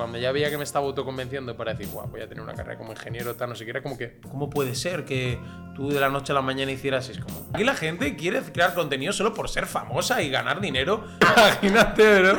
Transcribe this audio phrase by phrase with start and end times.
[0.00, 2.78] cuando ya veía que me estaba autoconvenciendo para decir, guau, voy a tener una carrera
[2.78, 5.38] como ingeniero, tal, no sé qué, era como que, ¿cómo puede ser que
[5.74, 7.46] tú de la noche a la mañana hicieras es como.
[7.52, 11.04] Aquí la gente quiere crear contenido solo por ser famosa y ganar dinero.
[11.36, 12.38] Imagínate, bro,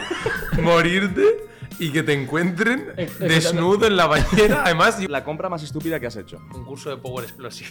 [0.63, 1.47] morirte
[1.77, 4.61] y que te encuentren desnudo en la bañera.
[4.65, 6.41] Además, La compra más estúpida que has hecho.
[6.55, 7.69] un curso de Power Explosive.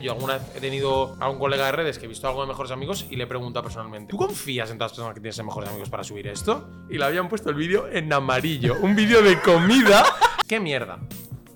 [0.00, 2.48] Yo alguna vez he tenido a un colega de redes que he visto algo de
[2.48, 5.38] mejores amigos y le he preguntado personalmente: ¿Tú confías en todas las personas que tienes
[5.38, 6.68] en mejores amigos para subir esto?
[6.88, 10.04] Y le habían puesto el vídeo en amarillo, un vídeo de comida.
[10.48, 11.00] ¿Qué mierda?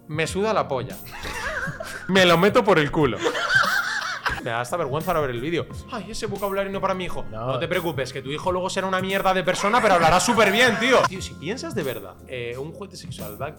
[0.08, 0.96] Me suda la polla.
[2.08, 3.18] Me lo meto por el culo.
[4.42, 5.66] Me da hasta vergüenza ahora ver el vídeo.
[5.90, 7.24] Ay, ese vocabulario no para mi hijo.
[7.30, 7.58] No.
[7.58, 10.78] te preocupes, que tu hijo luego será una mierda de persona, pero hablará súper bien,
[10.80, 10.98] tío.
[11.08, 13.54] Tío, si piensas de verdad, eh, un juguete sexual va a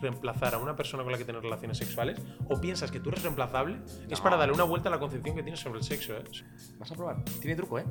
[0.00, 2.18] reemplazar a una persona con la que tener relaciones sexuales,
[2.48, 5.42] o piensas que tú eres reemplazable, es para darle una vuelta a la concepción que
[5.42, 6.24] tienes sobre el sexo, ¿eh?
[6.78, 7.22] ¿Vas a probar?
[7.40, 7.84] Tiene truco, ¿eh?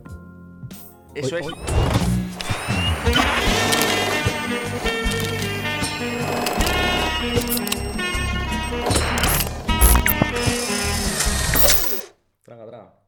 [1.14, 1.46] Eso es.
[12.44, 13.00] Traga, traga.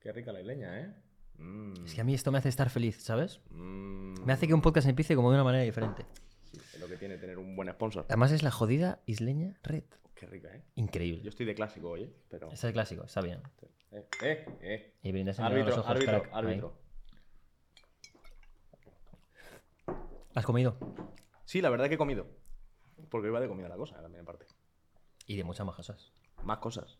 [0.00, 0.94] Qué rica la leña, ¿eh?
[1.38, 3.40] Mm, Es que a mí esto me hace estar feliz, ¿sabes?
[3.50, 6.06] mm, Me hace que un podcast empiece como de una manera diferente.
[6.44, 8.04] sí, es lo que tiene tener un buen sponsor.
[8.08, 9.84] Además es la jodida isleña red.
[10.14, 10.62] Qué rica, ¿eh?
[10.76, 11.22] Increíble.
[11.22, 12.14] Yo estoy de clásico hoy, ¿eh?
[12.30, 12.46] Pero.
[12.48, 13.40] Ese es el clásico, está bien.
[13.90, 14.94] Eh, eh, eh.
[15.02, 16.34] Y brindas en Árbitro, los ojos, árbitro, crack.
[16.34, 16.38] Ahí.
[16.44, 16.78] árbitro.
[20.34, 20.76] ¿Has comido?
[21.44, 22.26] Sí, la verdad que he comido.
[23.10, 24.46] Porque iba de comida la cosa, también en parte.
[25.26, 26.12] Y de muchas más cosas.
[26.42, 26.98] Más cosas.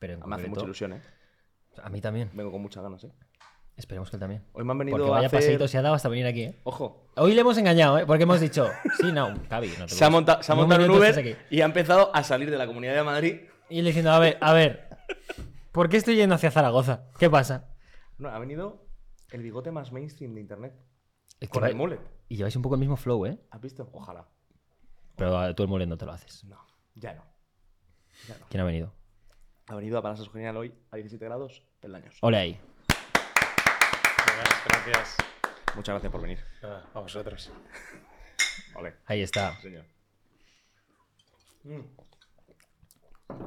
[0.00, 1.02] Pero en Me hace mucha ilusión, ¿eh?
[1.80, 2.30] a mí también.
[2.34, 3.12] Vengo con muchas ganas, ¿eh?
[3.76, 4.44] Esperemos que él también.
[4.52, 5.38] Hoy me han venido Porque a vaya hacer...
[5.40, 6.60] paseíto se ha dado hasta venir aquí, ¿eh?
[6.64, 7.06] Ojo.
[7.16, 8.04] Hoy le hemos engañado, ¿eh?
[8.06, 8.66] Porque hemos dicho,
[9.00, 10.10] sí, no, Cavi, no te Se ha, preocupes.
[10.10, 13.02] monta- se ha montado un Uber y ha empezado a salir de la Comunidad de
[13.04, 13.40] Madrid.
[13.70, 14.88] Y él diciendo, a ver, a ver,
[15.72, 17.04] ¿por qué estoy yendo hacia Zaragoza?
[17.18, 17.68] ¿Qué pasa?
[18.18, 18.86] No, ha venido
[19.30, 20.74] el bigote más mainstream de internet.
[21.38, 22.00] Es que Con el mullet.
[22.28, 23.38] Y lleváis un poco el mismo flow, ¿eh?
[23.50, 23.88] ¿Has visto?
[23.92, 24.26] Ojalá.
[25.16, 26.44] Pero tú el mullet no te lo haces.
[26.44, 26.58] No,
[26.96, 27.24] ya no.
[28.28, 28.46] Ya no.
[28.50, 28.92] ¿Quién ha venido?
[29.70, 32.18] Ha venido a Palacios Genial hoy a 17 grados, peldaños.
[32.22, 32.60] Ole ahí.
[34.66, 35.16] Gracias.
[35.76, 36.44] Muchas gracias por venir.
[36.64, 37.52] Ah, a vosotros.
[38.74, 39.56] Ole, Ahí está.
[39.60, 39.84] señor.
[41.62, 41.80] Mm.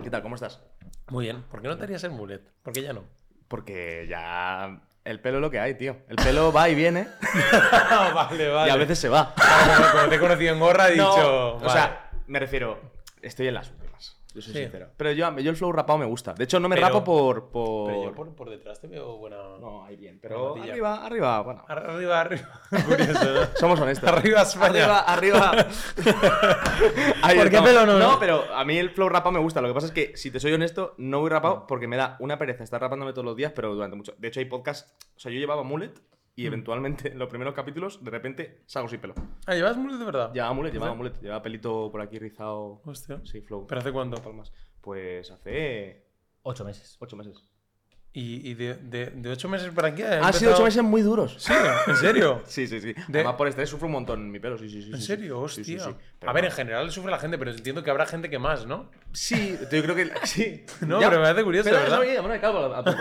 [0.02, 0.22] ¿Qué tal?
[0.22, 0.62] ¿Cómo estás?
[1.09, 1.44] Muy bien.
[1.44, 2.42] ¿Por qué no te harías el mulet?
[2.62, 3.03] ¿Por qué ya no?
[3.50, 5.97] Porque ya el pelo es lo que hay, tío.
[6.08, 7.06] El pelo va y viene
[8.14, 8.70] vale, vale.
[8.70, 9.36] y a veces se va.
[9.36, 11.56] Como, como te he conocido en gorra, he No, dicho.
[11.58, 12.80] o sea, me refiero,
[13.22, 13.83] estoy en las últimas.
[14.34, 14.60] Yo soy Sí.
[14.64, 14.88] sincero.
[14.98, 16.34] Pero yo, yo el flow rapado me gusta.
[16.34, 17.50] De hecho, no me Pero- rapo por.
[17.52, 17.88] por...
[17.92, 19.38] Pero yo por, por detrás te veo buena.
[19.60, 20.18] No, ahí bien.
[20.22, 21.64] Pero arriba, arriba, bueno.
[21.68, 22.50] Ar- Arriba, arriba.
[22.88, 23.40] Curioso, ¿no?
[23.60, 24.10] Somos honestos.
[24.10, 25.00] Arriba España.
[25.02, 25.68] Arriba, arriba.
[27.22, 28.20] Ahí ¿Por qué pelo no, No, no?
[28.20, 29.62] pero a mí el flow rapado me gusta.
[29.62, 32.18] Lo que pasa es que, si te soy honesto, no voy rapado porque me da
[32.20, 34.14] una pereza estar rapándome todos los días, pero durante mucho.
[34.18, 34.92] De hecho, hay podcasts.
[35.16, 35.94] O sea, yo llevaba mullet
[36.36, 39.14] y eventualmente en los primeros capítulos, de repente, salgo sin pelo.
[39.46, 40.34] Ah, ¿llevas mulet de verdad?
[40.34, 41.20] Llevaba mullet, llevaba mullet.
[41.22, 42.82] Llevaba pelito por aquí rizado.
[42.86, 43.22] Hostia.
[43.24, 43.68] Sí, flow.
[43.68, 44.22] ¿Pero hace cuánto?
[44.22, 44.52] Palmas.
[44.82, 46.08] Pues hace.
[46.42, 46.98] Ocho meses.
[47.00, 47.53] ocho meses.
[48.16, 50.03] ¿Y, y de, de, de ocho meses para aquí?
[50.03, 51.35] ha Han sido empezado- ocho meses muy duros.
[51.40, 51.51] Sí,
[51.88, 52.44] ¿en serio?
[52.47, 52.94] Sí, sí, sí.
[53.07, 54.91] De- Además, por estrés sufro un montón mi pelo, sí, sí, sí.
[54.91, 55.38] ¿En sí, serio?
[55.38, 55.59] sí.
[55.59, 55.63] Hostia.
[55.63, 55.96] Sí, sí,
[56.28, 56.50] A ver, no.
[56.52, 58.91] en general sufre la gente, pero entiendo que habrá gente que más, ¿no?
[59.13, 60.63] Sí, yo creo que sí.
[60.81, 61.97] No, pero me hace curioso, Pero ¿verdad?
[61.97, 62.97] no, ya me calvo a a poco.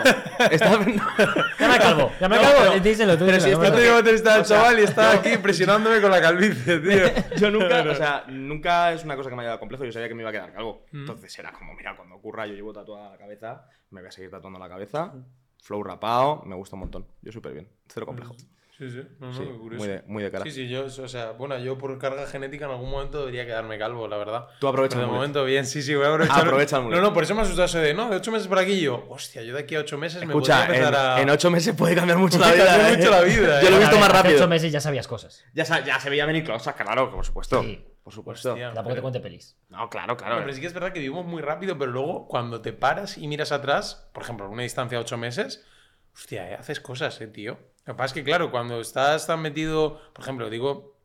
[0.49, 2.11] Estaba Llama a Calvo.
[2.19, 2.59] Llama a No, Calvo.
[2.71, 3.25] pero- díselo tú.
[3.27, 3.71] pero si está
[4.03, 7.05] te sea, chaval y está aquí presionándome con la calvicie, tío.
[7.37, 9.85] Yo nunca, o sea, nunca es una cosa que me haya dado complejo.
[9.85, 10.85] Yo sabía que me iba a quedar calvo.
[10.91, 14.29] Entonces era como, mira, cuando ocurra, yo llevo tatuada la cabeza, me voy a seguir
[14.31, 15.13] tatuando la cabeza.
[15.61, 17.07] Flow rapado, me gusta un montón.
[17.21, 18.35] Yo súper bien, cero complejo.
[18.77, 19.01] Sí, sí.
[19.19, 19.85] No, no, Sí, qué curioso.
[19.85, 20.43] muy de, muy de cara.
[20.45, 23.77] Sí, sí, yo, o sea, bueno, yo por carga genética en algún momento debería quedarme
[23.77, 24.47] calvo, la verdad.
[24.59, 25.17] Tú aprovecha Pero el de mullet.
[25.19, 26.39] momento, bien, sí, sí, voy a aprovechar.
[26.41, 26.89] Aprovecha el.
[26.89, 28.81] No, no, por eso me asustado eso de, no, de ocho meses por aquí y
[28.81, 31.21] yo, hostia, yo de aquí a ocho meses Escucha, me en, empezar a...
[31.21, 32.65] en ocho meses puede cambiar mucho la vida.
[32.65, 32.97] cambiar ¿eh?
[32.97, 33.71] mucho la vida, Yo ¿eh?
[33.71, 34.35] lo he A visto ver, más rápido.
[34.37, 35.45] ocho meses ya sabías cosas.
[35.53, 37.61] Ya, ya se veía venir cosas, claro, por supuesto.
[37.61, 37.85] Sí.
[38.03, 38.51] Por supuesto.
[38.51, 38.73] Hostia.
[38.73, 39.57] Tampoco te cuente pelis.
[39.69, 40.35] No, claro, claro.
[40.35, 43.17] No, pero sí que es verdad que vivimos muy rápido, pero luego cuando te paras
[43.17, 45.65] y miras atrás, por ejemplo, una distancia de ocho meses,
[46.13, 47.57] hostia, eh, haces cosas, eh, tío.
[47.85, 50.97] Lo que pasa es que, claro, cuando estás tan metido, por ejemplo, digo,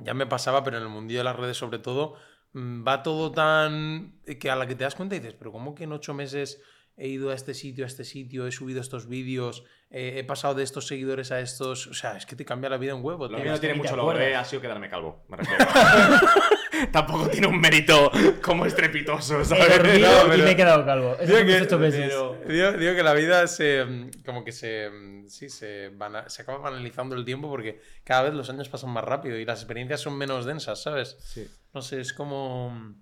[0.00, 2.16] ya me pasaba, pero en el mundillo de las redes sobre todo,
[2.52, 4.20] mm, va todo tan...
[4.40, 6.62] que a la que te das cuenta y dices, pero ¿cómo que en ocho meses
[6.96, 10.54] he ido a este sitio, a este sitio, he subido estos vídeos, eh, he pasado
[10.54, 11.86] de estos seguidores a estos...
[11.86, 13.96] O sea, es que te cambia la vida un huevo, Lo mío no tiene mucho
[13.96, 15.24] logro, ha sido quedarme calvo.
[15.28, 15.64] Me refiero.
[16.90, 18.10] Tampoco tiene un mérito
[18.42, 19.76] como estrepitoso, He ¿sabes?
[19.78, 21.16] dormido No, y me he quedado calvo.
[21.20, 23.84] Eso Digo que, ocho pero- digo- digo que la vida se.
[23.84, 24.88] mm, como que se.
[24.90, 28.90] mm, Sí, se, bana- se acaba banalizando el tiempo porque cada vez los años pasan
[28.90, 31.16] más rápido y las experiencias son menos densas, ¿sabes?
[31.20, 31.46] Sí.
[31.72, 32.94] No sé, es como.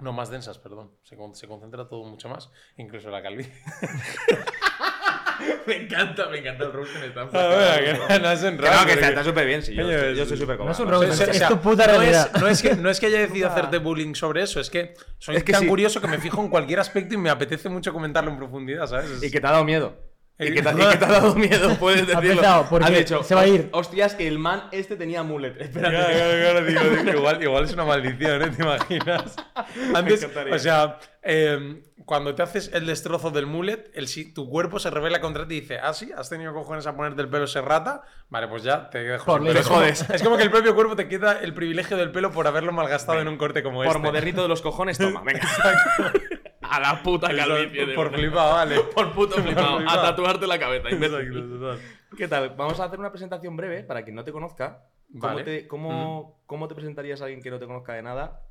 [0.00, 0.90] No, más densas, perdón.
[1.02, 3.52] Se, con- se concentra todo mucho más, incluso la calvicie.
[5.66, 7.22] me encanta, me encanta el roast en esta.
[7.22, 7.26] Ah,
[7.82, 9.74] bueno, que no es un roast, no, que está, porque- está súper bien, sí.
[9.74, 11.02] Yo, Coño, yo soy súper No es un cómodo.
[11.06, 12.30] roast, O sea, es tu puta no realidad.
[12.34, 14.94] Es, no, es que, no es que haya decidido hacerte bullying sobre eso, es que
[15.18, 15.68] soy Es que tan sí.
[15.68, 19.10] curioso que me fijo en cualquier aspecto y me apetece mucho comentarlo en profundidad, ¿sabes?
[19.10, 19.96] Es- Y que te ha dado miedo.
[20.40, 22.30] Y que te, y que te ha dado miedo, puedes Ha decirlo.
[22.30, 23.68] empezado, porque Has dicho, se va a ir.
[23.72, 25.54] Hostias, que el man este tenía mullet.
[25.60, 25.94] Espérate.
[25.96, 28.50] Claro, claro, claro, digo, digo, igual, igual es una maldición, ¿eh?
[28.50, 29.36] ¿Te imaginas?
[29.94, 34.90] Antes, o sea, eh, cuando te haces el destrozo del mullet, el, tu cuerpo se
[34.90, 38.02] revela contra ti y dice, ah, sí, has tenido cojones a ponerte el pelo serrata,
[38.30, 39.62] vale, pues ya te dejo Por sin pelo.
[39.62, 40.08] Jodes.
[40.10, 43.20] Es como que el propio cuerpo te quita el privilegio del pelo por haberlo malgastado
[43.20, 43.98] en un corte como Por este.
[43.98, 45.40] modernito de los cojones, toma, venga.
[46.70, 47.94] A la puta calvicie.
[47.94, 48.80] por flipado, vale.
[48.94, 49.76] Por puto flipado.
[49.76, 50.02] A flipado.
[50.02, 50.90] tatuarte la cabeza.
[50.90, 51.18] imbécil.
[51.18, 51.80] Exacto, total.
[52.16, 52.54] ¿Qué tal?
[52.56, 54.84] Vamos a hacer una presentación breve para quien no te conozca.
[55.12, 55.44] ¿Cómo, Vale.
[55.44, 58.44] te, cómo, cómo te presentarías a alguien que no te conozca de nada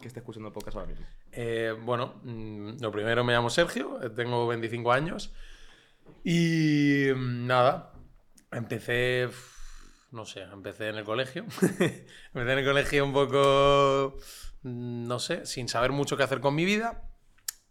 [0.00, 1.06] que esté escuchando el podcast ahora mismo?
[1.32, 5.34] Eh, bueno, mm, lo primero me llamo Sergio, eh, tengo 25 años
[6.24, 7.92] y mm, nada,
[8.50, 9.28] empecé,
[10.12, 11.92] no sé, empecé en el colegio, empecé
[12.34, 14.16] en el colegio un poco,
[14.62, 17.09] mm, no sé, sin saber mucho qué hacer con mi vida.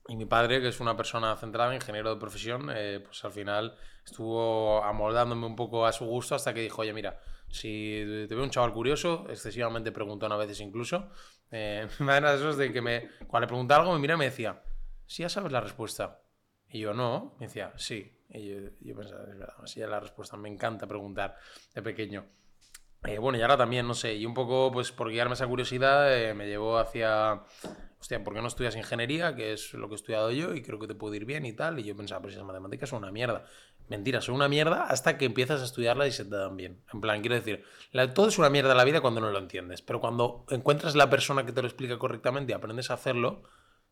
[0.10, 3.76] Y mi padre, que es una persona centrada, ingeniero de profesión, eh, pues al final
[4.04, 8.44] estuvo amoldándome un poco a su gusto hasta que dijo, oye, mira, si te veo
[8.44, 11.12] un chaval curioso, excesivamente preguntón a veces incluso,
[11.52, 14.18] eh, mi madre era de esos de que me, cuando le preguntaba algo me miraba
[14.18, 14.64] y me decía,
[15.06, 16.24] si ya sabes la respuesta.
[16.68, 18.16] Y yo, no, me decía, sí.
[18.30, 21.36] Y yo, yo pensaba, es verdad, si ya la respuesta, me encanta preguntar
[21.76, 22.26] de pequeño.
[23.04, 26.16] Eh, bueno, y ahora también, no sé, y un poco, pues por guiarme esa curiosidad,
[26.16, 27.44] eh, me llevó hacia,
[28.00, 29.36] hostia, ¿por qué no estudias ingeniería?
[29.36, 31.54] Que es lo que he estudiado yo y creo que te puede ir bien y
[31.54, 31.80] tal.
[31.80, 33.46] Y yo pensaba, si las matemáticas son una mierda.
[33.90, 36.82] Mentira, son una mierda hasta que empiezas a estudiarla y se te dan bien.
[36.94, 37.64] En plan, quiero decir,
[38.14, 41.46] todo es una mierda la vida cuando no lo entiendes, pero cuando encuentras la persona
[41.46, 43.42] que te lo explica correctamente y aprendes a hacerlo,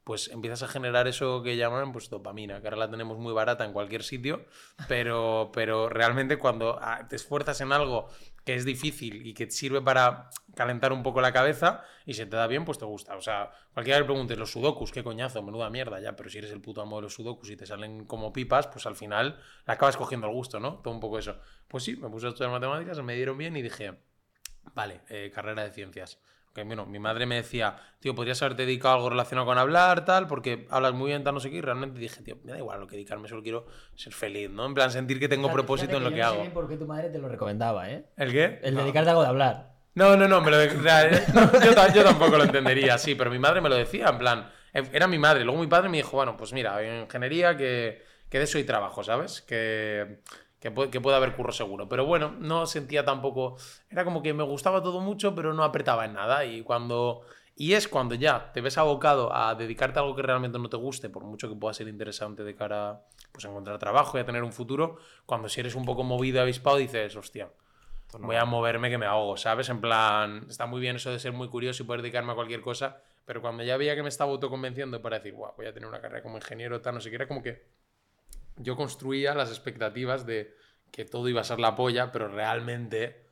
[0.03, 3.65] pues empiezas a generar eso que llaman pues dopamina, que ahora la tenemos muy barata
[3.65, 4.45] en cualquier sitio,
[4.87, 8.07] pero, pero realmente cuando ah, te esfuerzas en algo
[8.47, 12.37] que es difícil y que sirve para calentar un poco la cabeza y se te
[12.37, 13.17] da bien, pues te gusta.
[13.17, 16.37] O sea, cualquiera que le preguntes los sudokus, qué coñazo, menuda mierda, ya, pero si
[16.37, 19.37] eres el puto amo de los sudokus y te salen como pipas, pues al final
[19.67, 20.75] le acabas cogiendo el gusto, ¿no?
[20.75, 21.37] Todo un poco eso.
[21.67, 23.97] Pues sí, me puse a estudiar matemáticas, me dieron bien y dije,
[24.73, 26.21] vale, eh, carrera de ciencias.
[26.57, 30.05] Que, bueno, mi madre me decía, tío, podrías haberte dedicado a algo relacionado con hablar,
[30.05, 31.57] tal, porque hablas muy bien, tal, no sé qué.
[31.57, 34.65] Y realmente dije, tío, me da igual lo que dedicarme, solo quiero ser feliz, ¿no?
[34.65, 36.41] En plan, sentir que tengo propósito en lo que no sé hago.
[36.41, 38.05] bien por qué tu madre te lo recomendaba, ¿eh?
[38.17, 38.59] ¿El qué?
[38.63, 38.81] El No.
[38.81, 39.75] dedicarte a algo de hablar.
[39.93, 43.13] No, no, no, me lo de- eh, no, yo, ta- yo tampoco lo entendería, sí,
[43.13, 45.43] pero mi madre me lo decía, en plan, eh, era mi madre.
[45.43, 48.01] Luego mi padre me dijo, bueno, pues mira, en ingeniería que,
[48.31, 49.43] que de eso hay trabajo, ¿sabes?
[49.43, 50.21] Que,
[50.67, 51.87] que, puede, que puede haber curro seguro.
[51.87, 53.57] Pero bueno, no sentía tampoco,
[53.89, 56.45] era como que me gustaba todo mucho, pero no apretaba en nada.
[56.45, 57.21] Y cuando...
[57.59, 60.77] Y es cuando ya te ves abocado a dedicarte a algo que realmente no te
[60.77, 64.25] guste, por mucho que pueda ser interesante de cara pues, a encontrar trabajo y a
[64.25, 67.49] tener un futuro, cuando si eres un poco movido, avispado, dices, hostia,
[68.19, 69.69] voy a moverme que me ahogo, ¿sabes?
[69.69, 72.61] En plan, está muy bien eso de ser muy curioso y poder dedicarme a cualquier
[72.61, 75.89] cosa, pero cuando ya veía que me estaba autoconvenciendo para decir, guau, voy a tener
[75.89, 77.65] una carrera como ingeniero, tal, no sé qué, era como que
[78.57, 80.55] yo construía las expectativas de
[80.91, 83.25] que todo iba a ser la polla, pero realmente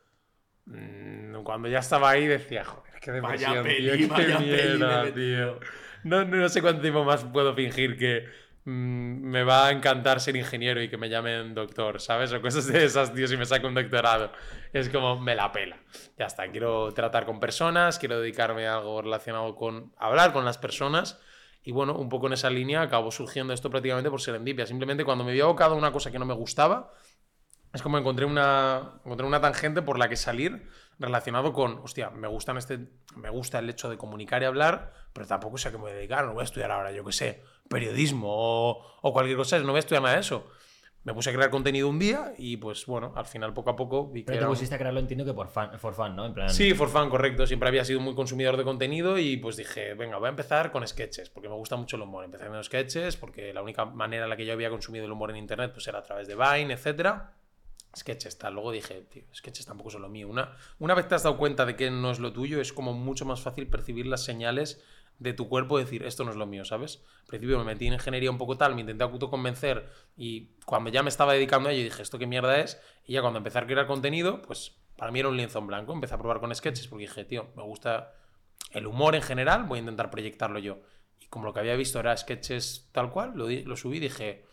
[0.65, 4.45] mm, cuando ya estaba ahí decía, joder, qué Vaya depresión, peli, tío, qué vaya peli
[4.45, 5.59] mierda, he tío.
[6.03, 8.27] No, no sé cuánto tiempo más puedo fingir que
[8.65, 8.71] mm,
[9.27, 12.31] me va a encantar ser ingeniero y que me llamen doctor, ¿sabes?
[12.33, 14.31] O cosas de esas, tío, si me saco un doctorado.
[14.73, 15.77] Es como, me la pela.
[16.17, 20.57] Ya está, quiero tratar con personas, quiero dedicarme a algo relacionado con hablar con las
[20.57, 21.19] personas.
[21.65, 24.67] Y bueno, un poco en esa línea acabó surgiendo esto prácticamente por serendipia.
[24.67, 26.93] Simplemente cuando me había abocado a una cosa que no me gustaba,
[27.73, 30.69] es como encontré una, encontré una tangente por la que salir
[30.99, 35.25] relacionado con, hostia, me, gustan este, me gusta el hecho de comunicar y hablar, pero
[35.25, 37.11] tampoco sé a qué me voy a dedicar, no voy a estudiar ahora, yo qué
[37.11, 40.47] sé, periodismo o, o cualquier cosa, no voy a estudiar nada de eso.
[41.05, 44.07] Me puse a crear contenido un día y pues bueno, al final poco a poco
[44.09, 46.15] vi que Pero te era un- pusiste a crearlo, entiendo que por fan, for fun,
[46.15, 46.25] ¿no?
[46.25, 46.49] En plan.
[46.49, 47.45] Sí, for fun, correcto.
[47.45, 50.85] Siempre había sido muy consumidor de contenido y pues dije, venga, voy a empezar con
[50.85, 52.25] sketches, porque me gusta mucho el humor.
[52.25, 55.29] Empecé con sketches, porque la única manera en la que yo había consumido el humor
[55.29, 57.33] en internet pues era a través de Vine, etcétera.
[57.95, 58.55] Sketches, tal.
[58.55, 60.27] Luego dije, tío, sketches tampoco son lo mío.
[60.27, 62.93] Una, una vez te has dado cuenta de que no es lo tuyo, es como
[62.93, 64.83] mucho más fácil percibir las señales
[65.19, 67.03] de tu cuerpo decir, esto no es lo mío, ¿sabes?
[67.21, 71.03] Al principio me metí en ingeniería un poco tal, me intenté autoconvencer y cuando ya
[71.03, 72.81] me estaba dedicando a ello dije, ¿esto qué mierda es?
[73.05, 75.93] Y ya cuando empecé a crear contenido, pues para mí era un lienzo en blanco.
[75.93, 78.13] Empecé a probar con sketches porque dije, tío, me gusta
[78.71, 80.79] el humor en general, voy a intentar proyectarlo yo.
[81.19, 84.45] Y como lo que había visto era sketches tal cual, lo, lo subí y dije,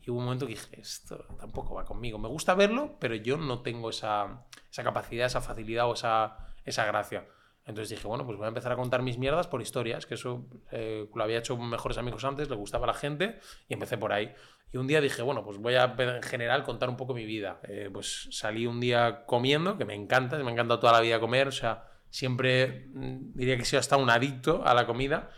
[0.00, 2.18] y hubo un momento que dije, esto tampoco va conmigo.
[2.18, 6.84] Me gusta verlo, pero yo no tengo esa, esa capacidad, esa facilidad o esa, esa
[6.84, 7.26] gracia.
[7.66, 10.46] Entonces dije, bueno, pues voy a empezar a contar mis mierdas por historias, que eso
[10.70, 14.12] eh, lo había hecho mejores amigos antes, le gustaba a la gente y empecé por
[14.12, 14.32] ahí.
[14.72, 17.58] Y un día dije, bueno, pues voy a en general contar un poco mi vida.
[17.64, 21.48] Eh, pues salí un día comiendo, que me encanta, me encanta toda la vida comer,
[21.48, 25.30] o sea, siempre mm, diría que sido hasta un adicto a la comida.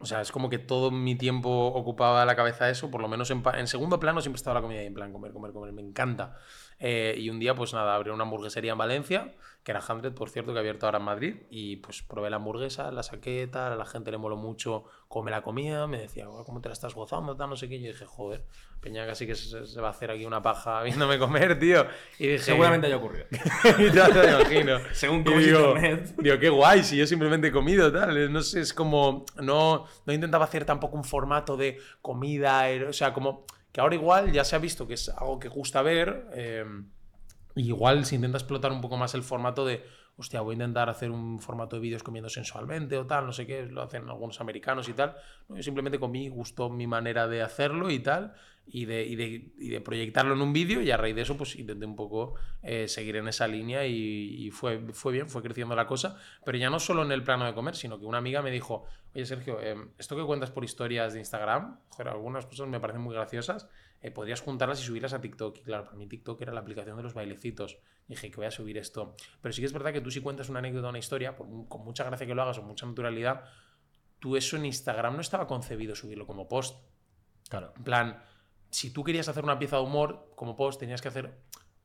[0.00, 3.30] O sea, es como que todo mi tiempo ocupaba la cabeza eso, por lo menos
[3.30, 5.82] en, en segundo plano siempre estaba la comida ahí, en plan comer, comer, comer, me
[5.82, 6.36] encanta.
[6.80, 10.30] Eh, y un día, pues nada, abrí una hamburguesería en Valencia, que era Hundred, por
[10.30, 13.72] cierto, que ha abierto ahora en Madrid, y pues probé la hamburguesa, la saqué, tal,
[13.72, 16.68] a la gente le moló mucho cómo me la comía, me decía, "Guau, ¿cómo te
[16.68, 17.36] la estás gozando?
[17.36, 18.44] Tal, no sé qué, y yo dije, joder,
[18.80, 21.84] Peña casi que se, se va a hacer aquí una paja viéndome comer, tío.
[22.18, 23.26] Y dije, Seguramente haya ocurrido.
[23.92, 24.78] ya te lo imagino.
[24.92, 25.74] Según Y digo,
[26.18, 28.32] digo, qué guay, si yo simplemente he comido, tal.
[28.32, 29.24] No sé, es como.
[29.42, 33.44] No, no intentaba hacer tampoco un formato de comida, eh, o sea, como.
[33.78, 36.26] Ahora igual ya se ha visto que es algo que gusta ver.
[37.54, 39.84] y igual se intenta explotar un poco más el formato de.
[40.16, 43.46] Hostia, voy a intentar hacer un formato de vídeos comiendo sensualmente o tal, no sé
[43.46, 45.14] qué, lo hacen algunos americanos y tal.
[45.48, 48.34] Yo simplemente comí, gustó mi manera de hacerlo y tal,
[48.70, 51.36] y de, y de, y de proyectarlo en un vídeo, y a raíz de eso,
[51.36, 55.42] pues intenté un poco eh, seguir en esa línea y, y fue, fue bien, fue
[55.42, 56.18] creciendo la cosa.
[56.44, 58.84] Pero ya no solo en el plano de comer, sino que una amiga me dijo:
[59.14, 63.02] Oye, Sergio, eh, esto que cuentas por historias de Instagram, joder, algunas cosas me parecen
[63.02, 63.68] muy graciosas,
[64.00, 65.58] eh, podrías juntarlas y subirlas a TikTok.
[65.58, 67.78] Y claro, para mí TikTok era la aplicación de los bailecitos.
[68.06, 69.16] Dije que voy a subir esto.
[69.40, 71.84] Pero sí que es verdad que tú si cuentas una anécdota, una historia, por con
[71.84, 73.44] mucha gracia que lo hagas o mucha naturalidad,
[74.18, 76.82] tú eso en Instagram no estaba concebido subirlo como post.
[77.48, 77.72] Claro.
[77.76, 78.22] En plan,
[78.70, 81.32] si tú querías hacer una pieza de humor como post, tenías que hacer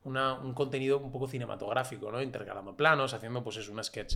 [0.04, 2.22] una- un contenido un poco cinematográfico, ¿no?
[2.22, 4.16] Intercalando planos, haciendo pues es un sketch.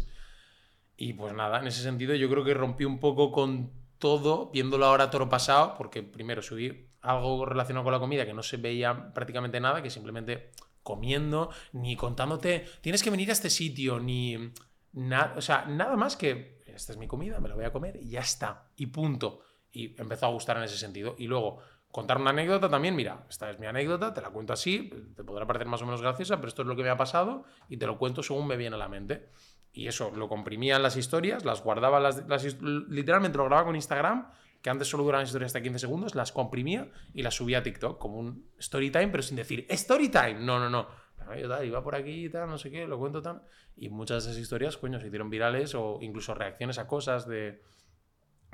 [0.97, 4.85] Y pues nada, en ese sentido yo creo que rompí un poco con todo, viéndolo
[4.85, 9.13] ahora toro pasado, porque primero subí algo relacionado con la comida que no se veía
[9.13, 10.51] prácticamente nada, que simplemente
[10.83, 14.51] comiendo, ni contándote, tienes que venir a este sitio, ni
[14.93, 17.97] nada, o sea, nada más que, esta es mi comida, me la voy a comer
[17.97, 19.41] y ya está, y punto.
[19.71, 21.15] Y empezó a gustar en ese sentido.
[21.19, 21.59] Y luego,
[21.97, 25.47] contar una anécdota también, mira, esta es mi anécdota, te la cuento así, te podrá
[25.47, 27.87] parecer más o menos graciosa, pero esto es lo que me ha pasado y te
[27.87, 29.29] lo cuento según me viene a la mente.
[29.73, 33.75] Y eso lo comprimía en las historias, las guardaba, las, las literalmente lo grababa con
[33.75, 34.29] Instagram,
[34.61, 37.97] que antes solo duraban historias hasta 15 segundos, las comprimía y las subía a TikTok
[37.97, 40.35] como un story time, pero sin decir story time.
[40.35, 40.87] No, no, no.
[41.35, 43.41] Yo tal, iba por aquí y tal, no sé qué, lo cuento tal.
[43.75, 47.63] Y muchas de esas historias, coño, se hicieron virales o incluso reacciones a cosas de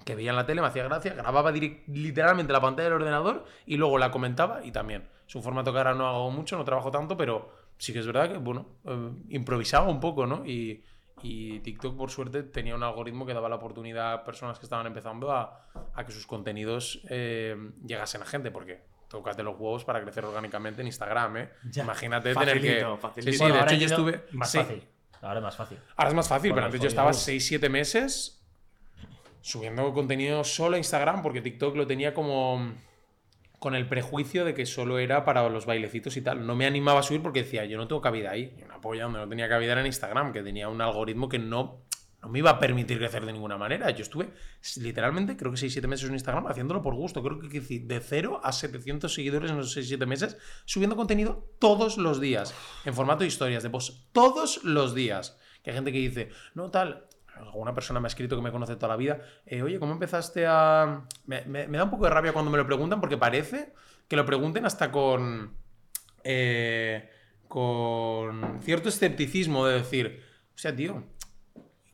[0.03, 3.77] que veía en la tele, me hacía gracia, grababa literalmente la pantalla del ordenador y
[3.77, 5.07] luego la comentaba y también.
[5.27, 8.05] Es un formato que ahora no hago mucho, no trabajo tanto, pero sí que es
[8.05, 10.45] verdad que, bueno, eh, improvisaba un poco, ¿no?
[10.45, 10.83] Y,
[11.21, 14.85] y TikTok, por suerte, tenía un algoritmo que daba la oportunidad a personas que estaban
[14.85, 17.55] empezando a, a que sus contenidos eh,
[17.85, 21.49] llegasen a gente, porque tócate los huevos para crecer orgánicamente en Instagram, ¿eh?
[21.69, 21.83] Ya.
[21.83, 22.81] Imagínate tener que...
[22.81, 23.31] Facilito, facilito.
[23.31, 24.25] Sí, sí, Bueno, de hecho yo estuve...
[24.31, 24.57] Más sí.
[24.57, 24.87] fácil.
[25.21, 25.79] Ahora es más fácil.
[25.95, 27.27] Ahora es más fácil, Con pero antes yo estaba jodidos.
[27.27, 28.42] 6-7 meses
[29.43, 32.73] subiendo contenido solo a Instagram porque TikTok lo tenía como
[33.59, 36.47] con el prejuicio de que solo era para los bailecitos y tal.
[36.47, 38.55] No me animaba a subir porque decía, yo no tengo cabida ahí.
[38.57, 41.39] Y una polla donde no tenía cabida era en Instagram, que tenía un algoritmo que
[41.39, 41.83] no,
[42.21, 43.89] no me iba a permitir crecer de ninguna manera.
[43.91, 44.31] Yo estuve
[44.77, 47.21] literalmente, creo que 6-7 meses en Instagram haciéndolo por gusto.
[47.21, 52.21] Creo que de 0 a 700 seguidores en esos 6-7 meses, subiendo contenido todos los
[52.21, 55.37] días, en formato de historias, de post, todos los días.
[55.63, 57.07] Que hay gente que dice, no tal,
[57.51, 60.45] alguna persona me ha escrito que me conoce toda la vida, eh, oye, ¿cómo empezaste
[60.47, 61.03] a...?
[61.25, 63.73] Me, me- me da un poco de rabia cuando me lo preguntan porque parece
[64.07, 65.55] que lo pregunten hasta con...
[66.23, 67.09] eh,
[67.47, 70.23] con cierto escepticismo de decir,
[70.55, 71.03] o sea, tío,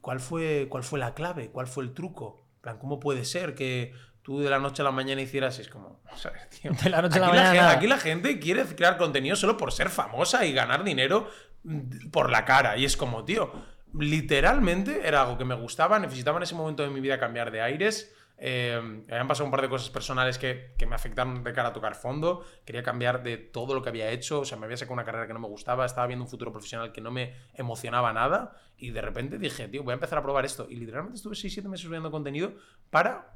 [0.01, 1.49] ¿cuál fue, ¿cuál fue la clave?
[1.51, 2.45] ¿Cuál fue el truco?
[2.55, 5.59] En plan, ¿cómo puede ser que tú de la noche a la mañana hicieras?
[5.59, 6.71] Es como, ¿sabes, tío?
[6.81, 9.89] De la noche a la mañana aquí la gente quiere crear contenido solo por ser
[9.89, 11.27] famosa y ganar dinero
[11.63, 12.77] mm, por la cara.
[12.77, 13.51] Y es como, tío,
[13.93, 17.61] literalmente era algo que me gustaba, necesitaba en ese momento de mi vida cambiar de
[17.61, 18.13] aires.
[18.41, 21.69] Eh, me habían pasado un par de cosas personales que, que me afectaron de cara
[21.69, 22.45] a tocar fondo.
[22.65, 24.41] Quería cambiar de todo lo que había hecho.
[24.41, 25.85] O sea, me había sacado una carrera que no me gustaba.
[25.85, 28.55] Estaba viendo un futuro profesional que no me emocionaba nada.
[28.77, 30.67] Y de repente dije, tío, voy a empezar a probar esto.
[30.69, 32.53] Y literalmente estuve 6-7 meses subiendo contenido
[32.89, 33.35] para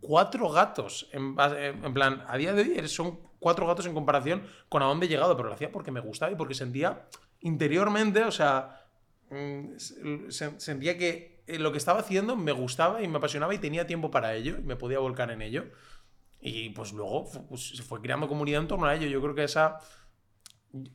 [0.00, 1.08] cuatro gatos.
[1.12, 5.06] En, en plan, a día de hoy son cuatro gatos en comparación con a dónde
[5.06, 7.06] he llegado, pero lo hacía porque me gustaba y porque sentía
[7.40, 8.83] interiormente, o sea, se-
[10.28, 14.10] sentía que eh, lo que estaba haciendo me gustaba y me apasionaba y tenía tiempo
[14.10, 15.66] para ello y me podía volcar en ello.
[16.40, 19.06] Y pues luego pues, se fue creando comunidad en torno a ello.
[19.08, 19.78] Yo creo que esa...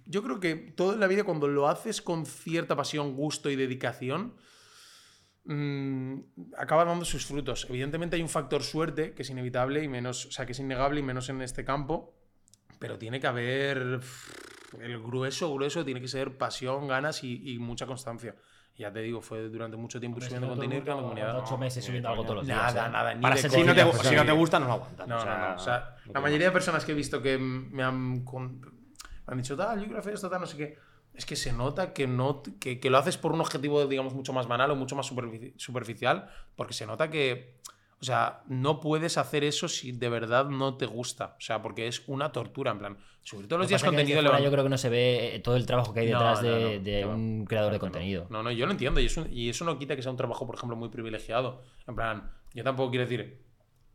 [0.06, 3.56] Yo creo que todo en la vida cuando lo haces con cierta pasión, gusto y
[3.56, 4.36] dedicación,
[5.46, 6.20] mm,
[6.58, 7.66] acaba dando sus frutos.
[7.70, 11.00] Evidentemente hay un factor suerte que es inevitable y menos, o sea, que es innegable
[11.00, 12.14] y menos en este campo,
[12.78, 14.02] pero tiene que haber
[14.82, 18.36] el grueso, grueso, tiene que ser pasión, ganas y, y mucha constancia.
[18.78, 21.44] Ya te digo, fue durante mucho tiempo subiendo contenido creando mundo comunidad.
[21.44, 22.74] Ocho meses subiendo algo todos los días.
[22.74, 24.74] Nada, nada, ni Para de ser Si no, te, si no te gusta, no lo
[24.74, 25.08] aguantas.
[25.08, 25.56] No, o sea, no, no.
[25.56, 29.38] O sea, la mayoría de personas que he visto que me han, con- me han
[29.38, 30.78] dicho, tal, yo quiero hacer esto, tal, no sé qué.
[31.14, 34.32] Es que se nota que, no, que, que lo haces por un objetivo, digamos, mucho
[34.32, 37.58] más banal o mucho más superfici- superficial, porque se nota que,
[38.02, 41.36] o sea, no puedes hacer eso si de verdad no te gusta.
[41.38, 44.22] O sea, porque es una tortura, en plan, subir todos Lo los días contenido...
[44.22, 46.48] fuera yo creo que no se ve eh, todo el trabajo que hay detrás no,
[46.48, 47.10] de, no, de no.
[47.14, 48.28] un creador de contenido.
[48.30, 50.46] No, no, yo lo entiendo y eso, y eso no quita que sea un trabajo,
[50.46, 51.62] por ejemplo, muy privilegiado.
[51.88, 53.44] En plan, yo tampoco quiero decir,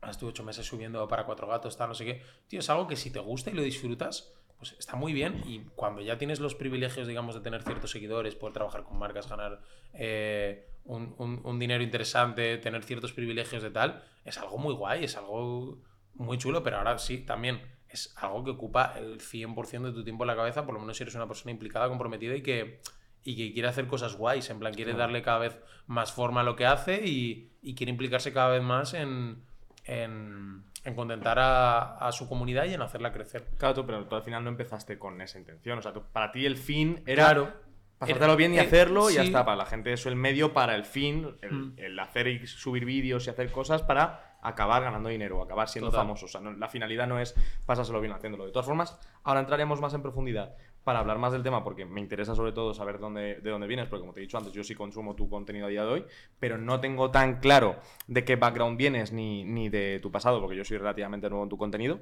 [0.01, 2.21] "Ah, estuve ocho meses subiendo para cuatro gatos, tal, no sé qué.
[2.47, 5.41] Tío, es algo que si te gusta y lo disfrutas, pues está muy bien.
[5.47, 9.27] Y cuando ya tienes los privilegios, digamos, de tener ciertos seguidores, poder trabajar con marcas,
[9.27, 9.61] ganar
[9.93, 15.03] eh, un, un- un dinero interesante, tener ciertos privilegios de tal, es algo muy guay,
[15.03, 15.79] es algo
[16.15, 20.23] muy chulo, pero ahora sí, también es algo que ocupa el 100% de tu tiempo
[20.23, 22.81] en la cabeza, por lo menos si eres una persona implicada, comprometida y que,
[23.23, 26.43] y que quiere hacer cosas guays, en plan, quiere darle cada vez más forma a
[26.43, 29.43] lo que hace y, y quiere implicarse cada vez más en,
[29.85, 33.47] en, en contentar a, a su comunidad y en hacerla crecer.
[33.57, 35.79] Claro, tú, pero tú al final no empezaste con esa intención.
[35.79, 37.53] O sea, tú- para ti el fin era Claro.
[37.97, 39.45] Pasártelo bien y Eh, hacerlo y ya está.
[39.45, 41.73] Para la gente eso el medio para el fin, el, Mm.
[41.77, 46.05] el hacer y subir vídeos y hacer cosas para acabar ganando dinero, acabar siendo Total.
[46.05, 46.25] famoso.
[46.25, 47.33] O sea, no- la finalidad no es
[47.65, 48.45] pasárselo bien haciéndolo.
[48.45, 51.99] De todas formas, ahora entraremos más en profundidad para hablar más del tema porque me
[51.99, 54.63] interesa sobre todo saber dónde, de dónde vienes, porque como te he dicho antes, yo
[54.63, 56.05] sí consumo tu contenido a día de hoy,
[56.39, 60.55] pero no tengo tan claro de qué background vienes ni, ni de tu pasado, porque
[60.55, 62.01] yo soy relativamente nuevo en tu contenido,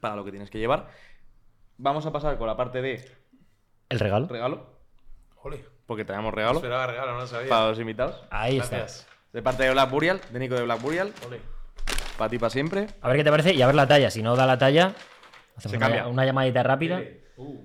[0.00, 0.88] para lo que tienes que llevar.
[1.78, 3.02] Vamos a pasar con la parte de
[3.88, 4.26] ¿El regalo?
[4.28, 4.75] regalo,
[5.86, 7.48] Porque traemos regalo esperaba regalo, no lo sabía.
[7.48, 8.20] para los invitados.
[8.30, 8.86] Ahí está.
[9.32, 11.40] De parte de Black Burial, de Nico de Black Burial, Jole.
[12.18, 12.86] para ti para siempre.
[13.02, 14.10] A ver qué te parece y a ver la talla.
[14.10, 14.94] Si no da la talla,
[15.56, 16.06] hacemos Se una, cambia.
[16.08, 17.02] una llamadita rápida.
[17.36, 17.58] Uh,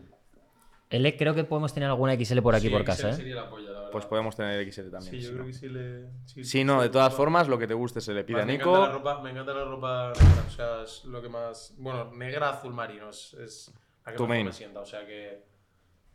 [0.90, 3.14] L, creo que podemos tener alguna XL por aquí sí, por XL casa, ¿eh?
[3.14, 3.90] sería la polla, la.
[3.92, 5.02] Pues podemos tener XL también.
[5.14, 5.36] Sí, si yo no.
[5.38, 6.06] creo que sí le.
[6.26, 7.18] sí, Si no, de sí, todas sí.
[7.18, 8.98] formas, lo que te guste se le pide a me encanta la Nico.
[8.98, 11.74] ropa, me encanta la ropa negra, o sea, es lo que más.
[11.78, 13.74] Bueno, negra azul marino es, es
[14.06, 14.46] la que Tu main.
[14.48, 15.50] me sienta, o sea que.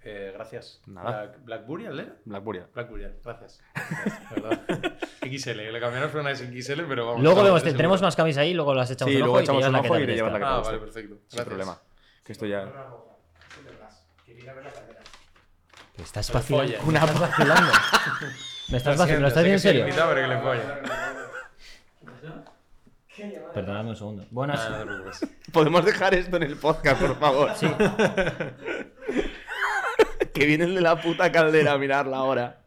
[0.09, 0.81] Eh, gracias.
[0.87, 1.23] Nada.
[1.23, 2.13] Black, Black Burial, ¿eh?
[2.25, 2.69] Black Burial.
[2.73, 3.61] Black Burial, gracias.
[3.75, 4.61] Gracias, verdad.
[5.21, 7.23] XL, le cambiaron fue una XL, pero vamos.
[7.23, 8.03] Luego tenemos seguros.
[8.03, 9.73] más camisas ahí, luego las echamos Sí, un luego ojo y te echamos llevas un
[9.73, 10.45] la que ojo te y te llevas la que.
[10.45, 11.17] Ah, vale, perfecto.
[11.27, 11.83] Sin problema.
[12.25, 12.73] Que esto ya.
[15.99, 16.83] Estás vacilando.
[16.87, 17.73] Me estás vacilando.
[18.69, 19.23] Me estás vacilando.
[19.23, 19.87] ¿Lo estás que en serio?
[19.87, 19.93] que
[23.57, 24.25] le un segundo.
[24.31, 24.69] Buenas.
[24.69, 25.21] Te.
[25.53, 27.51] Podemos dejar esto en el podcast, por favor.
[27.57, 27.67] Sí.
[30.37, 32.63] que viene el de la puta caldera a mirarla ahora.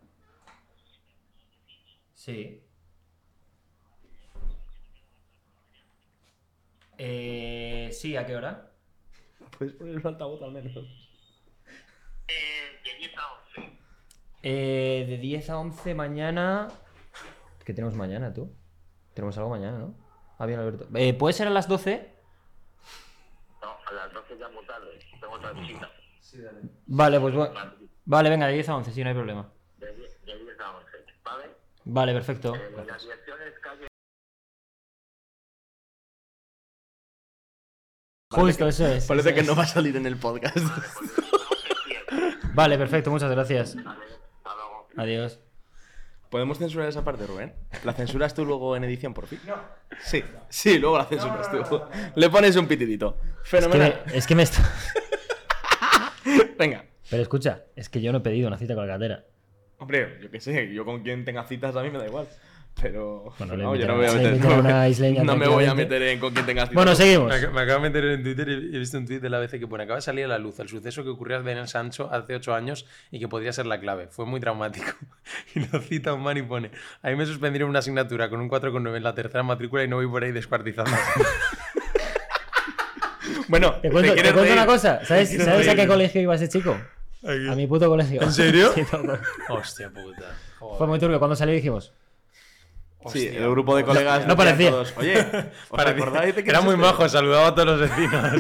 [2.15, 2.63] Sí.
[6.97, 8.71] Eh, sí, ¿a qué hora?
[9.57, 10.75] Puedes poner el altavoz al menos.
[14.41, 16.69] Eh, de 10 a 11 mañana.
[17.63, 18.51] ¿Qué tenemos mañana, tú?
[19.13, 19.95] Tenemos algo mañana, ¿no?
[20.37, 20.87] Ah, bien, Alberto.
[20.95, 22.15] Eh, ¿Puede ser a las 12?
[23.61, 24.99] No, a las 12 ya muy tarde.
[25.19, 25.89] Tengo otra visita.
[26.87, 27.53] Vale, pues bueno.
[28.05, 29.51] Vale, venga, de 10 a 11, sí, no hay problema.
[29.77, 30.87] De 10 de 10 a 11.
[31.23, 31.45] ¿Vale?
[31.85, 32.55] Vale, perfecto.
[32.55, 33.87] Eh, la dirección es calle.
[38.31, 39.05] Justo, eso es.
[39.05, 39.47] Parece eso que es.
[39.47, 40.57] no va a salir en el podcast.
[42.53, 43.75] Vale, perfecto, muchas gracias.
[43.75, 44.03] Vale,
[44.37, 44.87] hasta luego.
[44.97, 45.39] Adiós.
[46.29, 47.55] ¿Podemos censurar esa parte, Rubén?
[47.83, 49.39] ¿La censuras tú luego en edición, por fin?
[49.47, 49.55] No.
[50.03, 51.81] Sí, sí, luego la censuras tú.
[52.15, 53.17] Le pones un pitidito.
[53.43, 54.03] Es que, Fenomenal.
[54.05, 54.61] me, es que me está...
[56.57, 56.85] Venga.
[57.09, 59.25] Pero escucha, es que yo no he pedido una cita con la catera.
[59.77, 62.27] Hombre, yo qué sé, yo con quien tenga citas a mí me da igual.
[62.81, 63.33] Pero.
[63.39, 64.39] Bueno, no, yo no me voy a meter.
[64.45, 66.75] No, una isleña no me voy a meter en con quien tenga citas.
[66.75, 67.27] Bueno, seguimos.
[67.27, 69.37] Me, ac- me acabo de meter en Twitter y he visto un tweet de la
[69.37, 71.67] ABC que pone: Acaba de salir a la luz el suceso que ocurrió a Daniel
[71.67, 74.07] Sancho hace 8 años y que podría ser la clave.
[74.07, 74.85] Fue muy traumático.
[75.55, 78.49] Y lo cita un man y pone: A mí me suspendieron una asignatura con un
[78.49, 80.91] 4,9 en la tercera matrícula y no voy por ahí descuartizando.
[83.49, 85.03] Bueno, Te cuento, te quieres cuento una cosa.
[85.05, 86.77] ¿Sabes, ¿Te quieres ¿sabes a qué colegio iba ese chico?
[87.23, 88.21] A mi puto colegio.
[88.21, 88.71] ¿En serio?
[88.75, 88.83] Sí.
[89.49, 90.37] Hostia puta.
[90.59, 90.77] Joder.
[90.77, 91.19] Fue muy turbio.
[91.19, 91.91] Cuando salió dijimos,
[93.07, 94.27] Sí, el grupo de colegas.
[94.27, 94.69] no parecía.
[94.71, 95.17] todos, Oye,
[95.69, 96.85] ¿os Parecía- acordáis de que Era muy este?
[96.85, 98.31] majo, saludaba a todos los vecinos.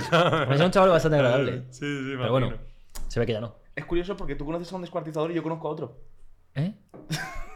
[0.49, 1.63] "Me es un chaval bastante agradable.
[1.71, 2.53] Sí, sí, me Pero bueno,
[3.07, 3.55] se ve que ya no.
[3.75, 5.97] Es curioso porque tú conoces a un descuartizador y yo conozco a otro.
[6.55, 6.73] ¿Eh?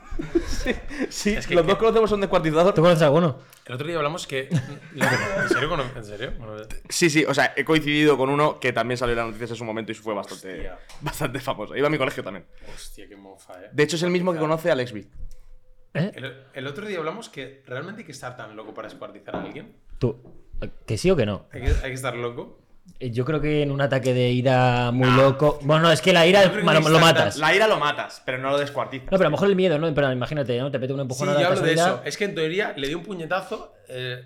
[1.09, 2.73] Sí, Es que- los que- dos conocemos un descuartizador.
[2.73, 3.39] ¿Tú conoces alguno?
[3.65, 4.49] El otro día hablamos que.
[4.49, 5.69] ¿En serio?
[5.69, 6.33] cono- ¿En serio?
[6.37, 9.51] Bueno, Sí, sí, o sea, he coincidido con uno que también salió en las noticias
[9.51, 10.79] en su momento y fue bastante, Hostia.
[11.01, 11.75] bastante famoso.
[11.75, 12.45] Iba a mi colegio también.
[12.75, 13.69] Hostia, qué mofa, eh.
[13.71, 15.07] De hecho, es el mismo que conoce a Alex B.
[15.95, 16.11] ¿Eh?
[16.15, 19.41] El, el otro día hablamos que realmente hay que estar tan loco para escuartizar a
[19.43, 19.75] alguien.
[19.99, 20.17] ¿Tú?
[20.85, 21.45] ¿Que sí o que no?
[21.51, 22.59] Hay que, hay que estar loco.
[22.99, 25.59] Eh, Yo creo que en un ataque de ira muy loco.
[25.63, 27.37] Bueno, no, es que la ira que lo matas.
[27.37, 29.05] La ira lo matas, pero no lo descuartizas.
[29.05, 29.93] No, pero a lo mejor el miedo, ¿no?
[29.93, 30.71] Pero imagínate, ¿no?
[30.71, 32.01] Te mete un empujón Sí, a la yo hablo de eso.
[32.05, 34.23] Es que en teoría le dio un puñetazo, eh,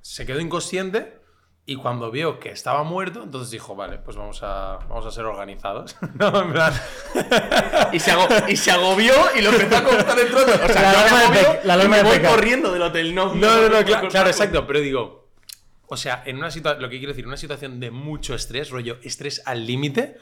[0.00, 1.18] se quedó inconsciente
[1.64, 5.26] y cuando vio que estaba muerto, entonces dijo, vale, pues vamos a, vamos a ser
[5.26, 5.96] organizados.
[6.14, 6.72] no, en plan...
[7.92, 8.12] Y se,
[8.48, 10.52] y se agobió y lo empezó a contar dentro de.
[10.52, 13.14] O sea, La alarma de voy corriendo del hotel.
[13.14, 15.27] No, No, no, no, puedo claro, claro, exacto, pero digo,
[15.88, 18.70] o sea, en una situación, lo que quiero decir, en una situación de mucho estrés,
[18.70, 20.16] rollo, estrés al límite,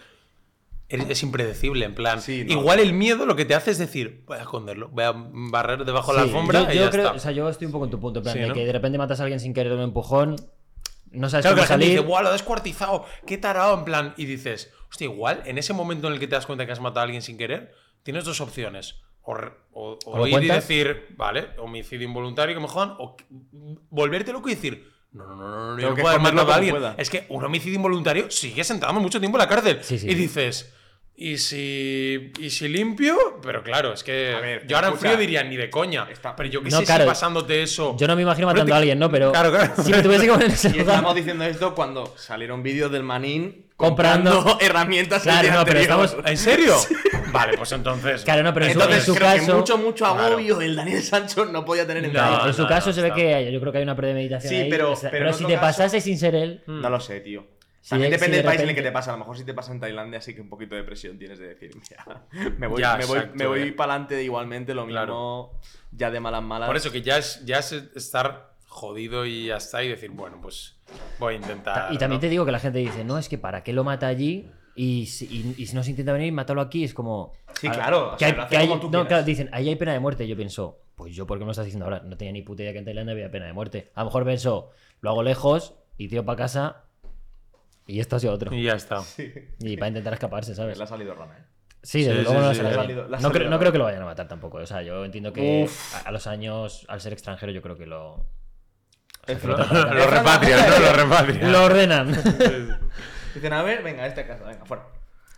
[0.88, 2.52] es, es impredecible, en plan, Sí, no.
[2.52, 5.84] igual el miedo lo que te hace es decir, voy a esconderlo, voy a barrer
[5.84, 7.16] debajo de la alfombra yo, y yo ya creo, está.
[7.16, 8.54] o sea, yo estoy un poco en tu punto, en plan, Sí, de ¿no?
[8.54, 10.36] que de repente matas a alguien sin querer un empujón,
[11.10, 11.88] no sabes Claro que cómo gente salir.
[11.90, 13.04] dice, ¡buah, lo ha descuartizado!
[13.26, 13.76] ¡Qué tarado!
[13.78, 16.66] En plan, y dices, hostia, igual, en ese momento en el que te das cuenta
[16.66, 17.72] que has matado a alguien sin querer,
[18.04, 19.00] tienes dos opciones.
[19.22, 22.94] O, re- o, o ¿O lo ir y decir, vale, homicidio involuntario que me jodan,
[22.98, 23.24] o que-
[23.90, 26.22] volverte loco y decir, no, no, no, no, no, yo Tengo no que puedo haber
[26.34, 26.74] matado a alguien.
[26.74, 26.94] pueda.
[26.98, 29.78] Es que un homicidio involuntario sigue sentado mucho tiempo en la cárcel.
[29.82, 30.08] Sí, sí.
[30.10, 30.72] Y dices,
[31.16, 33.16] ¿y si, ¿y si limpio?
[33.42, 35.10] Pero claro, es que A ver, yo ahora en escucha.
[35.12, 36.06] frío diría, ni de coña.
[36.10, 37.04] Está- Pero yo que No, sé claro.
[37.04, 37.96] si pasándote eso.
[37.98, 39.10] Yo no me imagino matando te- a alguien, ¿no?
[39.10, 39.72] Pero Claro, claro.
[39.82, 42.90] si me tuviese que poner en ese Y lugar- estamos diciendo esto cuando salieron vídeos
[42.92, 45.18] del manín Comprando- comprando, herramientas.
[45.26, 46.04] el Claro, día no, pero anterior.
[46.04, 46.76] estamos- ¿En serio?
[47.36, 48.22] Vale, pues entonces.
[48.24, 49.46] Claro, no, pero en su, Entonces, en su creo caso.
[49.46, 50.26] que mucho, mucho Claro.
[50.28, 52.46] agobio el Daniel Sancho no podía tener en No, cuenta.
[52.48, 54.48] en su no, caso no, se ve que hay- yo creo que hay una premeditación.
[54.50, 56.62] Sí, ahí, pero- o sea, pero en si te caso- pasase sin ser él.
[56.66, 57.46] No lo sé, tío.
[57.80, 59.10] Si También de- depende si de del país en el que te pasa.
[59.10, 61.38] A lo mejor si te pasa en Tailandia, sí que un poquito de presión tienes
[61.38, 62.22] de decir, mira,
[62.58, 65.50] me voy, Ya, me voy, me voy para adelante igualmente, lo mismo, Claro.
[65.92, 66.66] ya de malas malas.
[66.66, 70.38] Por eso que ya es, ya es estar jodido y ya está y decir, bueno,
[70.42, 70.74] pues
[71.20, 71.92] voy a intentar.
[71.92, 72.20] Y también ¿no?
[72.20, 75.06] te digo que la gente dice, no, es que para qué lo mata allí y
[75.06, 76.84] si, y- y si no se intenta venir, mátalo aquí.
[76.84, 77.32] Es como.
[77.60, 79.24] Sí, a- claro, o Que sea, hay, lo hace que hay- como tú no, claro,
[79.24, 80.28] dicen, ahí hay pena de muerte.
[80.28, 82.00] Yo pienso, pues yo, ¿por qué me lo estás diciendo ahora?
[82.04, 83.90] No tenía ni puta idea que en Tailandia había pena de muerte.
[83.94, 86.84] A lo mejor pienso, lo hago lejos y tiro para casa
[87.86, 88.54] y esto ha sido otro.
[88.54, 89.02] Y ya está.
[89.60, 90.76] Y para intentar escaparse, ¿sabes?
[90.76, 91.42] Le ha salido rana, ¿eh?
[91.82, 94.02] Sí, desde Sí, luego sí, no, sí, salido- no, creo, no creo que lo vayan
[94.02, 94.58] a matar tampoco.
[94.58, 95.94] O sea, yo entiendo que Uf.
[95.94, 98.26] a, a los años, al ser extranjero, yo creo que lo.
[99.26, 99.26] Lo
[100.10, 100.78] repatrian, ¿no?
[100.80, 101.52] Lo repatrian.
[101.52, 102.08] Lo ordenan.
[103.36, 104.84] Dicen, a ver, venga, esta casa, venga, fuera.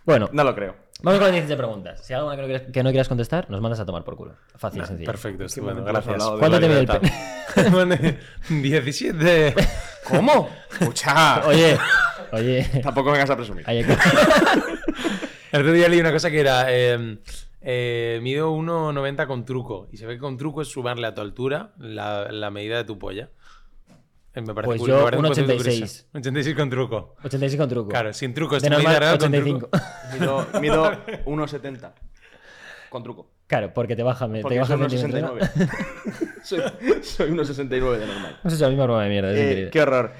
[0.05, 0.75] bueno, No lo creo.
[1.03, 2.01] vamos con las 17 preguntas.
[2.05, 4.15] Si hay alguna que no, quieras, que no quieras contestar, nos mandas a tomar por
[4.15, 4.35] culo.
[4.55, 5.05] Fácil, sencillo.
[5.11, 5.81] Perfecto, estupendo.
[5.81, 6.33] momento hemos Gracias.
[6.33, 8.19] de ¿Cuánto te mide el libertad.
[8.49, 9.53] 17.
[10.09, 10.49] ¿Cómo?
[10.79, 11.45] Escucha.
[11.47, 11.77] Oye,
[12.31, 12.63] oye.
[12.83, 13.63] Tampoco vengas a presumir.
[13.67, 13.93] hay que-
[15.51, 16.65] El otro día leí una cosa que era.
[16.69, 17.17] Eh,
[17.61, 19.87] eh, mido 1,90 con truco.
[19.91, 22.83] Y se ve que con truco es sumarle a tu altura la, la medida de
[22.83, 23.29] tu polla.
[24.33, 25.27] Eh, Me parece Pues yo me parece un 1,86.
[25.27, 26.05] concepto curioso.
[26.13, 27.15] 86 con truco.
[27.23, 27.89] 86 con truco.
[27.89, 28.59] Claro, sin truco.
[28.59, 29.69] De normal, real con 85.
[29.69, 30.47] truco.
[30.61, 31.93] Mido, mido 1,70.
[32.89, 33.31] Con truco.
[33.47, 35.39] Claro, porque te baja, te Porque baja soy centímetros, ¿no?
[35.39, 36.43] 1,69.
[36.43, 36.59] soy,
[37.03, 38.39] soy 1,69 de normal.
[38.43, 39.31] Hemos hecho la misma broma de mierda.
[39.33, 40.13] Eh, qué horror.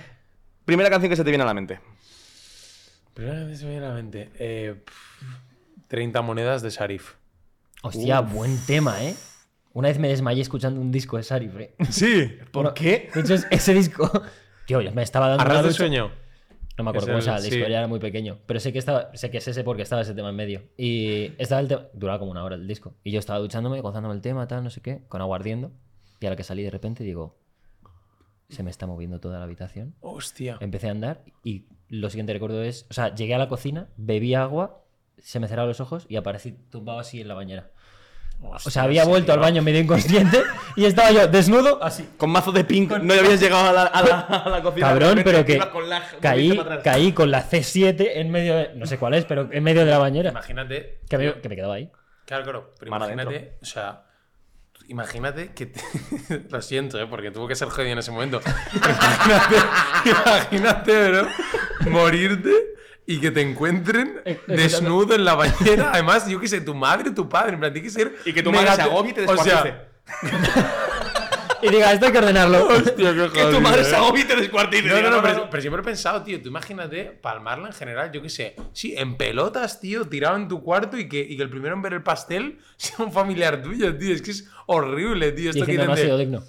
[0.66, 1.80] Primera canción que se te viene a la mente.
[3.14, 4.32] Primera vez que se me viene a la mente.
[4.40, 7.14] Eh, pff, 30 monedas de Sharif.
[7.82, 9.16] Hostia, buen tema, ¿eh?
[9.80, 11.74] Una vez me desmayé escuchando un disco de Sarif, ¿eh?
[11.90, 12.30] Sí.
[12.52, 13.10] Bueno, qué?
[13.14, 14.12] De hecho, es- ese disco.
[14.68, 15.42] Tío, yo me estaba dando.
[15.42, 16.12] Arras de sueño.
[16.78, 17.72] No me acuerdo Es cómo llama el- disco, sí.
[17.72, 18.40] ya era muy pequeño.
[18.46, 20.64] Pero sé que estaba, sé que es ese porque estaba ese tema en medio.
[20.76, 21.84] Y estaba el tema.
[21.94, 22.94] Duraba como una hora el disco.
[23.06, 25.72] Y yo estaba duchándome, gozándome el tema, tal, no sé qué, con agua ardiendo.
[26.20, 27.38] Y a la que salí de repente digo.
[28.50, 29.96] Se me está moviendo toda la habitación.
[30.02, 30.58] Hostia.
[30.60, 32.86] Empecé a andar y lo siguiente recuerdo es.
[32.90, 34.84] O sea, llegué a la cocina, bebí agua,
[35.20, 37.72] se me cerraron los ojos y aparecí tumbado así en la bañera.
[38.42, 40.42] O sea, había vuelto al baño medio inconsciente
[40.76, 42.10] y estaba yo desnudo, así.
[42.18, 44.88] Con mazo de pink no habías llegado a la, a la, a la cocina.
[44.88, 48.86] Cabrón, pero que ibas con la- caí, caí con la C7 en medio de, no
[48.86, 50.30] sé cuál es, pero en medio de la bañera.
[50.32, 51.00] Imagínate.
[51.10, 51.92] Que me, que me quedaba ahí.
[52.26, 52.74] Claro, claro.
[52.80, 53.58] Pero imagínate, adentro.
[53.62, 54.04] o sea,
[54.88, 55.82] imagínate que te...
[56.50, 57.08] Lo siento, ¿eh?
[57.08, 58.40] porque tuvo que ser jodido en ese momento.
[58.74, 59.56] imagínate,
[60.06, 61.28] imagínate, bro,
[61.92, 62.52] morirte
[63.10, 65.90] y que te encuentren desnudo en la bañera.
[65.94, 68.16] Además, yo qué sé, tu madre, tu padre, en plan, tiene que ser...
[68.24, 70.70] Y que tu madre se agobie y te O sea, descuartice.
[71.62, 72.68] Y diga, esto hay que ordenarlo.
[72.70, 73.86] hostia, qué que tu jodido, madre ¿eh?
[73.86, 74.88] se agobie y te descuartice.
[74.88, 78.22] No, no, no, pero, pero siempre he pensado, tío, tú imagínate palmarla en general, yo
[78.22, 81.50] qué sé, sí, en pelotas, tío, tirado en tu cuarto y que, y que el
[81.50, 85.50] primero en ver el pastel sea un familiar tuyo, tío, es que es horrible, tío,
[85.50, 86.44] esto que diciendo, no ha sido digno.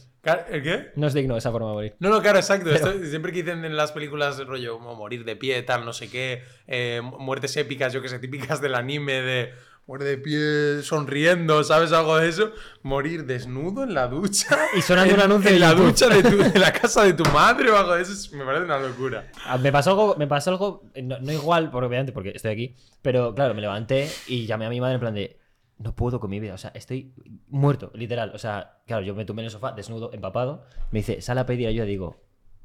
[0.51, 0.91] ¿El qué?
[0.97, 1.95] No es digno esa forma de morir.
[1.99, 2.71] No, no, claro, exacto.
[2.71, 6.11] Esto, siempre que dicen en las películas rollo como morir de pie, tal, no sé
[6.11, 9.53] qué, eh, muertes épicas, yo que sé, típicas del anime de
[9.87, 11.91] muere de pie sonriendo, ¿sabes?
[11.93, 12.53] Algo de eso.
[12.83, 14.57] Morir desnudo en la ducha.
[14.77, 15.87] Y sonando en, un anuncio en de la YouTube.
[15.87, 18.13] ducha de, tu- de la casa de tu madre o algo de eso.
[18.13, 19.33] es- Me parece una locura.
[19.47, 22.77] Ah, Me pasó algo, me pasó algo no, no igual, porque obviamente porque estoy aquí,
[23.03, 25.40] pero claro, me levanté y llamé a mi madre en plan de
[25.81, 27.13] no puedo con mi vida, o sea, estoy
[27.49, 31.21] muerto, literal, o sea, claro, yo me tumbé en el sofá desnudo, empapado, me dice,
[31.21, 32.21] sal a pedir ayuda, digo,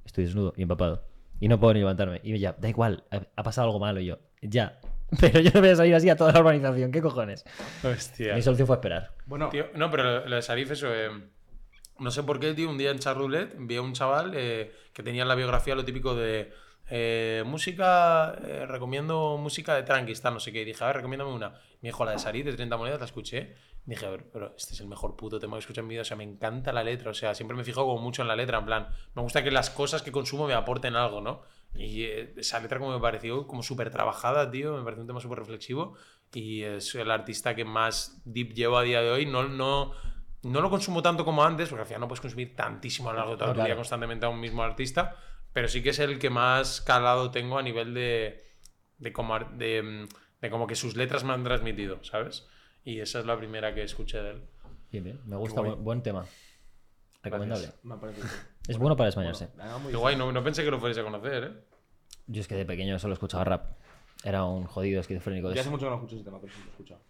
[0.05, 1.03] estoy desnudo y empapado.
[1.39, 2.21] Y no puedo ni levantarme.
[2.23, 3.99] Y ya, da igual, ha, ha pasado algo malo.
[3.99, 4.79] Y yo, ya.
[5.19, 6.91] Pero yo no voy a salir así a toda la urbanización.
[6.93, 7.43] ¿Qué cojones?
[7.83, 8.35] Hostia.
[8.35, 9.11] Mi solución fue esperar.
[9.25, 10.87] Bueno, Tío, no, pero lo, lo de Sarif, eso.
[10.93, 11.09] eh,
[11.99, 12.69] no sé por qué, tío.
[12.69, 15.83] Un día en Charroulette vi a un chaval eh, que tenía en la biografía lo
[15.83, 16.53] típico de.
[16.89, 18.35] Eh, música.
[18.43, 20.61] eh, recomiendo música de tranquis, tal, no sé qué.
[20.61, 21.49] Y dije, a ver, recomiéndame una.
[21.81, 23.55] Me dijo la de Sarif de 30 monedas, la escuché.
[23.85, 26.01] Dije, a ver, pero este es el mejor puto tema que escuchado en mi vida.
[26.01, 27.11] O sea, me encanta la letra.
[27.11, 28.57] O sea, siempre me fijo como mucho en la letra.
[28.59, 31.41] En plan, me gusta que las cosas que consumo me aporten algo, ¿no?
[31.75, 34.77] Y eh, esa letra como me pareció como súper trabajada, tío.
[34.77, 35.95] Me pareció un tema súper reflexivo.
[36.33, 39.25] Y es el artista que más deep llevo a día de hoy.
[39.25, 39.91] No, no,
[40.43, 43.19] no lo consumo tanto como antes, porque al final no puedes consumir tantísimo a lo
[43.19, 45.15] largo de toda tu vida constantemente a un mismo artista.
[45.55, 48.43] Pero sí que es el que más calado tengo a nivel de,
[48.97, 52.45] de, como, de, mm, de como que sus letras me han transmitido, ¿sabes?
[52.83, 54.41] Y esa es la primera que escuché de él.
[54.91, 55.21] Bien, bien.
[55.25, 55.61] Me gusta.
[55.61, 56.25] Buen, buen tema.
[57.23, 57.69] Recomendable.
[57.83, 58.19] me parece
[58.67, 59.47] que- Es bueno para desmayarse.
[59.55, 61.53] Bueno, Qué guay, no, no pensé que lo fuerais a conocer, ¿eh?
[62.27, 63.77] Yo es que de pequeño solo escuchaba rap.
[64.25, 66.59] Era un jodido esquizofrénico de Ya hace mucho que no escucho ese tema, pero sí
[66.59, 67.01] lo he escuchado.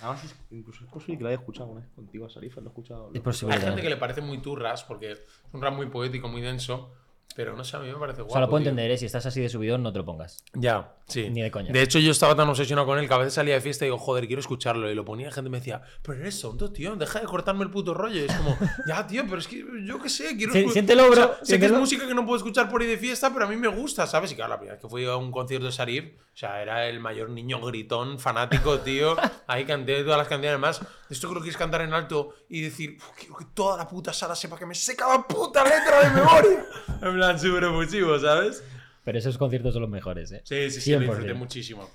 [0.00, 2.66] Además, es- incluso es posible que lo haya escuchado una vez contigo a Sarifa, lo
[2.66, 3.10] he escuchado.
[3.14, 6.26] Es posible Hay gente que le parece muy turras, porque es un rap muy poético,
[6.28, 6.92] muy denso.
[7.34, 8.32] Pero no sé, a mí me parece guapo.
[8.32, 8.70] O sea, lo puedo tío.
[8.70, 8.96] entender, ¿eh?
[8.98, 10.44] Si estás así de subidón, no te lo pongas.
[10.52, 11.28] Ya, sí.
[11.30, 11.72] Ni de coña.
[11.72, 13.88] De hecho, yo estaba tan obsesionado con él que a veces salía de fiesta y
[13.88, 14.88] digo, joder, quiero escucharlo.
[14.90, 17.70] Y lo ponía y gente me decía, pero eres tonto, tío, deja de cortarme el
[17.70, 18.20] puto rollo.
[18.20, 21.14] Y es como, ya, tío, pero es que yo qué sé, quiero Sí, siéntelo, O
[21.14, 23.46] sea, bro, sé que es música que no puedo escuchar por ahí de fiesta, pero
[23.46, 24.30] a mí me gusta, ¿sabes?
[24.30, 26.86] Y claro, la primera vez que fui a un concierto de Sarif, o sea, era
[26.86, 29.16] el mayor niño gritón, fanático, tío.
[29.48, 30.80] Ahí canté todas las canciones más.
[31.10, 34.12] Esto creo que es cantar en alto y decir, "Uf, quiero que toda la puta
[34.12, 36.66] sala sepa que me sé cada puta letra de memoria.
[37.26, 38.64] plan, súper efusivo, ¿sabes?
[39.04, 40.40] Pero esos conciertos son los mejores, ¿eh?
[40.44, 41.00] Sí, sí, sí, lo 100%.
[41.02, 41.90] disfruté muchísimo.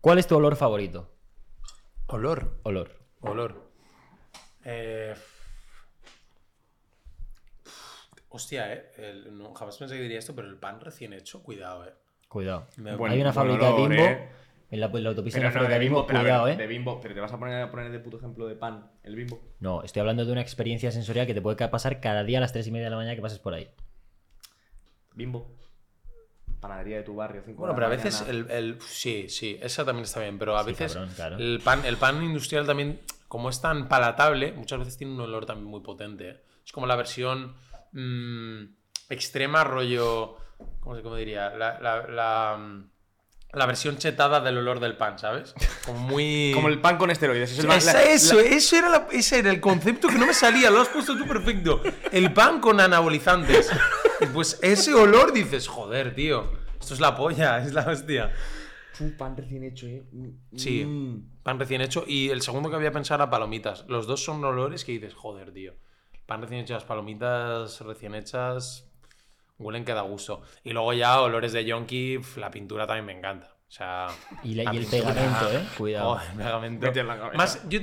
[0.00, 1.10] ¿Cuál es tu olor favorito?
[2.06, 2.58] Olor.
[2.64, 2.90] Olor.
[3.20, 3.70] Olor.
[4.64, 5.14] Eh...
[8.30, 8.90] Hostia, eh.
[8.98, 11.94] El- no, jamás pensé que diría esto, pero el pan recién hecho, cuidado, eh.
[12.28, 12.66] Cuidado.
[12.76, 14.04] Me- Bueno, Hay una fábrica olor, de bimbo.
[14.10, 14.28] ¿eh?
[14.70, 16.54] En la, en la autopista Pero de la no, fábrica de bimbo, pero cuidado, ver,
[16.54, 16.56] ¿eh?
[16.58, 19.16] De bimbo, pero te vas a poner a poner de puto ejemplo de pan, el
[19.16, 19.40] bimbo.
[19.60, 22.52] No, estoy hablando de una experiencia sensorial que te puede pasar cada día a las
[22.52, 23.70] 3 y media de la mañana que pases por ahí.
[25.18, 25.54] Bimbo.
[26.60, 30.04] Panadería de tu barrio, 5 Bueno, pero a veces el, el- Sí, sí, esa también
[30.04, 31.36] está bien, pero a Sí, veces cabrón, claro.
[31.36, 35.46] el, pan, el pan industrial también, como es tan palatable, muchas veces tiene un olor
[35.46, 36.40] también muy potente.
[36.64, 37.54] Es como la versión
[37.92, 38.62] mm,
[39.10, 40.36] extrema, rollo.
[40.80, 41.50] ¿Cómo se cómo diría?
[41.50, 42.90] La, la, la, mm,
[43.52, 45.54] la versión chetada del olor del pan, ¿sabes?
[45.86, 46.50] Como muy.
[46.54, 47.52] Como el pan con esteroides.
[47.52, 50.34] Es el Esa- la- eso, eso era la- ese era el concepto que no me
[50.34, 51.80] salía, lo has puesto tú perfecto.
[52.10, 53.70] El pan con anabolizantes.
[54.20, 56.50] Y Pues ese olor dices, joder, tío,
[56.80, 58.32] esto es la polla, es la hostia.
[59.00, 60.02] Un pan recién hecho, eh.
[60.56, 61.42] Sí, Mm.
[61.42, 62.04] pan recién hecho.
[62.06, 63.84] Y el segundo que había pensado era palomitas.
[63.88, 65.74] Los dos son olores que dices, joder, tío.
[66.26, 68.84] Pan recién hecho, las palomitas recién hechas
[69.58, 70.42] huelen que da gusto.
[70.64, 73.54] Y luego ya olores de yonki, la pintura también me encanta.
[73.68, 74.08] O sea.
[74.42, 75.64] Y, la- la y el pintura- pegamento, ¿eh?
[75.78, 76.14] Cuidado.
[76.16, 76.92] Joder, pegamento.
[77.34, 77.80] Más, yo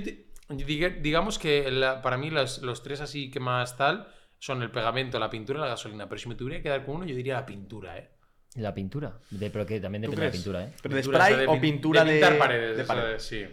[1.01, 4.07] digamos que la- para mí los, los tres así que más tal
[4.45, 6.07] son el pegamento, la pintura y la gasolina.
[6.07, 8.09] Pero si me tuviera que quedar con uno, yo diría la pintura, ¿eh?
[8.57, 9.17] La pintura.
[9.31, 10.71] De- pero que también ¿Tú depende de la pintura, ¿eh?
[10.83, 12.77] ¿Pero de spray o pin- pintura de, pintar paredes?
[12.77, 13.11] de esa pared?
[13.13, 13.45] de- sí,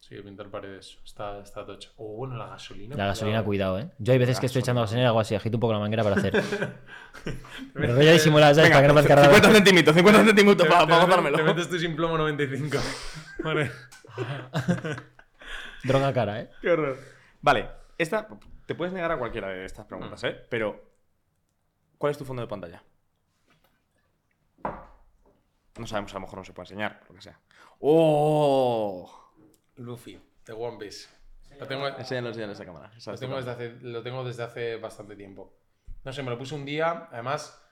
[0.00, 0.98] sí, pintar paredes.
[1.04, 1.92] Está, está tocho.
[1.98, 2.96] O bueno, la gasolina.
[2.96, 3.74] La gasolina, cuidado.
[3.74, 3.94] cuidado, ¿eh?
[3.98, 6.02] Yo hay veces que estoy echando gasolina y hago así, agito un poco la manguera
[6.02, 6.32] para hacer.
[7.74, 8.70] Pero voy a disimular, ¿sabes?
[8.70, 9.54] Venga, para que no me 50 cargado.
[9.54, 11.36] centímetros, 50 centímetros para, para gozármelo.
[11.36, 12.78] Te metes tu sin plomo 95.
[13.44, 13.70] Vale.
[15.84, 16.50] Droga cara, ¿eh?
[16.60, 16.98] Qué horror.
[17.40, 18.26] Vale, esta
[18.68, 20.44] te puedes negar a cualquiera de estas preguntas, ¿eh?
[20.50, 20.78] Pero,
[21.96, 22.82] ¿cuál es tu fondo de pantalla?
[25.78, 27.40] No sabemos, a lo mejor no se puede enseñar, lo que sea.
[27.80, 29.32] ¡Oh!
[29.76, 31.08] Luffy, de One Piece.
[31.58, 32.92] Lo tengo, Enséñalo, enséñalo a esa cámara.
[32.94, 35.56] Esa lo tengo, desde hace, lo tengo desde hace bastante tiempo.
[36.04, 37.08] No sé, me lo puse un día.
[37.10, 37.66] Además,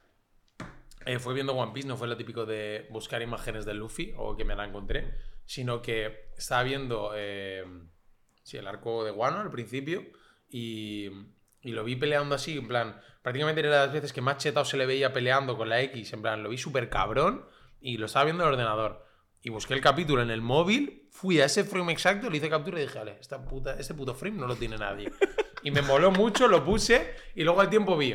[1.04, 1.86] eh, fue viendo One Piece.
[1.86, 5.14] No fue lo típico de buscar imágenes de Luffy o que me la encontré.
[5.44, 7.66] Sino que estaba viendo eh,
[8.42, 10.02] sí, el arco de Wano al principio.
[10.48, 11.08] Y,
[11.60, 12.58] y lo vi peleando así.
[12.58, 15.68] En plan, prácticamente era de las veces que más chetado se le veía peleando con
[15.68, 16.12] la X.
[16.12, 17.44] En plan, lo vi súper cabrón.
[17.80, 19.06] Y lo estaba viendo en el ordenador.
[19.42, 22.80] Y busqué el capítulo en el móvil, fui a ese frame exacto, le hice captura
[22.80, 25.12] y dije, vale, esta puta, este puto frame no lo tiene nadie.
[25.62, 28.14] Y me moló mucho, lo puse y luego al tiempo vi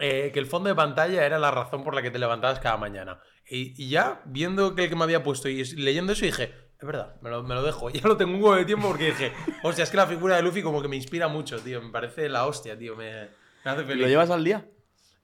[0.00, 2.76] eh, que el fondo de pantalla era la razón por la que te levantabas cada
[2.76, 3.20] mañana.
[3.48, 6.86] Y, y ya, viendo que el que me había puesto y leyendo eso, dije, es
[6.86, 7.88] verdad, me lo, me lo dejo.
[7.90, 10.42] Ya lo tengo un huevo de tiempo porque dije, hostia, es que la figura de
[10.42, 11.80] Luffy como que me inspira mucho, tío.
[11.82, 12.96] Me parece la hostia, tío.
[12.96, 13.28] Me,
[13.64, 14.02] me hace feliz.
[14.02, 14.68] ¿Lo llevas al día?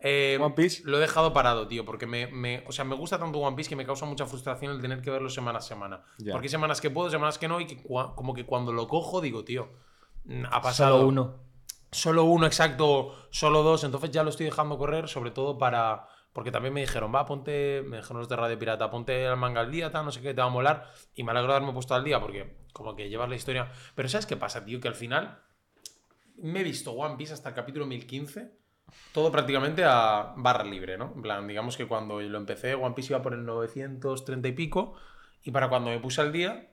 [0.05, 0.83] Eh, One Piece?
[0.85, 3.69] Lo he dejado parado, tío, porque me, me- o sea, me gusta tanto One Piece
[3.69, 6.03] que me causa mucha frustración el tener que verlo semana a semana.
[6.19, 6.33] Ya.
[6.33, 8.89] Porque hay semanas que puedo, semanas que no, y que cua- como que cuando lo
[8.89, 9.69] cojo digo, tío,
[10.25, 10.97] mm, ha pasado.
[10.97, 11.43] Solo uno.
[11.93, 16.51] Solo uno exacto, solo dos, entonces ya lo estoy dejando correr, sobre todo para, Porque
[16.51, 19.71] también me dijeron, va, ponte, me dijeron los de Radio Pirata, ponte el manga al
[19.71, 20.91] día, tal, no sé qué, te va a molar.
[21.15, 23.71] Y me alegro de haberme puesto al día porque como que llevas la historia.
[23.95, 24.81] Pero ¿sabes qué pasa, tío?
[24.81, 25.43] Que al final
[26.37, 28.51] me he visto One Piece hasta el capítulo 1015,
[29.13, 31.13] todo prácticamente a barra libre, ¿no?
[31.15, 34.95] En plan, digamos que cuando lo empecé, One Piece iba por el 930 y pico,
[35.43, 36.71] y para cuando me puse al día,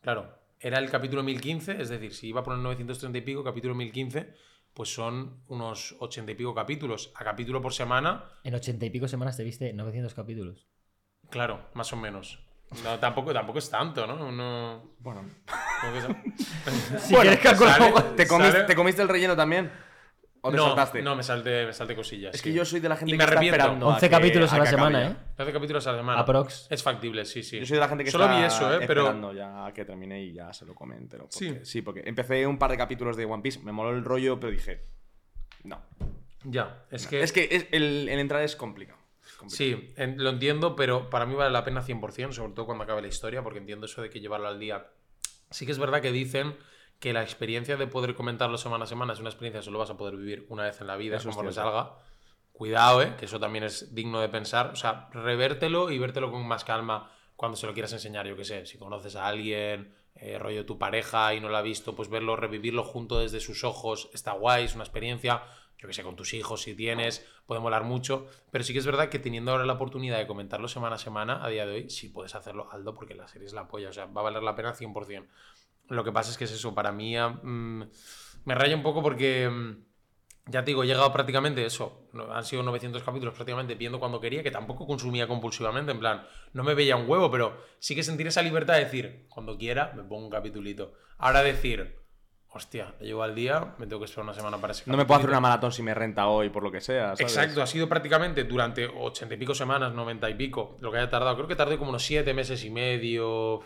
[0.00, 3.74] claro, era el capítulo 1015, es decir, si iba por el 930 y pico, capítulo
[3.74, 4.34] 1015,
[4.74, 7.12] pues son unos 80 y pico capítulos.
[7.14, 10.66] A capítulo por semana, En ochenta y pico semanas te viste 900 capítulos.
[11.30, 12.38] claro, más o menos.
[12.82, 14.32] No, tampoco, tampoco es tanto, ¿no?
[14.32, 15.24] No- Bueno.
[15.80, 19.70] ¿cómo que se- Si quieres calcular sale- ¿Te comiste, sale- ¿Te comiste el relleno también?
[20.46, 21.02] ¿O te no, saltaste?
[21.02, 22.34] no, me salté, me salté cosillas.
[22.34, 22.50] Es sí.
[22.50, 23.56] que yo soy de la gente Y que me está arrepiento.
[23.56, 23.86] esperando.
[23.86, 25.08] a 11 que- capítulos a la que semana, ya.
[25.10, 25.16] ¿eh?
[25.38, 26.20] 12 capítulos a la semana.
[26.20, 26.66] Aprox.
[26.70, 27.58] Es factible, sí, sí.
[27.60, 28.84] Yo soy de la gente que Solo está vi eso, ¿eh?
[28.86, 29.00] Pero.
[29.02, 31.20] esperando ya a que termine y ya se lo comenten.
[31.20, 31.58] Porque, Sí.
[31.62, 31.82] sí.
[31.82, 34.82] porque empecé un par de capítulos de One Piece, me moló el rollo, pero dije,
[35.64, 35.80] no.
[36.44, 37.22] Ya, es que.
[37.22, 38.98] Es que es- el, el entrar es complicado.
[39.26, 39.56] Es complicado.
[39.80, 43.00] Sí, en- lo entiendo, pero para mí vale la pena 100%, sobre todo cuando acabe
[43.00, 44.86] la historia, porque entiendo eso de que llevarlo al día.
[45.50, 46.54] Sí que es verdad que dicen
[47.04, 49.90] que la experiencia de poder comentarlo semana a semana es una experiencia que solo vas
[49.90, 51.70] a poder vivir una vez en la vida, Eso es conforme cierto.
[51.70, 51.98] salga.
[52.50, 53.14] Cuidado, ¿eh?
[53.18, 54.68] que eso también es digno de pensar.
[54.68, 58.46] O sea, revértelo y vértelo con más calma cuando se lo quieras enseñar, yo qué
[58.46, 62.08] sé, si conoces a alguien, eh, rollo tu pareja y no lo ha visto, pues
[62.08, 65.42] verlo, revivirlo junto desde sus ojos, está guay, es una experiencia,
[65.76, 68.86] yo que sé, con tus hijos si tienes, puede molar mucho, pero sí que es
[68.86, 71.90] verdad que teniendo ahora la oportunidad de comentarlo semana a semana, a día de hoy,
[71.90, 74.42] sí puedes hacerlo, Aldo, porque la serie es la polla, o sea, va a valer
[74.42, 75.26] la pena 100%.
[75.88, 77.82] Lo que pasa es que es eso, para mí ah, mm,
[78.44, 79.48] me raya un poco porque...
[79.48, 79.84] mm,
[80.46, 82.06] ya te digo, he llegado prácticamente eso.
[82.12, 85.92] no- Han sido 900 capítulos prácticamente viendo cuando quería, que tampoco consumía compulsivamente.
[85.92, 89.26] En plan, no me veía un huevo, pero sí que sentir esa libertad de decir,
[89.30, 90.92] cuando quiera, me pongo un capitulito.
[91.16, 91.98] Ahora decir,
[92.50, 95.16] hostia, llevo al día, me tengo que esperar una semana para ese No me puedo
[95.18, 97.16] hacer una maratón si me renta hoy, por lo que sea.
[97.16, 97.20] ¿sabes?
[97.22, 101.08] Exacto, ha sido prácticamente durante 80 y pico semanas, 90 y pico, lo que haya
[101.08, 101.36] tardado.
[101.36, 103.60] Creo que tardé como unos 7 meses y medio.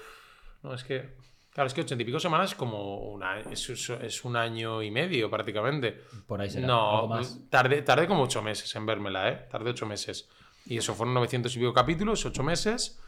[0.63, 1.17] No, es que.
[1.59, 4.93] Claro, es que 80 y pico semanas es como una, es, es- un año y
[4.93, 6.05] medio prácticamente.
[6.25, 6.69] Por ahí será.
[6.69, 7.41] No, más.
[7.51, 9.49] Tardé, tardé como 8 meses en vérmela, ¿eh?
[9.51, 10.29] Tardé 8 meses.
[10.67, 13.01] Y eso fueron 900 y pico capítulos, 8 meses.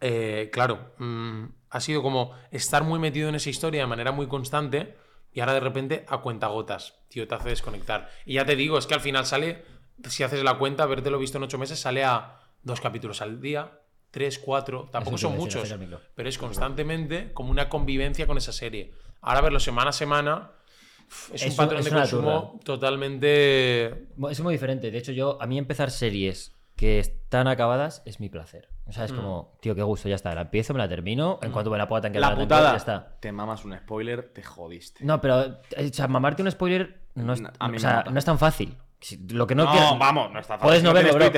[0.00, 4.28] Eh, claro, mm, ha sido como estar muy metido en esa historia de manera muy
[4.28, 4.96] constante
[5.32, 8.10] y ahora de repente a cuentagotas, tío, te hace desconectar.
[8.26, 9.64] Y ya te digo, es que al final sale,
[10.08, 13.79] si haces la cuenta, habértelo visto en 8 meses, sale a dos capítulos al día,
[14.10, 15.74] tres, cuatro, tampoco Eso te son muchos,
[16.14, 18.92] pero es constantemente como una convivencia con esa serie.
[19.20, 20.50] Ahora verlo semana a semana
[21.32, 24.06] es, Es un un- patrón es de consumo totalmente...
[24.30, 24.90] Es muy diferente.
[24.90, 28.68] De hecho, yo, a mí empezar series que están acabadas es mi placer.
[28.86, 28.92] O Mm.
[28.92, 30.34] sea, es como, tío, qué gusto, ya está.
[30.34, 31.38] La empiezo, me la termino.
[31.42, 32.70] En cuanto me la pueda tanquear, La la tanqueo, putada.
[32.72, 33.16] ya está.
[33.20, 35.04] Te mamas un spoiler, te jodiste.
[35.04, 35.42] No, pero
[35.76, 38.76] eh, o sea, mamarte un spoiler no es, mí o sea, no es tan fácil.
[39.30, 40.66] Lo que no, No, quiero- vamos, no está fácil.
[40.68, 41.30] Puedes no verlo, bro.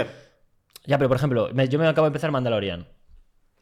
[0.84, 2.86] Ya, pero por ejemplo, me- yo me acabo de empezar Mandalorian.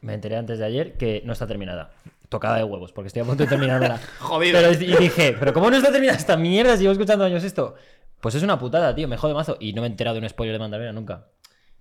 [0.01, 1.91] Me enteré antes de ayer que no está terminada.
[2.31, 3.99] Tocada de huevos, porque estoy a punto de terminármela.
[4.21, 4.59] Jodido.
[4.59, 7.75] Pero, y dije, ¿pero cómo no está terminada esta mierda si llevo escuchando años esto?
[8.21, 9.57] Pues es una putada, tío, me jode mazo.
[9.61, 11.27] Y no me he enterado de un spoiler de Mandalorian nunca.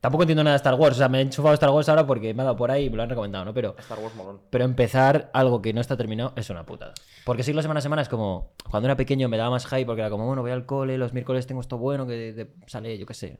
[0.01, 0.95] Tampoco entiendo nada de Star Wars.
[0.95, 2.89] O sea, me he enchufado Star Wars ahora porque me ha dado por ahí y
[2.89, 3.53] me lo han recomendado, ¿no?
[3.53, 4.39] Pero, Star Wars molón.
[4.49, 6.93] pero empezar algo que no está terminado es una putada.
[7.25, 8.53] Porque sí, la semana a semana es como.
[8.69, 11.13] Cuando era pequeño me daba más hype porque era como, bueno, voy al cole, los
[11.13, 13.39] miércoles tengo esto bueno que de- sale, yo qué sé.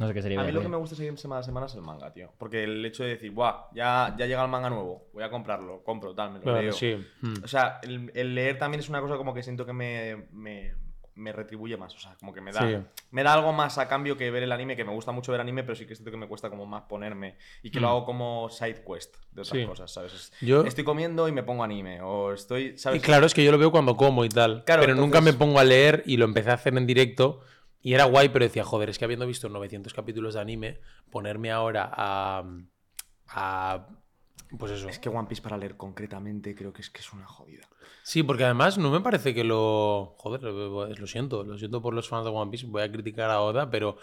[0.00, 0.40] No sé qué sería.
[0.40, 0.70] A mí lo que bien.
[0.72, 2.32] me gusta seguir semana a semana es el manga, tío.
[2.38, 5.82] Porque el hecho de decir, guau, ya, ya llega el manga nuevo, voy a comprarlo,
[5.84, 6.72] compro, tal, me lo Claro, leo.
[6.72, 6.96] sí.
[7.20, 7.44] Mm.
[7.44, 10.74] O sea, el, el leer también es una cosa como que siento que me, me,
[11.16, 11.94] me retribuye más.
[11.94, 12.76] O sea, como que me da, Sí.
[13.10, 15.40] me da algo más a cambio que ver el anime, que me gusta mucho ver
[15.42, 17.36] anime, pero sí que siento que me cuesta como más ponerme.
[17.62, 17.90] Y que lo Mm.
[17.90, 19.66] hago como side quest de otras Sí.
[19.66, 20.14] cosas, ¿sabes?
[20.14, 22.00] Es- Yo- Estoy comiendo y me pongo anime.
[22.00, 24.64] O estoy, Y claro, es que yo lo veo cuando como y tal.
[24.64, 27.40] Claro, pero nunca me pongo a leer y lo empecé a hacer en directo.
[27.82, 31.50] Y era guay, pero decía, joder, es que habiendo visto 900 capítulos de anime, ponerme
[31.50, 32.44] ahora a.
[33.28, 33.88] a
[34.58, 34.88] pues eso.
[34.88, 37.68] Es que One Piece para leer concretamente creo que es que es una jodida.
[38.02, 40.14] Sí, porque además no me parece que lo.
[40.18, 42.66] Joder, lo siento, lo siento por los fans de One Piece.
[42.66, 43.96] Voy a criticar a Oda, pero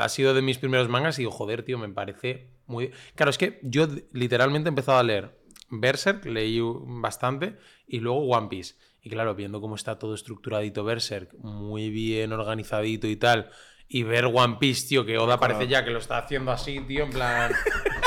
[0.00, 2.92] ha sido de mis primeros mangas y digo, joder, tío, me parece muy.
[3.14, 8.48] Claro, es que yo literalmente he empezado a leer Berserk, leí bastante, y luego One
[8.48, 8.76] Piece.
[9.02, 13.50] Y claro, viendo cómo está todo estructuradito Berserk, muy bien organizadito y tal.
[13.88, 17.04] Y ver One Piece, tío, que Oda parece ya que lo está haciendo así, tío,
[17.04, 17.52] en plan.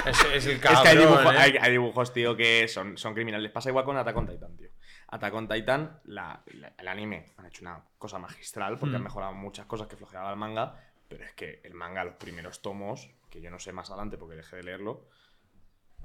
[0.06, 0.78] Es, es el cabrón.
[0.78, 1.38] es que hay, dibujo- ¿eh?
[1.40, 3.50] hay- hay dibujos, tío, que son, son criminales.
[3.52, 4.70] Pasa igual con Attack on Titan, tío.
[5.08, 8.98] Attack on Titan, la- la- el anime, han hecho una cosa magistral porque Hmm.
[8.98, 10.80] han mejorado muchas cosas que flojeaba el manga.
[11.08, 14.36] Pero es que el manga, los primeros tomos, que yo no sé más adelante porque
[14.36, 15.08] dejé de leerlo,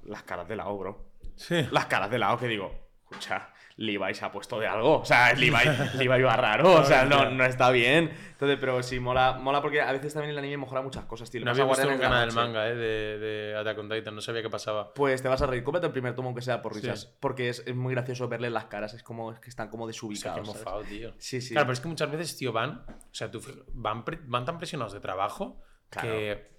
[0.03, 1.11] las caras de la O, bro.
[1.37, 1.67] Sí.
[1.71, 2.73] Las caras de la O que digo,
[3.11, 5.01] escucha, Levi se ha puesto de algo.
[5.01, 5.57] O sea, Levi,
[5.95, 6.75] Levi va raro.
[6.75, 8.11] O sea, no, no está bien.
[8.33, 11.45] Entonces, pero sí, mola, mola porque a veces también el anime mejora muchas cosas, tío.
[11.45, 14.15] No había visto nunca nada del manga, eh, de, de Attack on Titan.
[14.15, 14.93] No sabía qué pasaba.
[14.95, 15.65] Pues te vas a reír.
[15.65, 17.03] Cómete el primer tomo, aunque sea por risas.
[17.03, 17.09] Sí.
[17.21, 18.95] Porque es, es muy gracioso verle las caras.
[18.95, 20.87] Es como es que están como O sea, desubicados.
[20.89, 21.13] tío.
[21.19, 21.55] Sí, sí.
[21.55, 22.85] Claro, pero es que muchas veces, tío, van.
[22.89, 23.43] O sea, tú,
[23.73, 24.05] van,
[24.45, 26.51] tan presionados de trabajo que.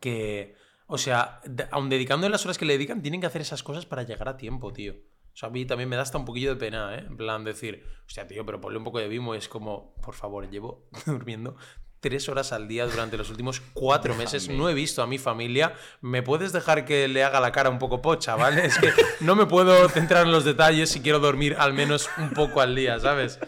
[0.00, 0.56] que
[0.90, 4.04] o sea, aun dedicando las horas que le dedican, tienen que hacer esas cosas para
[4.04, 4.94] llegar a tiempo, tío.
[5.38, 7.04] O sea, a mí también me da hasta un poquillo de pena, ¿eh?
[7.06, 9.36] En plan, decir, hostia, tío, pero ponle un poco de Vimo.
[9.36, 11.54] Es como, por favor, llevo durmiendo
[12.00, 14.48] tres horas al día durante los últimos cuatro meses.
[14.48, 15.74] No he visto a mi familia.
[16.00, 18.66] ¿Me puedes dejar que le haga la cara un poco pocha, ¿vale?
[18.66, 22.30] Es que no me puedo centrar en los detalles si quiero dormir al menos un
[22.30, 23.38] poco al día, ¿sabes?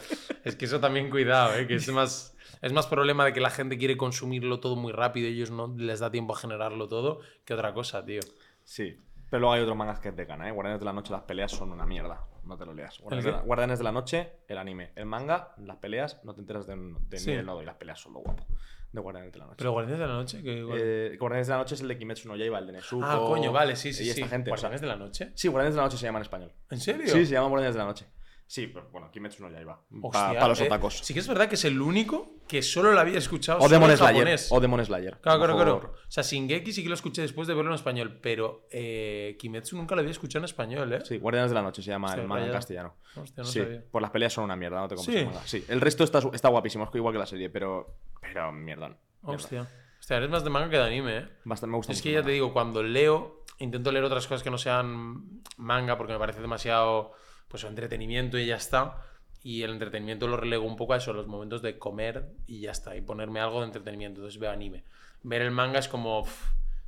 [0.45, 1.67] Es que eso también cuidado, ¿eh?
[1.67, 5.27] Que es más, es más problema de que la gente quiere consumirlo todo muy rápido
[5.27, 8.21] y ellos no les da tiempo a generarlo todo que otra cosa, tío.
[8.63, 8.97] Sí.
[9.31, 10.53] Pero luego hay otros mangas que es de gana, ¿eh?
[10.53, 12.27] Guardianes de la Noche, las peleas son una mierda.
[12.45, 12.99] No te lo leas.
[12.99, 13.31] Guardianes, qué?
[13.31, 14.91] de la, Guardianes de la Noche, el anime.
[14.97, 16.75] El manga, las peleas, no te enteras de,
[17.09, 17.31] de Sí.
[17.31, 18.45] ni del nodo y las peleas son lo guapo.
[18.91, 19.57] De Guardianes de la Noche.
[19.59, 21.13] Pero Guardianes de la Noche, que...
[21.13, 23.05] Eh, Guardianes de la Noche es el de Kimetsu no Yaiba, el de Nezuko.
[23.07, 24.21] ah, coño, vale, sí, sí, y sí.
[24.21, 24.51] esta gente.
[24.51, 25.31] o sea, ¿Guardianes de la Noche?
[25.35, 26.53] sí, Guardianes de la Noche se llama en español.
[26.71, 27.07] ¿En serio?
[27.07, 28.07] Sí, se llama Guardianes de la Noche.
[28.51, 29.81] Sí, pero bueno, Kimetsu no Yaiba.
[30.11, 30.99] Para Hostia, los eh, otacos.
[31.05, 33.75] Sí que es verdad que es el único que solo lo había escuchado O solo
[33.75, 34.15] Demon en Slayer.
[34.17, 34.49] japonés.
[34.51, 35.19] O Demon Slayer.
[35.21, 35.95] Claro, claro, claro.
[35.95, 39.77] O sea, Shingeki sí que lo escuché después de verlo en español, pero eh, Kimetsu
[39.77, 40.99] nunca lo había escuchado en español, ¿eh?
[41.05, 42.95] Sí, Guardianes de la Noche se llama Hostia, el manga en castellano.
[43.15, 43.85] Hostia, no sí, sabía.
[43.89, 45.61] pues las peleas son una mierda, no te compres Sí.
[45.61, 47.99] Sí, el resto está, está guapísimo, es igual que la serie, pero.
[48.21, 48.97] Pero mierdón.
[49.23, 49.69] Hostia.
[50.01, 51.29] Hostia, eres más de manga que de anime, ¿eh?
[51.45, 54.51] Bastante me gusta Es que ya te digo, cuando leo, intento leer otras cosas que
[54.51, 57.13] no sean manga porque me parece demasiado
[57.51, 59.03] pues entretenimiento y ya está.
[59.43, 62.71] Y el entretenimiento lo relego un poco a eso, los momentos de comer y ya
[62.71, 64.21] está, y ponerme algo de entretenimiento.
[64.21, 64.85] Entonces veo anime.
[65.23, 66.27] Ver el manga es como.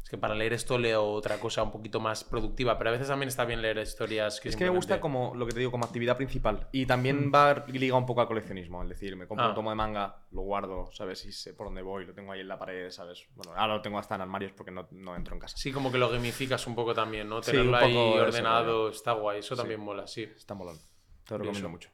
[0.03, 3.09] Es que para leer esto leo otra cosa un poquito más productiva, pero a veces
[3.09, 5.71] también está bien leer historias que Es que me gusta como lo que te digo,
[5.71, 6.69] como actividad principal.
[6.73, 8.83] Y también va ligado un poco al coleccionismo.
[8.83, 9.49] Es decir, me compro Ah.
[9.51, 11.25] un tomo de manga, lo guardo, ¿sabes?
[11.25, 13.27] Y sé por dónde voy, lo tengo ahí en la pared, ¿sabes?
[13.37, 15.57] Bueno, ahora lo tengo hasta en armarios porque no, no entro en casa.
[15.57, 17.43] Sí, como que lo gamificas un poco también, ¿no?
[17.43, 19.39] Sí, Tenerlo ahí eso, ordenado, está guay.
[19.39, 20.23] Eso también mola, sí.
[20.37, 20.77] Está molón.
[21.25, 21.89] Te lo recomiendo mucho.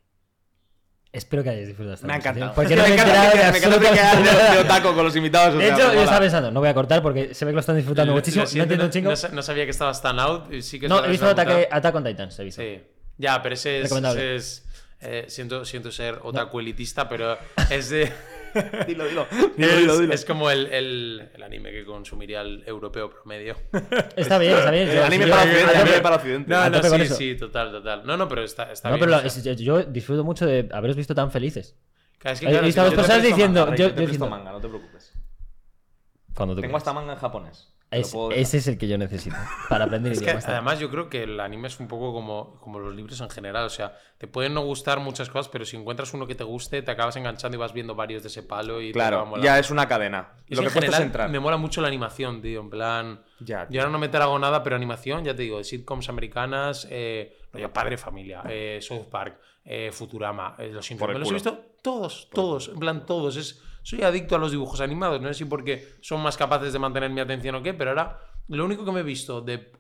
[1.18, 2.54] Espero que hayáis disfrutado esta Me ha conversación, encantado.
[2.54, 3.78] Porque no me me encanta que me encanta
[4.16, 4.52] de, nada.
[4.54, 5.54] de otaco con los invitados.
[5.54, 7.60] o De hecho, yo estaba pensando, no voy a cortar porque se ve que lo
[7.60, 8.44] están disfrutando muchísimo.
[8.44, 9.10] No siento, entiendo un chingo.
[9.10, 10.52] no sa- no sabía que estabas tan out.
[10.52, 11.68] y Sí que No, he visto Ataque.
[11.70, 12.62] Attack on Titans, he visto.
[12.62, 12.80] Sí.
[13.18, 13.82] Ya, pero ese es.
[13.84, 14.36] Recomendable.
[14.36, 14.64] ese es,
[15.00, 17.36] eh, siento, siento ser otaku elitista, pero
[17.70, 18.12] es de.
[18.86, 19.26] Dilo, dilo.
[19.30, 20.14] es, Dilo, dilo, dilo.
[20.14, 23.56] es como el, el- el anime que consumiría el europeo promedio.
[24.16, 24.88] Está bien, está bien.
[24.88, 26.50] El anime para Occidente, para Occidente.
[26.50, 28.02] No, no, sí, sí, total, total.
[28.06, 29.06] No, no, pero está, está No, bien.
[29.08, 31.76] pero o sea, es- yo disfruto mucho de haberos visto tan felices.
[32.24, 34.52] es que, he claro, visto si a te personas diciendo- Manga, yo- te diciendo- manga,
[34.52, 35.12] no te preocupes.
[36.34, 37.68] Cuando tú Tengo hasta manga en japonés.
[37.90, 39.34] Te Es- ese es el que yo necesito
[39.70, 40.46] para aprender Es que idiomas.
[40.46, 43.64] además yo creo que el anime es un poco como, como los libros en general.
[43.64, 46.82] O sea, te pueden no gustar muchas cosas, pero si encuentras uno que te guste,
[46.82, 49.44] te acabas enganchando y vas viendo varios de ese palo y te va Claro, molando.
[49.46, 50.28] ya es una cadena.
[50.48, 51.30] Y Lo en que es general entrar.
[51.30, 52.60] me mola mucho la animación, tío.
[52.60, 53.22] En plan.
[53.40, 56.86] Ya, yo ahora no me trago nada, pero animación, ya te digo, de sitcoms americanas,
[56.90, 61.12] eh, rollo Padre Familia, eh, South Park, eh, Futurama, eh, Los Simpsons.
[61.14, 63.36] Me los he visto todos, todos, en plan todos.
[63.36, 65.18] Es, soy adicto a los dibujos animados.
[65.22, 68.18] No sé si porque son más capaces de mantener mi atención o qué, pero ahora
[68.48, 69.72] lo único que me he visto de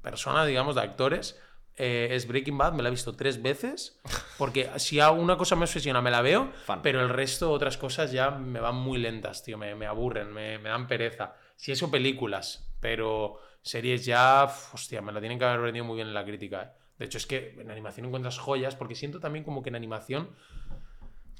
[0.00, 1.38] personas, digamos, de actores.
[1.76, 4.00] eh, es Breaking Bad, me la he visto tres veces.
[4.38, 6.50] Porque si una cosa me obsesiona, me la veo.
[6.64, 6.80] Fan.
[6.80, 9.58] Pero el resto, otras cosas ya me van muy lentas, tío.
[9.58, 11.34] Me, me aburren, me, me dan pereza.
[11.56, 12.72] Si eso, películas.
[12.80, 14.44] Pero series ya.
[14.72, 16.62] hostia, me la tienen que haber vendido muy bien en la crítica.
[16.62, 16.68] eh.
[16.98, 18.74] De hecho, es que en animación encuentras joyas.
[18.74, 20.30] Porque siento también como que en animación.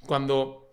[0.07, 0.70] Cuando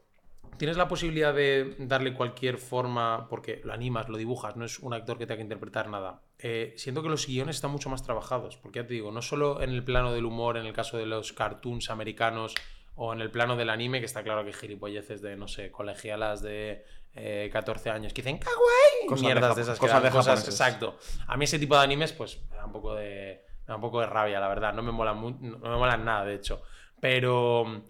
[0.57, 4.93] tienes la posibilidad de darle cualquier forma, porque lo animas, lo dibujas, no es un
[4.93, 6.21] actor que tenga que interpretar nada.
[6.39, 9.61] eh, siento que los guiones están mucho más trabajados, porque ya te digo, no solo
[9.61, 12.53] en el plano del humor, en el caso de los cartoons americanos,
[12.95, 16.41] o en el plano del anime, que está claro que gilipolleces de, no sé, colegialas
[16.41, 16.83] de
[17.15, 20.03] eh, 14 años que dicen kawaii, Cosas de mierdas Japo- de esas, que cosas dan
[20.11, 20.97] de cosas, exacto.
[21.27, 23.81] A mí ese tipo de animes, pues, me da un poco de, me da un
[23.81, 24.73] poco de rabia, la verdad.
[24.73, 26.61] No me molan, no me molan nada, de hecho.
[26.99, 27.83] Pero,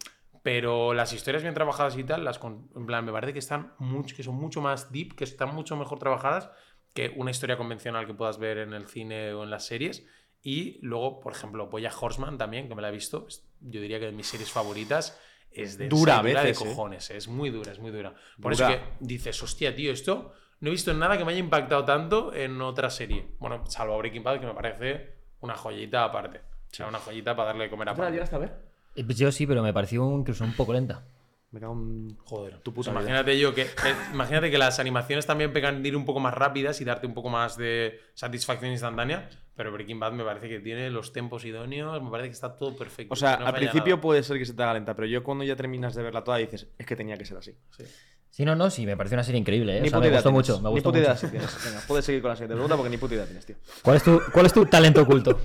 [0.47, 3.73] pero las historias bien trabajadas y tal, las con- en plan, me parece que están
[3.79, 6.49] mucho, que son mucho más deep, que están mucho mejor trabajadas
[6.93, 10.05] que una historia convencional que puedas ver en el cine o en las series.
[10.41, 13.27] Y luego, por ejemplo, Boya Horseman también, que me la he visto,
[13.59, 15.19] yo diría que de mis series favoritas.
[15.51, 16.69] Es de Dura a veces, de ¿eh?
[16.69, 18.13] cojones, es muy dura, es muy dura.
[18.41, 18.71] Por Dura.
[18.71, 20.31] eso que dices, hostia, tío, esto
[20.61, 23.31] no he visto nada que me haya impactado tanto en otra serie.
[23.39, 26.37] Bueno, salvo Breaking Bad, que me parece una joyita aparte.
[26.71, 28.66] O sea, una joyita para darle de comer ¿Tú la llegaste a ver?
[28.97, 31.05] Eh, pues Yo sí, pero me pareció incluso un poco lenta.
[31.51, 32.57] Me cago en Joder.
[32.59, 33.11] tu puta Pues vida.
[33.21, 33.67] imagínate yo que.
[34.13, 37.13] imagínate que las animaciones también pegan de ir un poco más rápidas y darte un
[37.13, 39.29] poco más de satisfacción instantánea.
[39.55, 42.75] Pero Breaking Bad me parece que tiene los tempos idóneos, me parece que está todo
[42.75, 43.13] perfecto.
[43.13, 44.01] O sea, no al principio nada.
[44.01, 46.37] puede ser que se te haga lenta, pero yo cuando ya terminas de verla toda
[46.37, 47.55] dices, es que tenía que ser así.
[47.77, 47.83] Sí.
[48.29, 49.81] Sí, no, no, sí, me pareció una serie increíble, ¿eh?
[49.81, 50.49] Ni O sea, puta me gustó tienes.
[50.49, 51.65] mucho, me Ni puta idea sí tienes.
[51.65, 53.55] Venga, puedes seguir con la siguiente pregunta porque ni puta idea tienes, tío.
[53.81, 55.39] ¿Cuál es tu, cuál es tu talento oculto?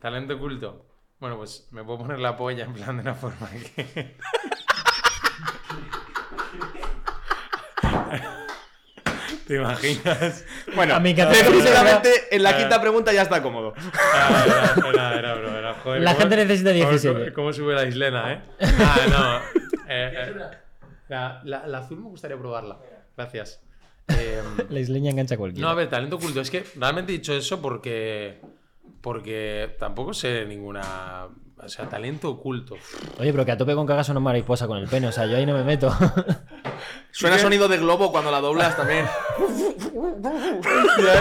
[0.00, 0.86] Talento oculto.
[1.18, 4.16] Bueno, pues me puedo poner la polla en plan de una forma que.
[9.46, 10.44] ¿Te imaginas?
[10.74, 13.74] Bueno, A mí que- definitivamente en la quinta pregunta ya está cómodo.
[13.94, 17.20] Ah, era, era, era, bro, era, joder, La ¿cómo- gente necesita cómo- 17.
[17.20, 18.40] ¿Cómo, cómo sube la islena, eh?
[18.60, 19.36] Ah, no.
[19.88, 20.34] Eh, eh,
[21.08, 22.78] la, la- la azul me gustaría probarla.
[23.16, 23.60] Gracias.
[24.08, 25.64] Eh, La isleña engancha a cualquiera.
[25.66, 26.40] no, a ver, talento oculto.
[26.40, 28.40] Es que realmente he dicho eso porque.
[29.06, 31.28] Porque tampoco sé ninguna.
[31.58, 32.74] O sea, talento oculto.
[33.20, 35.26] Oye, pero que a tope con que hagas una mariposa con el pene, o sea,
[35.26, 35.96] yo ahí no me meto.
[37.12, 39.06] Suena sonido de globo cuando la doblas también.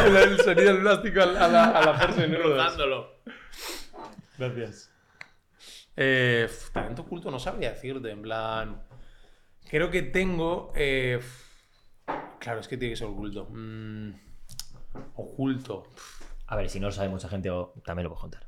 [0.08, 2.76] el, el sonido del plástico a la, a la, a la hacerse nudos.
[4.40, 4.90] Gracias.
[5.96, 8.82] Eh, talento oculto no sabría decirte, en plan.
[9.70, 10.74] Creo que tengo.
[10.76, 11.20] eh,
[12.40, 13.48] claro, es que tiene que ser oculto.
[13.52, 14.10] Mm,
[15.18, 15.84] oculto.
[16.48, 17.50] A ver, si no lo sabe mucha gente,
[17.84, 18.48] también lo puedo contar.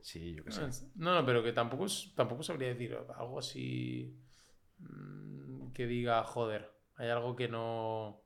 [0.00, 0.50] Sí, yo qué
[0.96, 4.18] No, no, pero que tampoco, es- tampoco sabría decir algo así.
[4.78, 8.20] mm, Que diga, joder, hay algo que no.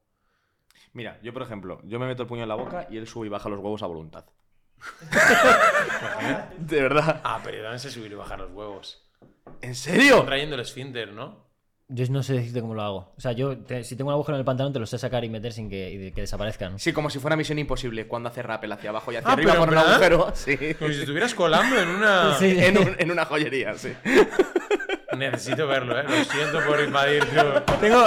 [0.92, 3.26] Mira, yo por ejemplo, yo me meto el puño en la boca y él sube
[3.26, 4.24] y baja los huevos a voluntad.
[6.58, 7.20] de verdad.
[7.24, 9.08] Ah, pero también sé subir y bajar los huevos.
[9.62, 10.22] ¿En serio?
[10.24, 11.45] Trayendo el esfínter, ¿no?
[11.88, 13.12] Yo no sé decirte cómo lo hago.
[13.16, 15.24] O sea, yo, te- si tengo un agujero en el pantalón, te lo sé sacar
[15.24, 16.80] y meter sin que, y de- que desaparezcan.
[16.80, 19.54] Sí, como si fuera misión imposible cuando hace rappel hacia abajo y hacia Ah, arriba
[19.54, 20.32] con un agujero.
[20.34, 20.56] Sí.
[20.78, 22.34] Como si estuvieras colando en una.
[22.40, 22.56] Sí.
[22.58, 23.92] En, un- en una joyería, sí.
[25.16, 26.02] Necesito verlo, ¿eh?
[26.02, 27.74] Lo siento por invadir tu.
[27.80, 28.04] Tengo,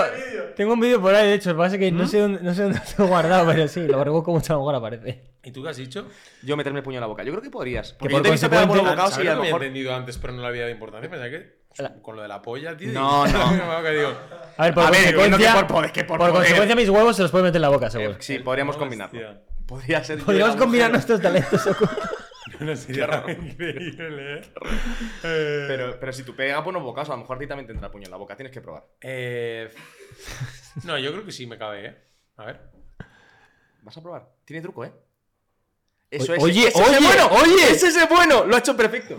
[0.56, 2.42] tengo un vídeo por ahí, de hecho, lo que pasa es que no, sé dónde,
[2.44, 5.24] no sé dónde lo tengo guardado, pero sí, lo rebusco mucho a lo mejor aparece.
[5.44, 6.06] ¿Y tú qué has dicho?
[6.44, 7.24] Yo meterme el puño en la boca.
[7.24, 7.94] Yo creo que podrías.
[7.94, 9.64] Porque por yo te he visto pegar ¿Sabes y a lo lo que había mejor.
[9.64, 11.10] entendido antes, pero no le había dado importancia?
[11.10, 11.59] Pensaba que.
[12.02, 12.92] Con lo de la polla, tío.
[12.94, 13.84] No, no.
[13.84, 14.14] que digo,
[14.58, 17.22] A ver, por A ver, consecuencia, que por poder- que por consecuencia mis huevos se
[17.22, 18.12] los puede meter en la boca, seguro.
[18.14, 18.76] Eh, Sí, podríamos.
[19.66, 20.18] Podría ser.
[20.20, 21.98] yo Podríamos combinar nuestros talentos ocultos.
[22.60, 24.42] No sería increíble, ¿eh?
[25.24, 27.74] Eh, Pero, pero si tú pegas buenos bocados, a lo mejor a ti también te
[27.74, 28.36] entra puño en la boca.
[28.36, 28.86] Tienes que probar.
[29.02, 29.70] eh,
[30.84, 31.98] No, yo creo que sí me cabe, ¿eh?
[32.38, 32.60] A ver.
[33.84, 34.28] ¿Vas a probar?
[34.44, 34.92] Tiene truco, ¿eh?
[36.12, 36.44] Eso es.
[36.44, 37.28] Oye, ese es oye, el bueno.
[37.28, 37.72] oye.
[37.72, 38.44] Ese es bueno.
[38.46, 39.16] Lo ha hecho perfecto.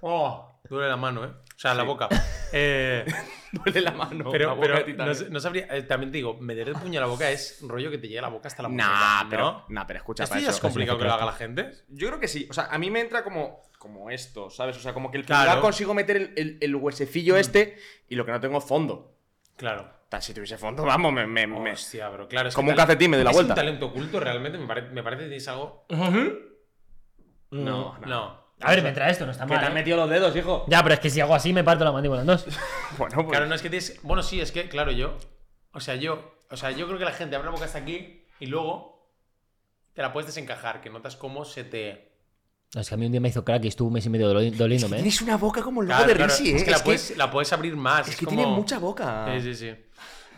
[0.00, 1.28] Oh, duele la mano, ¿eh?
[1.28, 2.08] O sea, la boca.
[2.54, 3.06] Eh,
[3.52, 4.24] Duele la mano.
[4.24, 5.66] la pero boca de pero no, sabría.
[5.70, 8.06] eh, también te digo, meter el puño a la boca es un rollo que te
[8.08, 8.82] llega la boca hasta la boca.
[8.82, 9.64] Nah, pero, ¿no?
[9.70, 10.62] nah, pero escucha, Esto para ya es eso.
[10.62, 11.70] complicado que lo haga la gente.
[11.88, 12.46] Yo creo que sí.
[12.50, 14.76] O sea, a mí me entra como, como esto, ¿sabes?
[14.76, 15.62] O sea, como que el Claro.
[15.62, 17.78] consigo meter el, el, el huesecillo este
[18.10, 19.16] y lo que no tengo es fondo.
[19.56, 19.90] Claro.
[20.20, 21.26] Si tuviese fondo, vamos, me.
[21.26, 22.50] me, me- Hostia, bro, claro.
[22.50, 23.54] Es Como un calcetín, me doy la es vuelta.
[23.54, 24.58] un talento oculto, realmente.
[24.58, 25.86] Me, pare- me parece que tienes algo.
[25.88, 26.10] No,
[27.50, 27.98] no.
[28.06, 28.41] No.
[28.62, 29.60] A ver, mientras esto no está Que mal.
[29.60, 29.74] te has ¿eh?
[29.74, 30.64] metido los dedos, hijo.
[30.68, 32.46] Ya, pero es que si hago así me parto la mandíbula en dos.
[32.98, 33.28] Bueno, pues.
[33.28, 34.00] Claro, no es que tienes.
[34.02, 35.16] Bueno, sí, es que, claro, yo.
[35.72, 36.34] O sea, yo.
[36.50, 39.10] O sea, yo creo que la gente abre la boca hasta aquí y luego
[39.94, 42.12] te la puedes desencajar, que notas cómo se te.
[42.74, 44.10] No, es que a mí un día me hizo crack y estuvo un mes y
[44.10, 44.96] medio doli- Es que doliéndome.
[44.96, 45.00] ¿eh?
[45.00, 46.56] tienes una boca como el logo Claro, de claro, Risi, ¿eh?
[46.56, 48.08] es que, la, puedes, la puedes abrir más.
[48.08, 49.26] es que como- tiene mucha boca.
[49.34, 49.74] Sí, sí, sí.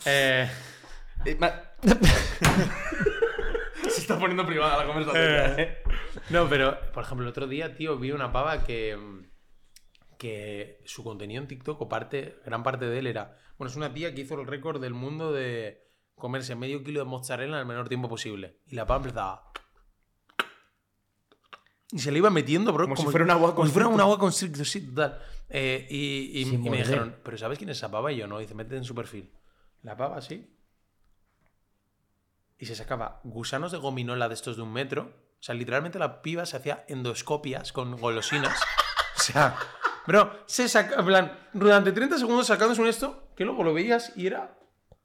[0.06, 0.48] Eh,
[1.26, 1.54] Eh, ma-
[3.94, 5.24] Se está poniendo privada la conversación.
[5.24, 5.54] Eh.
[5.62, 5.82] ¿eh?
[6.30, 8.98] no, pero, por ejemplo, el otro día, tío, vi una pava que.
[10.18, 13.36] que su contenido en TikTok, o parte, gran parte de él era.
[13.58, 15.82] Bueno, es una tía que hizo el récord del mundo de
[16.16, 18.60] comerse medio kilo de mozzarella en el menor tiempo posible.
[18.66, 19.50] Y la pava empezaba.
[21.92, 22.84] Y se le iba metiendo, bro.
[22.84, 24.00] Como si fuera un agua Como si fuera un constrictor.
[24.12, 25.20] agua constrictor, sí, total.
[25.48, 28.10] Eh, y y- y me dijeron, ¿pero sabes quién es esa pava?
[28.10, 28.38] Y yo no.
[28.38, 29.32] Dice, métete en su perfil.
[29.82, 30.53] La pava, sí.
[32.58, 35.12] Y se sacaba gusanos de gominola de estos de un metro.
[35.40, 38.58] O sea, literalmente la piba se hacía endoscopias con golosinas.
[39.16, 39.56] O sea,
[40.06, 44.12] bro, se saca, en plan, durante 30 segundos sacándose un esto, que luego lo veías
[44.16, 44.58] y era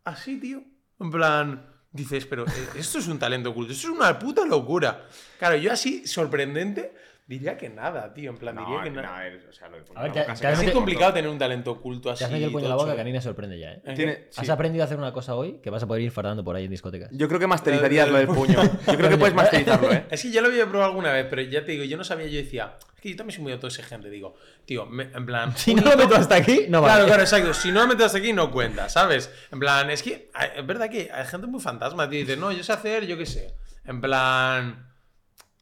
[0.04, 0.64] así, tío.
[1.00, 5.08] En plan, dices, pero eh, esto es un talento oculto, esto es una puta locura.
[5.38, 6.94] Claro, yo así, sorprendente,
[7.30, 8.32] diría que nada, tío.
[8.32, 9.28] En plan, diría No, que no, nada.
[9.28, 10.32] es- o sea, lo de A ver, te-
[10.68, 12.20] Es complicado tener un talento oculto así.
[12.20, 14.28] Te has metido el puño en la boca que a mí me sorprende ya, ¿eh?
[14.32, 14.42] Sí.
[14.42, 16.66] Has aprendido a hacer una cosa hoy que vas a poder ir fardando por ahí
[16.66, 17.10] en discotecas.
[17.14, 18.62] Yo creo que masterizarías lo del puño.
[18.88, 20.06] Yo creo que puedes masterizarlo, ¿eh?
[20.12, 22.26] Es que yo lo había probado alguna vez, pero ya te digo, yo no sabía,
[22.28, 25.52] yo decía, es que yo también soy muy autoexigente, digo, tío, me- en plan...
[25.56, 27.06] Si no lo meto hasta aquí, no Claro, vale.
[27.06, 27.54] claro, exacto.
[27.54, 29.32] Si no lo metes hasta aquí, no cuenta, ¿sabes?
[29.52, 32.20] En plan, es que hay- es verdad que hay gente muy fantasma, tío.
[32.22, 33.54] Dice, no, yo sé hacer, yo qué sé.
[33.86, 34.89] En plan.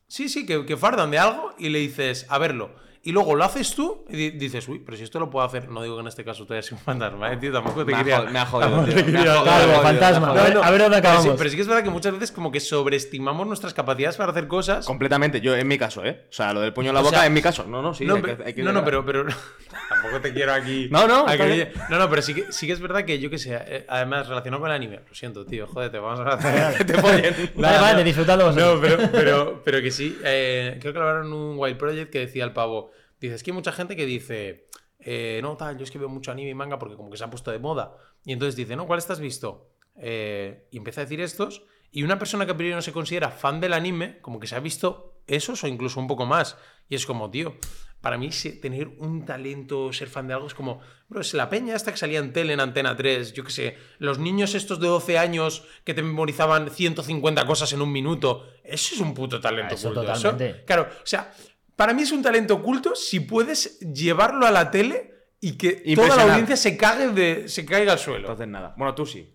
[0.09, 2.71] Sí, sí, que, fardan de algo y le dices, a verlo.
[3.07, 5.69] Y luego lo haces tú y di- dices, uy, pero si esto lo puedo hacer,
[5.69, 7.97] no digo que en este caso tú eres un fantasma, ¿eh, tío, tampoco te Me
[7.99, 8.21] quería...
[8.23, 10.29] me ha jodido, tío, me ha jodido, fantasma.
[10.29, 10.63] A ver, jodido.
[10.63, 11.37] a ver dónde Pero sí, acabamos.
[11.37, 14.47] pero sí que es verdad que muchas veces como que sobreestimamos nuestras capacidades para hacer
[14.47, 14.85] cosas.
[14.85, 16.25] Completamente, yo en mi caso, ¿eh?
[16.29, 17.65] O sea, lo del puño en la O boca sea, en mi caso.
[17.67, 18.05] No, no, sí.
[18.05, 19.25] no, hay que- pero, hay que no, pero, pero
[19.89, 20.87] tampoco te quiero aquí.
[20.91, 23.57] No, no, no, no, pero sí que, sí que es verdad que yo que sé,
[23.67, 26.85] eh, además relacionado con el anime, lo siento, tío, jódete, vamos a hacer.
[26.85, 27.35] Te follen.
[27.55, 28.75] Vale, vale, disfrutadlo vosotros.
[28.75, 32.11] No, pero, pero, pero que sí, eh, creo que lo hablaron en un Wild Project
[32.11, 34.67] que decía el pavo, dice, es que hay mucha gente que dice,
[34.99, 37.23] eh, no, tal, yo es que veo mucho anime y manga porque como que se
[37.23, 37.95] ha puesto de moda.
[38.25, 39.71] Y entonces dice, no, ¿cuál estás visto?
[39.95, 43.31] Eh, y empieza a decir estos, y una persona que a priori no se considera
[43.31, 46.57] fan del anime, como que se ha visto esos o incluso un poco más.
[46.89, 47.57] Y es como, tío,
[48.01, 48.29] para mí
[48.61, 51.97] tener un talento, ser fan de algo es como, bro, es la peña esta que
[51.97, 55.65] salía en tele en Antena 3, yo qué sé, los niños estos de 12 años
[55.83, 59.91] que te memorizaban 150 cosas en un minuto, eso es un puto talento Ah, eso
[59.91, 60.63] totalmente.
[60.65, 61.33] claro, o sea,
[61.77, 66.15] para mí es un talento oculto si puedes llevarlo a la tele y que toda
[66.15, 68.21] la audiencia se cague de, se caiga al suelo.
[68.21, 68.73] Entonces nada.
[68.75, 69.33] Bueno, tú sí.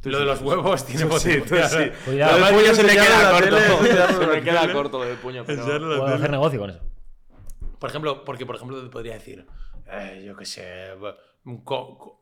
[0.00, 1.90] Tú Lo sí, de los huevos tiene Tú sí, sí.
[2.04, 2.38] Cuidado.
[2.38, 3.58] Lo del puño se me queda corto.
[4.20, 5.64] Se me queda corto lo del puño, pero...
[5.64, 6.14] Puedo tele.
[6.14, 6.80] hacer negocio con eso.
[7.80, 9.44] Por ejemplo, porque por ejemplo te podría decir,
[9.90, 10.90] eh, yo qué sé,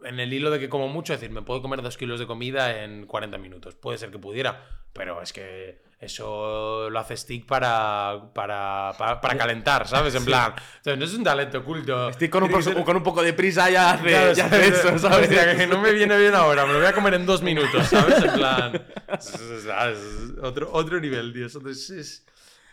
[0.04, 2.82] en el hilo de que como mucho, decir, me puedo comer dos kilos de comida
[2.82, 3.74] en 40 minutos.
[3.74, 9.36] Puede ser que pudiera, pero es que eso lo hace Stick para, para, para, para
[9.36, 10.14] calentar, ¿sabes?
[10.14, 12.08] En plan, entonces no es un talento oculto.
[12.08, 15.28] Estoy con ser- con un poco de prisa ya hace, Claro, ya hace eso, ¿sabes?
[15.28, 17.86] Hostia, que no me viene bien ahora, me lo voy a comer en dos minutos,
[17.86, 18.22] ¿sabes?
[18.24, 18.82] En plan.
[19.20, 19.98] ¿sabes?
[20.42, 21.46] Otro, otro nivel, tío.
[21.46, 22.24] Eso es-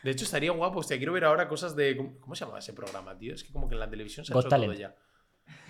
[0.03, 0.79] De hecho, estaría guapo.
[0.79, 1.97] Hostia, quiero ver ahora cosas de.
[2.21, 3.33] ¿Cómo, se llama ese programa, tío?
[3.33, 4.95] Es que como que en la televisión se ha hecho todo ya.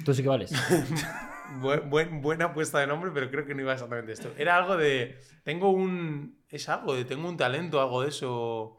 [0.04, 0.52] Tú sí que vales.
[1.62, 4.34] Buen- buen- buena apuesta de nombre, pero creo que no iba exactamente esto.
[4.38, 5.18] Era algo de.
[5.44, 6.44] Tengo un.
[6.50, 7.06] Es algo de.
[7.06, 8.78] Tengo un talento, algo de eso.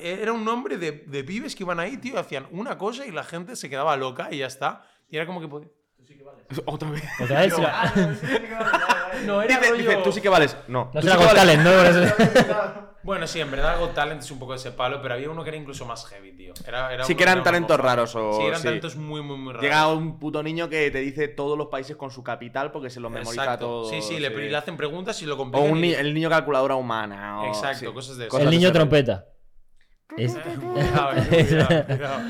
[0.00, 3.24] Era un nombre de, de pibes que iban ahí, tío, hacían una cosa y la
[3.24, 4.84] gente se quedaba loca y ya está.
[5.08, 5.48] Y era como que
[6.66, 7.02] Otra vez.
[7.20, 7.54] Otra vez.
[7.54, 7.92] será-
[9.26, 10.56] No, era Dice, rollo- dice, tú sí que vales.
[10.68, 10.90] No.
[10.94, 11.64] No tú será sí que Got vales.
[11.64, 12.88] Talent, ¿no?
[13.08, 15.42] Bueno, sí, en verdad Got Talent es un poco de ese palo, pero había uno
[15.42, 16.52] que era incluso más heavy, tío.
[16.66, 18.64] Era, era Sí que eran talentos raros o- Sí, eran sí.
[18.64, 19.62] talentos muy, muy, muy raros.
[19.62, 23.00] Llega un puto niño que te dice todos los países con su capital porque se
[23.00, 23.66] los memoriza Exacto.
[23.66, 23.90] todos.
[23.90, 25.70] Sí, sí, le, le hacen preguntas y lo O complican.
[25.70, 27.40] un y- ni- el niño calculadora humana.
[27.40, 27.92] o- Exacto, sí.
[27.94, 28.38] cosas de eso.
[28.40, 29.26] El niño trompeta.
[30.18, 32.20] Es- Cuidado, eh, cuidado,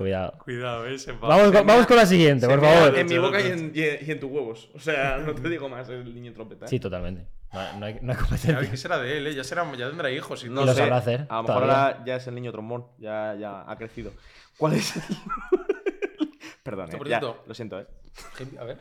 [0.00, 0.32] cuidado.
[0.38, 0.86] Cuidado.
[0.86, 2.98] Eh, Vamos, con- vamos con la siguiente, por favor.
[2.98, 4.70] En mi boca y en, y en- tus huevos.
[4.74, 6.64] O sea, no te digo más el niño trompeta.
[6.64, 6.68] ¿eh?
[6.68, 7.26] Sí, totalmente.
[7.52, 8.70] No, no hay, no hay A ver, competencia.
[8.70, 9.26] ¿Qué será de él?
[9.26, 9.34] eh?
[9.34, 10.78] Ya, será, ya tendrá hijos y No lo sé.
[10.78, 12.86] sabrá hacer, A lo mejor ahora ya es el niño trombón.
[12.98, 14.12] Ya, ya ha crecido.
[14.56, 14.94] ¿Cuál es?
[16.62, 17.86] Perdón, Esto, eh, ya, lo siento, eh.
[18.58, 18.78] A ver.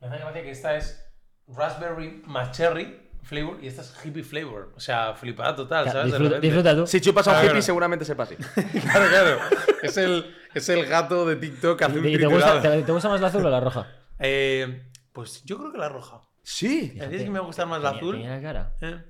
[0.00, 1.04] Me hace gracia que esta es
[1.48, 4.72] raspberry más cherry flavor y esta es hippie flavor.
[4.76, 6.40] O sea, flipada total, ¿sabes?
[6.40, 6.86] Disfruta, tú.
[6.86, 7.62] Si chupas a un hippie, claro.
[7.62, 8.36] seguramente sepa así.
[8.82, 9.38] Claro, claro.
[9.82, 13.20] Es el, es el gato de TikTok azul ¿Y te, gusta, te- te gusta más
[13.20, 13.86] la azul o la roja?
[14.18, 16.22] Eh, pues yo creo que la roja.
[16.42, 16.92] Sí.
[17.00, 18.16] Es que me va a gustar más la azul.
[18.16, 18.74] tenía la cara.
[18.80, 19.04] Eh.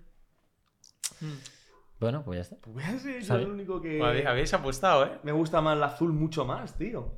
[1.98, 2.56] Bueno, pues ya está.
[2.56, 4.00] Pues voy a ser yo el único que.
[4.00, 5.18] Habéis- Habéis apostado, ¿eh?
[5.22, 7.14] Me gusta más la azul mucho más, tío.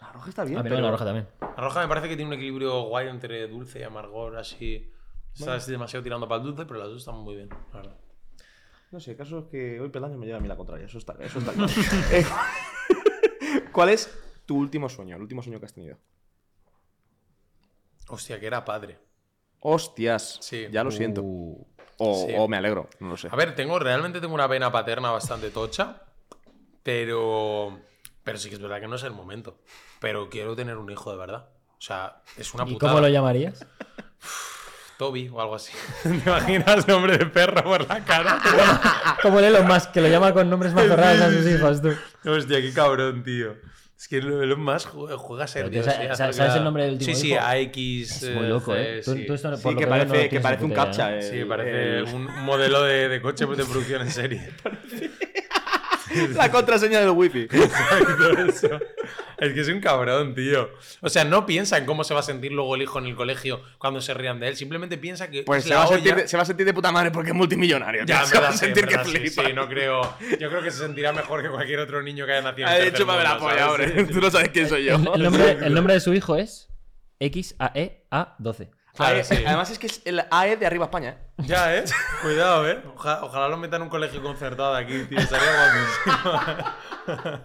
[0.00, 0.80] La roja está bien, A mí pero.
[0.82, 1.26] la roja también.
[1.40, 4.92] La roja me parece que tiene un equilibrio guay entre dulce y amargor, así.
[5.34, 7.96] Estás demasiado tirando para el dulce, pero las dos están muy bien, la verdad.
[8.90, 10.86] No sé, el caso es que hoy Peldaño me lleva a mí la contraria.
[10.86, 11.72] Eso está, eso está claro.
[12.12, 12.24] Eh,
[13.72, 14.16] ¿Cuál es
[14.46, 15.16] tu último sueño?
[15.16, 15.98] El último sueño que has tenido.
[18.08, 18.98] Hostia, que era padre.
[19.60, 20.38] Hostias.
[20.40, 20.66] Sí.
[20.70, 21.22] Ya lo siento.
[21.22, 21.66] Uh,
[21.98, 22.34] O, sí.
[22.36, 23.28] o me alegro, no lo sé.
[23.30, 26.02] A ver, tengo, realmente tengo una vena paterna bastante tocha,
[26.82, 27.80] pero.
[28.22, 29.58] Pero sí que es verdad que no es el momento.
[30.00, 31.48] Pero quiero tener un hijo de verdad.
[31.78, 32.92] O sea, es una ¿Y putada.
[32.92, 33.66] cómo lo llamarías?
[34.98, 35.72] Toby o algo así.
[36.02, 38.38] ¿Te imaginas nombre de perro por la cara?
[39.22, 41.94] Como el Elon Musk, que lo llama con nombres más raros a sus hijos, tú.
[42.28, 43.56] Hostia, qué cabrón, tío.
[43.98, 45.94] Es que Elon Musk juega a ser Pero, tío, Dios.
[45.94, 47.34] ¿sabes- eh, a sabes el nombre del último Sí, sí?
[47.34, 48.22] AX.
[48.22, 49.00] Es muy loco, ¿eh?
[49.04, 49.24] Tú, sí.
[49.26, 51.16] tú esto, por Sí, lo que parece, no que parece un captcha.
[51.16, 54.50] eh, Sí, parece el- un modelo de, de coche de producción en serie.
[56.34, 57.42] La contraseña del wifi.
[57.50, 58.80] Exacto, eso.
[59.38, 60.70] Es que es un cabrón, tío.
[61.00, 63.16] O sea, no piensa en cómo se va a sentir luego el hijo en el
[63.16, 64.56] colegio cuando se rían de él.
[64.56, 66.22] Simplemente piensa que Pues es se la va, a sentir olla.
[66.22, 68.04] de, se va a sentir de puta madre porque es multimillonario.
[68.06, 68.26] Ya, tío.
[68.26, 69.44] se va a verdad, sentir que sí, flipa.
[69.46, 70.16] sí, no creo.
[70.38, 72.78] Yo creo que se sentirá mejor que cualquier otro niño que haya nacido en Ay,
[72.80, 74.04] el tercer chúpame la mundo, polla, hombre.
[74.04, 74.94] Tú no sabes quién soy yo.
[74.94, 76.68] El, el nombre, el nombre de su hijo es
[77.18, 78.70] E XAEA12.
[78.94, 79.44] Claro, AE sí.
[79.44, 81.18] Además es que es el AE de arriba España, ¿eh?
[81.46, 81.84] Ya, ¿eh?
[82.22, 82.80] Cuidado, ¿eh?
[82.94, 85.18] Oja- ojalá lo metan en un colegio concertado aquí, tío.
[85.18, 87.44] Estaría guapísimo.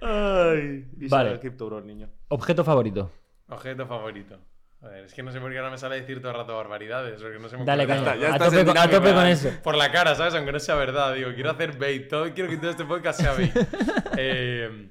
[0.00, 0.86] Ay.
[1.08, 1.32] Vale.
[1.32, 2.08] el Crypto Bro, el niño.
[2.28, 3.10] Objeto favorito.
[3.48, 4.38] Objeto favorito.
[4.80, 7.20] Joder, es que no sé por qué ahora me sale decir todo el rato barbaridades.
[7.22, 8.16] Porque no se me Dale, caña.
[8.16, 9.50] ya a, tope a tope con eso.
[9.62, 10.34] Por la cara, ¿sabes?
[10.34, 11.14] Aunque no sea verdad.
[11.14, 12.08] Digo, quiero hacer bait.
[12.08, 13.52] Todo, quiero que todo este podcast sea bait.
[14.16, 14.90] Eh,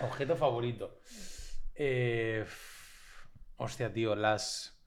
[0.00, 1.00] objeto favorito.
[1.74, 2.44] Eh,
[3.56, 4.78] hostia, tío, las.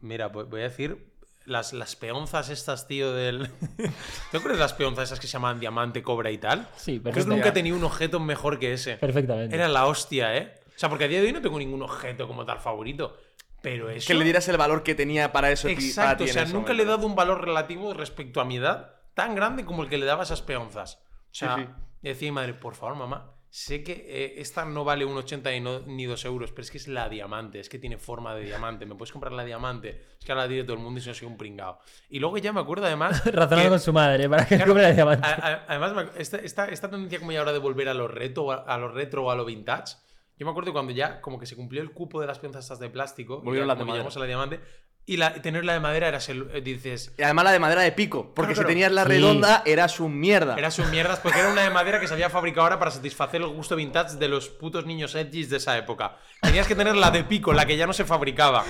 [0.00, 1.08] Mira, voy a decir.
[1.46, 3.50] Las, las peonzas estas, tío, del.
[4.30, 6.68] ¿Te acuerdas de las peonzas esas que se llaman diamante, cobra y tal?
[6.76, 8.96] Sí, Creo que nunca he tenido un objeto mejor que ese.
[8.98, 9.54] Perfectamente.
[9.56, 10.54] Era la hostia, ¿eh?
[10.68, 13.16] O sea, porque a día de hoy no tengo ningún objeto como tal favorito.
[13.62, 14.06] Pero eso.
[14.06, 15.66] Que le dieras el valor que tenía para eso.
[15.68, 18.56] para Exacto, ti o sea, nunca le he dado un valor relativo respecto a mi
[18.58, 20.96] edad tan grande como el que le daba esas peonzas.
[20.96, 21.68] O sea, Sí, sí.
[22.02, 25.60] decía mi madre, por favor, mamá, sé que eh, esta no vale un 80 y
[25.60, 28.44] no- ni 2 euros, pero es que es la diamante, es que tiene forma de
[28.44, 30.06] diamante, me puedes comprar la diamante.
[30.18, 31.78] Es que ahora la tiene todo el mundo y se soy un pringao.
[32.08, 33.24] Y luego ya me acuerdo además...
[33.32, 35.26] Razonando que- con su madre para que Claro, compre la diamante.
[35.26, 38.06] a- a- además, me esta, esta, esta tendencia como ya ahora de volver a lo,
[38.08, 39.96] reto, a, a lo retro o a lo vintage,
[40.38, 42.78] yo me acuerdo cuando ya como que se cumplió el cupo de las piezas estas
[42.78, 44.02] de plástico, y Volvieron ya las de como que madera.
[44.04, 44.60] llegamos a la diamante,
[45.06, 47.82] y la, tener la de madera era, ser- eh, dices, Y además la de madera
[47.82, 48.32] de pico.
[48.34, 49.08] Porque Claro, si tenías la Sí.
[49.08, 50.54] redonda, eras un mierda.
[50.56, 53.40] Era su mierdas porque era una de madera que se había fabricado ahora para satisfacer
[53.40, 56.16] el gusto vintage de los putos niños edgys de esa época.
[56.42, 58.64] Tenías que tener la de pico, la que ya no se fabricaba.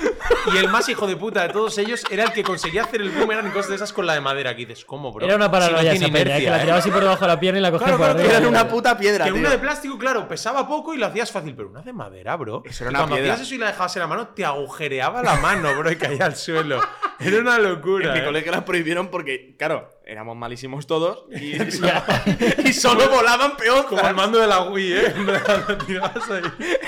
[0.55, 3.11] Y el más hijo de puta de todos ellos era el que conseguía hacer el
[3.11, 4.57] boomerang y cosas de esas con la de madera.
[4.57, 5.27] Que dices, ¿cómo, bro?
[5.27, 6.61] Era una Si no paranoia tiene esa peña, eh, que la ¿eh?
[6.63, 8.39] tirabas así por debajo de la pierna y la cogías Claro, por claro, arriba.
[8.39, 9.41] Eran una puta piedra, Que tío.
[9.41, 12.63] una de plástico, claro, pesaba poco y lo hacías fácil, pero una de madera, bro.
[12.65, 13.33] Eso era Y una cuando piedra.
[13.35, 16.20] hacías eso y la dejabas en la mano, te agujereaba la mano, bro, y caía
[16.21, 16.81] al suelo.
[17.21, 18.09] Era una locura.
[18.09, 18.25] En mi ¿eh?
[18.25, 21.55] colegio las prohibieron porque, claro, éramos malísimos todos y,
[22.69, 23.87] y solo volaban peonzas.
[23.87, 25.15] Como el mando de la Wii, ¿eh?
[25.69, 26.43] Lo tirabas ahí.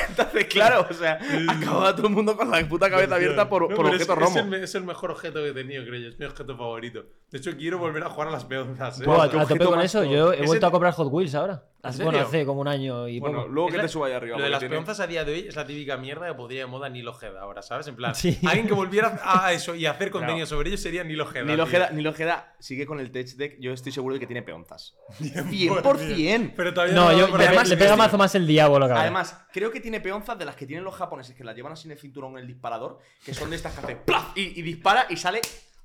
[0.08, 1.18] Entonces, claro, o sea,
[1.48, 4.36] acababa todo el mundo con la puta cabeza abierta por, No, por objetos es, es
[4.36, 6.08] el, es el mejor objeto que he tenido, creo yo.
[6.08, 7.04] Es mi objeto favorito.
[7.30, 9.00] De hecho, quiero volver a jugar a las peonzas.
[9.00, 9.04] ¿eh?
[9.04, 10.10] Buah, ¿qué a tope con eso, top?
[10.10, 11.62] yo he Ese vuelto a comprar Hot Wheels ahora.
[11.84, 13.48] Hace- Bueno, hace como un año y Bueno, poco.
[13.48, 14.36] luego Es que la- te suba ahí arriba.
[14.38, 16.60] Lo de las tiene- peonzas a día de hoy es la típica mierda que podría
[16.60, 17.88] de moda Nilo Ojeda ahora, ¿sabes?
[17.88, 18.38] En plan, Sí.
[18.46, 21.42] alguien que volviera a eso y hacer contenido sobre ello sería Nilo Ojeda.
[21.44, 21.64] Ni lo tío.
[21.64, 23.56] Ojeda, ni lo Ojeda sigue con el tech deck.
[23.58, 24.94] Yo estoy seguro de que tiene peonzas.
[25.18, 26.52] 100%.
[26.56, 28.98] Pero todavía No, lo yo, por además le pega mazo más el diablo, cabrón.
[28.98, 31.88] Además, creo que tiene peonzas de las que tienen los japoneses, que las llevan así
[31.88, 34.36] en el cinturón en el disparador, que son de estas que hacen ¡plaf!
[34.36, 35.40] y, y dispara y sale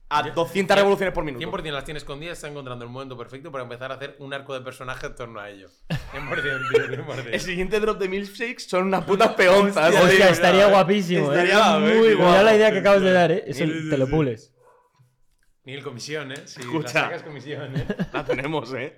[0.09, 1.45] a 200 revoluciones por minuto.
[1.45, 4.53] 100% las tiene escondidas, está encontrando el momento perfecto para empezar a hacer un arco
[4.53, 5.69] de personaje en torno a ello.
[5.89, 7.29] 100%, tío, 100%.
[7.31, 9.89] El siguiente drop de milkshakes son unas putas peonzas.
[9.89, 10.03] Hostia.
[10.03, 10.73] Hostia, estaría cuidado, eh.
[10.73, 11.79] guapísimo, Estaría eh.
[11.97, 12.43] muy guapo.
[12.43, 13.45] la idea que acabas de dar, eh.
[13.53, 14.53] Te lo pules.
[15.67, 16.37] Ni el comisión, ¿eh?
[16.45, 16.81] Si Escucha.
[16.81, 17.85] la sacas comisión, ¿eh?
[18.13, 18.95] La tenemos, eh.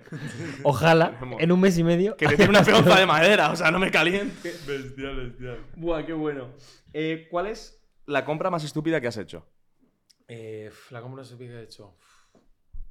[0.62, 1.42] Ojalá, Tenemos.
[1.42, 2.16] en un mes y medio.
[2.16, 4.54] Que te tiene una peonza de madera, o sea, no me caliente.
[4.68, 5.58] Bestial, bestial.
[5.74, 6.50] Buah, qué bueno.
[6.92, 9.44] Eh, ¿Cuál es la compra más estúpida que has hecho?
[10.32, 11.96] Eh, la compra se he hecho.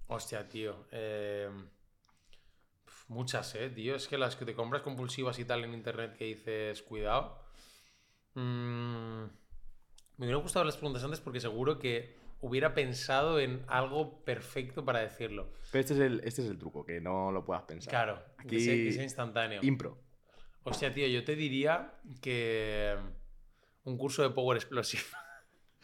[0.07, 0.87] Hostia, tío.
[0.91, 1.49] Eh,
[3.07, 3.95] muchas, eh, tío.
[3.95, 7.41] Es que las que te compras compulsivas y tal en internet que dices, cuidado.
[8.33, 9.23] Mm,
[10.17, 14.99] me hubiera gustado las preguntas antes porque seguro que hubiera pensado en algo perfecto para
[14.99, 15.53] decirlo.
[15.71, 17.89] Pero este es el, este es el truco, que no lo puedas pensar.
[17.89, 19.61] Claro, que Aquí- sea, que sea instantáneo.
[19.63, 19.97] Impro.
[20.63, 22.97] Hostia, tío, yo te diría que
[23.85, 25.03] un curso de Power Explosive.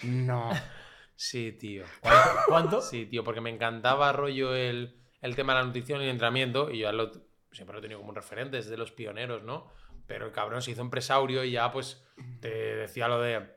[0.04, 0.50] No.
[1.16, 1.86] Sí, tío.
[2.48, 2.82] ¿Cuánto?
[2.82, 6.70] Sí, tío, porque me encantaba rollo el, el tema de la nutrición y el entrenamiento,
[6.72, 7.12] y yo lo,
[7.52, 9.72] siempre lo he tenido como un referente, es de los pioneros, ¿no?
[10.08, 12.04] Pero el cabrón se hizo empresario y ya pues
[12.40, 13.50] te decía lo de,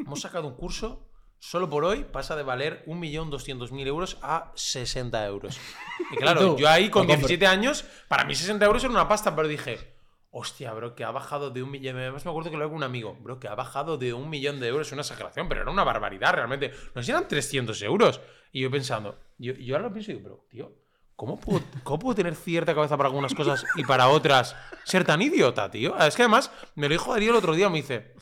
[0.00, 5.58] hemos sacado un curso, solo por hoy pasa de valer 1.200.000 euros a 60 euros.
[6.10, 7.28] Y claro, yo ahí con Lo compro.
[7.28, 9.97] 17 años, para mí 60 euros era una pasta, pero dije...
[10.30, 11.96] Hostia, bro, que ha bajado de un millón.
[11.96, 13.16] Además, me acuerdo que lo hablé con un amigo.
[13.20, 14.86] Bro, que ha bajado de un millón de euros.
[14.88, 16.70] Es una exageración, pero era una barbaridad realmente.
[16.94, 18.20] No sé si eran 300 euros.
[18.52, 20.72] Y yo pensando, yo, yo ahora lo pienso y digo, pero, tío,
[21.16, 24.54] ¿cómo puedo, ¿cómo tener cierta cabeza para algunas cosas y para otras
[24.84, 25.98] ser tan idiota, tío?
[25.98, 28.14] Es que además, me lo dijo Darío el otro día, me dice.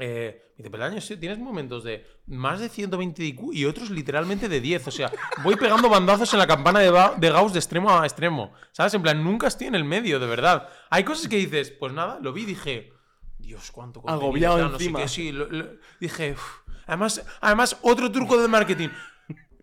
[0.00, 4.48] Eh, dice, Peldaño, sí, tienes momentos de más de 120 de IQ y otros literalmente
[4.48, 4.86] de 10.
[4.88, 5.10] O sea,
[5.42, 6.90] voy pegando bandazos en la campana de,
[7.30, 8.52] Gauss de extremo a extremo.
[8.72, 8.94] ¿Sabes?
[8.94, 10.68] En plan, nunca estoy en el medio, de verdad.
[10.90, 12.92] Hay cosas que dices, pues nada, lo vi y dije,
[13.38, 15.00] Dios, cuánto contenido, Agobiado no sé encima.
[15.00, 15.08] qué".
[15.08, 15.66] Sí, lo- lo-
[16.00, 16.42] dije, "Uf".
[16.86, 18.88] además, además, otro truco de marketing.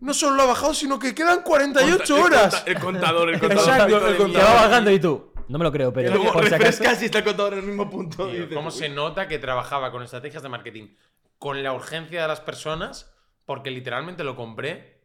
[0.00, 2.54] No solo lo ha bajado, sino que quedan 48 El horas.
[2.56, 3.64] conta- El contador, el contador.
[3.68, 4.44] Exacto, el Te mierda.
[4.44, 5.32] va bajando y tú.
[5.48, 6.82] No me lo creo, Y pero luego por si acaso.
[7.02, 8.28] y está contador en el mismo punto.
[8.32, 10.88] y Tío, ¿Cómo se nota que trabajaba con estrategias de marketing?
[11.38, 15.02] Con la urgencia de las personas, porque literalmente lo compré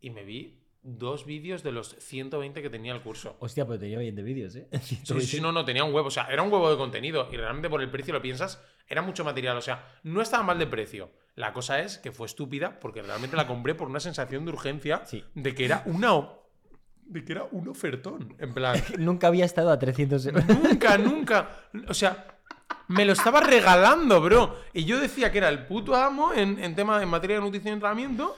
[0.00, 3.36] y me vi dos vídeos de los 120 que tenía el curso.
[3.38, 4.66] Hostia, pero tenía 20 vídeos, eh.
[4.82, 6.08] Sí, sí, no, no, tenía un huevo.
[6.08, 7.28] O sea, era un huevo de contenido.
[7.30, 9.56] Y realmente por el precio lo piensas, era mucho material.
[9.56, 11.10] O sea, no estaba mal de precio.
[11.34, 15.02] La cosa es que fue estúpida porque realmente la compré por una sensación de urgencia
[15.06, 15.24] Sí.
[15.34, 16.28] de que era una.
[17.12, 18.34] De que era un ofertón.
[18.38, 18.80] En plan.
[18.98, 20.44] Nunca había estado a 300 euros.
[20.48, 21.48] Nunca, nunca.
[21.88, 22.26] O sea,
[22.88, 24.56] Me lo estaba regalando, bro.
[24.72, 27.72] Y yo decía que era el puto amo en, en tema en materia de nutrición
[27.72, 28.36] y entrenamiento.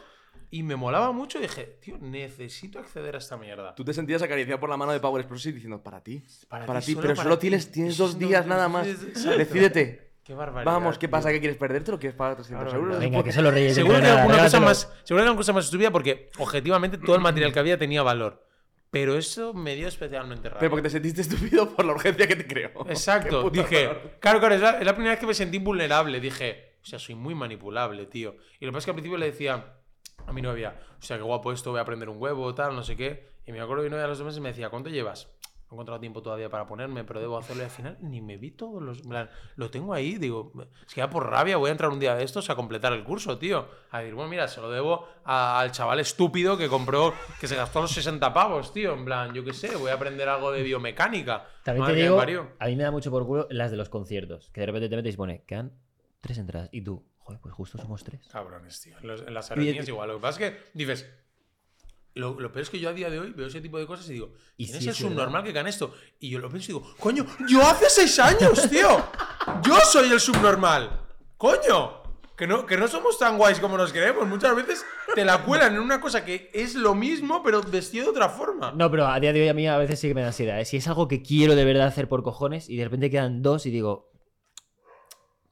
[0.51, 3.75] Y me molaba mucho y dije, tío, necesito acceder a esta mierda.
[3.75, 6.81] Tú te sentías acariciado por la mano de Power Explosive diciendo, para ti, Para para,
[6.81, 7.49] ti, solo pero para solo ti.
[7.49, 8.87] tienes, tienes dos días no- nada más.
[8.87, 9.37] Exacto.
[9.39, 10.13] Decídete.
[10.23, 10.73] Qué barbaridad.
[10.73, 11.11] Vamos, ¿qué tío.
[11.11, 11.31] pasa?
[11.33, 12.99] ¿Que quieres perdértelo o quieres pagar 300 euros?
[13.01, 13.75] Venga, que se lo reyes.
[13.75, 16.99] Seguro que hay alguna cosa más, seguro que hay alguna cosa más estúpida porque objetivamente
[16.99, 18.44] todo el material que había tenía valor.
[18.95, 20.61] Pero eso me dio especialmente rabia.
[20.61, 22.71] Pero porque te sentiste estúpido por la urgencia que te creó.
[22.89, 23.51] Exacto.
[23.51, 24.13] Dije, horror.
[24.21, 26.21] claro, claro, es la, es la primera vez que me sentí vulnerable.
[26.21, 28.37] Dije, o sea, soy muy manipulable, tío.
[28.61, 29.79] Y lo que pasa es que al principio le decía
[30.25, 32.85] a mi novia, o sea, qué guapo esto, voy a aprender un huevo, tal, no
[32.85, 33.35] sé qué.
[33.47, 35.29] Y me acuerdo que mi novia a los dos meses me decía, ¿cuánto llevas?
[35.75, 37.63] He encontrado tiempo todavía para ponerme, pero debo hacerlo.
[37.63, 39.03] Y al final ni me vi todos los.
[39.03, 40.53] plan, lo tengo ahí, digo,
[40.87, 43.03] es que ya por rabia voy a entrar un día de estos a completar el
[43.05, 43.67] curso, tío.
[43.91, 47.57] A decir, bueno, mira, se lo debo a- al chaval estúpido que compró, que se
[47.57, 48.95] gastó los 60 pavos, tío.
[48.95, 51.47] En plan, yo qué sé, voy a aprender algo de biomecánica.
[51.65, 52.17] También Madre te digo,
[52.59, 54.51] a mí me da mucho por culo las de los conciertos.
[54.51, 55.73] Que de repente te metes y pone, quedan
[56.21, 56.69] tres entradas.
[56.73, 58.27] Y tú, joder, pues justo somos tres.
[58.31, 58.97] Cabrones, tío.
[58.99, 60.09] En, los- en las aerolíneas igual.
[60.09, 61.11] Lo que pasa es que dices.
[62.15, 64.09] Lo, lo peor es que yo a día de hoy veo ese tipo de cosas
[64.09, 65.11] y digo, ¿Y ¿quién si es verdad?
[65.11, 65.93] subnormal que gana esto?
[66.21, 69.05] Y yo lo pienso y digo, coño, yo hace seis años, tío.
[69.63, 71.01] Yo soy el subnormal.
[71.37, 72.03] Coño.
[72.37, 74.27] Que no, que no somos tan guays como nos creemos.
[74.27, 74.85] Muchas veces
[75.15, 78.73] te la cuelan en una cosa que es lo mismo, pero vestido de otra forma.
[78.73, 80.61] No, pero a día de hoy a mí a veces sí que me da ansiedad.
[80.61, 80.65] ¿eh?
[80.65, 83.67] Si es algo que quiero de verdad hacer por cojones y de repente quedan dos
[83.67, 84.11] y digo,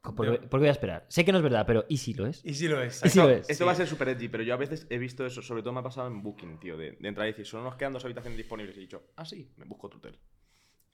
[0.03, 1.05] ¿por, por qué voy a esperar?
[1.07, 2.41] Sé que no es verdad, pero ¿y si lo es?
[2.43, 3.01] Y si lo es.
[3.05, 3.49] ¿Y si lo es?
[3.49, 5.73] Esto va a ser super edgy, pero yo a veces he visto eso, sobre todo
[5.73, 8.03] me ha pasado en Booking, tío, de, de entrar y decir, solo nos quedan dos
[8.05, 8.75] habitaciones disponibles.
[8.75, 10.19] Y he dicho, ah, sí, me busco otro hotel.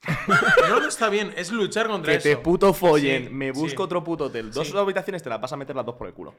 [0.68, 1.32] No, no está bien.
[1.36, 2.28] Es luchar contra Que eso.
[2.28, 3.76] te puto follen, Sí, me busco sí.
[3.84, 4.50] otro puto hotel.
[4.50, 4.76] Dos Sí.
[4.76, 6.34] habitaciones te las vas a meter las dos por el culo.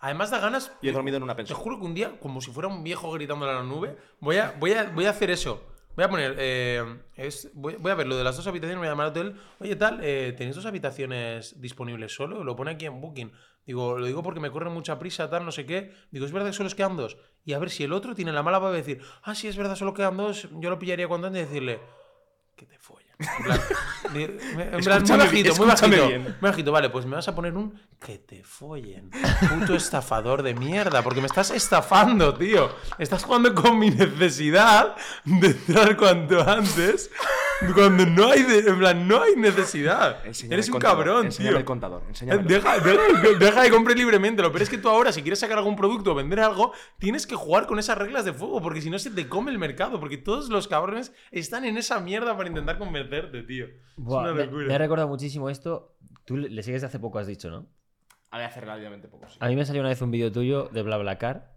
[0.00, 0.70] Además da ganas.
[0.82, 1.58] Y he dormido en una Te pensión.
[1.58, 4.54] juro que un día, como si fuera un viejo gritándole a la nube, voy a,
[4.58, 5.66] voy a, voy a hacer eso.
[5.96, 6.36] Voy a poner.
[6.38, 6.84] eh,
[7.16, 9.36] es- voy, a ver lo de las dos habitaciones, voy a llamar al hotel.
[9.60, 12.44] Oye, tal, eh, ¿tenéis dos habitaciones disponibles solo?
[12.44, 13.32] Lo pone aquí en Booking.
[13.66, 15.92] Digo, lo digo porque me corre mucha prisa, tal, no sé qué.
[16.10, 17.16] Digo, ¿es verdad que solo quedan dos?
[17.44, 19.74] Y a ver si el otro tiene la mala para decir, ah, sí, es verdad,
[19.76, 20.48] solo quedan dos.
[20.60, 21.80] Yo lo pillaría cuando antes y decirle,
[22.56, 23.05] que te follen.
[23.18, 23.60] En plan,
[24.12, 26.06] di- en plan, muy bajito, muy bajito.
[26.08, 26.22] bien.
[26.22, 29.10] Muy bajito, vale, pues me vas a poner un que te follen.
[29.48, 32.70] Puto estafador de mierda, porque me estás estafando, tío.
[32.98, 34.94] Estás jugando con mi necesidad
[35.24, 37.10] de entrar cuanto antes.
[37.74, 40.18] Cuando no hay, de- en plan, no hay necesidad.
[40.24, 41.56] Eres un contador, cabrón, tío.
[41.56, 42.02] el contador.
[42.12, 44.42] Deja, deja- deja de comprar libremente.
[44.42, 47.26] Lo peor es que tú ahora, si quieres sacar algún producto o vender algo, tienes
[47.26, 49.98] que jugar con esas reglas de fuego, porque si no se te come el mercado.
[50.00, 53.66] Porque todos los cabrones están en esa mierda para intentar convencerte, tío.
[53.96, 54.66] Buah, es una me, locura.
[54.66, 55.96] me ha recordado muchísimo esto.
[56.24, 57.66] Tú le sigues de hace poco, has dicho, ¿no?
[58.30, 59.36] Ha de hacer relativamente poco, sí.
[59.40, 61.55] A mí me salió una vez un vídeo tuyo de BlaBlaCar.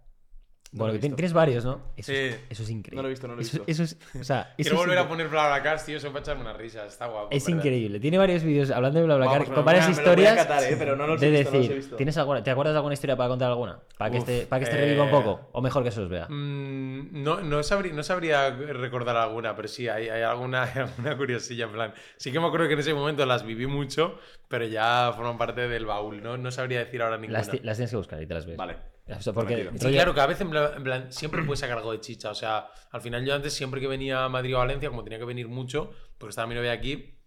[0.72, 1.16] No Bueno, visto.
[1.16, 1.80] tienes varios, ¿no?
[1.96, 2.16] Eso, Sí.
[2.16, 2.94] es, eso es increíble.
[2.96, 3.64] No lo he visto, no lo he Eso- visto.
[3.66, 3.98] Eso, es.
[4.20, 6.86] O sea, eso Quiero es volver a poner BlaBlaCar, tío, eso para echarme una risa.
[6.86, 7.28] Está guapo.
[7.32, 7.58] Es ¿verdad?
[7.58, 7.98] increíble.
[7.98, 10.36] Tiene varios vídeos hablando de BlaBlaCar con varias historias.
[10.36, 10.76] catar, ¿eh?
[10.78, 11.96] Pero no los he de visto, no los he decir, visto.
[11.96, 13.80] ¿tienes alguna, ¿te acuerdas de alguna historia para contar alguna?
[13.98, 15.48] Para que, Uf, este, para que este eh, reviva un poco.
[15.52, 16.26] O mejor que se os vea.
[16.28, 21.16] Mm, no, no, sabría, no sabría recordar alguna, pero sí, hay, hay alguna, hay alguna
[21.16, 21.64] curiosilla.
[21.64, 25.12] En plan, sí que me acuerdo que en ese momento las viví mucho, pero ya
[25.16, 26.22] forman parte del baúl.
[26.22, 27.40] No, no sabría decir ahora ninguna.
[27.40, 28.56] Las, las tienes que buscar y te las ves.
[28.56, 28.76] Vale.
[29.18, 29.72] O sea, porque Prometido.
[29.78, 32.30] Sí, rollo- claro, cada vez en plan, en plan, siempre puedes sacar algo de chicha.
[32.30, 35.02] O sea, al final yo antes, siempre que venía a Madrid o a Valencia, como
[35.04, 37.18] tenía que venir mucho, porque estaba mi novia aquí,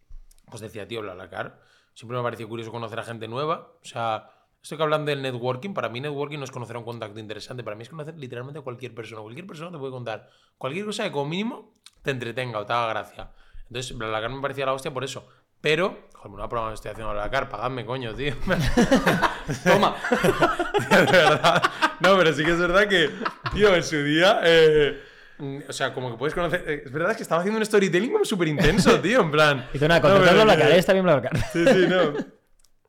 [0.50, 1.60] pues decía, tío, BlaBlaCar.
[1.94, 3.74] Siempre me ha parecido curioso conocer a gente nueva.
[3.82, 4.30] O sea,
[4.62, 7.64] esto que hablan del networking, para mí networking no es conocer a un contacto interesante,
[7.64, 9.22] para mí es conocer literalmente a cualquier persona.
[9.22, 12.88] Cualquier persona te puede contar cualquier cosa que como mínimo te entretenga o te haga
[12.88, 13.32] gracia.
[13.68, 15.28] Entonces, BlaBlaCar me parecía la hostia por eso.
[15.64, 18.36] Pero, joder, una prueba que estoy haciendo BlaBlaCar, pagadme, coño, tío.
[19.64, 19.96] Toma.
[20.90, 21.64] de verdad.
[22.02, 23.10] No, pero sí que es verdad que,
[23.54, 24.42] tío, en su día.
[24.44, 25.02] eh,
[25.38, 26.66] mm, o sea, como que puedes conocer.
[26.68, 29.70] eh, Es verdad que estaba haciendo un storytelling como súper intenso, tío, en plan.
[29.74, 30.80] Y tú nada, No, contratar pero BlaBlaCar, que- ¿eh?
[30.80, 31.38] está bien BlaBlaCar.
[31.54, 32.14] Sí, sí, no.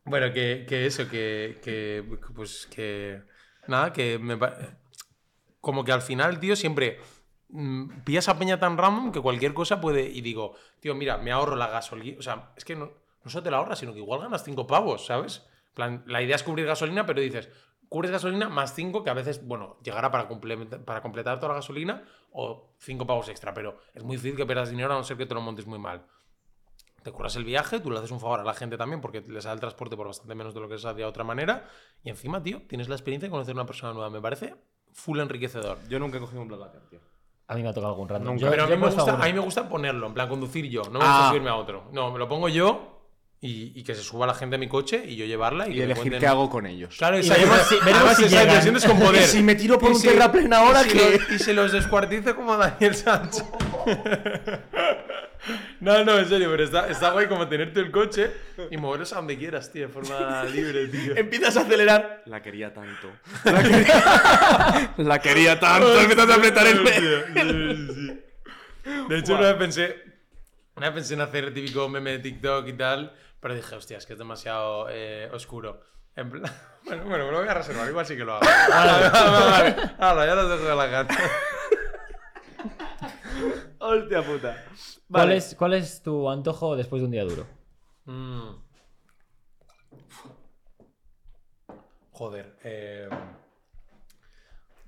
[0.06, 2.04] Bueno, que, que eso, que, que.
[2.34, 3.22] Pues que.
[3.68, 4.36] Nada, que me.
[5.60, 6.98] Como que al final, tío, siempre.
[7.54, 10.08] Mm, Pillas a peña tan random que cualquier cosa puede.
[10.08, 12.18] Y digo, tío, mira, me ahorro la gasolina.
[12.18, 12.90] O sea, es que no,
[13.24, 15.46] no solo te la ahorras, sino que igual ganas cinco pavos, ¿sabes?
[15.76, 17.48] La idea es cubrir gasolina, pero dices,
[17.88, 20.28] cubres gasolina más cinco, que a veces, bueno, llegará para,
[20.84, 24.70] para completar toda la gasolina, o cinco pavos extra, pero es muy difícil que pierdas
[24.70, 26.06] dinero a no ser que te lo montes muy mal
[27.04, 29.40] te curras el viaje, tú le haces un favor a la gente también porque le
[29.42, 31.68] sale el transporte por bastante menos de lo que se hacía de otra manera.
[32.02, 34.08] Y encima, tío, tienes la experiencia de conocer a una persona nueva.
[34.08, 34.56] Me parece
[34.90, 35.78] full enriquecedor.
[35.86, 37.00] Yo nunca he cogido un BlaBlaCar, tío.
[37.46, 38.24] A mí me ha tocado algún rato.
[38.24, 38.40] Nunca.
[38.40, 40.82] Yo- Pero a mí, me gusta, a mí me gusta ponerlo, en plan conducir yo.
[40.84, 41.08] No me Ah.
[41.08, 41.84] gusta subirme a otro.
[41.92, 42.90] No, me lo pongo yo
[43.40, 46.12] y, y que se suba la gente a mi coche y yo llevarla y, elegir
[46.14, 46.96] cuenten- qué hago con ellos.
[46.96, 48.62] Claro, Y veremos si- veremos Además, si exacto, llegan.
[48.62, 49.22] sientes con poder.
[49.22, 52.34] Y si me tiro por un si- terraplén ahora, si que- y se los descuartice
[52.34, 53.44] como Daniel Sánchez.
[55.80, 58.30] No, no, en serio, pero está, está guay como tenerte el coche
[58.70, 61.16] y moveros a donde quieras, tío, de forma libre, tío.
[61.16, 62.22] Empiezas a acelerar.
[62.26, 63.10] La quería tanto.
[63.44, 66.00] La quería, la quería tanto.
[66.00, 66.94] Empiezas a apretar el sí,
[67.34, 68.20] sí, sí.
[69.08, 70.02] De hecho, una vez pensé.
[70.76, 73.98] Una vez pensé en hacer el típico meme de TikTok y tal, pero dije, hostia,
[73.98, 75.80] es que es demasiado eh, oscuro.
[76.16, 76.42] En plan-
[76.84, 78.44] bueno, bueno, me lo voy a reservar, igual sí que lo hago.
[78.70, 79.76] Vale, vale, vale.
[79.98, 81.16] Ahora, ya lo dejo de la gana.
[83.78, 84.64] Hostia puta.
[85.10, 85.36] ¿Cuál, Vale.
[85.36, 87.46] es, ¿Cuál es tu antojo después de un día duro?
[88.06, 88.50] Mm.
[92.12, 92.56] Joder.
[92.62, 93.08] eh,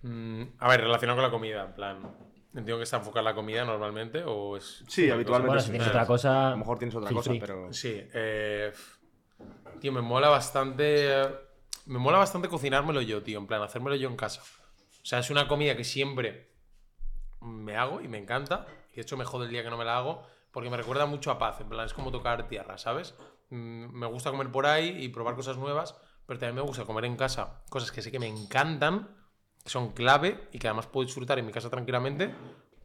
[0.02, 2.16] mm, a ver, relacionado con la comida, en plan.
[2.54, 4.82] Entiendo que está enfocada en la comida normalmente o es.
[4.88, 5.60] Sí, habitualmente Bueno, cosa?
[5.60, 5.70] si sí.
[5.72, 6.48] tienes otra cosa.
[6.48, 7.40] A lo mejor tienes otra cosa, free.
[7.40, 7.72] pero.
[7.72, 8.72] Sí, eh,
[9.80, 11.10] tío, me mola bastante.
[11.86, 13.38] Me mola bastante cocinármelo yo, tío.
[13.38, 14.40] En plan, hacérmelo yo en casa.
[14.40, 16.55] O sea, es una comida que siempre
[17.46, 18.66] me hago y me encanta.
[18.92, 21.06] Y de hecho me jode el día que no me la hago porque me recuerda
[21.06, 21.60] mucho a paz.
[21.60, 23.14] En plan, es como tocar tierra, ¿sabes?
[23.50, 25.94] Mm, Me gusta comer por ahí y probar cosas nuevas,
[26.26, 29.08] pero también me gusta comer en casa cosas que sé que me encantan,
[29.62, 32.34] que son clave y que además puedo disfrutar en mi casa tranquilamente,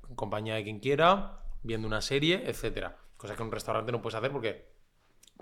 [0.09, 2.97] en compañía de quien quiera, viendo una serie, etcétera.
[3.17, 4.80] Cosa que en un restaurante no puedes hacer porque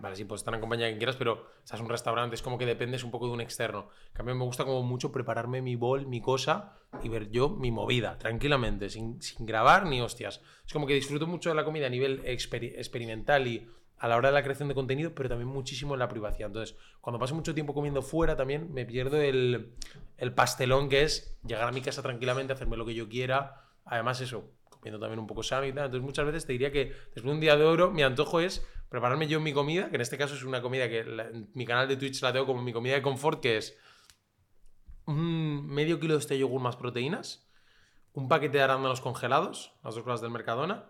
[0.02, 2.58] Vale, sí, puedes estar en compañía quien quieras, pero estás en un restaurante, es como
[2.58, 3.90] que dependes un poco de un externo.
[4.08, 6.74] En cambio, me gusta como mucho prepararme mi bol, mi cosa
[7.04, 10.42] y ver yo mi movida, tranquilamente, sin, sin grabar ni hostias.
[10.66, 14.16] Es como que disfruto mucho de la comida a nivel experi- experimental y a la
[14.16, 16.48] hora de la creación de contenido, pero también muchísimo en la privacidad.
[16.48, 19.74] Entonces, cuando paso mucho tiempo comiendo fuera, también me pierdo el,
[20.18, 23.66] el pastelón que es llegar a mi casa tranquilamente, hacerme lo que yo quiera.
[23.84, 25.88] Además, eso, comiendo también un poco sano y tal.
[25.88, 28.66] Entonces, muchas veces te diría que después de un día de oro, mi antojo es
[28.90, 31.66] prepararme yo mi comida, que en este caso es una comida que la- en mi
[31.66, 33.78] canal de Twitch la tengo como mi comida de confort, que es
[35.06, 37.48] un medio kilo de este yogur más proteínas,
[38.14, 40.86] un paquete de arándanos congelados, las dos cosas del Mercadona,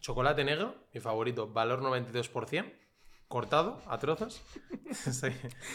[0.00, 2.72] chocolate negro, mi favorito, valor 92%,
[3.28, 4.40] cortado a trozos.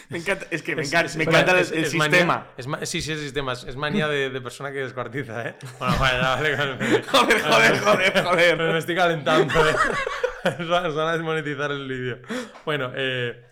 [0.08, 2.46] Me encanta, es que me es- encanta, es- me encanta el, es- el es manía-
[2.56, 2.86] sistema.
[2.86, 3.52] sí, sí, es sistema.
[3.52, 5.56] Es, manía de, de persona que descuartiza, ¿eh?
[5.78, 6.56] Bueno, vale, vale.
[6.56, 7.02] vale.
[7.02, 8.56] Joder, joder, joder, joder.
[8.72, 9.74] me estoy calentando, ¿eh?
[10.60, 12.18] Os van a desmonetizar el vídeo.
[12.64, 13.44] Bueno, eh,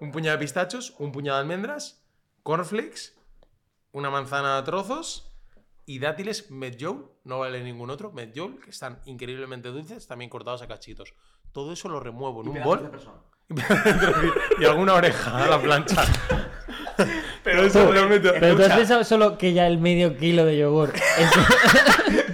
[0.00, 2.04] un puñado de pistachos, un puñado de almendras,
[2.42, 3.14] cornflakes,
[3.92, 5.32] una manzana a trozos
[5.86, 10.68] y dátiles Medjool, no vale ningún otro, Medjool, que están increíblemente dulces, también cortados a
[10.68, 11.14] cachitos.
[11.52, 12.90] Todo eso lo remuevo en un bol
[14.60, 16.04] y alguna oreja a la plancha.
[17.44, 18.32] Pero eso lo meto.
[18.38, 20.92] Pero tú has pensado solo que ya el medio kilo de yogur.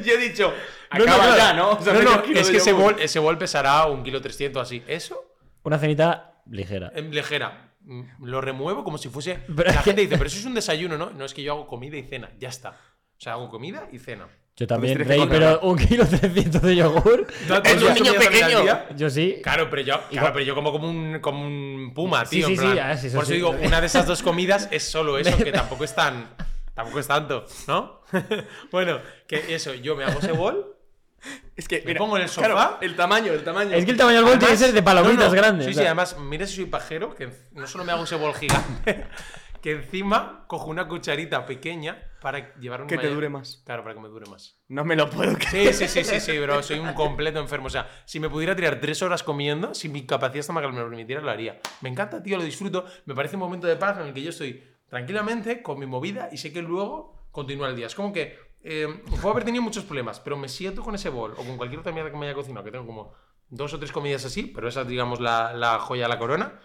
[0.03, 0.53] Yo he dicho,
[0.99, 1.37] No, no, acaba no.
[1.37, 1.71] ya, ¿no?
[1.73, 4.21] O sea, no, medio no, kilo es que ese bol, ese bol pesará un kilo
[4.21, 4.83] 300 así.
[4.87, 5.25] Eso,
[5.63, 6.93] una cenita ligera.
[6.95, 7.73] en ligera.
[7.81, 9.41] Mm, Lo remuevo como si fuese.
[9.55, 11.11] Pero la gente dice, pero eso es un desayuno, ¿no?
[11.11, 12.31] No, es que yo hago comida y cena.
[12.39, 12.71] Ya está.
[12.71, 14.27] O sea, hago comida y cena.
[14.57, 17.27] Yo también, Rey, pero un kilo 300 de yogur.
[17.65, 18.65] Es un niño pequeño.
[18.97, 19.41] Yo sí.
[19.43, 22.47] Claro, pero yo, claro, pero yo como, como, un, como un puma, Sí, tío.
[22.47, 22.97] sí, en plan.
[22.97, 23.35] sí, sí, eso Por eso sí.
[23.35, 26.29] digo, una de esas dos comidas es solo eso, que tampoco es tan.
[26.73, 28.03] Tampoco es tanto, ¿no?
[28.71, 30.74] bueno, que eso, yo me hago ese bol.
[31.57, 32.79] Es que, Me mira, pongo en el claro, sofá.
[32.81, 33.73] el tamaño, el tamaño.
[33.77, 35.65] Es que el tamaño del bol tiene que ser de palomitas no, no, grandes.
[35.67, 35.87] Sí, o sí, sea.
[35.87, 39.07] además, mira si soy pajero, que no solo me hago ese bol gigante,
[39.63, 43.63] que encima cojo una cucharita pequeña para llevar un Que te maya- dure más.
[43.65, 44.59] Claro, para que me dure más.
[44.69, 45.73] No me lo puedo creer.
[45.75, 46.63] Sí, sí, sí, sí, sí, bro.
[46.63, 47.67] Soy un completo enfermo.
[47.67, 50.89] O sea, si me pudiera tirar tres horas comiendo, si mi capacidad estomacal me lo
[50.89, 51.61] permitiera, lo haría.
[51.83, 52.85] Me encanta, tío, lo disfruto.
[53.07, 56.29] Me parece un momento de paz en el que yo estoy tranquilamente con mi movida
[56.33, 57.87] y sé que luego continúa el día.
[57.87, 61.33] Es como que eh, puedo haber tenido muchos problemas, pero me siento con ese bol
[61.33, 63.13] o con cualquier otra mierda que me haya cocinado, que tengo como
[63.51, 66.59] dos o tres comidas así, pero esa es, digamos, la, la joya la corona.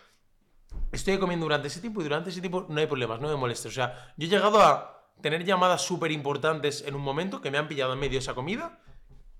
[0.93, 3.67] Estoy comiendo durante ese tiempo y durante ese tiempo no hay problemas, no me molesta.
[3.67, 7.57] O sea, yo he llegado a tener llamadas súper importantes en un momento que me
[7.57, 8.79] han pillado en medio de esa comida,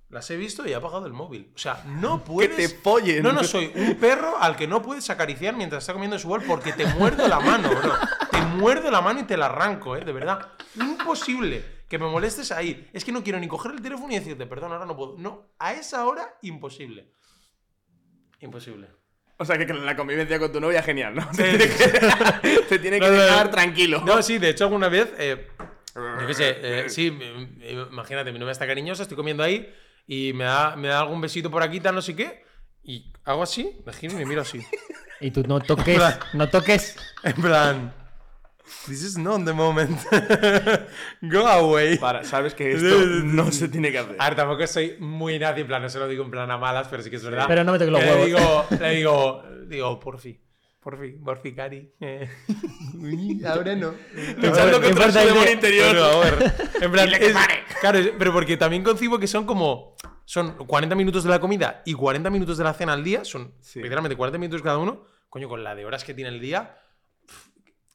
[0.09, 1.53] las he visto y he apagado el móvil.
[1.55, 2.57] O sea, no puedes.
[2.57, 3.23] te follen.
[3.23, 6.43] No, no, soy un perro al que no puedes acariciar mientras está comiendo su bol
[6.45, 7.93] porque te muerdo la mano, bro.
[8.29, 10.03] Te muerdo la mano y te la arranco, ¿eh?
[10.03, 10.45] De verdad.
[10.75, 12.87] Imposible que me molestes ahí.
[12.93, 15.15] Es que no quiero ni coger el teléfono y decirte, perdón, ahora no puedo.
[15.17, 17.11] No, a esa hora, imposible.
[18.39, 18.87] Imposible.
[19.37, 21.29] O sea, que la convivencia con tu novia, genial, ¿no?
[21.31, 23.23] Te tiene que, te tiene que No, no, no.
[23.23, 24.01] dejar tranquilo.
[24.05, 25.47] No, sí, de hecho alguna vez, eh,
[25.95, 27.07] yo qué sé, eh, sí,
[27.91, 29.73] imagínate, mi novia está cariñosa, estoy comiendo ahí
[30.07, 32.43] y me da, me da algún besito por aquí, tal, no sé qué,
[32.83, 34.59] y hago así, me giro y me miro así.
[35.21, 36.95] Y tú no toques, no toques.
[37.23, 37.93] En plan,
[38.87, 39.97] this is not the moment.
[41.21, 41.97] Go away.
[41.97, 44.15] Para, sabes que esto no se tiene que hacer.
[44.19, 46.57] A ver, tampoco soy muy nazi, en plan, no se lo digo en plan a
[46.57, 47.45] malas, pero sí que es verdad.
[47.47, 48.19] Pero no me toques los huevos.
[48.19, 50.39] Le digo, le digo, digo, por fin.
[50.79, 51.93] Por fin, por fin, Cari.
[51.99, 52.29] Eh,
[53.45, 53.93] ahora no.
[54.37, 55.95] Luchando ¿qué contra demonio que- interior.
[56.81, 57.35] En plan, es-.
[57.81, 59.95] Claro, pero porque también concibo que son como.
[60.23, 63.55] Son 40 minutos de la comida y 40 minutos de la cena al día, son
[63.61, 63.81] Sí.
[63.81, 66.77] literalmente 40 minutos cada uno, coño, con la de horas que tiene el día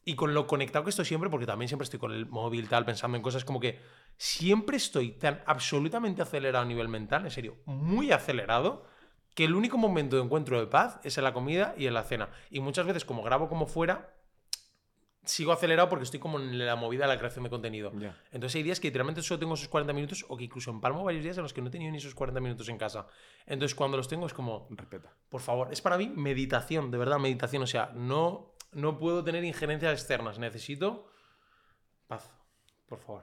[0.04, 2.84] y con lo conectado que estoy siempre, porque también siempre estoy con el móvil, tal,
[2.84, 3.80] pensando en cosas como que
[4.16, 8.86] siempre estoy tan absolutamente acelerado a nivel mental, en serio, muy acelerado,
[9.34, 12.04] que el único momento de encuentro de paz es en la comida y en la
[12.04, 12.28] cena.
[12.50, 14.14] Y muchas veces, como grabo como fuera,
[15.24, 17.92] sigo acelerado porque estoy como en la movida de la creación de contenido.
[17.98, 18.16] Ya.
[18.30, 21.24] Entonces hay días que literalmente solo tengo esos 40 minutos o que incluso empalmo varios
[21.24, 23.06] días en los que no he tenido ni esos 40 minutos en casa.
[23.46, 25.12] Entonces cuando los tengo es como, Respeta.
[25.28, 27.62] por favor, es para mí meditación, de verdad, meditación.
[27.62, 31.08] O sea, no, no puedo tener injerencias externas, necesito
[32.06, 32.30] paz,
[32.86, 33.22] por favor.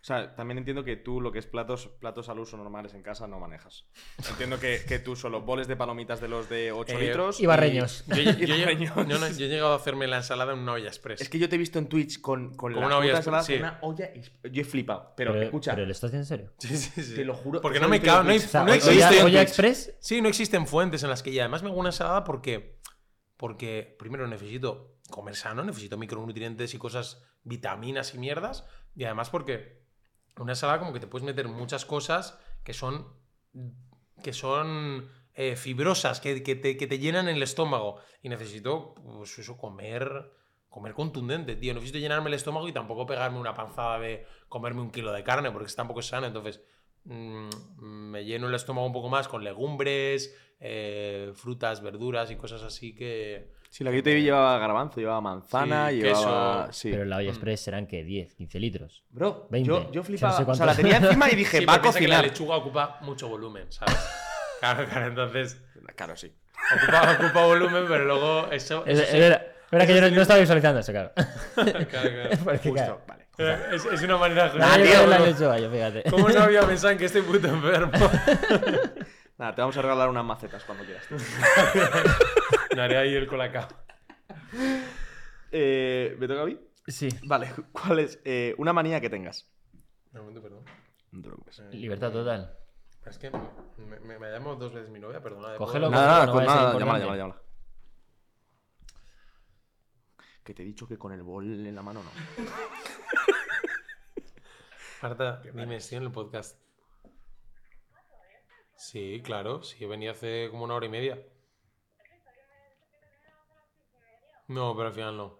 [0.00, 3.02] O sea, también entiendo que tú lo que es platos, platos al uso normales en
[3.02, 3.86] casa no manejas.
[4.30, 7.40] Entiendo que, que tú solo boles de palomitas de los de 8 Eh, litros.
[7.40, 8.04] Y barreños.
[8.06, 8.96] Yo, yo- Y yo- barreños.
[8.96, 11.20] no, no, yo he llegado a hacerme la ensalada en una olla express.
[11.22, 13.26] Es que yo te he visto en Twitch con, con, Con la una olla express,
[13.26, 13.52] ensalada, sí.
[13.54, 14.14] con una olla.
[14.14, 15.12] exp- Yo he flipado.
[15.16, 16.52] Pero, Pero, escucha, pero lo estás haciendo en serio.
[16.58, 17.14] Sí, sí, sí.
[17.16, 17.60] te lo juro.
[17.60, 18.36] Porque no me cago, no hay.
[18.38, 19.48] O sea, no olla- existe- en olla Twitch.
[19.48, 19.96] express.
[19.98, 22.75] Sí, no existen fuentes en las que ya además me hago una ensalada porque,
[23.36, 29.82] porque primero necesito comer sano, necesito micronutrientes y cosas, vitaminas y mierdas, y además porque
[30.36, 33.06] una ensalada como que te puedes meter muchas cosas que son,
[34.22, 39.38] que son eh, fibrosas, que, que te, que te llenan el estómago, y necesito, pues
[39.38, 40.32] eso, comer...
[40.68, 41.72] Comer contundente, tío.
[41.72, 45.50] Necesito llenarme el estómago y tampoco pegarme una panzada de comerme un kilo de carne,
[45.50, 46.26] porque eso tampoco es sano.
[46.26, 46.60] Entonces,
[47.04, 47.48] mm,
[48.10, 52.94] me lleno el estómago un poco más con legumbres, eh, frutas, verduras y cosas así
[52.94, 53.54] que.
[53.68, 56.66] Sí, la que yo te vi llevaba garbanzo, llevaba manzana, Sí, llevaba.
[56.68, 56.72] queso.
[56.72, 56.90] Sí.
[56.90, 57.34] Pero la olla Mm.
[57.34, 59.04] express serán que 10, 15 litros.
[59.10, 59.68] Bro, 20.
[59.68, 60.32] yo, yo O sea, flipaba.
[60.40, 62.16] no sé o sea, la tenía encima y dije, Sí, va a piensa que la
[62.16, 62.32] cocinar.
[62.32, 63.96] lechuga ocupa mucho volumen, ¿sabes?
[64.60, 65.60] claro, claro, entonces.
[65.94, 66.32] Claro, sí.
[66.74, 68.84] Ocupa, ocupa volumen, pero luego eso.
[68.86, 71.12] Es, eso es verdad, es verdad que yo no, no estaba visualizando eso, claro.
[71.54, 72.30] claro, claro.
[72.44, 73.26] Porque, Justo, claro, vale.
[73.74, 76.02] Es, es una manera yo ¿Cómo la no- lechuga, yo fíjate.
[76.10, 77.92] ¿Cómo no había pensado en que estoy puto enfermo?
[79.38, 81.06] Nada, te vamos a regalar unas macetas cuando quieras.
[82.74, 83.68] Me haré ahí el colacao.
[85.52, 86.58] eh, ¿Me toca a mí?
[86.86, 87.08] Sí.
[87.24, 89.50] Vale, ¿cuál es eh, una manía que tengas?
[90.12, 90.64] Un momento, perdón.
[91.12, 91.58] No te preocupes.
[91.72, 92.56] Libertad total.
[93.04, 95.48] Es que me, me, me llamo dos veces mi novia, perdona.
[95.48, 97.42] ¿puedo- Cógelo, Nada, nada, nada, llámala, llámala, llámala.
[100.42, 102.10] Que te he dicho que con el bol en la mano no.
[105.02, 106.58] Marta, dime, estoy en el podcast.
[108.76, 111.18] Sí, claro, sí, venido hace como una hora y media.
[114.48, 115.38] No, pero al final no.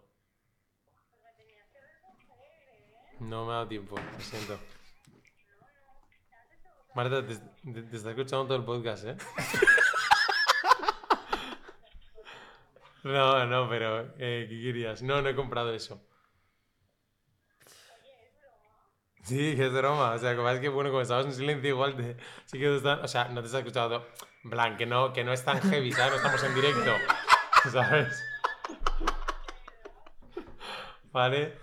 [3.21, 4.59] No me ha dado tiempo, lo siento.
[6.95, 9.17] Marta, te, te- te está escuchando todo el podcast, ¿eh?
[13.05, 15.03] No, no, pero eh, ¿qué querías?
[15.03, 16.06] No, no he comprado eso.
[19.27, 20.13] Sí, que es broma.
[20.13, 22.67] O sea, que pasa es que, bueno, como estabas en silencio, igual te, sí que
[22.67, 23.99] te está, o sea, no te está escuchando.
[24.01, 24.09] todo.
[24.45, 26.13] En plan, que no, que no es tan heavy, ¿sabes?
[26.13, 26.93] No estamos en directo,
[27.73, 28.23] ¿sabes?
[31.11, 31.55] ¿Vale?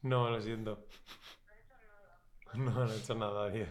[0.00, 0.86] No, lo siento.
[2.54, 3.68] No, no he hecho nada, Dios.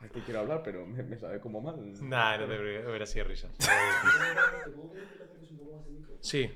[0.00, 1.76] Ay, que quiero hablar, pero me, me sabe como mal.
[2.00, 3.48] Nah, no te preocupes, hubiera sido risa.
[6.20, 6.50] Sí.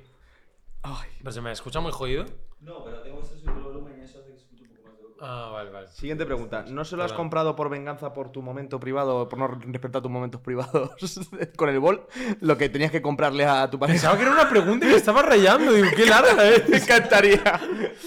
[0.83, 1.09] Ay.
[1.19, 2.25] ¿Pero se me escucha muy jodido?
[2.61, 4.99] No, pero tengo ese subir el volumen y eso hace que escuche un poco más
[4.99, 5.05] de.
[5.21, 5.89] Ah, vale, vale.
[5.89, 6.65] Siguiente pregunta.
[6.69, 7.25] ¿No se lo has Perdón.
[7.25, 10.91] comprado por venganza por tu momento privado, por no respetar tus momentos privados
[11.57, 12.07] con el bol?
[12.41, 13.95] Lo que tenías que comprarle a tu pareja.
[13.95, 15.73] Pensaba que era una pregunta y me estaba rayando.
[15.73, 16.35] Digo, qué larga
[16.69, 16.83] Me es.
[16.83, 17.43] encantaría.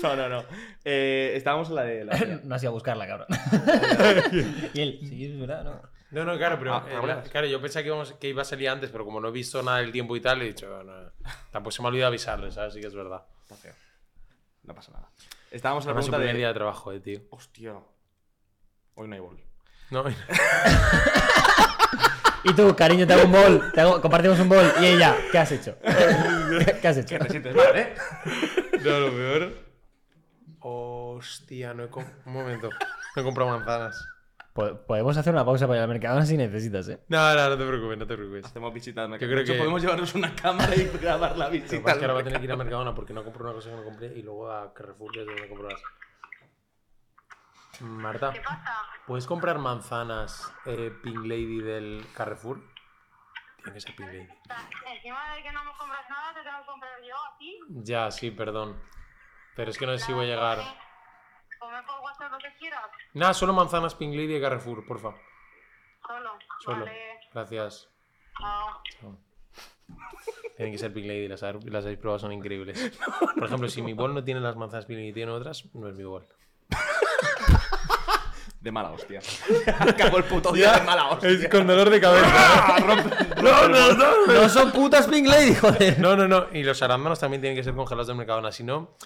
[0.03, 0.43] No, no, no.
[0.85, 2.17] Eh, estábamos en la de la.
[2.43, 3.27] No has ido a buscarla, cabrón.
[4.73, 5.81] y él, sí, es verdad, ¿no?
[6.11, 7.27] No, no, claro, pero Ah, eh, ¿hablas?
[7.29, 9.63] claro, yo pensaba que, íbamos- que iba a salir antes, pero como no he visto
[9.63, 10.93] nada del tiempo y tal, he dicho, no,
[11.51, 12.73] tampoco se me ha olvidado avisarle, ¿sabes?
[12.75, 13.23] Sí que es verdad.
[13.41, 13.73] Está feo.
[14.63, 15.09] No pasa nada.
[15.51, 16.37] Estábamos en la pregunta primer de.
[16.39, 17.19] día de trabajo, eh, tío.
[17.29, 17.75] Hostia.
[18.95, 19.39] Hoy no hay bol.
[19.91, 20.03] No,
[22.45, 24.69] Y tú, cariño, te hago un bol, te hago- compartimos un bol.
[24.81, 25.77] Y ella, ¿qué has hecho?
[26.81, 27.17] ¿Qué has hecho?
[27.17, 27.93] Te sientes mal, ¿eh?
[28.83, 29.53] no, lo peor.
[30.59, 32.69] Hostia, no he com- Un momento.
[33.15, 34.05] No he comprado manzanas.
[34.53, 36.99] Po- Podemos hacer una pausa para ir al mercado si necesitas, ¿eh?
[37.07, 38.45] No, no, no te preocupes, no te preocupes.
[38.45, 39.09] Hacemos visitas.
[39.09, 41.91] Yo creo que- podemos llevarnos una cámara y grabar la Lo que visita.
[41.91, 43.69] es que ahora voy a tener que ir a Mercadona porque no compro una cosa
[43.71, 45.81] que no compré y luego a Carrefour, que es donde compro las.
[47.81, 48.81] Marta, ¿Qué pasa?
[49.07, 52.61] ¿puedes comprar manzanas eh, Pink Lady del Carrefour?
[53.57, 54.27] Tiene que ser Pink Lady.
[54.95, 57.59] Encima de que no me compras nada, te tengo que comprar yo a ti.
[57.83, 58.79] Ya, sí, perdón.
[59.55, 60.59] Pero es que no sé si voy a llegar.
[61.63, 62.81] Come por WhatsApp lo que quieras.
[63.13, 65.13] Nada, solo manzanas Pink Lady de Carrefour, porfa.
[66.05, 66.31] Solo.
[66.59, 66.79] Solo.
[66.79, 67.19] Vale.
[67.33, 67.87] Gracias.
[68.37, 68.81] Chao.
[68.99, 69.17] Chao.
[70.57, 72.99] Tienen que ser Pink Lady, las, las habéis probado, son increíbles.
[73.35, 75.87] Por ejemplo, si mi bol no tiene las manzanas Pink Lady y tiene otras, no
[75.87, 76.27] es mi bol.
[78.59, 79.21] De mala hostia.
[79.79, 81.29] Acabó el puto día de mala hostia.
[81.29, 82.75] Es con dolor de cabeza.
[82.77, 83.41] ¿eh?
[83.41, 84.25] no, no, no.
[84.25, 85.97] No son putas Pink Lady, joder.
[85.99, 86.47] No, no, no.
[86.51, 88.51] Y los arándanos también tienen que ser congelados del Mercadona.
[88.51, 88.97] Si no,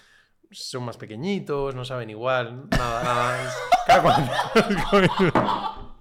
[0.51, 2.67] son más pequeñitos, no saben igual.
[2.69, 3.03] Nada,
[3.87, 4.01] nada.
[4.01, 4.31] Cuando-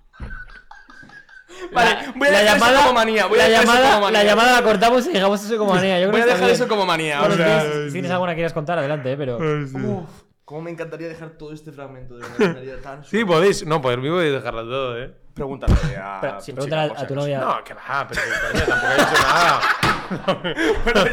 [1.73, 3.27] Vale, voy a la dejar eso llamada, como manía.
[3.27, 4.19] Voy a la, dejar eso llamada, como manía.
[4.23, 5.99] la llamada la cortamos y dejamos eso como manía.
[6.01, 6.55] Yo creo Voy a que está dejar bien.
[6.63, 7.19] eso como manía.
[7.21, 9.39] Bueno, o sea, tienes, si tienes alguna que quieras contar, adelante, eh, pero.
[9.39, 10.09] Uf,
[10.45, 13.67] cómo me encantaría dejar todo este fragmento de me haría tan Sí, podéis.
[13.67, 15.15] No, poder vivo y dejarlo todo, ¿eh?
[15.37, 16.19] Pregúntale a.
[16.21, 17.39] Pero, tu pregúntale chica, a, a tu por si novia.
[17.41, 19.61] No, que va, pero coño, tampoco ha dicho nada.
[20.85, 21.05] Bueno,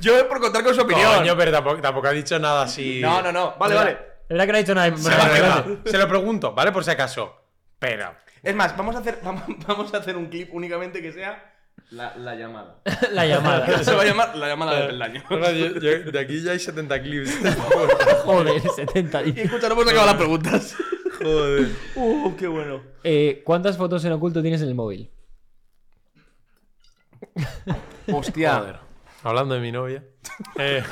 [0.00, 1.14] yo, yo por contar con su opinión.
[1.18, 3.00] Coño, pero tampoco, tampoco ha dicho nada así.
[3.00, 3.54] No, no, no.
[3.58, 3.90] Vale, vale.
[4.22, 4.96] Es verdad que no ha dicho nada.
[4.96, 5.78] Se, lo- vale, venga, vale.
[5.84, 6.72] se lo pregunto, ¿vale?
[6.72, 7.34] Por si acaso.
[7.78, 8.14] Pero.
[8.42, 11.54] Es más, vamos a hacer, vamos, vamos a hacer un clip únicamente que sea
[11.90, 12.78] la, la llamada.
[13.12, 13.84] La llamada.
[13.84, 15.22] Se va a llamar la llamada de peldaño.
[15.30, 17.38] de aquí ya hay 70 clips.
[18.24, 20.74] Joder, 70 Y escucha, no hemos acabado las preguntas.
[21.22, 21.68] Joder.
[21.96, 22.82] Uh, qué bueno.
[23.04, 25.10] Eh, ¿Cuántas fotos en oculto tienes en el móvil?
[28.12, 28.58] Hostia.
[28.58, 28.76] Joder.
[29.22, 30.04] Hablando de mi novia.
[30.56, 30.84] Eh,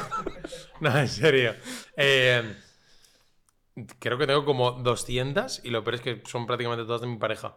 [0.81, 1.55] no, en serio.
[1.97, 2.57] Eh,
[4.01, 7.17] creo que tengo como 200 y lo peor es que son prácticamente todas de mi
[7.17, 7.57] pareja.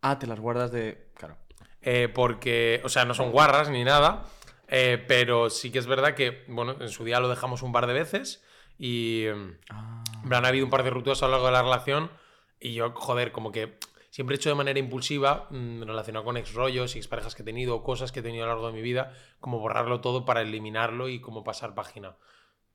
[0.00, 1.10] Ah, te las guardas de.
[1.14, 1.36] Claro.
[1.82, 4.24] Eh, porque, o sea, no son guarras ni nada,
[4.68, 7.86] eh, pero sí que es verdad que, bueno, en su día lo dejamos un par
[7.86, 8.42] de veces
[8.84, 11.62] y mm, en plan, ha habido un par de rupturas a lo largo de la
[11.62, 12.10] relación
[12.58, 13.78] y yo, joder, como que
[14.10, 17.44] siempre he hecho de manera impulsiva, mm, relacionado con ex rollos y exparejas que he
[17.44, 20.40] tenido, cosas que he tenido a lo largo de mi vida, como borrarlo todo para
[20.42, 22.16] eliminarlo y como pasar página.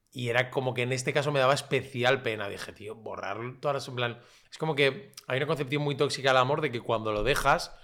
[0.10, 2.48] Y era como que en este caso me daba especial pena.
[2.48, 3.88] Dije, tío, borrar todas las...
[3.90, 7.12] En plan, es como que hay una concepción muy tóxica del amor de que cuando
[7.12, 7.76] lo dejas,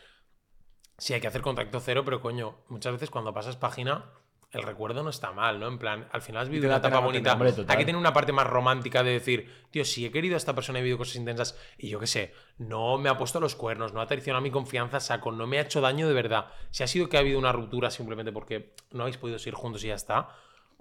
[0.98, 4.14] sí hay que hacer contacto cero, pero coño, muchas veces cuando pasas página,
[4.54, 5.68] el recuerdo no está mal, ¿no?
[5.68, 7.36] En plan, al final has vivido una etapa bonita.
[7.38, 10.78] que tener una parte más romántica de decir, tío, si he querido a esta persona,
[10.78, 14.02] he vivido cosas intensas y yo qué sé, no me ha puesto los cuernos, no
[14.02, 16.52] ha traicionado mi confianza saco, no me ha hecho daño de verdad.
[16.70, 19.84] Si ha sido que ha habido una ruptura simplemente porque no habéis podido seguir juntos
[19.84, 20.30] y ya está.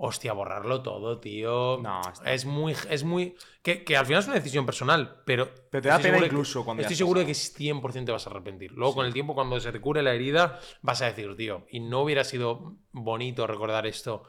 [0.04, 1.78] Hostia, borrarlo todo, tío.
[1.80, 3.36] No, está- es muy, es muy.
[3.62, 5.48] Que, que al final es una decisión personal, pero.
[5.70, 8.26] Pero te da pena de que- incluso cuando Estoy seguro de que 100% te vas
[8.26, 8.72] a arrepentir.
[8.72, 11.78] Luego, con el tiempo, cuando se te cure la herida, vas a decir, tío, y
[11.78, 14.24] no hubiera sido bonito recordar esto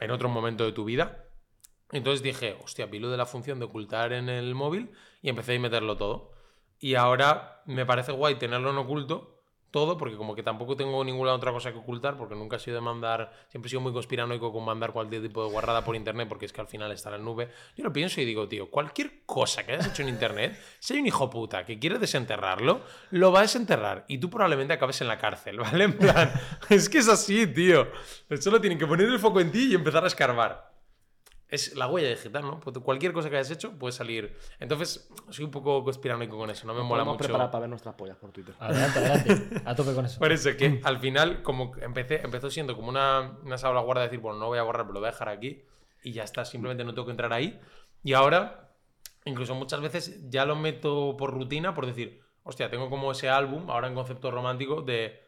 [0.00, 1.26] en otro momento de tu vida.
[1.92, 4.90] Entonces dije, hostia, pilo de la función de ocultar en el móvil
[5.22, 6.32] y empecé a meterlo todo.
[6.80, 9.33] Y ahora me parece guay tenerlo en oculto
[9.74, 12.76] todo, porque como que tampoco tengo ninguna otra cosa que ocultar, porque nunca he sido
[12.76, 16.28] de mandar, siempre he sido muy conspiranoico con mandar cualquier tipo de guarrada por internet,
[16.28, 17.48] porque es que al final está en la nube.
[17.76, 21.00] Yo lo pienso y digo, tío, cualquier cosa que hayas hecho en internet, si hay
[21.00, 25.08] un hijo puta que quiere desenterrarlo, lo va a desenterrar y tú probablemente acabes en
[25.08, 25.82] la cárcel, ¿vale?
[25.82, 26.32] En plan,
[26.70, 27.88] es que es así, tío.
[28.38, 30.73] Solo tienen que poner el foco en ti y empezar a escarbar.
[31.54, 32.58] Es la huella digital, ¿no?
[32.58, 34.36] Pues Cualquier cosa que hayas hecho puede salir.
[34.58, 37.18] Entonces, soy un poco conspiranoico con eso, no me mola mucho.
[37.18, 38.54] preparar para ver nuestras pollas por Twitter.
[38.58, 39.62] Adelante, adelante.
[39.64, 40.18] A tope con eso.
[40.18, 44.20] Por eso que al final, como empecé, empezó siendo como una, una salvaguarda de decir,
[44.20, 45.62] bueno, no voy a borrar, pero lo voy a dejar aquí
[46.02, 47.60] y ya está, simplemente no tengo que entrar ahí.
[48.02, 48.74] Y ahora,
[49.24, 53.70] incluso muchas veces ya lo meto por rutina, por decir, hostia, tengo como ese álbum,
[53.70, 55.23] ahora en concepto romántico, de,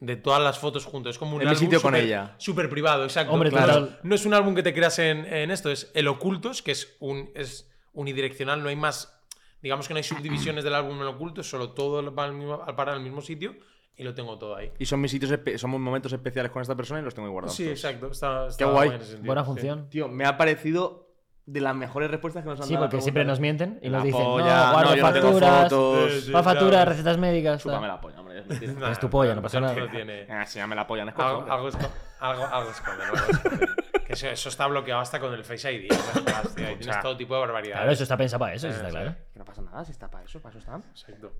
[0.00, 1.16] de todas las fotos juntos.
[1.16, 2.34] Es como un En mi álbum sitio con ella.
[2.38, 3.32] Súper privado, exacto.
[3.32, 3.88] Hombre, Claro.
[4.02, 6.96] No es un álbum que te creas en, en esto, es el Ocultos, que es,
[7.00, 9.14] un, es unidireccional, no hay más.
[9.60, 12.62] Digamos que no hay subdivisiones del álbum en oculto, es solo todo va al mismo-
[12.64, 13.56] al mismo sitio
[13.96, 14.70] y lo tengo todo ahí.
[14.78, 17.56] Y son mis sitios, son momentos especiales con esta persona y los tengo ahí guardados.
[17.56, 17.76] Sí, todos.
[17.76, 18.06] exacto.
[18.12, 18.90] Está, está Qué guay.
[18.90, 19.46] sentido, Buena sí.
[19.46, 19.90] función.
[19.90, 21.08] Tío, me ha parecido
[21.44, 22.84] de las mejores respuestas que nos han Sí, dado.
[22.84, 25.26] la porque siempre nos mienten y nos dicen, polla, no, guardo no, yo no tengo
[25.32, 26.12] facturas, fotos.
[26.12, 26.30] Sí, sí.
[26.32, 26.90] va factura, claro.
[26.92, 27.62] recetas médicas.
[27.62, 28.27] Chúpame la polla, hombre.
[28.40, 28.72] Es mentira.
[28.74, 29.74] Nah, Es tu polla, no pasa nada.
[29.74, 30.26] lo tiene.
[30.30, 31.52] Ah, Enséñame la polla Algo, escozo.
[31.52, 31.90] algo, esco-
[32.20, 33.66] algo, algo esconde, algo esconde.
[34.06, 35.88] Que eso, eso está bloqueado hasta con el Face ID.
[35.88, 37.78] tío, tienes todo tipo de barbaridades.
[37.80, 39.16] Claro, eso está pensado para eso, eso está Eh, claro.
[39.32, 40.88] Que no pasa nada, si está para eso, para eso está.
[40.90, 41.32] Exacto.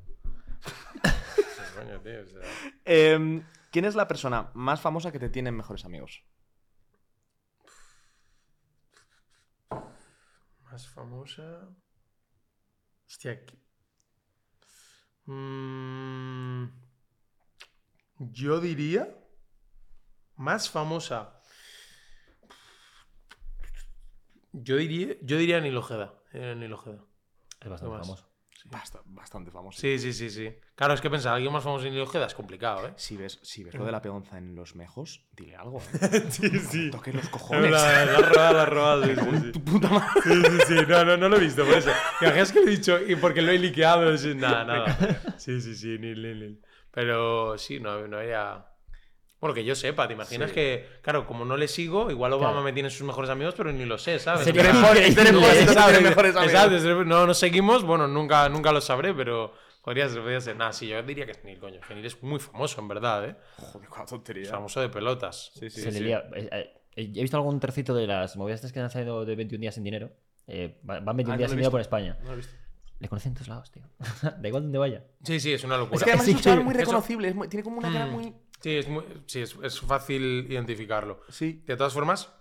[0.64, 0.72] Sí,
[1.78, 2.40] coño, tío, o sea,
[2.84, 6.24] Em, ¿Quién es la persona más famosa que te tienen mejores amigos?
[10.70, 11.68] Más famosa.
[13.06, 13.44] Hostia.
[13.44, 13.58] ¿qué-
[15.30, 16.64] Mm,
[18.18, 19.14] yo diría.
[20.36, 21.34] Más famosa.
[24.52, 26.14] Yo diría, yo diría Nil Ojeda.
[26.32, 26.98] Eh, Nil Ojeda.
[27.60, 28.06] Es bastante Más.
[28.06, 28.24] famoso.
[28.64, 29.80] Basta- bastante famosa.
[29.80, 30.52] Sí, sí, sí, sí.
[30.74, 32.92] Claro, es que pensar, alguien más famoso que Nil Ojeda es complicado, ¿eh?
[32.96, 35.80] Si ves, si ves lo de la peonza en los mejos, dile algo.
[36.02, 36.26] ¿eh?
[36.30, 36.90] sí, sí.
[36.90, 37.70] Toques los cojones.
[37.70, 39.52] la, la robada, la robada, sí, sí, sí.
[39.52, 40.20] Tu puta madre.
[40.22, 40.74] Sí, sí, sí.
[40.88, 41.90] No, no, no lo he visto, por eso.
[42.18, 44.16] ¿Te imaginas que lo he dicho y porque lo he liqueado?
[44.18, 45.34] Sí, Nada, nada.
[45.38, 46.62] Sí, sí, sí, Nil, Nil, Nil.
[46.90, 48.64] Pero sí, no, no había.
[49.40, 50.54] Bueno, que yo sepa, ¿te imaginas Sí.
[50.54, 52.64] que, claro, como no le sigo, igual Obama Claro.
[52.64, 54.42] me tiene sus mejores amigos, pero ni lo sé, ¿sabes?
[54.44, 54.72] Sería
[57.04, 59.52] no nos seguimos, bueno, nunca, nunca lo sabré, pero
[59.82, 60.56] podría ser, podría ser.
[60.56, 61.80] Nada, sí, yo diría que es Neil, coño.
[61.90, 63.36] Neil es muy famoso, en verdad, ¿eh?
[63.58, 64.50] Joder, cuánta tontería.
[64.50, 65.52] Famoso de pelotas.
[65.54, 66.00] Sí, sí, se sí.
[66.00, 66.24] lía.
[66.34, 69.60] Eh, eh, He visto algún trocito de las movidas estas que han salido de 21
[69.60, 70.10] días sin dinero.
[70.48, 72.16] Eh, va- van 21 Ah, no días he sin dinero por España.
[72.22, 72.52] No lo he visto.
[73.00, 73.84] Le conocen en todos lados, tío.
[74.40, 75.04] da igual donde vaya.
[75.22, 75.96] Sí, sí, es una locura.
[75.98, 76.64] Es que además Sí, es un chaval sí.
[76.64, 77.28] muy reconocible.
[77.28, 78.10] es muy- tiene como una cara Mm.
[78.12, 78.34] muy.
[78.60, 81.20] Sí, es, muy, sí es, es fácil identificarlo.
[81.28, 81.62] Sí.
[81.66, 82.32] De todas formas,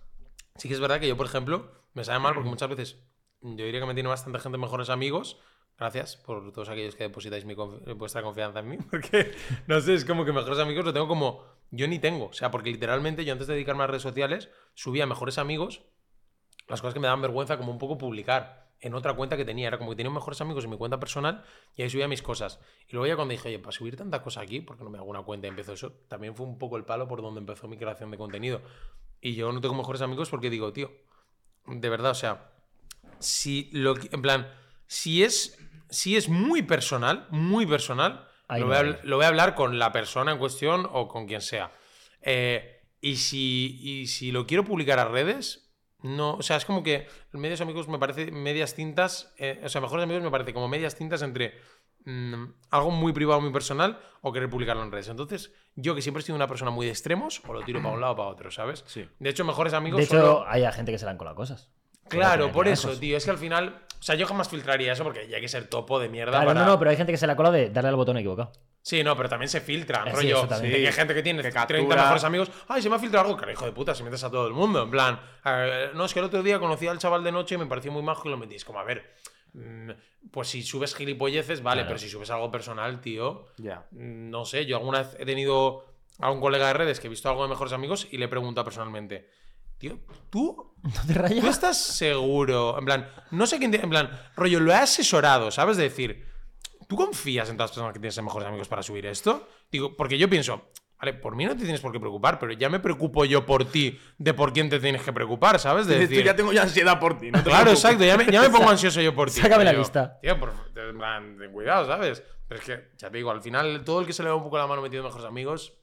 [0.56, 2.96] sí que es verdad que yo, por ejemplo, me sabe mal porque muchas veces
[3.40, 5.38] yo diría que me tiene bastante gente mejores amigos.
[5.78, 8.78] Gracias por todos aquellos que depositáis mi confi- vuestra confianza en mí.
[8.90, 9.32] Porque,
[9.68, 11.44] no sé, es como que mejores amigos lo tengo como.
[11.70, 12.26] Yo ni tengo.
[12.26, 15.82] O sea, porque literalmente yo antes de dedicarme a redes sociales subía a mejores amigos
[16.66, 19.68] las cosas que me daban vergüenza como un poco publicar en otra cuenta que tenía.
[19.68, 21.44] Era como que tenía mejores amigos en mi cuenta personal
[21.76, 22.60] y ahí subía mis cosas.
[22.88, 25.06] Y luego ya cuando dije, oye, para subir tanta cosa aquí, porque no me hago
[25.08, 27.76] una cuenta y empezó eso, también fue un poco el palo por donde empezó mi
[27.76, 28.62] creación de contenido.
[29.20, 30.90] Y yo no tengo mejores amigos porque digo, tío,
[31.66, 32.50] de verdad, o sea,
[33.18, 34.52] si lo que- en plan,
[34.86, 35.58] si es,
[35.90, 38.28] si es muy personal, muy personal,
[38.60, 41.40] lo, voy a, lo voy a hablar con la persona en cuestión o con quien
[41.40, 41.72] sea.
[42.22, 45.67] Eh, y, si, y si lo quiero publicar a redes,
[46.02, 49.80] no, o sea, es como que medios amigos me parece medias tintas, eh, o sea,
[49.80, 51.54] mejores amigos me parece como medias tintas entre
[52.04, 55.08] mm, algo muy privado, muy personal o querer publicarlo en redes.
[55.08, 57.94] Entonces, yo que siempre he sido una persona muy de extremos, o lo tiro para
[57.94, 58.84] un lado o para otro, ¿sabes?
[58.86, 59.08] Sí.
[59.18, 61.34] De hecho, mejores amigos De hecho, solo- hay a gente que se le han colado
[61.36, 61.70] cosas.
[62.08, 63.16] Claro, por eso, tío.
[63.16, 63.82] Es que al final.
[64.00, 66.30] O sea, yo jamás filtraría eso porque ya hay que ser topo de mierda.
[66.30, 66.60] Claro, para...
[66.60, 68.52] no, no, pero hay gente que se le ha colado de darle al botón equivocado.
[68.88, 70.48] Sí, no, pero también se filtran, Eh, sí, rollo.
[70.48, 70.72] también.
[70.72, 72.02] que hay Sí, gente que tiene que 30 captura.
[72.04, 72.50] mejores amigos.
[72.68, 73.36] Ay, se me ha filtrado algo.
[73.38, 74.82] Cara, hijo de puta, si metes a todo el mundo.
[74.84, 77.58] En plan, eh, no, es que el otro día conocí al chaval de noche y
[77.58, 78.64] me pareció muy majo y lo metís.
[78.64, 79.14] Como, a ver,
[79.52, 79.90] mm,
[80.30, 81.88] pues si subes gilipolleces, vale, Claro.
[81.88, 83.44] pero si subes algo personal, tío.
[83.58, 83.86] Ya.
[83.90, 85.84] mm, No sé, yo alguna vez he tenido
[86.18, 88.28] a un colega de redes que he visto algo de mejores amigos y le he
[88.28, 89.28] preguntado personalmente,
[89.76, 89.98] tío,
[90.30, 91.40] ¿tú ¿No te rayas?
[91.44, 92.78] ¿Tú estás seguro?
[92.78, 93.70] En plan, no sé quién.
[93.70, 95.76] te- En plan, rollo, lo he asesorado, ¿sabes?
[95.76, 96.26] De decir,
[96.88, 99.46] ¿tú confías en todas las personas que tienes mejores amigos para subir esto?
[99.70, 102.68] Digo, porque yo pienso, vale, por mí no te tienes por qué preocupar, pero ya
[102.68, 105.86] me preocupo yo por ti de por quién te tienes que preocupar, ¿sabes?
[105.86, 107.30] De decir, "Tú ya tengo ya ansiedad por ti.
[107.30, 107.84] no te Claro, preocupes".
[107.84, 109.40] exacto, ya me, ya me pongo ansioso yo por ti.
[109.40, 110.18] Sácame la Digo, lista.
[110.20, 112.22] Tío, por, en ten cuidado, ¿sabes?
[112.48, 114.42] Pero es que, ya te digo, al final, todo el que se le va un
[114.42, 115.74] poco la mano metiendo mejores amigos,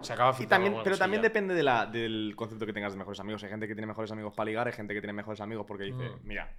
[0.00, 3.18] se acaba Y también, pero también depende de la, del concepto que tengas de mejores
[3.20, 3.42] amigos.
[3.42, 5.84] Hay gente que tiene mejores amigos para ligar, hay gente que tiene mejores amigos porque
[5.84, 6.20] dice, Mm.
[6.26, 6.56] mira,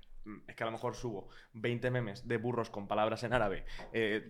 [0.48, 3.66] es que a lo mejor subo 20 memes de burros con palabras en árabe.
[3.92, 4.28] eh,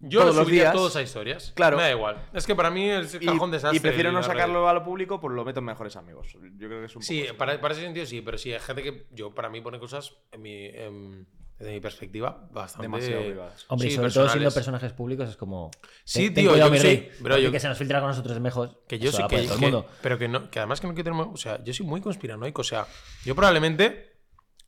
[0.00, 0.74] Yo todos lo los subiría días.
[0.74, 1.52] todos a historias.
[1.56, 1.76] Claro.
[1.76, 2.22] Me da igual.
[2.34, 3.76] Es que para mí es y, cajón desastre.
[3.76, 6.36] y prefiero no sacarlo a lo público, pues lo meto en mejores amigos.
[6.56, 8.60] Yo creo que es un Sí, poco para, para ese sentido sí, pero sí, hay
[8.60, 11.26] gente que yo, para mí, pone cosas, en mi, en-
[11.58, 12.82] desde mi perspectiva, bastante.
[12.82, 13.64] demasiado privadas.
[13.68, 15.70] Hombre, y sobre todo siendo personajes públicos es como.
[16.02, 17.08] Sí, ten- ten tío, cuidado, yo sí,
[17.42, 18.82] yo- que se nos filtra con nosotros es mejor.
[18.88, 19.86] Que yo sí que, por todo el que- mundo.
[20.02, 21.26] Pero que no, que además que no quiero tener.
[21.32, 22.60] O sea, yo soy muy conspiranoico.
[22.60, 22.86] O sea,
[23.24, 24.13] yo probablemente.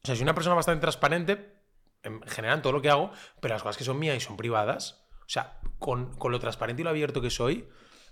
[0.06, 1.52] O sea, soy una persona bastante transparente
[2.04, 3.10] en general en todo lo que hago,
[3.40, 5.04] pero las cosas que son mías y son privadas.
[5.22, 7.68] O sea, con, con lo transparente y lo abierto que soy,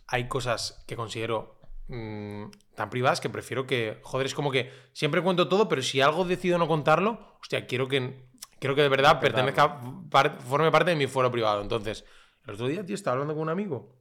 [0.08, 4.00] hay cosas que considero mm, tan privadas que prefiero que.
[4.02, 7.86] Joder, es como que siempre cuento todo, pero si algo decido no contarlo, hostia, quiero
[7.86, 8.28] que.
[8.58, 9.80] Quiero que de verdad pertenezca,
[10.10, 11.60] par- forme parte de mi foro privado.
[11.62, 12.04] Entonces,
[12.46, 13.94] el otro día, tío, estaba hablando con un amigo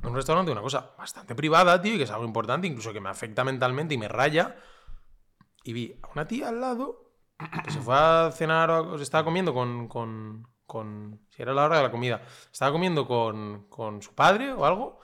[0.00, 3.00] en un restaurante, una cosa bastante privada, tío, y que es algo importante, incluso que
[3.00, 4.56] me afecta mentalmente y me raya.
[5.64, 7.11] Y vi a una tía al lado
[7.68, 11.90] se fue a cenar o estaba comiendo con, con, Si era la hora de la
[11.90, 12.22] comida.
[12.50, 15.00] Estaba comiendo con, con su padre o algo.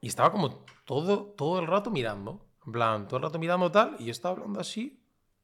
[0.00, 2.46] Y estaba como todo, todo el rato mirando.
[2.66, 3.96] En plan, todo el rato mirando tal.
[3.98, 5.02] Y yo estaba hablando así.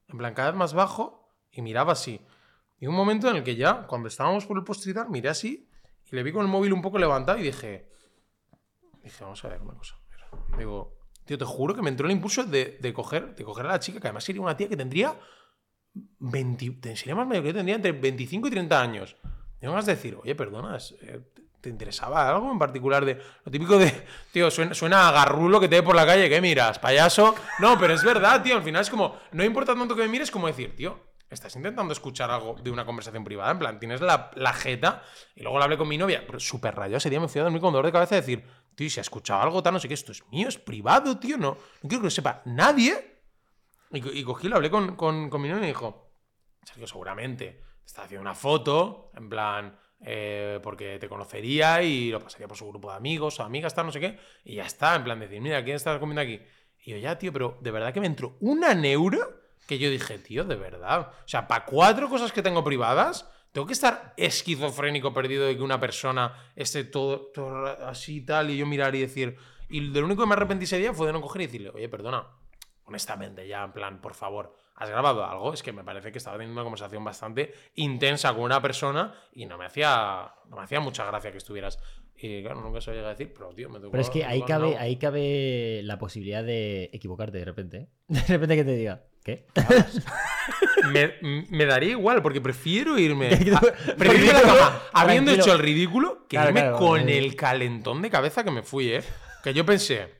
[0.08, 1.28] En plan, cada vez más bajo.
[1.50, 2.24] Y miraba así.
[2.78, 5.68] Y un momento en el que ya, cuando estábamos por el postre miré así.
[6.10, 7.88] Y le vi con el móvil un poco levantado y dije.
[9.02, 9.96] Dije, vamos a ver una cosa.
[10.58, 13.70] Digo, tío, te juro que me entró el impulso de, de coger, de coger a
[13.70, 15.16] la chica, que además sería una tía que tendría
[15.94, 19.16] 20, te- sería más mayor que yo, tendría entre 25 y 30 años.
[19.58, 23.20] Tengo más de decir, oye, perdona, es- eh, ¿te- ¿te interesaba algo en particular de
[23.44, 23.92] lo típico de,
[24.32, 27.34] tío, suena, suena a garrulo que te ve por la calle, ¿qué miras, payaso?
[27.58, 30.30] No, pero es verdad, tío, al final es como, no importa tanto que me mires
[30.30, 34.30] como decir, tío, estás intentando escuchar algo de una conversación privada, en plan, tienes la,
[34.34, 35.02] la jeta,
[35.36, 37.44] y luego lo hablé con mi novia, pero súper rayado ese día me fui a
[37.44, 38.44] dormir con dolor de cabeza y decir,
[38.74, 41.18] tío, y si ha escuchado algo tal, no sé qué, esto es mío, es privado,
[41.18, 43.09] tío, no, no quiero que lo sepa nadie.
[43.90, 46.12] Y, y cogí, lo hablé con, con, con mi novia y me dijo,
[46.62, 52.20] Sergio, seguramente te está haciendo una foto, en plan, eh, porque te conocería y lo
[52.20, 54.94] pasaría por su grupo de amigos o amigas, tal, no sé qué, y ya está,
[54.94, 56.40] en plan, decir, mira, ¿quién está comiendo aquí?
[56.84, 59.18] Y yo, ya, tío, pero de verdad que me entró una neuro
[59.66, 61.12] que yo dije, tío, de verdad.
[61.24, 65.62] O sea, para cuatro cosas que tengo privadas, tengo que estar esquizofrénico perdido de que
[65.62, 69.36] una persona esté todo, todo así y tal, y yo mirar y decir,
[69.68, 71.88] Y lo único que me arrepentí ese día fue de no coger y decirle, oye,
[71.88, 72.26] perdona,
[72.90, 75.54] honestamente, ya, en plan, por favor, ¿has grabado algo?
[75.54, 79.46] Es que me parece que estaba teniendo una conversación bastante intensa con una persona y
[79.46, 81.78] no me hacía, no me hacía mucha gracia que estuvieras.
[82.22, 83.92] Y claro, nunca se lo llega a decir, pero tío, me tocó.
[83.92, 87.76] Pero es que ahí cabe, ahí cabe la posibilidad de equivocarte de repente.
[87.78, 87.88] ¿eh?
[88.08, 89.46] De repente que te diga, ¿qué?
[90.92, 91.14] me,
[91.48, 93.30] me daría igual, porque prefiero irme.
[93.38, 93.60] Que- a-
[93.96, 97.18] prefiero irme a la cama habiendo hecho el ridículo que Claro, irme claro, con eh.
[97.18, 99.02] el calentón de cabeza que me fui, ¿eh?
[99.42, 100.19] Que yo pensé.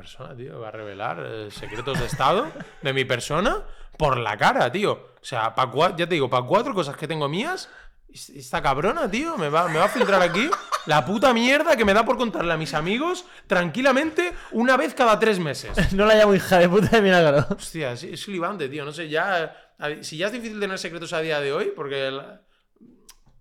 [0.00, 2.46] Persona, tío, va a revelar eh, secretos de estado
[2.80, 3.62] de mi persona
[3.98, 4.92] por la cara, tío.
[4.92, 7.68] O sea, pa ya te digo, para cuatro cosas que tengo mías,
[8.08, 10.48] es- esta cabrona, tío, me va, me va a filtrar aquí
[10.86, 15.18] la puta mierda que me da por contarle a mis amigos tranquilamente una vez cada
[15.18, 15.92] tres meses.
[15.92, 17.46] no la llamo hija de puta de milagro.
[17.50, 18.84] Hostia, es, es flipante, tío.
[18.86, 19.54] No sé, ya.
[20.00, 22.40] Si ya es difícil tener secretos a día de hoy, porque la,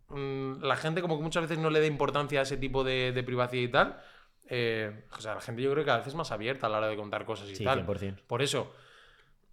[0.09, 3.11] mm, la gente, como que muchas veces no le da importancia a ese tipo de,
[3.13, 4.01] de privacidad y tal.
[4.49, 6.77] Eh, o sea, la gente yo creo que a veces es más abierta a la
[6.79, 7.85] hora de contar cosas y Sí, tal.
[7.85, 8.23] 100%.
[8.27, 8.71] Por eso,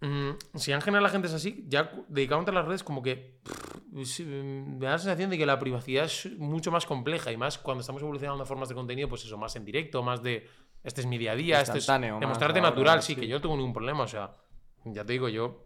[0.01, 3.39] mm, si en general la gente es así, ya dedicado a las redes, como que
[3.43, 7.57] pff, me da la sensación de que la privacidad es mucho más compleja y más
[7.57, 10.49] cuando estamos evolucionando formas de contenido, pues eso, más en directo, más de
[10.83, 13.19] este es mi día a día, este es demostrarte natural, sí, sí.
[13.19, 14.35] que yo no tengo ningún problema, o sea,
[14.85, 15.65] ya te digo, yo,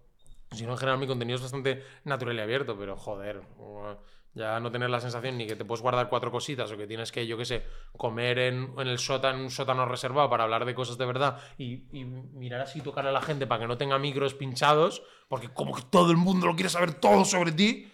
[0.51, 3.95] si no en general mi contenido es bastante natural y abierto, pero joder, uh,
[4.33, 7.11] ya no tener la sensación ni que te puedes guardar cuatro cositas o que tienes
[7.11, 7.63] que, yo qué sé,
[7.97, 11.39] comer en, en el sótano, en un sótano reservado para hablar de cosas de verdad
[11.57, 15.49] y, y mirar así, tocar a la gente para que no tenga micros pinchados, porque
[15.49, 17.91] como que todo el mundo lo quiere saber todo sobre ti,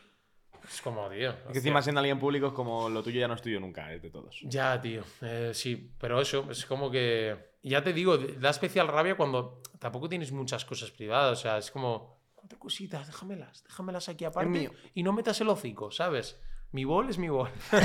[0.69, 1.29] es como, tío.
[1.29, 3.93] Es que encima siendo alguien público es como lo tuyo ya no es tuyo nunca,
[3.93, 4.39] es de todos.
[4.43, 5.03] Ya, tío.
[5.21, 7.55] Eh, sí, pero eso, es como que.
[7.63, 11.39] Ya te digo, da especial rabia cuando tampoco tienes muchas cosas privadas.
[11.39, 12.16] O sea, es como.
[12.47, 14.47] Cuatro cositas, déjamelas, déjamelas aquí aparte.
[14.49, 14.71] mío.
[14.93, 16.39] Y no metas el hocico, ¿sabes?
[16.71, 17.49] Mi bol es mi bol.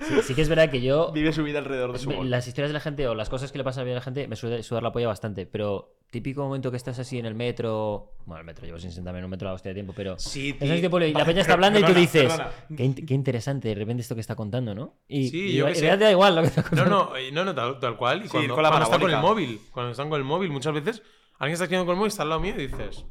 [0.00, 2.28] Sí, sí que es verdad que yo Vive su vida alrededor de su me- gol.
[2.28, 4.36] las historias de la gente o las cosas que le pasan a la gente me
[4.36, 8.40] suele sudar la polla bastante, pero típico momento que estás así en el metro, bueno,
[8.40, 10.90] el metro llevo sin sentarme en un metro la hostia de tiempo, pero Sí, este
[10.90, 12.30] pueblo y la peña está hablando y tú dices,
[12.76, 14.98] qué, in- qué interesante de repente esto que está contando, ¿no?
[15.08, 16.90] Y, Sí, y yo te da igual lo que está No, contando.
[17.10, 18.20] no, eh, no, no, tal, tal cual.
[18.20, 20.50] Y Sí, cuando, con la cuando está con el móvil, cuando están con el móvil,
[20.50, 21.02] muchas veces
[21.38, 23.04] alguien está escribiendo con el móvil, está al lado mío y dices.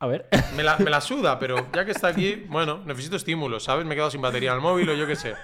[0.00, 0.28] A ver.
[0.54, 3.84] Me la, me la suda, pero ya que está aquí, bueno, necesito estímulo, ¿sabes?
[3.84, 5.34] Me he quedado sin batería en el móvil o yo qué sé.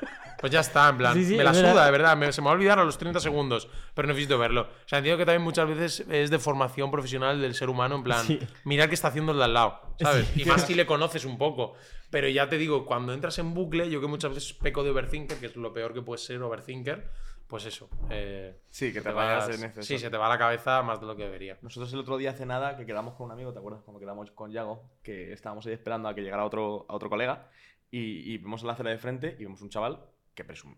[0.40, 1.84] Pues ya está, en plan, Sí, sí, me la es suda, verdad.
[1.86, 4.62] de verdad, me- se me va a olvidar a los 30 segundos, pero necesito verlo.
[4.62, 8.02] O sea, entiendo que también muchas veces es de formación profesional del ser humano, en
[8.04, 8.38] plan, Sí.
[8.64, 10.30] mirar qué está haciendo el de al lado, ¿sabes?
[10.36, 11.74] Y más si le conoces un poco.
[12.10, 15.38] Pero ya te digo, cuando entras en bucle, yo que muchas veces peco de overthinker,
[15.38, 17.10] que es lo peor que puede ser overthinker,
[17.46, 17.88] pues eso.
[18.10, 19.82] eh, Sí, que se te vayas en exceso.
[19.86, 21.58] Sí, se te va a la cabeza más de lo que debería.
[21.62, 23.82] Nosotros el otro día hace nada que quedamos con un amigo, ¿te acuerdas?
[23.84, 27.48] Cuando quedamos con Yago, que estábamos ahí esperando a que llegara otro, a otro colega
[27.90, 30.00] y, y vemos en la acera de frente y vemos un chaval
[30.34, 30.76] que presum-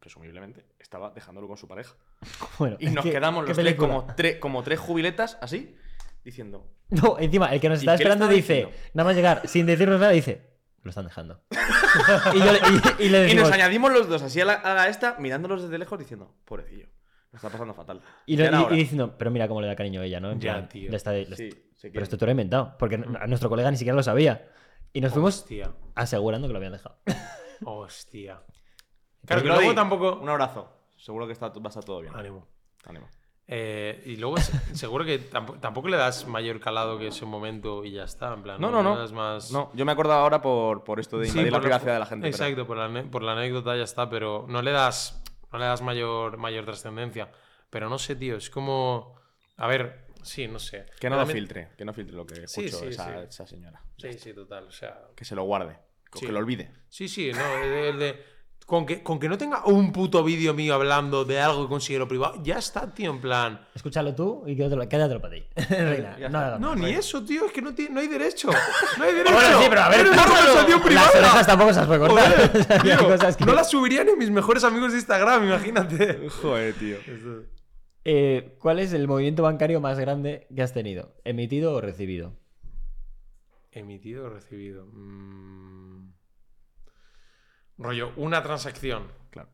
[0.00, 1.94] presumiblemente estaba dejándolo con su pareja.
[2.58, 5.76] Bueno, Y nos que- quedamos los tres como, tre- como tres jubiletas así,
[6.24, 8.76] diciendo, No, encima, el que nos ¿Y está esperando dice, diciendo?
[8.94, 10.42] nada más llegar, sin decirnos nada, dice,
[10.82, 11.42] lo están dejando.
[12.34, 14.54] y, yo le- y- y le Y decimos, nos añadimos los dos así a la,
[14.54, 16.86] a la esta, mirándolos desde lejos diciendo, pobrecillo,
[17.32, 18.00] lo está pasando fatal.
[18.26, 20.30] y, lo- diciendo, pero mira cómo le da cariño a ella, ¿no?
[20.30, 20.90] En Ya, plan, tío.
[20.90, 23.70] le está- le- Sí, se pero esto tú lo has inventado, porque a nuestro colega
[23.70, 24.48] ni siquiera lo sabía.
[24.92, 25.44] Y nos fuimos
[25.94, 26.98] asegurando que lo habían dejado.
[27.64, 28.40] hostia.
[29.26, 30.18] Claro, que Brody, luego tampoco.
[30.20, 30.72] Un abrazo.
[30.96, 32.14] Seguro que está, va a estar todo bien.
[32.16, 32.46] Ánimo.
[32.86, 33.08] Ánimo.
[33.50, 37.82] Eh, y luego se- seguro que tampoco, tampoco le das mayor calado que ese momento
[37.84, 38.34] y ya está.
[38.34, 38.96] En plan, No, no, no.
[38.98, 39.50] das más...
[39.50, 41.98] No, yo me acordado ahora por, por esto de Sí, invadir la por privacidad de
[42.00, 42.30] la gente.
[42.30, 45.64] pero- Exacto, por la, por la anécdota ya está, pero no le das, no le
[45.64, 47.30] das mayor, mayor trascendencia.
[47.70, 49.14] Pero no sé, tío, es como.
[49.56, 50.86] A ver, sí, no sé.
[51.00, 53.26] Que no lo Realmente- filtre, que no filtre lo que Sí, escuchó sí, esa, sí.
[53.28, 53.82] esa señora.
[53.96, 54.64] Sí, sí, total.
[54.68, 54.98] O sea.
[55.16, 55.78] Que se lo guarde,
[56.14, 56.26] Sí.
[56.26, 56.70] que lo olvide.
[56.88, 57.56] Sí, sí, no.
[57.64, 58.37] el de-
[58.68, 62.06] con, que, con que no tenga un puto vídeo mío hablando de algo que considero
[62.06, 63.66] privado, ya está, tío, en plan.
[63.74, 65.44] Escúchalo tú y quédatelo, quédatelo para ti.
[65.70, 68.50] Reina, no, ni eso, tío, es que no, no hay derecho.
[68.98, 69.34] No hay derecho.
[69.34, 70.46] Bueno, sí, pero a ver, Eres una córtalo.
[70.46, 71.06] conversación privada.
[71.06, 72.30] Las orejas tampoco se las puede cortar.
[72.36, 74.98] Joder, O sea, hay tío, cosas que- No las subiría ni mis mejores amigos de
[74.98, 76.28] Instagram, imagínate.
[76.28, 76.96] Joder, tío.
[78.04, 81.14] Eh, ¿Cuál es el movimiento bancario más grande que has tenido?
[81.24, 82.34] ¿Emitido o recibido?
[83.72, 84.84] Emitido o recibido.
[84.92, 86.07] Mm.
[87.78, 89.10] Rollo, una transacción.
[89.30, 89.48] Claro.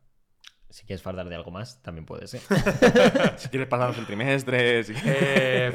[0.70, 2.40] Si quieres fardar de algo más, también puede ser.
[3.38, 5.72] Si quieres pasarnos el trimestre, si- Eh,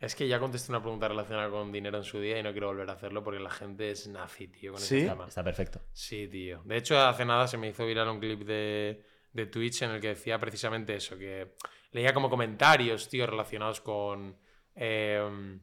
[0.00, 2.66] es que ya contesté una pregunta relacionada con dinero en su día y no quiero
[2.66, 4.98] volver a hacerlo porque la gente es nazi, tío, con ¿Sí?
[4.98, 5.26] ese tema.
[5.26, 5.80] Está perfecto.
[5.92, 6.60] Sí, tío.
[6.64, 9.02] De hecho, hace nada se me hizo viral un clip de,
[9.32, 11.54] de Twitch en el que decía precisamente eso, que
[11.92, 14.36] leía como comentarios, tío, relacionados con...
[14.74, 15.58] eh,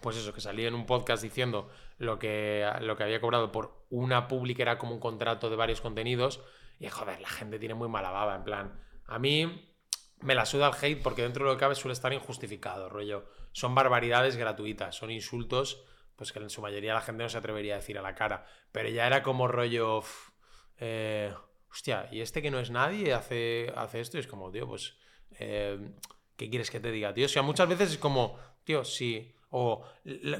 [0.00, 1.68] pues eso, que salía en un podcast diciendo
[1.98, 5.80] lo que, lo que había cobrado por una pública era como un contrato de varios
[5.80, 6.40] contenidos.
[6.78, 8.80] Y joder, la gente tiene muy mala baba, en plan.
[9.06, 9.74] A mí
[10.20, 13.26] me la suda el hate porque dentro de lo que cabe suele estar injustificado, rollo.
[13.52, 15.84] Son barbaridades gratuitas, son insultos,
[16.16, 18.46] pues que en su mayoría la gente no se atrevería a decir a la cara.
[18.72, 20.02] Pero ya era como rollo.
[20.78, 21.34] eh,
[21.70, 24.96] hostia, y este que no es nadie hace, hace esto y es como, tío, pues.
[25.38, 25.78] eh,
[26.36, 27.26] ¿Qué quieres que te diga, tío?
[27.26, 29.34] O sea, muchas veces es como, tío, sí.
[29.50, 29.82] O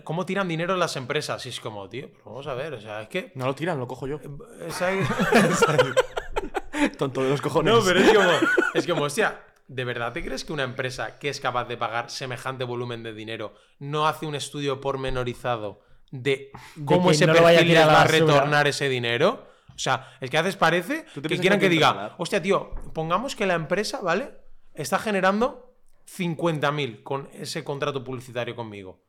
[0.05, 1.45] cómo tiran dinero las empresas.
[1.47, 3.33] Y es como, tío, pero vamos a ver, o sea, es que.
[3.35, 4.21] No lo tiran, lo cojo yo.
[4.67, 4.91] esa-
[6.99, 7.75] Tonto de los cojones.
[7.75, 8.31] no, pero es como,
[8.75, 12.11] es como, hostia, ¿de verdad te crees que una empresa que es capaz de pagar
[12.11, 15.81] semejante volumen de dinero no hace un estudio pormenorizado
[16.11, 16.51] de
[16.85, 19.47] cómo ese no perfil les va a retornar ese dinero?
[19.75, 22.43] O sea, es que a veces parece ¿Tú te que quieran que que diga, hostia,
[22.43, 24.33] tío, pongamos que la empresa, ¿vale?
[24.75, 25.68] Está generando
[26.17, 29.01] 50.000 con ese contrato publicitario conmigo.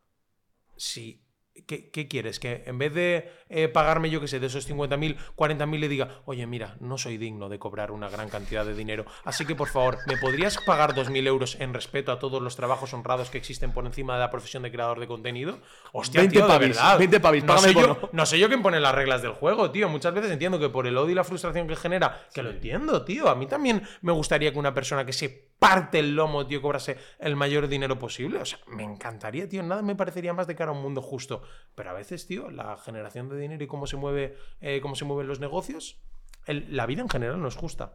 [0.75, 1.23] Sí.
[1.67, 2.39] ¿Qué, qué quieres?
[2.39, 6.21] Que en vez de eh, pagarme, yo qué sé, de esos 50.000, 40.000 le diga,
[6.23, 9.67] oye, mira, no soy digno de cobrar una gran cantidad de dinero, así que por
[9.67, 13.73] favor, ¿me podrías pagar 2.000 euros en respeto a todos los trabajos honrados que existen
[13.73, 15.59] por encima de la profesión de creador de contenido?
[15.91, 16.97] Hostia, 20 tío, de pavis, verdad.
[16.97, 19.89] 20 pavis, no, sé yo, no sé yo quién pone las reglas del juego, tío.
[19.89, 23.03] Muchas veces entiendo que por el odio y la frustración que genera, que lo entiendo,
[23.03, 23.27] tío.
[23.27, 26.97] A mí también me gustaría que una persona que se parte el lomo, tío, cobrase
[27.19, 28.39] el mayor dinero posible.
[28.39, 29.61] O sea, me encantaría, tío.
[29.61, 31.41] Nada me parecería más de cara a un mundo justo.
[31.75, 35.05] Pero a veces, tío, la generación de dinero y cómo se mueve, eh, cómo se
[35.05, 35.99] mueven los negocios,
[36.45, 37.93] el- la vida en general no es justa.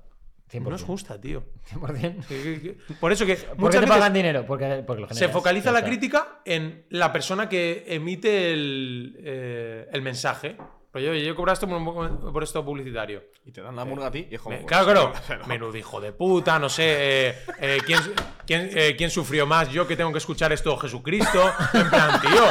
[0.53, 0.85] No es 100%.
[0.87, 1.43] justa, tío.
[1.65, 2.27] 100%.
[2.29, 4.45] Que- que- que- Por eso que ¿Por qué muchas te veces pagan dinero?
[4.47, 10.03] Porque, porque lo se focaliza la crítica en la persona que emite el, eh, el
[10.03, 10.57] mensaje.
[10.95, 13.25] Pero yo, yo cobraste por, un- por esto publicitario.
[13.45, 14.57] Y te dan la murga a ti y es como.
[14.57, 15.45] Me- claro, claro.
[15.47, 16.85] Menudo hijo de puta, no sé.
[17.29, 18.01] eh, eh, ¿quién,
[18.47, 19.69] quién, eh, quién sufrió más?
[19.71, 21.53] Yo que tengo que escuchar esto Jesucristo.
[21.75, 22.45] En plan, tío.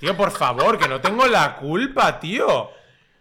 [0.00, 2.70] Tío, por favor, que no tengo la culpa, tío.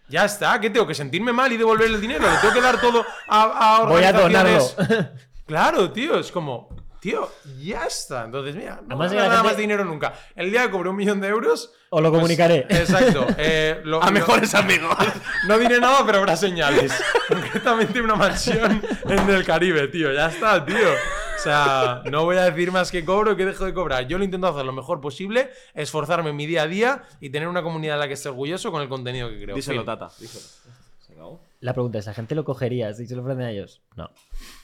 [0.07, 2.29] Ya está, ¿qué tengo que sentirme mal y devolver el dinero?
[2.29, 4.75] Le tengo que dar todo a, a Voy a organizaciones?
[4.77, 5.09] donarlo.
[5.47, 6.69] Claro, tío, es como,
[7.03, 8.23] tío, ya está.
[8.23, 10.13] Entonces, mira, no Además voy que a la ganar gente- más dinero nunca.
[10.35, 11.71] El día que cobre un millón de euros.
[11.89, 12.65] Os lo pues, comunicaré.
[12.69, 13.27] exacto.
[13.37, 14.95] eh, lo- A lo- mejores amigos.
[15.47, 16.91] no diré nada, pero habrá señales.
[17.27, 20.11] Concretamente una mansión en el Caribe, tío.
[20.13, 20.77] Ya está, tío.
[20.77, 24.07] O sea, no voy a decir más que cobro que dejo de cobrar.
[24.07, 27.49] Yo lo intento hacer lo mejor posible, esforzarme en mi día a día y tener
[27.49, 29.53] una comunidad de la que esté orgulloso con el contenido que creo.
[29.55, 29.85] Díselo, Fin.
[29.85, 30.09] Tata.
[30.19, 30.45] Díselo.
[31.63, 33.81] La pregunta es, ¿la gente lo cogería si se lo ofrecen a ellos?
[33.95, 34.09] No.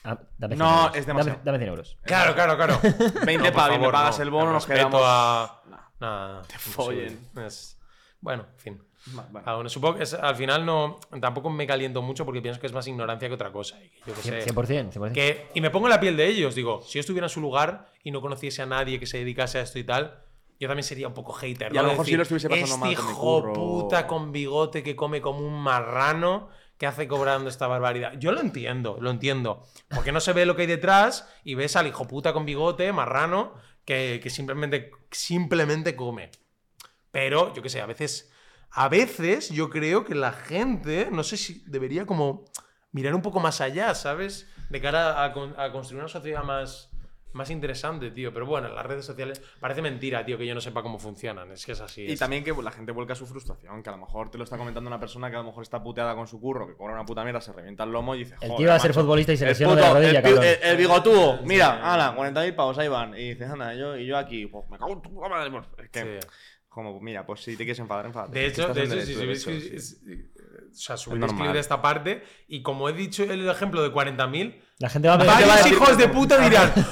[0.04, 0.96] Ah, dame 100 No, euros.
[0.96, 1.38] es demasiado.
[1.38, 1.98] Dame, dame 100 euros.
[2.02, 2.78] Claro, claro, claro.
[2.82, 4.22] 20 No, por pavis, me favor, pagas no.
[4.24, 5.02] el bono, nos respeto quedamos.
[5.06, 5.78] a- No.
[6.00, 7.18] Nada, Te follen.
[7.46, 7.78] Es-
[8.20, 8.82] Bueno, en fin.
[9.18, 9.68] Va- vale.
[9.70, 12.86] Supongo que es- al final no, tampoco me caliento mucho porque pienso que es más
[12.86, 13.82] ignorancia que otra cosa.
[13.82, 15.12] Y que yo que sé, 100%, 100%.
[15.14, 16.54] que- y me pongo en la piel de ellos.
[16.54, 19.58] Digo, si yo estuviera en su lugar y no conociese a nadie que se dedicase
[19.58, 20.22] a esto y tal,
[20.58, 21.72] yo también sería un poco hater.
[21.72, 21.86] Y a ¿no?
[21.86, 23.52] lo mejor Decir, sí lo estuviese pasando este mal con mi hijo curro".
[23.54, 26.50] puta con bigote que come como un marrano
[26.80, 28.14] que hace cobrando esta barbaridad.
[28.18, 29.66] Yo lo entiendo, lo entiendo.
[29.90, 32.90] Porque no se ve lo que hay detrás y ves al hijo puta con bigote,
[32.90, 33.52] marrano,
[33.84, 36.30] que, que simplemente, simplemente come.
[37.10, 38.32] Pero, yo qué sé, a veces.
[38.70, 42.46] A veces yo creo que la gente, no sé si debería como
[42.92, 44.48] mirar un poco más allá, ¿sabes?
[44.70, 46.89] De cara a, a construir una sociedad más,
[47.32, 48.32] más interesante, tío.
[48.32, 51.50] Pero bueno, las redes sociales parece mentira, tío, que yo no sepa cómo funcionan.
[51.52, 52.02] Es que es así.
[52.02, 54.44] Y es- también que la gente vuelca su frustración, que a lo mejor te lo
[54.44, 56.94] está comentando una persona que a lo mejor está puteada con su curro, que cobra
[56.94, 58.90] una puta mierda, se revienta el lomo y dice, El joder, tío iba a ser
[58.90, 60.44] macho, futbolista y se el lesionó de la rodilla, el, cabrón.
[60.44, 63.14] el, el bigotúo, mira, ala, 40.000 pavos, ahí van.
[63.14, 65.50] Y dices, anda, yo, y yo aquí, pues me cago en tu madre.
[65.50, 66.28] pues, Es que, Sí.
[66.68, 68.38] como, mira, pues si te quieres enfadar, enfadate.
[68.38, 71.14] De hecho, Estás de en hecho, sí, derecho, sí, de sí, hecho, es- o sea,
[71.16, 71.52] normal.
[71.52, 72.22] de esta parte.
[72.46, 75.96] Y como he dicho el ejemplo de 40.000, La gente va a pensar- varios hijos
[75.96, 76.72] de puta dirán.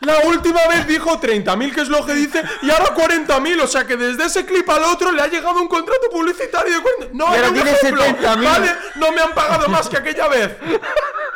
[0.00, 3.60] La última vez dijo 30.000, que es lo que dice, y ahora 40.000.
[3.62, 6.82] O sea que desde ese clip al otro le ha llegado un contrato publicitario de
[6.82, 7.06] 40.
[7.16, 8.44] No, Y ahora era un tiene ejemplo, 70.000.
[8.44, 8.72] ¿vale?
[8.96, 10.56] No me han pagado más que aquella vez.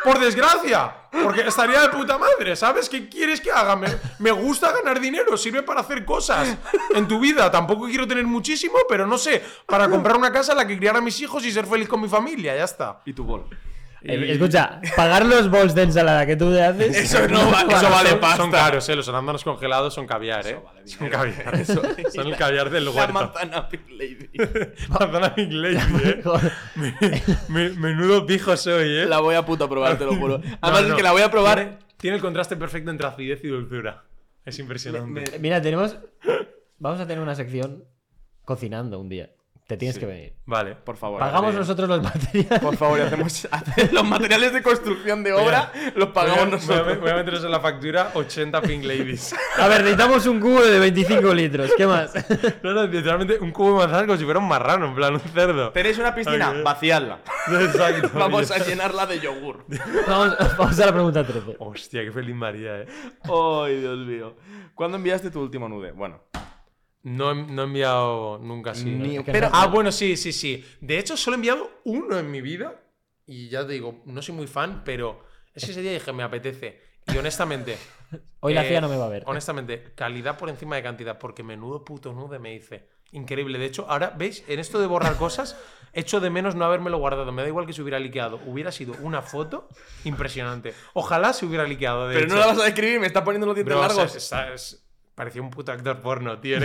[0.03, 0.93] Por desgracia.
[1.23, 2.89] Porque estaría de puta madre, ¿sabes?
[2.89, 3.77] ¿Qué quieres que haga?
[3.77, 3.87] Me,
[4.19, 6.57] me gusta ganar dinero, sirve para hacer cosas
[6.93, 7.49] en tu vida.
[7.53, 10.97] Tampoco quiero tener muchísimo, pero no sé, para comprar una casa en la que criar
[10.97, 12.99] a mis hijos y ser feliz con mi familia, ya está.
[13.07, 13.47] Y tu bol.
[14.03, 16.97] Eh, Escucha, pagar los bols de ensalada que tú te haces.
[17.15, 18.37] Eso no va- eso vale son, pasta.
[18.37, 18.95] Son caros, ¿eh?
[18.95, 20.59] Los arándanos congelados son caviar, ¿eh?
[20.85, 21.65] son caviar.
[21.67, 23.13] son el caviar del La huerto.
[23.15, 24.29] manzana Pink Lady.
[24.89, 26.21] Manzana Big Lady, ¿eh?
[26.23, 26.53] Joder.
[27.49, 29.07] Me- menudo pijo soy, ¿eh?
[29.07, 30.41] La voy a puta probar, te lo juro.
[30.61, 30.89] Además no.
[30.91, 31.57] es que la voy a probar.
[31.59, 34.05] Tiene, tiene el contraste perfecto entre acidez y dulzura.
[34.45, 35.39] Es impresionante.
[35.41, 35.97] Mira, tenemos.
[36.79, 37.85] Vamos a tener una sección
[38.45, 39.31] cocinando un día.
[39.67, 40.33] Te tienes que venir.
[40.45, 40.77] Vale.
[40.77, 41.19] Por favor.
[41.19, 42.61] Pagamos eh, nosotros los materiales.
[42.61, 46.51] Por favor, y hacemos hacer los materiales de construcción de obra, los pagamos voy a,
[46.53, 46.85] nosotros.
[46.85, 49.35] Voy a, voy a meteros en la factura 80 Pink Ladies.
[49.59, 51.73] A ver, necesitamos un cubo de 25 litros.
[51.77, 52.13] ¿Qué más?
[52.63, 55.21] No, no, literalmente un cubo de manzana como si fuera un marrano, en plan, un
[55.21, 55.71] cerdo.
[55.71, 56.51] ¿Tenéis una piscina?
[56.51, 56.63] Ok.
[56.63, 57.21] Vaciadla.
[57.49, 58.11] Exacto.
[58.15, 59.65] Vamos a llenarla de yogur.
[60.07, 61.57] Vamos, vamos a la pregunta 13.
[61.59, 62.87] Hostia, qué feliz María, eh.
[63.25, 64.37] Ay, Dios mío.
[64.75, 65.93] ¿Cuándo enviaste tu último nude?
[65.93, 66.21] Bueno,
[67.07, 68.85] No, he- no he enviado nunca así.
[68.87, 69.25] Ni- ¿no?
[69.25, 70.65] pero- ah, bueno, sí, sí, sí.
[70.81, 72.83] De hecho, solo he enviado uno en mi vida.
[73.27, 75.25] Y ya te digo, no soy muy fan, pero
[75.55, 76.81] es que ese día dije, me apetece.
[77.13, 77.79] Y honestamente.
[78.41, 79.23] Hoy la eh, CIA no me va a ver.
[79.27, 82.89] Honestamente, calidad por encima de cantidad, porque menudo puto nude me hice.
[83.13, 83.59] Increíble.
[83.59, 84.43] De hecho, ahora, ¿veis?
[84.49, 85.57] En esto de borrar cosas,
[85.93, 87.31] echo de menos no habérmelo guardado.
[87.31, 88.41] Me da igual que se hubiera liqueado.
[88.47, 89.69] Hubiera sido una foto
[90.05, 90.75] impresionante.
[90.95, 92.09] Ojalá se hubiera liqueado.
[92.09, 92.35] De pero hecho.
[92.35, 94.17] no la vas a describir, me está poniendo los dientes Bro, o sea, largos.
[94.17, 94.86] es- es-
[95.17, 96.59] parecía un puto actor porno, tío.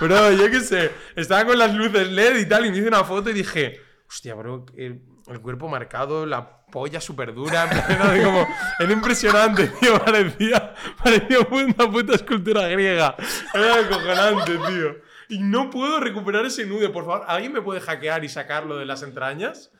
[0.00, 0.92] Bro, yo qué sé.
[1.16, 4.34] Estaba con las luces LED y tal, y me hice una foto y dije, hostia,
[4.34, 7.68] bro, el, el cuerpo marcado, la polla súper dura.
[8.24, 8.46] Como,
[8.78, 9.98] era impresionante, tío.
[9.98, 13.16] Parecía, parecía una puta escultura griega.
[13.54, 14.96] Era acojonante, tío.
[15.28, 17.24] Y no puedo recuperar ese nude, por favor.
[17.26, 19.70] ¿Alguien me puede hackear y sacarlo de las entrañas?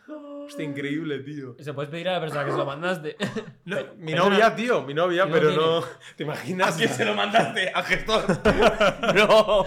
[0.53, 1.57] Hostia, increíble, tío.
[1.61, 3.17] Se puedes pedir a la persona que se lo mandaste.
[3.65, 5.65] No, mi novia, tío, mi novia, ¿Y no pero tiene?
[5.65, 5.85] no.
[6.17, 6.75] ¿Te imaginas?
[6.75, 7.71] ¿A quién se lo mandaste?
[7.71, 8.25] Al gestor.
[9.15, 9.65] no.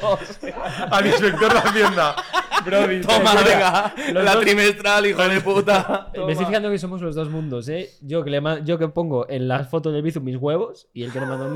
[0.92, 2.16] Al inspector de Hacienda.
[3.08, 3.94] Toma, mira, venga.
[4.14, 6.12] los La dos- trimestral, hijo de puta.
[6.26, 7.90] Me estoy fijando que somos los dos mundos, ¿eh?
[8.02, 11.12] Yo que, le yo que pongo en las fotos del Bizum mis huevos y el
[11.14, 11.54] que le manda un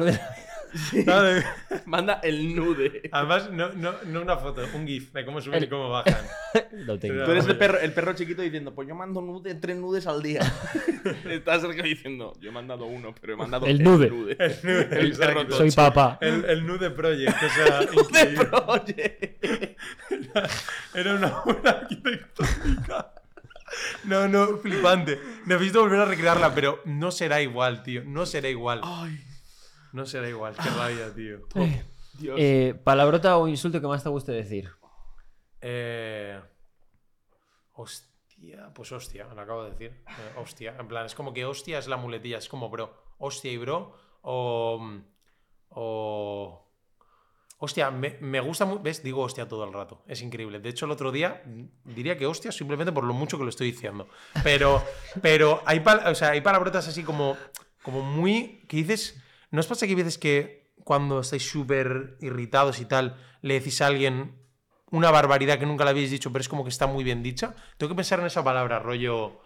[0.93, 1.03] nude.
[1.05, 1.45] ¿sabes?
[1.85, 3.09] Manda el nude.
[3.11, 6.25] Además, no, no, no una foto, un GIF de cómo suben El- y cómo bajan.
[6.71, 7.23] Lo tengo.
[7.25, 10.21] Tú eres el perro, el perro chiquito diciendo, pues yo mando nude, tres nudes al
[10.21, 10.41] día.
[11.29, 14.07] Está Sergio diciendo, yo he mandado uno, pero he mandado El nude.
[14.39, 15.57] El perro Exacto.
[15.57, 16.17] Soy papá.
[16.21, 18.45] El, el nude project, o sea, de increíble.
[18.45, 19.79] Project.
[20.93, 23.13] Era una obra arquitectónica.
[24.05, 25.19] No, no, flipante.
[25.45, 28.03] Necesito volver a recrearla, pero no será igual, tío.
[28.03, 28.81] No será igual.
[28.83, 29.19] Ay,
[29.93, 30.55] No será igual.
[30.55, 31.39] Qué rabia, tío.
[32.13, 32.35] Dios.
[32.39, 34.69] Eh, palabrota o insulto que más te guste decir.
[35.61, 36.39] Eh...
[37.73, 39.91] Hostia, pues hostia, lo acabo de decir.
[40.07, 42.93] Eh, hostia, en plan, es como que hostia es la muletilla, es como bro.
[43.19, 43.93] Hostia y bro.
[44.21, 44.81] O.
[45.69, 46.65] O.
[47.61, 48.81] Hostia, me, me gusta mucho.
[48.81, 49.01] ¿Ves?
[49.03, 50.03] Digo hostia todo el rato.
[50.07, 50.59] Es increíble.
[50.59, 53.49] De hecho, el otro día mm, diría que hostia simplemente por lo mucho que lo
[53.49, 54.07] estoy diciendo.
[54.43, 54.83] Pero,
[55.21, 57.37] pero hay, pal- o sea, hay palabrotas así como,
[57.81, 58.65] como muy.
[58.67, 59.21] que dices.
[59.51, 63.81] ¿No os pasa que hay veces que cuando estáis súper irritados y tal, le decís
[63.81, 64.35] a alguien
[64.91, 67.55] una barbaridad que nunca le habéis dicho, pero es como que está muy bien dicha?
[67.77, 69.39] Tengo que pensar en esa palabra, rollo.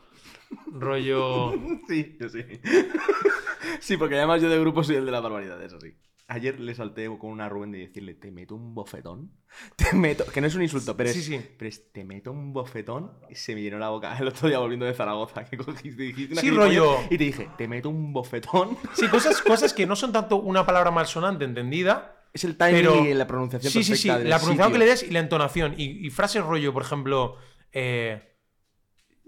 [0.72, 1.54] rollo.
[1.88, 2.44] Sí, yo sí.
[3.80, 5.96] sí, porque además yo de grupo soy el de las barbaridades, así.
[6.28, 9.32] Ayer le salté con una Rubén de decirle, te meto un bofetón.
[9.76, 10.26] Te meto.
[10.26, 11.16] Que no es un insulto, pero es.
[11.16, 11.42] Sí, sí.
[11.58, 13.12] Pero es, te meto un bofetón.
[13.30, 14.18] Y se me llenó la boca.
[14.20, 16.96] El otro día volviendo de Zaragoza, que cogiste, dijiste una Sí, rollo.
[17.10, 18.78] Y te dije, te meto un bofetón.
[18.94, 22.26] Sí, cosas, cosas que no son tanto una palabra malsonante entendida.
[22.34, 24.08] Es el timing Pero- y la pronunciación Sí, sí, sí.
[24.08, 25.76] perfecta del La pronunciación que le des y la entonación.
[25.78, 27.38] Y, y frases rollo, por ejemplo.
[27.74, 28.30] eh,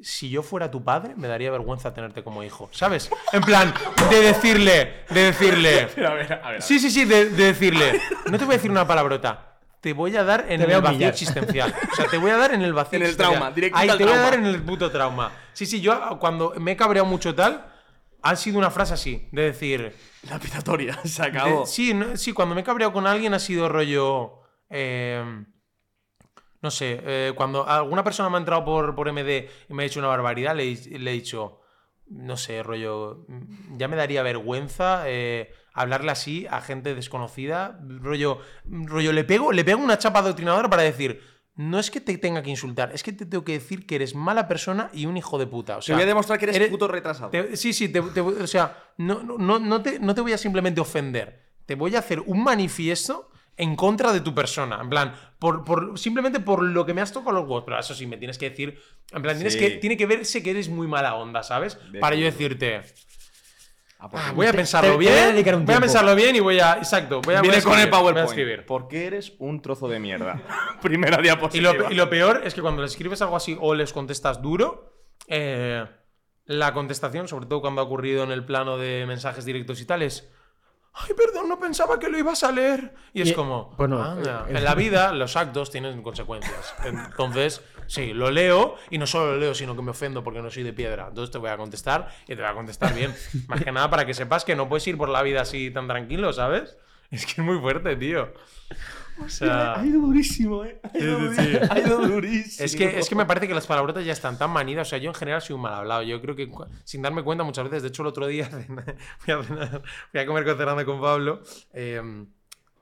[0.01, 2.69] si yo fuera tu padre, me daría vergüenza tenerte como hijo.
[2.71, 3.09] ¿Sabes?
[3.31, 3.73] En plan,
[4.09, 5.87] de decirle, de decirle.
[5.95, 6.45] Pero a ver, a ver.
[6.45, 6.61] a ver.
[6.61, 7.99] Sí, sí, sí, de, de decirle.
[8.29, 9.51] No te voy a decir una palabrota.
[9.81, 11.09] Te voy a dar en Te el vacío humillar.
[11.13, 11.75] existencial.
[11.91, 14.03] O sea, te voy a dar en el vacío En el trauma, directito Ahí te
[14.03, 15.31] voy a dar en el puto trauma.
[15.53, 17.67] Sí, sí, yo cuando me he cabreado mucho tal,
[18.23, 19.95] ha sido una frase así, de decir.
[20.29, 21.65] Lapidatoria, se de- acabó.
[21.67, 24.39] sí, no- sí, cuando me he cabreado con alguien ha sido rollo.
[24.71, 25.23] eh,
[26.65, 29.87] no sé, eh, cuando alguna persona me ha entrado por, por MD y me ha
[29.87, 31.61] dicho una barbaridad, le, he- le he dicho,
[32.07, 38.39] no sé, rollo, mm, ya me daría vergüenza eh, hablarle así a gente desconocida, rollo,
[38.65, 41.21] rollo le pego, le pego una chapa adoctrinadora para decir,
[41.55, 44.13] no es que te tenga que insultar, es que te tengo que decir que eres
[44.15, 45.77] mala persona y un hijo de puta.
[45.77, 47.29] O Te sea, voy a demostrar que eres, eres- puto retrasado.
[47.29, 50.37] te- sí, sí, te- te- o sea, no- no, no, te, no te voy a
[50.37, 55.13] simplemente ofender, te voy a hacer un manifiesto en contra de tu persona, en plan,
[55.39, 58.17] por, por- simplemente por lo que me has tocado los huevos, pero eso sí, me
[58.17, 58.79] tienes que decir,
[59.11, 59.59] en plan, tienes Sí.
[59.59, 61.77] que, tiene que verse que eres muy mala onda, ¿sabes?
[61.91, 62.81] De Para yo decirte,
[63.97, 65.79] Ah, pues "Ah, voy a Te- pensarlo te- te voy a bien, voy a tiempo".
[65.79, 67.97] pensarlo bien y voy a, exacto, voy a, voy a Viene con el escribir, voy
[67.97, 68.27] a PowerPoint.
[68.29, 68.65] escribir.
[68.65, 70.41] Porque eres un trozo de mierda.
[70.81, 71.73] Primera Y diapositiva.
[71.73, 74.93] lo, y lo peor es que cuando le escribes algo así o les contestas duro,
[75.27, 75.85] eh,
[76.43, 80.01] la contestación, sobre todo cuando ha ocurrido en el plano de mensajes directos y tal,
[80.01, 80.29] es.
[80.97, 82.93] Ay, perdón, no pensaba que lo ibas a leer.
[83.13, 83.73] Y es Y- como.
[83.77, 84.45] bueno, "Anda".
[84.47, 86.73] eh, en la vida, los actos tienen consecuencias.
[86.85, 90.49] Entonces, sí, lo leo y no solo lo leo, sino que me ofendo porque no
[90.49, 91.07] soy de piedra.
[91.09, 93.13] Entonces te voy a contestar y te voy a contestar bien.
[93.49, 95.87] Más que nada para que sepas que no puedes ir por la vida así tan
[95.87, 96.77] tranquilo, ¿sabes?
[97.11, 98.33] Es que es muy fuerte, tío.
[99.17, 100.79] O sea, Ha ido durísimo, eh.
[100.83, 101.59] Ha ido, Sí, sí, durísimo.
[101.65, 101.67] sí.
[101.71, 102.65] Ha ido durísimo.
[102.65, 104.87] Es que, es que me parece que las palabrotas ya están tan manidas.
[104.87, 106.03] O sea, yo en general soy un mal hablado.
[106.03, 106.51] Yo creo que
[106.83, 108.45] sin darme cuenta muchas veces, de hecho el otro día
[109.19, 109.81] fui a, cenar-
[110.11, 111.41] fui a comer con Fernando con Pablo
[111.73, 112.01] eh,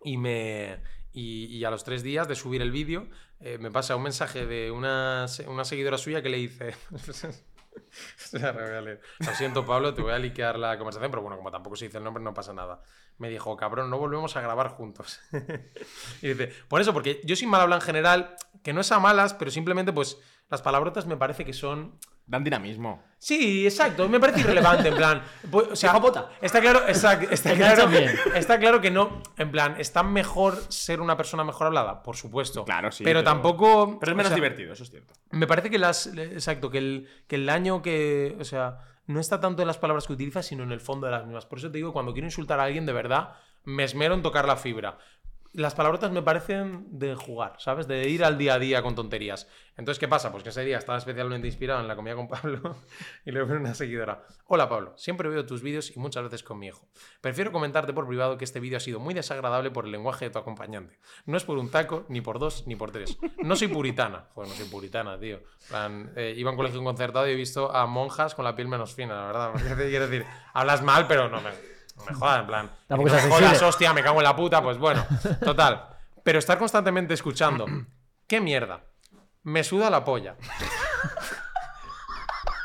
[0.04, 0.80] y me...
[1.16, 3.08] Y, y a los tres días de subir el vídeo
[3.40, 6.74] eh, me pasa un mensaje de una, una seguidora suya que le dice...
[9.20, 11.98] Lo siento, Pablo, te voy a liquear la conversación, pero bueno, como tampoco se dice
[11.98, 12.82] el nombre, no pasa nada.
[13.18, 15.20] Me dijo, cabrón, no volvemos a grabar juntos.
[16.22, 19.00] y dice, por eso, porque yo soy mal hablado en general, que no es a
[19.00, 20.18] malas, pero simplemente, pues,
[20.50, 21.98] las palabrotas me parece que son.
[22.26, 23.04] Dan dinamismo.
[23.20, 25.22] Sí, exacto, me parece irrelevante, en plan.
[25.52, 25.92] pues, o sea,
[26.42, 27.90] está claro, está, Te claro,
[28.34, 32.64] está claro que no, en plan, está mejor ser una persona mejor hablada, por supuesto.
[32.64, 34.00] Claro, sí, Pero, pero- tampoco.
[34.00, 35.14] Pero es o menos sea, divertido, eso es cierto.
[35.32, 36.08] me parece que las.
[36.08, 38.38] Exacto, que el, que el daño que.
[38.40, 41.12] O sea, no está tanto en las palabras que utilizas, sino en el fondo de
[41.12, 41.46] las mismas.
[41.46, 43.36] Por eso te digo, cuando quiero insultar a alguien, de verdad,
[43.66, 44.98] me esmero en tocar la fibra.
[45.54, 47.88] Las palabrotas me parecen de jugar, ¿sabes?
[47.88, 49.48] De ir al día a día con tonterías.
[49.78, 50.32] Entonces, ¿qué pasa?
[50.32, 52.76] Pues que ese día estaba especialmente inspirado en la comida con Pablo
[53.26, 54.26] y le veo una seguidora.
[54.48, 56.88] Hola Pablo, siempre veo tus vídeos y muchas veces con mi hijo.
[57.22, 60.32] Prefiero comentarte por privado que este vídeo ha sido muy desagradable por el lenguaje de
[60.32, 60.98] tu acompañante.
[61.28, 63.20] No es por un taco, ni por dos, ni por tres.
[63.44, 64.30] No soy puritana.
[64.34, 65.40] Joder, no soy puritana, tío.
[65.70, 68.68] Plan, eh, iba a un colegio concertado y he visto a monjas con la piel
[68.68, 69.54] menos fina, la verdad.
[69.78, 71.52] Quiero decir, hablas mal, pero no me,
[71.96, 72.72] no me jodas, en plan.
[72.88, 75.06] Tampoco no es me jodas, hostia, me cago en la puta, pues bueno,
[75.44, 75.88] total.
[76.24, 77.66] Pero estar constantemente escuchando,
[78.28, 78.82] ¿qué mierda?
[79.44, 80.36] Me suda la polla.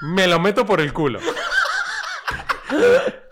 [0.03, 1.19] Me lo meto por el culo.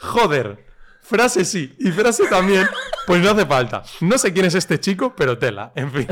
[0.00, 0.66] Joder.
[1.00, 2.68] Frase sí y frase también,
[3.06, 3.84] pues no hace falta.
[4.00, 6.08] No sé quién es este chico, pero tela, en fin.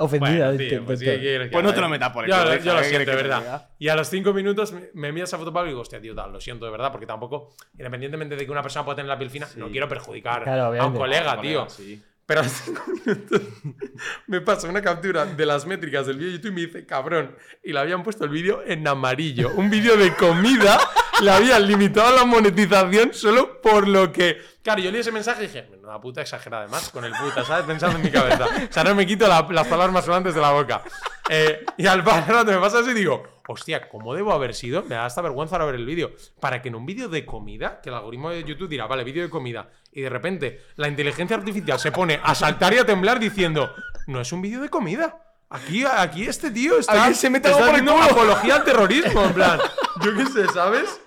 [0.00, 0.46] Ofendida.
[0.52, 2.74] Bueno, tío, pues, ¿qué quieres que Pues no te lo metas por el Yo, yo
[2.74, 3.68] lo ¿qué siento, de verdad.
[3.78, 6.14] Y a los cinco minutos me, me envías esa foto, Pablo, y digo, hostia, tío,
[6.14, 9.18] tal, lo siento de verdad, porque tampoco, independientemente de que una persona pueda tener la
[9.18, 11.68] piel fina, no quiero perjudicar Claro, a un Colega, tío.
[11.68, 12.02] sí.
[12.26, 13.40] Pero a los cinco minutos
[14.28, 17.34] me pasa una captura de las métricas del vídeo de YouTube y me dice, cabrón,
[17.64, 19.50] y le habían puesto el vídeo en amarillo.
[19.56, 20.78] Un vídeo de comida,
[21.22, 24.38] le habían limitado la monetización solo por lo que...
[24.62, 27.64] Claro, yo leí ese mensaje y dije, una puta exagerada además con el puta, ¿sabes?
[27.64, 28.46] Pensando en mi cabeza.
[28.68, 30.82] O sea, no me quito la- las palabras más sonantes de la boca.
[31.28, 34.82] Eh, y al rato me pasa eso y digo, hostia, ¿cómo debo haber sido?
[34.82, 36.12] Me da hasta vergüenza ahora ver el vídeo.
[36.40, 39.22] Para que en un vídeo de comida, que el algoritmo de YouTube dirá, vale, vídeo
[39.22, 43.18] de comida, y de repente la inteligencia artificial se pone a saltar y a temblar
[43.18, 43.72] diciendo,
[44.08, 45.16] no es un vídeo de comida.
[45.48, 48.04] Aquí, aquí este tío está, se mete está haciendo culo".
[48.04, 49.58] apología al terrorismo, en plan.
[50.04, 51.00] Yo qué sé, ¿sabes?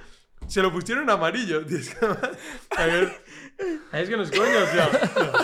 [0.53, 1.65] Se lo pusieron en amarillo.
[1.65, 2.37] tío, es que además-
[2.77, 3.23] a ver,
[3.91, 4.89] es que no es coño, o sea.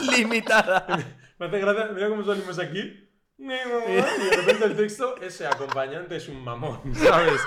[0.16, 0.86] Limitada.
[1.40, 3.10] Me hace gracia, mira cómo salimos aquí.
[3.40, 7.42] Y de repente el texto, ese acompañante es un mamón, ¿sabes?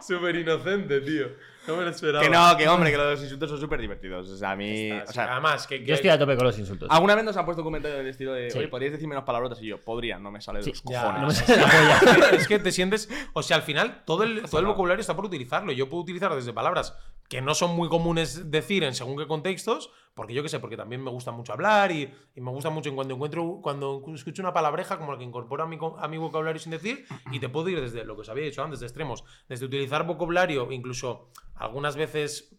[0.00, 1.26] Súper inocente, tío.
[1.66, 2.24] No me lo esperaba.
[2.24, 4.28] Que no, que hombre, que los insultos son súper divertidos.
[4.28, 4.90] O sea, a mí.
[4.90, 6.88] Estás- O sea, además, que, que- Yo estoy a tope con los insultos.
[6.90, 8.58] ¿Alguna vez nos han puesto un comentario del estilo de, Sí.
[8.58, 9.62] oye, ¿podríais decir menos palabrotas?
[9.62, 11.20] Y yo, podría, no me sale de Sí, los Ya, cojones.
[11.20, 12.30] no me sale la polla.
[12.32, 13.08] es que te sientes.
[13.32, 15.70] O sea, al final, todo el, todo el vocabulario está por utilizarlo.
[15.72, 16.96] Yo puedo utilizar desde palabras
[17.32, 20.76] que no son muy comunes decir en según qué contextos, porque yo qué sé, porque
[20.76, 24.52] también me gusta mucho hablar y, me gusta mucho en cuando encuentro, cuando escucho una
[24.52, 27.80] palabreja como la que incorpora a mi, a vocabulario sin decir, y te puedo ir
[27.80, 32.54] desde lo que os había dicho antes, de extremos, desde utilizar vocabulario, incluso algunas veces,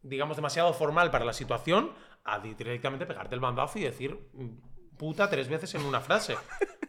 [0.00, 1.92] digamos, demasiado formal para la situación,
[2.24, 6.36] a di- directamente pegarte el bandazo y decir mm, puta tres veces en una frase.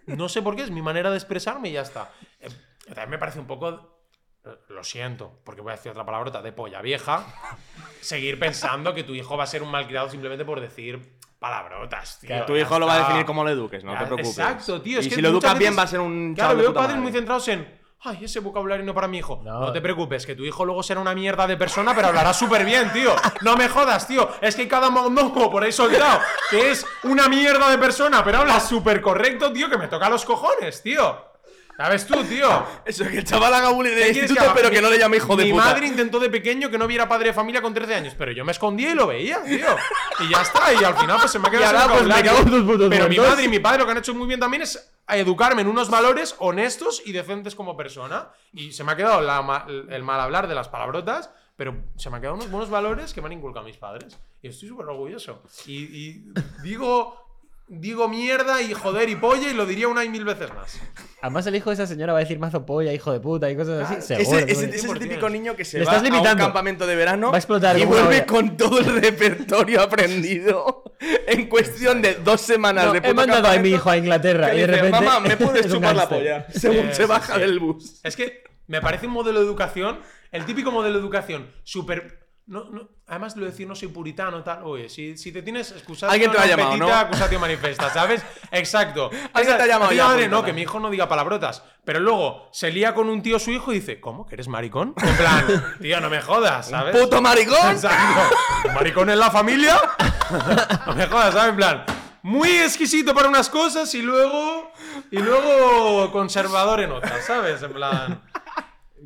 [0.08, 2.14] No sé por qué, es mi manera de expresarme y ya está.
[2.40, 2.48] Eh,
[2.88, 4.03] también me parece un poco.
[4.68, 7.26] Lo siento, porque voy a decir otra palabrota de polla vieja.
[8.02, 12.46] Seguir pensando que tu hijo va a ser un malcriado simplemente por decir palabrotas, tío.
[12.46, 14.38] Tu ya hijo lo va a definir como lo eduques, no Ya, te preocupes.
[14.38, 15.00] Exacto, tío.
[15.00, 17.12] Es y que si lo educas bien, va a ser un Claro, veo padres muy
[17.12, 17.82] centrados en.
[18.06, 19.40] Ay, ese vocabulario no para mi hijo.
[19.46, 19.62] No.
[19.62, 19.72] No.
[19.72, 22.92] te preocupes, que tu hijo luego será una mierda de persona, pero hablará súper bien,
[22.92, 23.16] tío.
[23.42, 24.30] No me jodas, tío.
[24.42, 28.60] Es que cada mondongo por ahí soltado, que es una mierda de persona, pero habla
[28.60, 31.33] súper correcto, tío, que me toca los cojones, tío.
[31.78, 32.66] ¿Sabes tú, tío?
[32.86, 34.90] Eso, que el chaval haga bullying en ¿Qué el quieres instituto, pero Mi- que no
[34.90, 35.64] le llame hijo de Mi puta.
[35.66, 38.46] madre intentó de pequeño que no viera padre de familia con 13 años, pero yo
[38.46, 39.68] me escondía y lo veía, tío.
[40.20, 42.32] Y ya está, y al final pues se me ha quedado ahora, pues, me vocabulario.
[42.32, 44.28] cago en tus putos Pero mi madre y mi padre lo que han hecho muy
[44.28, 48.30] bien también es educarme en unos valores honestos y decentes como persona.
[48.54, 52.18] Y se me ha quedado la el mal hablar de las palabrotas, pero se me
[52.18, 54.20] han quedado unos buenos valores que me han inculcado mis padres.
[54.42, 55.42] Y estoy súper orgulloso.
[55.66, 56.26] Y, y
[56.64, 57.33] digo,
[57.80, 60.80] digo mierda y joder y polla y lo diría una y mil veces más.
[61.22, 63.56] Además, el hijo de esa señora va a decir mazo polla, hijo de puta y
[63.56, 63.96] cosas así.
[63.96, 64.54] Ese, Seguro, ese- tío.
[64.70, 67.36] ese es el típico niño que se va estás a un campamento de verano Va
[67.36, 68.26] a explotar y vuelve olla.
[68.26, 70.84] con todo el repertorio aprendido
[71.28, 74.58] en cuestión de dos semanas No, de he mandado a mi hijo a Inglaterra y
[74.60, 75.06] de dice, repente.
[75.06, 76.18] Mamá, ¿me puedes chupar la gángster".
[76.20, 76.48] polla?
[76.60, 77.40] Según se baja sí.
[77.42, 78.00] del bus.
[78.04, 80.00] Es que me parece un modelo de educación,
[80.32, 84.44] el típico modelo de educación súper No, no, además lo de decir no soy puritano,
[84.44, 84.64] tal.
[84.64, 86.12] Oye, si, si te tienes excusado.
[86.12, 86.94] Alguien te lo ha llamado, ¿no?
[86.94, 88.22] acusatio manifesta, ¿sabes?
[88.52, 89.10] Exacto.
[89.32, 91.64] Alguien te ha llamado ya, madre, no, que mi hijo no diga palabrotas.
[91.86, 94.26] Pero luego se lía con un tío su hijo y dice, ¿cómo?
[94.26, 94.94] ¿Que eres maricón?
[95.02, 96.96] En plan, tío, no me jodas, ¿sabes?
[96.96, 97.72] ¡Puto maricón!
[97.72, 98.36] Exacto.
[98.74, 99.80] ¿Maricón en la familia?
[100.86, 101.50] No me jodas, ¿sabes?
[101.50, 101.86] En plan,
[102.24, 104.72] muy exquisito para unas cosas y luego.
[105.12, 107.62] Y luego conservador en otras, ¿sabes?
[107.62, 108.22] En plan.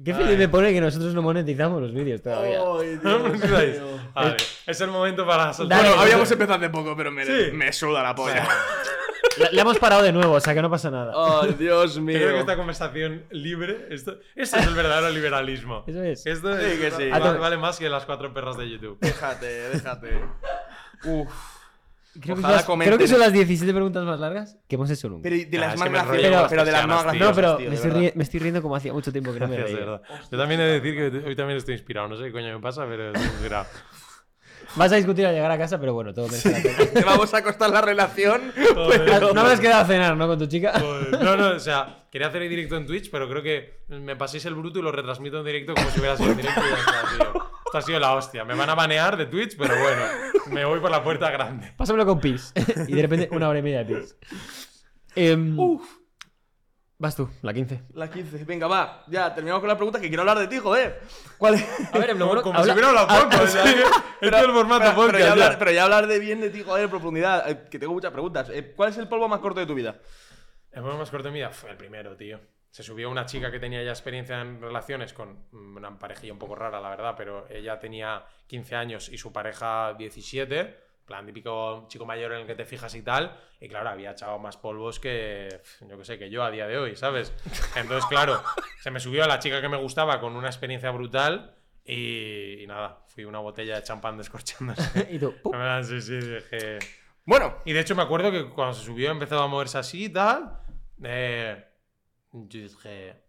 [0.03, 2.59] Qué feliz me pone que nosotros no monetizamos los vídeos todavía.
[2.59, 3.81] ¿No me escucháis?
[4.13, 5.77] Vale, es el momento para soltar.
[5.77, 7.51] Dale, Bueno, pues, habíamos empezado hace poco, pero me, Sí.
[7.53, 8.47] me suda la polla.
[9.37, 11.13] Le, le hemos parado de nuevo, o sea que no pasa nada.
[11.15, 12.17] ¡Ay, Dios Yo mío!
[12.17, 15.83] creo que esta conversación libre, esto, esto es el verdadero liberalismo.
[15.87, 16.25] Eso es.
[16.25, 17.09] Esto Sí, es- que sí.
[17.11, 17.37] va- A tope.
[17.37, 18.97] vale más que las cuatro perras de YouTube.
[18.99, 20.19] Déjate, déjate.
[21.03, 21.29] Uf.
[22.21, 24.89] Creo, que, Ojalá son las, creo que son las 17 preguntas más largas que hemos
[24.89, 25.23] hecho nunca.
[25.23, 26.47] Pero y de Ah, las más graciosas.
[26.49, 27.29] Pero, de las más graciosas.
[27.29, 28.03] no, pero tío, me, estoy verdad.
[28.07, 29.99] ri- me estoy riendo como hacía mucho tiempo que no me Gracias, de reía.
[29.99, 30.07] verdad.
[30.31, 32.07] Yo también he de decir que hoy también estoy inspirado.
[32.07, 33.65] No sé qué coño me pasa, pero estoy inspirado.
[34.75, 36.91] Vas a discutir al llegar a casa, pero bueno, todo merece la pena.
[36.93, 38.51] Te vamos a costar la relación.
[38.55, 40.27] pero- No habrás quedado a cenar, ¿no?
[40.27, 40.73] Con tu chica.
[41.11, 44.43] No, no, o sea, quería hacer el directo en Twitch, pero creo que me paséis
[44.45, 46.77] el bruto y lo retransmito en directo como si hubiera sido en directo y ya
[46.79, 47.43] está, tío.
[47.67, 48.43] Esto ha sido la hostia.
[48.43, 50.01] Me van a banear de Twitch, pero bueno,
[50.49, 51.73] me voy por la puerta grande.
[51.77, 52.53] Pásamelo con Pis.
[52.87, 54.15] y de repente una hora y media de Pis.
[55.15, 55.55] Em,
[56.99, 57.83] Vas tú, la 15.
[57.93, 58.43] La 15.
[58.45, 59.03] Venga, va.
[59.07, 60.99] Ya, terminamos con la pregunta que quiero hablar de ti, joder.
[61.37, 61.63] ¿Cuál es?
[61.93, 63.43] A ver, Como, como si hubiera hablado poco.
[63.43, 63.69] o sea, que
[64.21, 65.11] este es el formato pero, podcast.
[65.11, 65.31] pero ya ya.
[65.33, 67.47] hablar, pero ya hablar de bien de ti, joder, en profundidad.
[67.51, 68.49] eh, que tengo muchas preguntas.
[68.51, 69.99] Eh, ¿Cuál es el polvo más corto de tu vida?
[70.77, 72.39] El juego más corto de mi vida fue el primero, tío.
[72.69, 76.53] Se subió una chica que tenía ya experiencia en relaciones con una parejilla un poco
[76.53, 80.77] rara, la verdad, pero ella tenía 15 años y su pareja 17.
[81.03, 83.35] Plan típico chico mayor en el que te fijas y tal.
[83.59, 86.77] Y claro, había echado más polvos que, yo que sé, que yo a día de
[86.77, 87.33] hoy, ¿sabes?
[87.75, 88.39] Entonces, claro,
[88.79, 91.55] se me subió a la chica que me gustaba con una experiencia brutal.
[91.83, 95.07] Y, y nada, fui una botella de champán descorchándose.
[95.11, 95.33] Y tú,
[95.81, 96.77] sí, sí, dije.
[97.25, 100.09] Bueno, Y de hecho me acuerdo que cuando se subió empezaba a moverse así y
[100.09, 100.66] tal.
[101.03, 101.65] Eh,
[102.33, 103.23] yo dije,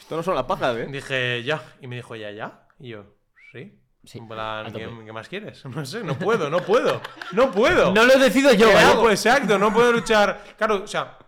[0.00, 0.86] esto no son las pajas, ¿eh?
[0.90, 1.62] dije, ya.
[1.80, 2.66] Y me dijo, ya, ya.
[2.78, 3.04] Y yo,
[3.52, 3.78] sí.
[4.04, 5.62] Sí, En plan, ¿qué, más quieres?
[5.66, 7.00] No sé, no puedo, no puedo.
[7.32, 7.92] No puedo.
[7.92, 8.86] No lo decido yo, ¿Qué ¿vale?
[8.86, 9.10] hago?
[9.10, 10.42] Exacto, no puedo luchar.
[10.56, 11.18] Claro, o sea,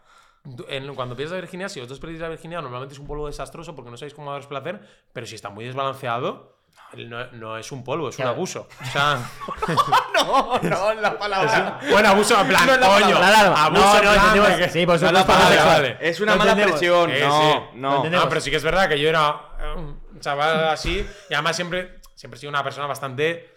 [0.69, 3.75] en- cuando pierdes la virginidad, si vosotros perdéis la virginidad, normalmente es un polvo desastroso
[3.75, 4.81] porque no sabéis cómo daros placer,
[5.13, 6.60] pero si está muy desbalanceado,
[7.07, 8.69] no, no es un polvo, es un abuso.
[8.81, 9.19] O sea,
[10.15, 11.81] No, no, la palabra.
[11.91, 13.19] bueno, abuso en plan, No es la coño.
[13.19, 13.65] palabra.
[13.65, 14.05] Abuso no, en
[14.37, 15.13] no, plan que- Sí, por No es supuesto.
[15.13, 15.95] la palabra, vale, vale.
[15.95, 16.09] vale.
[16.09, 17.11] Es una mala presión.
[17.11, 17.59] Eh, no, sí.
[17.75, 17.97] No.
[17.97, 18.27] entendemos.
[18.27, 21.57] Ah, pero sí que es verdad que yo era eh, un chaval así y además
[21.57, 23.55] siempre, siempre he sido una persona bastante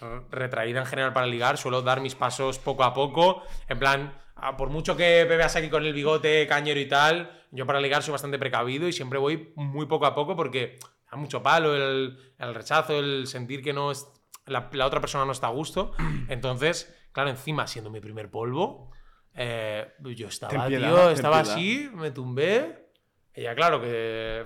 [0.00, 1.58] re- retraída en general para ligar.
[1.58, 3.42] Suelo dar mis pasos poco a poco.
[3.68, 4.18] En plan,
[4.56, 8.02] por mucho que me veas aquí con el bigote cañero y tal, yo para ligar
[8.02, 10.78] soy bastante precavido y siempre voy muy poco a poco porque
[11.10, 14.06] da mucho palo el, el rechazo, el sentir que no es,
[14.46, 15.92] la, la otra persona no está a gusto.
[16.28, 18.90] Entonces, claro, encima siendo mi primer polvo,
[19.34, 22.90] eh, yo estaba, piedad, tío, estaba así, me tumbé.
[23.32, 24.42] Ella, claro, que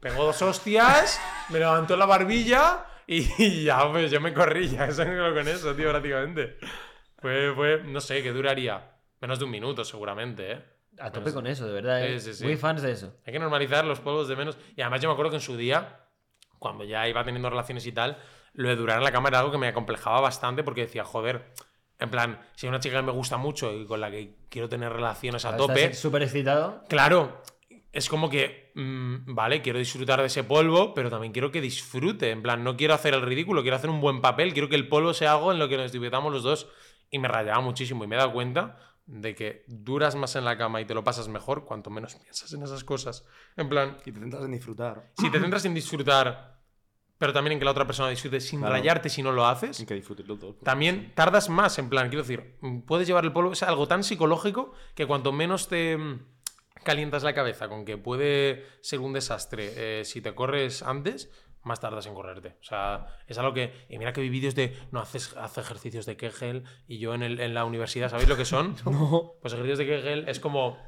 [0.00, 1.20] pegó dos hostias,
[1.50, 5.90] me levantó la barbilla y, ya, pues yo me corrí, ya eso con eso, tío,
[5.90, 6.58] prácticamente.
[7.18, 10.77] Fue, fue, no sé, que duraría menos de un minuto, seguramente, ¿eh?
[11.00, 12.04] A tope con eso, de verdad.
[12.04, 12.18] ¿eh?
[12.20, 12.44] Sí, sí, sí.
[12.44, 13.14] Muy fans de eso.
[13.26, 14.58] Hay que normalizar los polvos de menos.
[14.76, 16.00] Y además yo me acuerdo que en su día,
[16.58, 18.18] cuando ya iba teniendo relaciones y tal,
[18.54, 21.52] lo de durar en la cama era algo que me acomplejaba bastante porque decía, joder,
[21.98, 24.68] en plan, si hay una chica que me gusta mucho y con la que quiero
[24.68, 26.84] tener relaciones a tope, súper excitado.
[26.88, 27.42] Claro,
[27.92, 32.30] es como que, mm, vale, quiero disfrutar de ese polvo, pero también quiero que disfrute.
[32.30, 34.88] En plan, no quiero hacer el ridículo, quiero hacer un buen papel, quiero que el
[34.88, 36.68] polvo sea algo en lo que nos divirtamos los dos.
[37.10, 38.78] Y me rayaba muchísimo y me he dado cuenta
[39.10, 42.52] de que duras más en la cama y te lo pasas mejor cuanto menos piensas
[42.52, 43.24] en esas cosas.
[43.56, 45.10] En plan, Y te centras en disfrutar.
[45.18, 46.60] si te centras en disfrutar,
[47.16, 48.74] pero también en que la otra persona disfrute sin Claro.
[48.74, 50.58] rayarte si no lo haces, Sin que disfrutes los dos.
[50.62, 54.72] también tardas más, en plan, quiero decir, puedes llevar el polvo, es algo tan psicológico
[54.94, 56.20] que cuanto menos te mm,
[56.84, 61.30] calientas la cabeza con que puede ser un desastre eh, si te corres antes,
[61.62, 62.56] más tardas en correrte.
[62.60, 66.06] O sea, es algo que, y mira que vi vídeos de, no, haces, hace ejercicios
[66.06, 68.76] de Kegel y yo en, el- en la universidad, ¿sabéis lo que son?
[68.84, 69.32] No.
[69.42, 70.78] Pues ejercicios de Kegel es como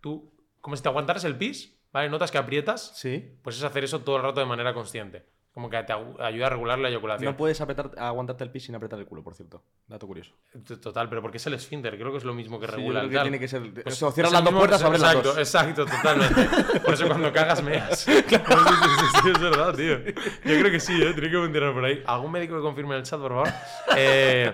[0.00, 2.08] tú, como si te aguantaras el pis, ¿vale?
[2.08, 3.38] Notas que aprietas, Sí.
[3.42, 5.26] pues es hacer eso todo el rato de manera consciente.
[5.52, 7.32] Como que te ayuda a regular la eyaculación.
[7.32, 9.64] No puedes apretar, aguantarte el pis sin apretar el culo, por cierto.
[9.88, 10.32] Dato curioso.
[10.80, 13.00] Total, pero porque es el esfínter, creo que es lo mismo que Sí, yo regula
[13.00, 13.74] creo que tiene que ser.
[13.74, 15.38] Pues o sea, cierras las dos puertas, abres las exacto, dos.
[15.38, 16.80] Exacto, totalmente.
[16.80, 17.98] Por eso cuando cagas meas.
[18.10, 19.98] Sí, sí, sí, sí, es verdad, tío.
[19.98, 21.12] Yo creo que sí, ¿eh?
[21.12, 22.02] Tiene que funcionar por ahí.
[22.06, 23.48] ¿Algún médico que confirme en el chat, por favor?
[23.96, 24.52] Eh,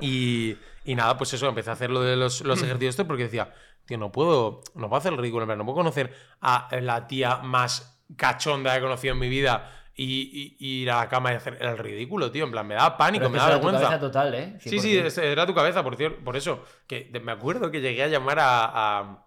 [0.00, 3.24] y, y nada, pues eso, empecé a hacer lo de los, los ejercicios estos porque
[3.24, 3.52] decía,
[3.86, 8.02] tío, no puedo, no puedo hacer el ridículo, no puedo conocer a la tía más
[8.16, 11.58] cachonda que he conocido en mi vida y, y ir a la cama y hacer
[11.60, 12.44] el ridículo, tío.
[12.44, 13.88] En plan, me da pánico, Pero me da eso era tu vergüenza.
[13.88, 14.56] cabeza total, ¿eh?
[14.60, 15.04] Sí, sí, 100%.
[15.06, 16.64] es- era tu cabeza, por, cier- por eso.
[16.86, 19.24] Que me acuerdo que llegué a llamar a,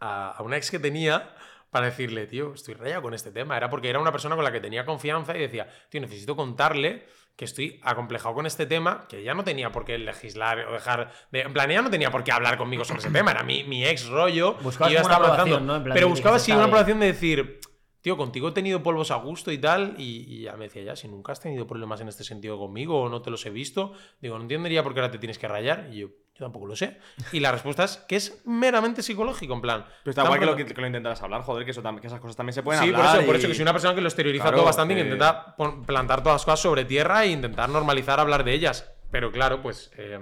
[0.00, 1.34] a, una ex que tenía
[1.70, 3.56] para decirle, tío, estoy rayado con este tema.
[3.56, 7.06] Era porque era una persona con la que tenía confianza y decía, tío, necesito contarle
[7.34, 11.10] que estoy acomplejado con este tema, que ya no tenía por qué legislar o dejar
[11.32, 11.40] de...
[11.40, 13.84] En plan, ella no tenía por qué hablar conmigo sobre ese tema, era mi, mi
[13.84, 14.54] ex rollo.
[14.62, 15.58] Buscabas y yo estaba avanzando.
[15.58, 15.76] ¿no?
[15.76, 17.58] En plan, Pero buscaba se sí una aprobación de decir,
[18.04, 20.94] tío, contigo he tenido polvos a gusto y tal, y, y ya me decía, ya,
[20.94, 23.94] si nunca has tenido problemas en este sentido conmigo o no te los he visto,
[24.20, 26.76] digo, no entendería por qué ahora te tienes que rayar, y yo, yo tampoco lo
[26.76, 26.98] sé.
[27.32, 29.86] Y la respuesta es que es meramente psicológico, en plan.
[30.02, 32.20] Pero está guay que lo, que, que lo intentarás hablar, joder, que, eso, que esas
[32.20, 33.16] cosas también se pueden Sí, por hablar.
[33.16, 34.96] eso, por y- eso que soy una persona que lo exterioriza Claro, todo bastante y
[34.98, 35.56] que que- intenta
[35.86, 38.92] plantar todas las cosas sobre tierra e intentar normalizar hablar de ellas.
[39.10, 39.90] Pero claro, pues.
[39.96, 40.18] eh,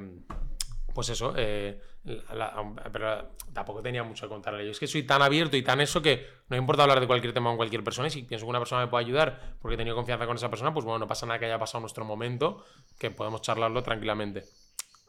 [0.94, 1.34] pues eso.
[1.36, 4.64] eh, pero tampoco tenía mucho que contarle.
[4.64, 7.32] Yo es que soy tan abierto y tan eso que no importa hablar de cualquier
[7.32, 8.08] tema con cualquier persona.
[8.08, 10.50] Y si pienso que una persona me puede ayudar porque he tenido confianza con esa
[10.50, 12.64] persona, pues bueno, no pasa nada que haya pasado nuestro momento,
[12.98, 14.44] que podemos charlarlo tranquilamente.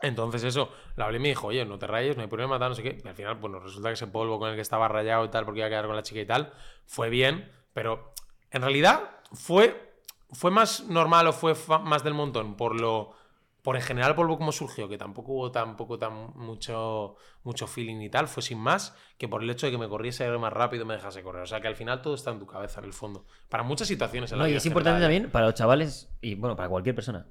[0.03, 2.70] Entonces eso, la hablé y me dijo, oye, no te rayes, no hay problema, tal,
[2.70, 3.02] no sé qué.
[3.03, 5.45] Y al final, bueno, resulta que ese polvo con el que estaba rayado y tal,
[5.45, 6.52] porque iba a quedar con la chica y tal,
[6.86, 8.14] fue bien, pero
[8.52, 9.95] en realidad fue,
[10.32, 13.15] fue más normal o fue más del montón por lo...
[13.64, 18.02] Por en general el polvo como surgió, que tampoco hubo tampoco tan mucho, mucho feeling
[18.02, 20.84] y tal, fue sin más que por el hecho de que me corriese más rápido
[20.84, 21.44] y me dejase correr.
[21.44, 23.26] O sea que al final todo está en tu cabeza, en el fondo.
[23.48, 25.15] Para muchas situaciones en la No, y vida es importante general, ¿eh?
[25.15, 27.26] también para los chavales y bueno, para cualquier persona.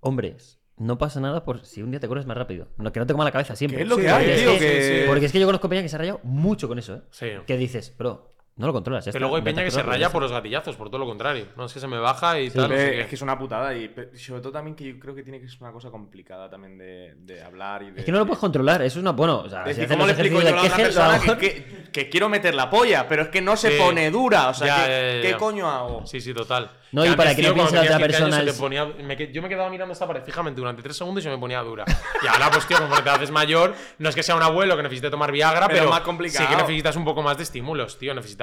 [0.00, 2.68] Hombres, no pasa nada por si un día te corres más rápido.
[2.76, 3.78] No, que no te coma la cabeza siempre.
[3.78, 4.52] Que es lo que hay, tío.
[4.52, 5.00] sí, que...
[5.00, 5.06] sí.
[5.06, 7.02] Porque es que yo conozco peña que se ha rayado mucho con eso, ¿eh?
[7.10, 7.28] Sí.
[7.46, 9.04] Que dices, bro, no lo controlas.
[9.04, 11.46] ya Pero luego hay peña que se raya por los gatillazos, por todo lo contrario.
[11.56, 12.68] No, es que se me baja y Sí, tal.
[12.70, 15.22] no sé es que es una putada y sobre todo también que yo creo que
[15.22, 18.00] tiene que ser una cosa complicada también de, de hablar y de...
[18.00, 19.12] Es que no lo puedes controlar, eso es una.
[19.12, 20.96] Bueno, o sea, Es si decir, haces ¿cómo le los explico yo a la ejercicios
[20.96, 23.22] otra de Kegel, persona a lo que, mejor- que- que quiero meter la polla, pero
[23.22, 23.78] es que no se Sí.
[23.78, 24.48] pone dura?
[24.48, 25.36] O sea, Ya, ¿qué, ya, ya, qué ya.
[25.38, 26.06] coño hago?
[26.06, 26.70] Sí, sí, total.
[26.92, 29.40] No, y para que no piense la otra 15 años, persona es- ponía- me yo
[29.40, 31.84] me quedaba mirando esta pared fijamente durante tres segundos y se me ponía dura.
[32.22, 34.82] Y ahora, pues, tío, como te haces mayor, no es que sea un abuelo que
[34.82, 36.44] necesite tomar Viagra, Pero pero, más complicado.
[36.46, 38.12] sí que necesitas un poco más de estímulos, tío.
[38.14, 38.41] Necesitas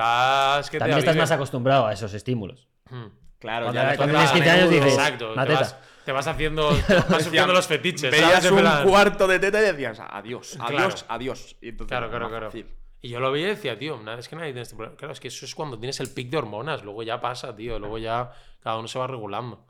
[0.69, 2.67] que También te estás más acostumbrado a esos estímulos.
[2.89, 3.07] Hmm.
[3.39, 4.85] Claro, Cuando ya estás tienes tan 15 años menudo.
[4.85, 5.31] dices, Exacto.
[5.34, 5.59] "Una Te teta".
[5.61, 6.69] vas, te vas haciendo,
[7.09, 8.11] vas sufriendo los fetiches.
[8.11, 10.95] Veías un plan- cuarto de teta y decías, adiós, adiós, Claro.
[11.07, 11.55] adiós.
[11.61, 12.45] Y entonces, Claro, claro, claro.
[12.47, 12.67] fácil.
[13.01, 14.97] Y yo lo veía y decía, tío, nada, es que nadie tiene este problema.
[14.97, 16.84] Claro, es que eso es cuando tienes el pic de hormonas.
[16.84, 17.80] Luego ya pasa, tío.
[17.80, 18.31] Luego ya
[18.61, 19.65] cada uno se va regulando.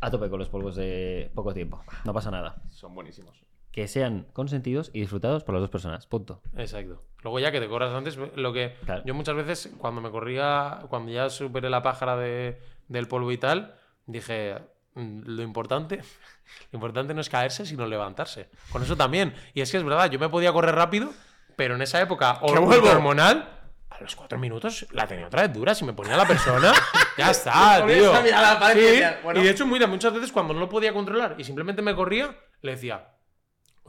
[0.00, 1.84] A tope con los polvos de poco tiempo.
[2.04, 2.56] No pasa nada.
[2.70, 3.40] Son buenísimos.
[3.72, 6.06] Que sean consentidos y disfrutados por las dos personas.
[6.06, 6.42] Punto.
[6.56, 7.04] Exacto.
[7.22, 9.02] Luego ya que te corras antes, lo que Claro.
[9.04, 13.38] yo muchas veces cuando me corría, cuando ya superé la pájara de, del polvo y
[13.38, 13.74] tal,
[14.06, 14.56] dije,
[14.94, 15.98] "Mm, lo importante,
[16.72, 18.48] lo importante no es caerse, sino levantarse.
[18.72, 19.34] Con eso también.
[19.54, 21.10] Y es que es verdad, yo me podía correr rápido,
[21.56, 23.48] pero en esa época hormonal,
[23.90, 25.74] a los cuatro minutos la tenía otra vez dura.
[25.74, 26.72] Si me ponía la persona,
[27.18, 28.12] ya está, tío.
[28.16, 29.40] Sí, bueno.
[29.40, 32.34] Y de hecho, mira, muchas veces cuando no lo podía controlar y simplemente me corría,
[32.62, 33.08] le decía,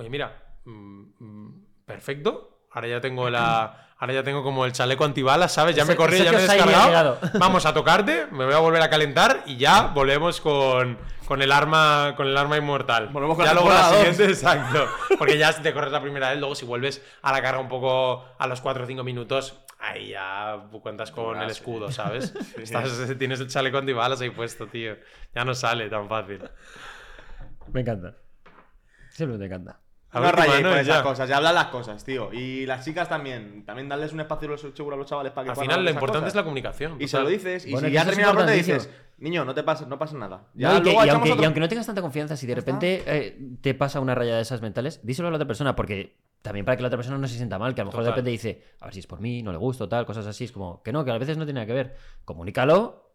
[0.01, 2.65] Oye, mira, mm, mm, perfecto.
[2.71, 3.87] Ahora ya tengo la.
[3.97, 5.75] Ahora ya tengo como el chaleco antibalas, ¿sabes?
[5.75, 7.19] Ya me corrí, ya me he descargado.
[7.39, 10.97] Vamos a tocarte, me voy a volver a calentar y ya volvemos con,
[11.27, 13.09] con el arma con el arma inmortal.
[13.09, 14.87] Volvemos con ya la luego la siguiente, exacto.
[15.19, 17.69] Porque ya si te corres la primera vez, luego si vuelves a la carga un
[17.69, 21.59] poco a los 4 o 5 minutos, ahí ya cuentas con Ah, el sí.
[21.59, 22.33] escudo, ¿sabes?
[22.57, 24.95] Estás- tienes el chaleco antibalas ahí puesto, tío.
[25.35, 26.41] Ya no sale tan fácil.
[27.71, 28.15] Me encanta.
[29.11, 29.79] Siempre me encanta.
[30.13, 31.03] No rayéis ya.
[31.03, 32.33] cosas, ya hablan las cosas, tío.
[32.33, 33.63] Y las chicas también.
[33.65, 35.89] También darles un espacio los- seguro a los chavales para que Al puedan final lo
[35.89, 36.31] esas importante cosas.
[36.31, 36.95] es la comunicación.
[36.99, 37.23] Y se total.
[37.23, 38.89] lo dices, y Bueno, si que ya eso es termina la ronda dices,
[39.19, 40.47] niño, no te pasa, no pasa nada.
[40.53, 42.45] No, y, que- luego y echamos aunque, otro- y aunque no tengas tanta confianza, si
[42.47, 45.75] de repente eh, te pasa una raya de esas mentales, díselo a la otra persona,
[45.75, 48.03] porque también para que la otra persona no se sienta mal, que a lo mejor
[48.03, 48.15] de Total.
[48.17, 50.43] repente dice, a ver si es por mí, no le gusto, tal, cosas así.
[50.45, 51.95] Es como que no, que a veces no tiene nada que ver.
[52.25, 53.10] Comunícalo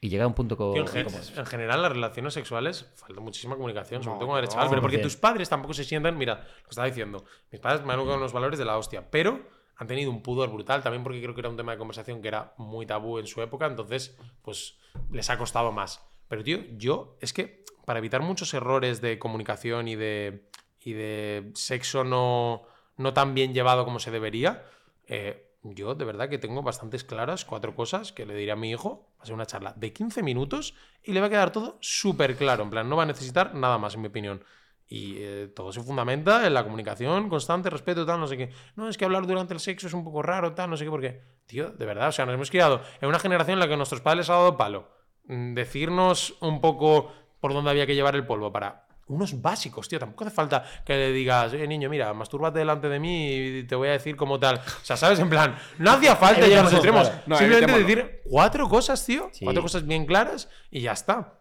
[0.00, 1.22] y llega a un punto co- Tío, en, gen- incómodo.
[1.36, 4.70] en general, las relaciones sexuales falta muchísima comunicación, sobre No, todo eres no, chaval.
[4.70, 5.02] Pero porque 100%.
[5.02, 6.16] tus padres tampoco se sientan.
[6.16, 7.24] Mira, lo que estaba diciendo.
[7.52, 9.40] Mis padres me han educado unos valores de la hostia, pero
[9.76, 12.28] han tenido un pudor brutal también porque creo que era un tema de conversación que
[12.28, 13.66] era muy tabú en su época.
[13.66, 14.78] Entonces, pues
[15.10, 16.02] les ha costado más.
[16.28, 20.48] Pero, tío, yo es que para evitar muchos errores de comunicación y de,
[20.80, 22.62] y de sexo no,
[22.96, 24.64] no tan bien llevado como se debería,
[25.08, 28.70] eh, yo de verdad que tengo bastantes claras cuatro cosas que le diré a mi
[28.70, 29.09] hijo.
[29.20, 32.36] Va a ser una charla de 15 minutos y le va a quedar todo súper
[32.36, 32.62] claro.
[32.62, 34.42] En plan, no va a necesitar nada más, en mi opinión.
[34.86, 38.50] Y eh, todo se fundamenta en la comunicación constante, respeto, tal, no sé qué.
[38.76, 40.90] No, es que hablar durante el sexo es un poco raro, tal, no sé qué,
[40.90, 43.76] porque, tío, de verdad, o sea, nos hemos criado en una generación en la que
[43.76, 44.88] nuestros padres han dado palo.
[45.24, 49.98] Mm, Decirnos un poco por dónde había que llevar el polvo para unos básicos, tío.
[49.98, 53.74] Tampoco hace falta que le digas, oye, niño, mira, mastúrbate delante de mí y te
[53.74, 54.56] voy a decir como tal.
[54.56, 55.18] O sea, ¿sabes?
[55.18, 57.10] En plan, no hacía falta llegar a los extremos.
[57.26, 59.28] No, Simplemente decir cuatro cosas, tío.
[59.32, 59.44] Sí.
[59.44, 61.36] Cuatro cosas bien claras y ya está.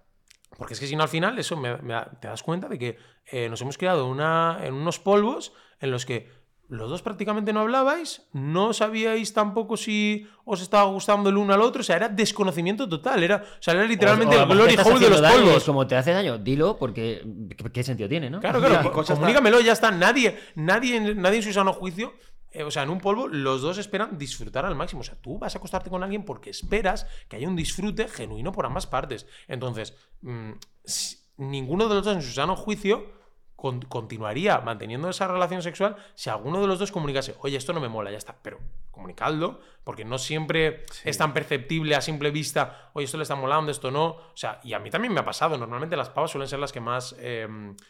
[0.58, 2.78] Porque es que si no, al final, eso me- me da- te das cuenta de
[2.78, 2.98] que
[3.32, 6.30] eh, nos hemos creado una, en unos polvos en los que
[6.70, 11.62] los dos prácticamente no hablabais, no sabíais tampoco si os estaba gustando el uno al
[11.62, 14.50] otro, o sea, era desconocimiento total, era, o sea, era literalmente O- o a el
[14.50, 15.64] glory hole de los polvos.
[15.66, 17.26] como te hace daño, dilo porque
[17.58, 18.40] ¿qué, qué sentido tiene, no?
[18.40, 19.92] Claro, claro, comunícamelo, ya está.
[19.92, 22.14] Nadie, nadie, en- nadie en su sano juicio,
[22.52, 25.02] eh, o sea, en un polvo, los dos esperan disfrutar al máximo.
[25.02, 28.52] O sea, tú vas a acostarte con alguien porque esperas que haya un disfrute genuino
[28.52, 29.26] por ambas partes.
[29.48, 30.52] Entonces, mm,
[30.84, 33.18] si- ninguno de los dos en su sano juicio
[33.60, 37.80] con- continuaría manteniendo esa relación sexual si alguno de los dos comunicase, oye, esto no
[37.82, 38.60] me mola, ya está, pero
[38.92, 43.72] comunicadlo, porque no siempre es tan perceptible a simple vista, oye, esto le está molando,
[43.72, 44.06] esto no.
[44.08, 46.72] O sea, y a mí también me ha pasado, normalmente las pavas suelen ser las
[46.72, 47.48] que más eh,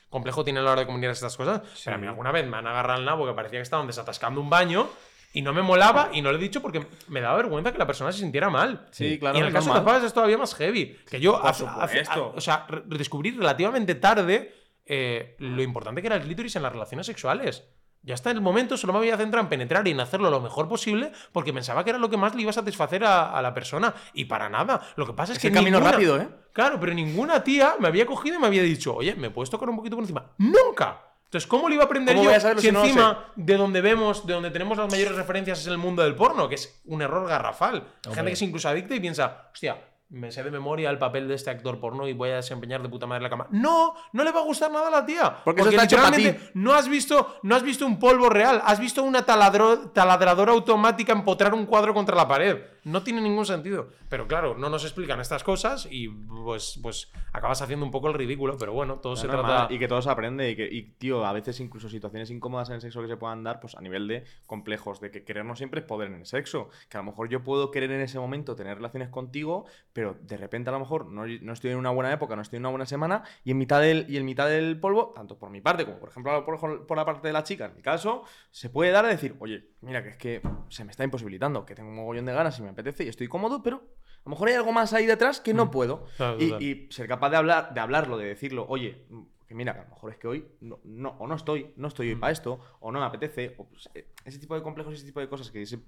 [0.10, 2.58] complejo tienen a la hora de comunicar estas cosas, pero a mí alguna vez me
[2.58, 4.88] han agarrado el nabo que parecía que estaban desatascando un baño.
[5.32, 7.86] Y no me molaba y no lo he dicho porque me daba vergüenza que la
[7.86, 8.88] persona se sintiera mal.
[8.90, 10.98] Sí, claro, Y en el caso de las pavas es todavía más heavy.
[11.08, 12.34] Que yo, hace- supuesto.
[12.36, 14.59] o sea, descubrí relativamente tarde
[14.90, 17.64] eh, lo importante que era el clítoris en las relaciones sexuales.
[18.02, 20.70] Ya hasta el momento solo me había centrado en penetrar y en hacerlo lo mejor
[20.70, 23.54] posible porque pensaba que era lo que más le iba a satisfacer a, a la
[23.54, 23.94] persona.
[24.14, 24.82] Y para nada.
[24.96, 25.52] Lo que pasa es, Es que.
[25.52, 26.30] camino ninguna- rápido, ¿eh?
[26.54, 29.70] Claro, pero ninguna tía me había cogido y me había dicho, oye, ¿me puedes tocar
[29.70, 30.32] un poquito por encima?
[30.38, 31.02] ¡Nunca!
[31.26, 33.82] Entonces, ¿cómo le iba a aprender ¿Cómo yo a si si no encima de donde
[33.82, 36.50] vemos, de donde tenemos las mayores referencias es el mundo del porno?
[36.50, 37.76] Que es un error garrafal.
[37.76, 38.24] Hay gente Hombre.
[38.28, 39.78] que es incluso adicta y piensa, hostia,
[40.10, 42.90] me sé de memoria el papel de este actor porno y voy a desempeñar de
[42.90, 43.48] puta madre la cama.
[43.52, 45.36] No, no le va a gustar nada a la tía.
[45.46, 49.24] Porque pa' literalmente no has visto, no has visto un polvo real, has visto una
[49.26, 52.58] taladro- taladradora automática empotrar un cuadro contra la pared.
[52.84, 53.90] No tiene ningún sentido.
[54.10, 58.14] Pero claro, no nos explican estas cosas y pues, pues acabas haciendo un poco el
[58.14, 58.58] ridículo.
[58.58, 59.74] Pero bueno, todo se normal, trata.
[59.74, 62.76] Y que todo se aprende y que, y, tío, a veces incluso situaciones incómodas en
[62.76, 65.56] el sexo que se puedan dar, pues a nivel de complejos, de que querer no
[65.56, 66.70] siempre es poder en el sexo.
[66.90, 70.38] Que a lo mejor yo puedo querer en ese momento tener relaciones contigo, pero de
[70.38, 72.70] repente a lo mejor no, no estoy en una buena época, no estoy en una
[72.70, 75.86] buena semana, y en mitad del, y en mitad del polvo, tanto por mi parte
[75.86, 78.92] como por ejemplo por, por la parte de la chica, en mi caso, se puede
[78.92, 81.96] dar a decir, oye, mira que es que se me está imposibilitando, que tengo un
[81.96, 84.72] mogollón de ganas y me apetece y estoy cómodo, pero a lo mejor hay algo
[84.72, 86.06] más ahí detrás que no puedo.
[86.18, 89.80] Claro, Y- ser capaz de hablar, de hablarlo, de decirlo, oye, mm, que mira, que
[89.80, 92.20] a lo mejor es que hoy no, no- o no estoy, no estoy hoy Mm.
[92.20, 95.20] para esto, o no me apetece, o pues, eh, ese tipo de complejos, ese tipo
[95.20, 95.80] de cosas que, se-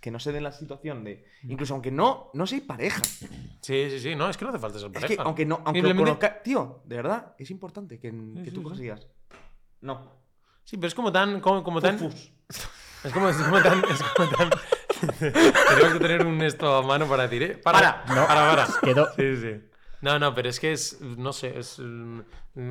[0.00, 1.50] que no se den la situación de, Mm.
[1.50, 3.02] incluso aunque no, no seis pareja,
[3.60, 4.14] Sí, sí, sí.
[4.16, 5.22] No, es que no hace falta ser es pareja.
[5.22, 8.74] que aunque no, aunque lo Simplemente- conozca, tío, de verdad, es importante que, Sí, tú
[8.74, 9.06] sí, digas,
[9.82, 10.18] no,
[10.64, 11.40] Sí, pero es como tan.
[11.40, 12.32] Como, como tan Fufus.
[13.04, 13.82] es, como, es como tan.
[13.90, 14.50] Es como tan.
[15.18, 17.56] Tenemos que tener un esto a mano para decir, ¿eh?
[17.62, 18.26] Para, No.
[18.26, 18.66] para, para.
[18.82, 19.08] Quedó.
[19.16, 19.60] Sí, sí.
[20.00, 21.00] No, no, pero es que es.
[21.00, 21.78] No sé, es.
[21.78, 22.20] mm,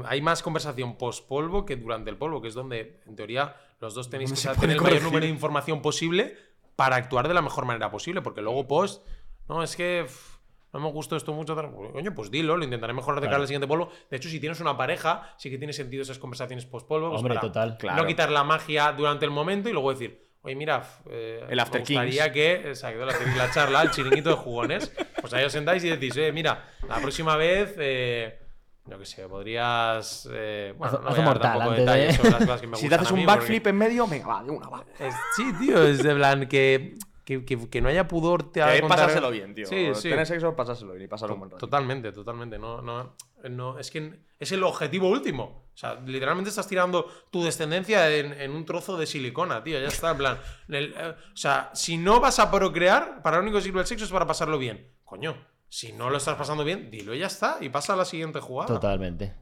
[0.06, 4.10] Hay más conversación post-polvo que durante el polvo, que es donde, en teoría, los dos
[4.10, 6.38] tenéis que tener el mayor número de información posible
[6.76, 9.06] para actuar de la mejor manera posible, porque luego post.
[9.48, 10.04] No, es que.
[10.06, 10.38] uf,
[10.74, 11.56] no me gustó esto mucho.
[11.56, 11.72] tal.
[11.72, 13.90] Coño, pues dilo, lo intentaré mejorar de cara al siguiente polvo.
[14.10, 17.10] De hecho, si tienes una pareja, sí que tiene sentido esas conversaciones post-polvo.
[17.10, 17.78] pues Hombre, para total.
[17.78, 18.02] Claro.
[18.02, 21.82] No quitar la magia durante el momento y luego decir, oye, mira, eh, El After
[21.82, 22.34] me gustaría Kings.
[22.34, 24.92] que, exacto, la, la charla, el chiringuito de jugones,
[25.22, 28.40] pues ahí os sentáis y decís, eh, mira, la próxima vez, eh,
[28.86, 30.28] yo qué sé, podrías...
[30.32, 32.68] eh, bueno, Haz- no voy a dar mortal tampoco antes detalles sobre las cosas que
[32.68, 34.86] me si te gustan haces un porque- backflip en medio, venga, va, de una, va.
[35.00, 36.96] es- sí, tío, es de plan que,
[37.26, 39.68] que, que- que no haya pudor te Que contar- pasárselo bien, tío.
[39.68, 40.10] Sí, sí.
[40.10, 41.60] Tener sexo, pasárselo bien y pasarlo un buen rato.
[41.68, 42.58] Totalmente, totalmente.
[42.58, 43.16] No, no,
[43.50, 45.69] no, es que es el objetivo último.
[45.80, 49.80] O sea, literalmente estás tirando tu descendencia en, en un trozo de silicona, tío.
[49.80, 50.38] Ya está, en plan.
[50.68, 53.88] el- eh, o sea, si no vas a procrear, para lo único que sirve el
[53.88, 54.92] sexo es para pasarlo bien.
[55.06, 55.38] Coño,
[55.70, 57.60] si no lo estás pasando bien, dilo y ya está.
[57.62, 58.68] Y pasa a la siguiente jugada.
[58.68, 59.34] Totalmente.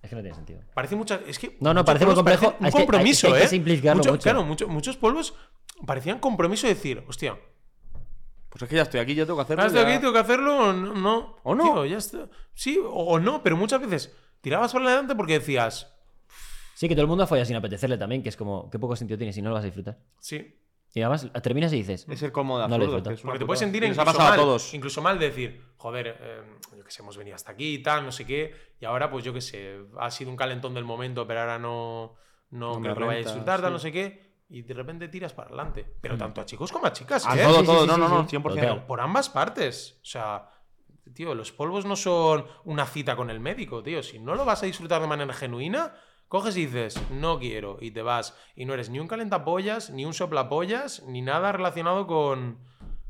[0.00, 0.62] Es que no tiene sentido.
[0.72, 1.20] Parece mucha.
[1.26, 1.58] Es que.
[1.60, 2.56] No, no, parece muy complejo.
[2.58, 3.50] Un Es que hay- compromiso, es que hay que ¿eh?
[3.50, 4.18] simplificarlo mucho.
[4.22, 5.34] Claro, mucho- muchos polvos
[5.84, 7.38] parecían compromiso de decir, hostia,
[8.48, 9.62] Pues es que ya estoy aquí, yo tengo que hacerlo.
[9.62, 10.94] ¿Ahora estoy ya- aquí, tengo que hacerlo o no?
[10.94, 11.36] no.
[11.42, 11.64] ¿O no?
[11.64, 12.28] Tío, ya está.
[12.54, 14.14] Sí, o, o no, pero muchas veces
[14.44, 15.90] tirabas para adelante porque decías,
[16.74, 19.16] Sí, que todo el mundo folla sin apetecerle también, que es como, qué poco sentido
[19.18, 19.98] tiene si no lo vas a disfrutar.
[20.20, 20.60] sí.
[20.96, 23.02] Y además terminas y dices, Es el colmo de No absurdo.
[23.02, 23.46] Porque te putada.
[23.46, 24.74] puedes sentir nos ha incluso pasado mal, a todos.
[24.74, 26.42] incluso mal de decir, joder, eh,
[26.78, 29.24] yo que sé, hemos venido hasta aquí y tal, no sé qué, y ahora pues
[29.24, 32.14] yo que sé, ha sido un calentón del momento, pero ahora no,
[32.50, 33.72] no, No creo que lo vaya a disfrutar, tal, sí.
[33.72, 35.84] no sé qué, y de repente tiras para adelante.
[36.00, 37.42] Pero tanto a chicos como a chicas, A ¿eh?
[37.42, 37.80] todo, Sí, todo.
[37.80, 38.36] sí, no, sí, no, no, sí.
[38.36, 38.42] 100%.
[38.50, 38.86] Total.
[38.86, 39.98] por ambas partes.
[40.00, 40.48] O sea,
[41.12, 44.02] tío, los polvos no son una cita con el médico, tío.
[44.02, 45.94] Si no lo vas a disfrutar de manera genuina,
[46.28, 48.36] coges y dices, no quiero, y te vas.
[48.56, 52.58] Y no eres ni un calentapollas, ni un soplapollas, ni nada relacionado con,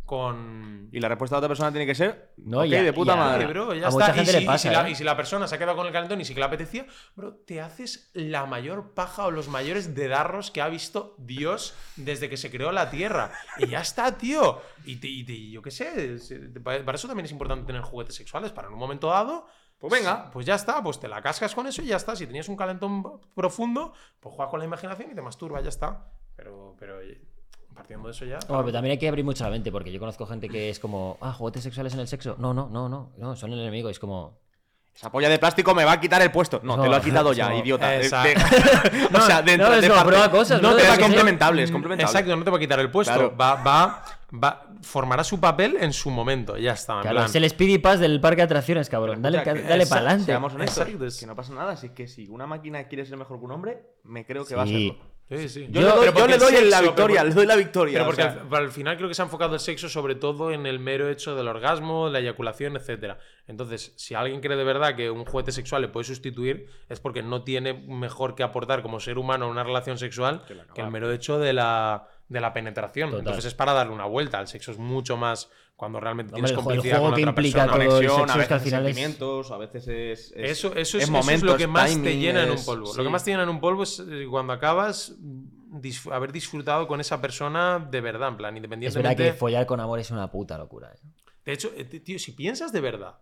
[0.05, 0.89] con.
[0.93, 2.33] Y la respuesta de otra persona tiene que ser.
[2.39, 3.47] No, ok, y a- de puta madre.
[3.47, 4.09] Bro, ya A está.
[4.09, 4.91] mucha Y si, le y pasa, si la, ¿eh?
[4.91, 6.87] y si la persona se ha quedado con el calentón y sí que le apetecía,
[7.17, 12.29] bro, te haces la mayor paja o los mayores dedarros que ha visto Dios desde
[12.29, 13.33] que se creó la tierra.
[13.59, 14.61] Y ya está, tío.
[14.85, 16.19] Y, te- y te- yo qué sé.
[16.63, 18.53] Para eso también es importante tener juguetes sexuales.
[18.53, 19.47] Para en un momento dado.
[19.79, 20.31] Pues venga.
[20.31, 22.17] Pues ya está, pues te la cascas con eso y ya está.
[22.17, 23.03] Si tenías un calentón
[23.35, 26.07] profundo, pues juega con la imaginación y te masturba, ya está.
[26.37, 27.01] Pero, pero
[27.75, 28.39] partiendo de eso ya.
[28.49, 30.79] Bueno, pero también hay que abrir mucho la mente, porque yo conozco gente que es
[30.79, 32.37] como, ah, juguetes sexuales en el sexo.
[32.39, 33.91] No, no, no, no, no, son el enemigo.
[33.91, 34.39] Es como,
[34.95, 36.61] Esa polla de plástico me va a quitar el puesto.
[36.63, 37.91] No, te lo ha quitado ya, No, idiota.
[37.91, 38.29] De- exacto.
[38.91, 41.03] de- o sea, dentro no, de parte- prueba cosas, No te va sí.
[41.03, 42.11] complementable, es complementable.
[42.11, 43.13] Exacto, no te va a quitar el puesto.
[43.13, 43.37] Claro.
[43.37, 44.05] Va, va,
[44.43, 46.95] va, formará su papel en su momento, ya está.
[46.97, 47.27] en claro, plan.
[47.27, 49.21] es el Speedy Pass del parque de atracciones, cabrón.
[49.21, 50.27] Dale, dale para adelante.
[50.27, 51.73] Seamos honestos, Exacto, es- que no pasa nada.
[51.73, 54.55] Así que si una máquina quiere ser mejor que un hombre, me creo que Sí.
[54.55, 55.14] va a serlo.
[55.29, 55.67] Sí, sí.
[55.71, 57.93] Yo, Yo- le doy, yo le la victoria, pero- le doy la victoria.
[57.95, 60.15] Pero o porque sea, al, al final creo que se ha enfocado el sexo sobre
[60.17, 63.19] todo en el mero hecho del orgasmo, la eyaculación, etcétera.
[63.47, 67.23] Entonces, si alguien cree de verdad que un juguete sexual le puede sustituir, es porque
[67.23, 70.45] no tiene mejor que aportar como ser humano en una relación sexual
[70.75, 73.09] que el mero hecho de la, de la penetración.
[73.11, 73.21] Total.
[73.21, 74.41] Entonces es para darle una vuelta.
[74.41, 77.59] El sexo es mucho más cuando realmente Hombre, tienes complicidad juego con que otra implica
[77.65, 77.85] persona.
[77.87, 80.21] conexión, a es veces que al final es- sentimientos, a veces es.
[80.21, 82.55] es- Eso, eso, es, es eso es lo momentos, que más te llena en un
[82.57, 82.87] es- polvo.
[82.87, 83.03] Lo sí.
[83.03, 87.01] que más te llena en un polvo es eh, cuando acabas dis- haber disfrutado con
[87.01, 89.09] esa persona de verdad, en plan, Es independientemente.
[89.23, 90.93] verdad que follar con amor es una puta locura.
[90.95, 90.99] ¿eh?
[91.45, 93.19] De hecho, eh, tío, si piensas de verdad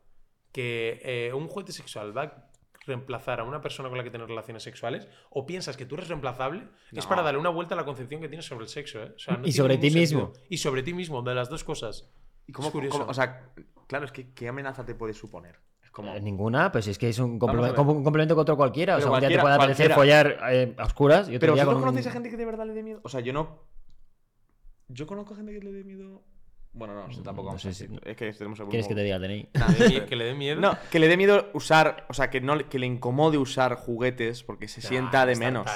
[0.53, 2.49] que eh, un juguete sexual va a
[2.85, 6.09] reemplazar a una persona con la que tener relaciones sexuales, o piensas que tú eres
[6.09, 7.09] reemplazable, es No.
[7.09, 9.01] para darle una vuelta a la concepción que tienes sobre el sexo.
[9.03, 9.13] ¿eh?
[9.15, 10.27] O sea, no Y sobre ti mismo.
[10.27, 10.47] sentido.
[10.51, 12.11] Y sobre ti mismo, de las dos cosas.
[12.53, 12.99] ¿Y cómo, Es curioso.
[12.99, 13.49] cómo- o sea,
[13.87, 15.59] claro, es que ¿qué amenaza te puede suponer?
[15.83, 16.13] Es como.
[16.15, 18.97] Eh, Ninguna, pues es que es un, a complemento- un complemento con otro cualquiera.
[18.99, 19.95] O sea, un día te puede cualquiera.
[19.95, 22.45] follar eh, a oscuras y otro Pero día vosotros con conocéis a gente que de
[22.45, 23.01] verdad le dé miedo.
[23.05, 23.59] O sea, yo no.
[24.89, 26.23] Yo conozco gente que le dé miedo.
[26.75, 27.53] Bueno, no, no sé, tampoco.
[27.53, 27.89] No sé a si-.
[28.05, 29.49] Es que tenemos el ¿Quieres que te diga el DNI?
[30.07, 30.61] Que le- dé miedo.
[30.61, 32.07] No, que le dé miedo usar.
[32.11, 35.37] O sea, que, no, le- que le incomode usar juguetes porque se Nah, sienta de
[35.37, 35.67] menos.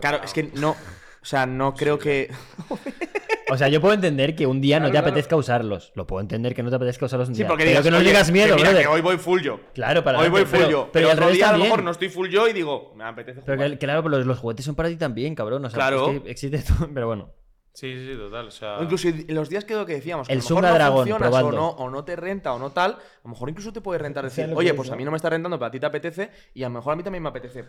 [0.00, 0.70] Claro, es que no.
[0.70, 2.30] O sea, no creo que.
[3.48, 5.06] O sea, yo puedo entender que un día no te claro.
[5.08, 5.92] apetezca usarlos.
[5.94, 7.48] Lo puedo entender que no te apetezca usarlos un Sí, día.
[7.48, 8.86] porque pero digas, que no "Oye, digas miedo, que mira, brother.
[8.86, 9.60] que hoy voy full yo.
[9.72, 10.78] Claro, para Hoy voy full pero- yo.
[10.84, 11.70] pero Pero al otro revés día a lo también.
[11.70, 14.38] mejor no estoy full yo y digo, me apetece Pero que, claro, pero los, los
[14.38, 15.64] juguetes son para ti también, cabrón.
[15.64, 16.10] O sea, Claro.
[16.10, 17.30] es que existe todo, pero bueno.
[17.72, 18.48] Sí, sí, sí, total.
[18.48, 20.48] O sea, O incluso en los días que lo que decíamos, que El a lo
[20.48, 22.98] mejor Zunga no Dragon, funcionas o no, o no te renta o no tal, a
[23.22, 25.30] lo mejor incluso te puede rentar decir, oye, es, pues a mí no me está
[25.30, 27.64] rentando, pero a ti te apetece, y a lo mejor a mí también me apetece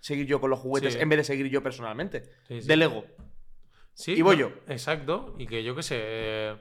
[0.00, 0.98] seguir yo con los juguetes Sí.
[1.00, 2.24] en vez de seguir yo personalmente.
[2.48, 2.66] Sí, sí.
[2.68, 3.04] Delego.
[3.94, 4.50] Sí, Y voy no, yo.
[4.68, 5.34] Exacto.
[5.38, 5.96] Y que yo qué sé.
[6.00, 6.56] eh,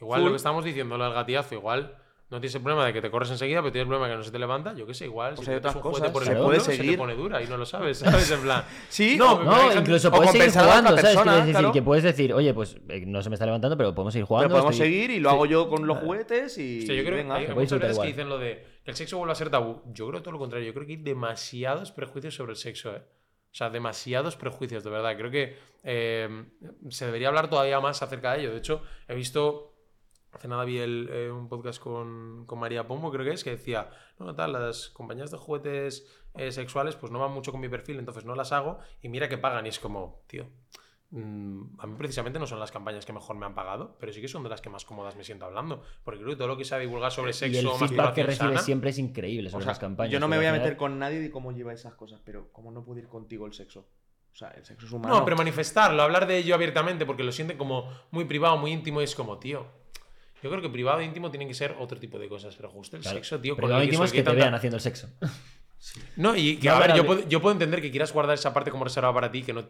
[0.00, 0.26] igual Full.
[0.26, 1.96] lo que estamos diciendo, lo del gatillazo, igual
[2.28, 4.18] no tienes el problema de que te corres enseguida, pero tienes el problema de que
[4.18, 4.74] no se te levanta.
[4.74, 5.34] Yo qué sé, igual.
[5.36, 6.98] Pues si te un cosas, por se el puede culo, se te seguir.
[6.98, 8.28] pone dura y no lo sabes, ¿sabes?
[8.32, 8.64] En plan.
[8.88, 11.02] Sí, No, o- No, incluso o puedes seguir jugando, ¿sabes?
[11.04, 11.72] persona, Quiero decir claro.
[11.72, 14.48] que puedes decir, oye, pues eh, no se me está levantando, pero podemos seguir jugando.
[14.48, 16.80] pero podemos estoy- seguir y lo hago yo con los juguetes y.
[16.80, 17.34] Hostia, yo creo venga.
[17.36, 19.50] que hay se muchas veces que dicen lo de que el sexo vuelve a ser
[19.50, 19.82] tabú.
[19.92, 20.66] Yo creo todo lo contrario.
[20.66, 23.02] Yo creo que hay demasiados prejuicios sobre el sexo, ¿eh?
[23.56, 25.16] O sea, demasiados prejuicios, de verdad.
[25.16, 26.28] Creo que eh,
[26.90, 28.50] se debería hablar todavía más acerca de ello.
[28.50, 29.72] De hecho, he visto.
[30.30, 33.52] Hace nada vi el, eh, un podcast con, con María Pombo, creo que es, que
[33.52, 33.88] decía,
[34.18, 37.98] no, tal, las compañías de juguetes eh, sexuales pues no van mucho con mi perfil,
[37.98, 39.64] entonces no las hago y mira que pagan.
[39.64, 40.46] Y es como, tío,
[41.12, 44.28] a mí precisamente no son las campañas que mejor me han pagado, pero sí que
[44.28, 45.82] son de las que más cómodas me siento hablando.
[46.04, 48.22] Porque creo que todo lo que se ha divulgado sobre Y sexo, el feedback que
[48.24, 50.12] recibes sana, siempre es increíble O sobre sea, las campañas.
[50.12, 52.50] yo no me porque voy a meter con nadie de cómo lleva esas cosas, pero
[52.52, 53.86] ¿cómo no puede ir contigo el sexo?
[54.32, 55.14] O sea, el sexo es humano.
[55.20, 59.00] No, pero manifestarlo, hablar de ello abiertamente, porque lo sienten como muy privado, muy íntimo,
[59.00, 59.66] y es como, tío.
[60.42, 62.96] Yo creo que privado e íntimo tienen que ser otro tipo de cosas, pero justo
[62.96, 63.16] el Claro.
[63.16, 65.08] sexo, tío, el íntimo es que que te tanta- vean haciendo el sexo.
[66.16, 68.52] No, y que, No, a ver, yo puedo, yo puedo entender que quieras guardar esa
[68.52, 69.66] parte como reservada para ti, que no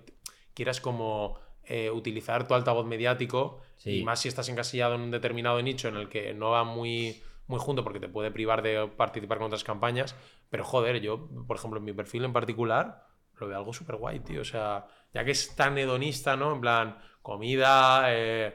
[0.57, 3.99] quieras como eh, utilizar tu altavoz mediático, Sí.
[4.01, 7.23] y más si estás encasillado en un determinado nicho en el que no va muy,
[7.47, 10.17] muy junto porque te puede privar de participar con otras campañas.
[10.49, 13.05] Pero joder, yo, por ejemplo, en mi perfil en particular,
[13.39, 14.41] lo veo algo súper guay, tío.
[14.41, 16.55] O sea, ya que es tan hedonista, ¿no?
[16.55, 18.55] En plan, comida, eh,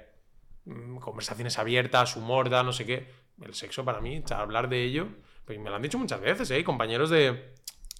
[0.65, 3.07] mm, conversaciones abiertas, humor, tal, no sé qué.
[3.41, 5.07] El sexo para mí, hablar de ello,
[5.45, 6.63] pues me lo han dicho muchas veces, ¿eh?
[6.63, 7.53] Compañeros de,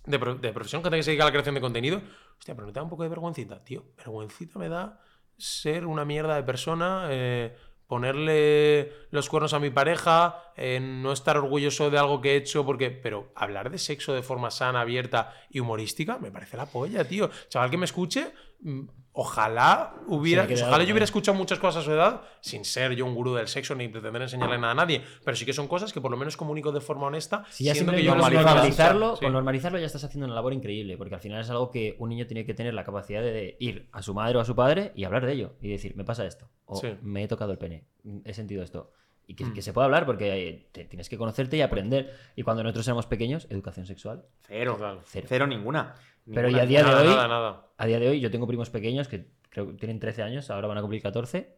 [0.05, 2.01] de, pro- de profesión, que se a la creación de contenido.
[2.39, 3.83] Hostia, pero te da un poco de vergüencita, tío.
[3.97, 4.99] Vergüencita me da
[5.37, 7.55] ser una mierda de persona, eh,
[7.87, 12.65] ponerle los cuernos a mi pareja, eh, no estar orgulloso de algo que he hecho,
[12.65, 12.89] porque.
[12.89, 17.29] Pero hablar de sexo de forma sana, abierta y humorística, me parece la polla, tío.
[17.49, 18.81] Chaval que me escuche, mm,
[19.13, 23.13] Ojalá hubiera, ojalá yo hubiera escuchado muchas cosas a su edad, sin ser yo un
[23.13, 25.99] gurú del sexo ni pretender enseñarle nada a nadie, pero sí que son cosas que
[25.99, 27.43] por lo menos comunico de forma honesta.
[27.49, 29.25] Si ya siendo que yo normalizarlo, normalizarlo, Sí.
[29.25, 32.07] con normalizarlo ya estás haciendo una labor increíble, porque al final es algo que un
[32.09, 34.93] niño tiene que tener la capacidad de ir a su madre o a su padre
[34.95, 36.88] y hablar de ello y decir, me pasa esto, o Sí.
[37.01, 37.83] me he tocado el pene,
[38.23, 38.93] he sentido esto.
[39.27, 39.53] Y que, Mm.
[39.53, 42.14] que se pueda hablar porque eh, te- tienes que conocerte y aprender.
[42.35, 44.73] Y cuando nosotros éramos pequeños, educación sexual, Cero.
[44.73, 44.99] Total.
[45.06, 45.26] cero.
[45.30, 45.95] Cero ninguna.
[46.26, 46.57] Pero Ninguna.
[46.57, 47.68] y a día nada, de hoy, nada, nada.
[47.77, 50.68] a día de hoy yo tengo primos pequeños que creo que tienen 13 años, ahora
[50.68, 51.56] van a cumplir 14.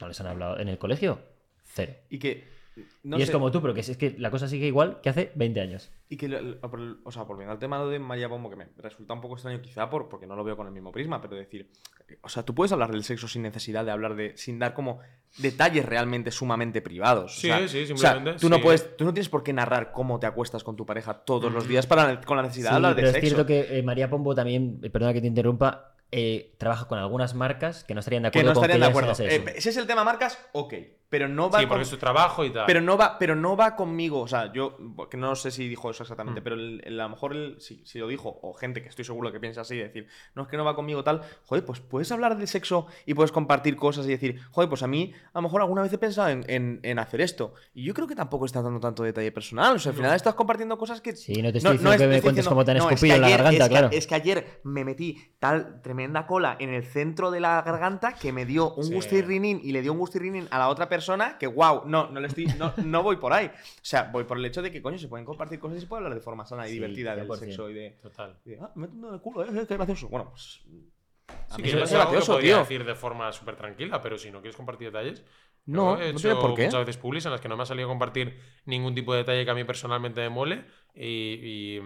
[0.00, 1.20] No les han hablado en el colegio,
[1.64, 1.94] cero.
[2.08, 2.57] Y que.
[3.02, 5.08] No y es como tú, pero que es, es que la cosa sigue igual que
[5.10, 5.90] hace 20 años.
[6.08, 6.58] Y que,
[7.04, 9.88] o sea, volviendo al tema de María Pombo, que me resulta un poco extraño quizá
[9.90, 11.70] por, porque no lo veo con el mismo prisma, pero decir,
[12.22, 15.00] o sea, tú puedes hablar del sexo sin necesidad de hablar de, sin dar como
[15.38, 17.36] detalles realmente sumamente privados.
[17.36, 18.62] O Sí, sea, sí, o sea, simplemente, tú no sí.
[18.62, 21.68] puedes, tú no tienes por qué narrar cómo te acuestas con tu pareja todos los
[21.68, 23.26] días para, con la necesidad Sí, de hablar pero de es sexo.
[23.34, 27.34] cierto que eh, María Pombo también, eh, perdona que te interrumpa, eh, trabaja con algunas
[27.34, 29.10] marcas que no estarían de que acuerdo no estarían de con acuerdo.
[29.10, 29.58] que se hace Eh, eso.
[29.58, 30.74] ese es el tema marcas, ok.
[31.10, 32.66] Pero no va Sí, con- porque es su trabajo y tal.
[32.66, 34.20] Pero no va, pero no va conmigo.
[34.20, 34.76] O sea, yo,
[35.10, 36.04] que no sé si dijo eso Mm.
[36.04, 38.88] exactamente, pero el- el- a lo mejor el- si, si lo dijo, o gente que
[38.90, 41.80] estoy seguro que piensa así, decir, no es que no va conmigo tal, joder, pues
[41.80, 45.38] puedes hablar de sexo y puedes compartir cosas y decir, joder, pues a mí a
[45.38, 47.54] lo mejor alguna vez he pensado en, en- en hacer esto.
[47.72, 49.76] Y yo creo que tampoco estás dando tanto detalle personal.
[49.76, 51.16] O sea, al final estás compartiendo cosas que.
[51.16, 53.22] Sí, no te estoy diciendo que me cuentes cómo te han es que escupido en
[53.22, 53.88] la garganta, es que- claro.
[53.92, 58.30] es que ayer me metí tal tremenda cola en el centro de la garganta que
[58.30, 58.92] me dio un Sí.
[58.94, 60.97] gustirrinín y le dio un gustirrinín a la otra persona
[61.38, 63.46] que, wow, no, no le estoy, no, no voy por ahí.
[63.46, 63.50] O
[63.82, 66.00] sea, voy por el hecho de que, coño, se pueden compartir cosas y se puede
[66.04, 67.38] hablar de forma sana y Sí, divertida del 100%.
[67.38, 68.38] sexo y de, Total.
[68.44, 70.08] y de, ah, me en el culo, eh, qué gracioso.
[70.08, 70.60] Bueno, pues.
[71.50, 72.58] A Sí, mí que me es parece algo que gracioso, tío.
[72.58, 75.24] decir de forma súper tranquila, pero si no quieres compartir detalles.
[75.66, 76.64] No, he no hecho por qué.
[76.64, 79.18] muchas veces publis en las que no me ha salido a compartir ningún tipo de
[79.18, 80.64] detalle que a mí personalmente me mole
[80.94, 81.82] y, y,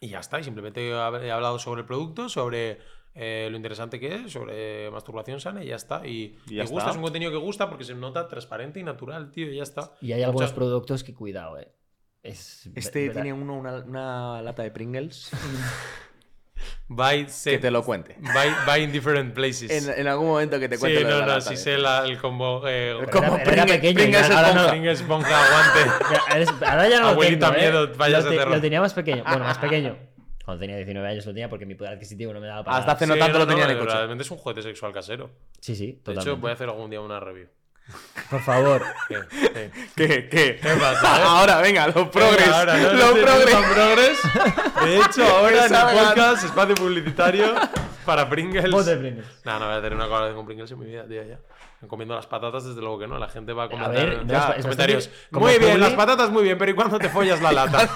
[0.00, 0.40] y ya está.
[0.40, 2.78] Y simplemente he he hablado sobre el producto, sobre
[3.16, 6.06] eh, lo interesante que es, sobre masturbación sana y ya está.
[6.06, 6.90] Y, Y ya me gusta, está.
[6.90, 9.92] es un contenido que gusta porque se nota transparente y natural, tío, y ya está.
[10.00, 11.68] Y hay algunos Muchas- productos que cuidado, eh.
[12.22, 13.22] Es, Este ¿verdad?
[13.22, 15.30] tiene uno una, una lata de Pringles
[16.88, 18.16] Buy, que te lo cuente.
[18.20, 19.70] buy, buy in different places.
[19.70, 21.54] En, en algún momento que te cuente sí, lo de no, la no, lata sí
[21.54, 22.66] de sé la- el combo.
[22.66, 24.62] Eh, El combo Era- pequeño, Pringles ahora esponja.
[24.62, 24.68] no.
[24.70, 26.64] Pringles, esponja, aguante.
[26.66, 27.70] Ahora ya no Abuelita, lo tengo, ¿eh?
[27.70, 28.54] miedo, vayas lo, a terror.
[28.54, 29.24] lo tenía más pequeño.
[29.24, 29.96] Bueno, más pequeño.
[30.46, 32.92] Cuando tenía 19 años lo tenía porque mi poder adquisitivo no me daba para Hasta
[32.92, 33.96] hace no tanto lo tenía en el no, coche.
[33.96, 35.28] Realmente es un juguete sexual casero.
[35.60, 36.30] Sí, sí, De totalmente.
[36.30, 37.48] hecho, voy a hacer algún día una review.
[38.30, 38.82] Por favor.
[39.08, 39.18] ¿Qué?
[39.28, 39.70] ¿Qué?
[39.96, 40.28] ¿Qué?
[40.28, 40.56] ¿Qué?
[40.62, 41.22] ¿Qué pasa, eh?
[41.26, 42.38] Ahora, venga, los progres.
[42.46, 42.92] Venga, ahora, ¿no?
[42.92, 43.56] los es progres.
[43.74, 44.18] progres.
[44.84, 47.54] De hecho, ahora en el podcast, espacio publicitario
[48.04, 48.70] para Pringles.
[48.70, 49.26] Bote Pringles.
[49.44, 51.40] No, no voy a tener una colaboración con Pringles en mi vida, tío, ya.
[51.88, 53.18] Comiendo las patatas, desde luego que no.
[53.18, 55.10] La gente va a comentar ver, no, ya, comentarios.
[55.32, 57.88] Muy bien, las patatas muy bien, pero ¿y cuándo te follas la lata?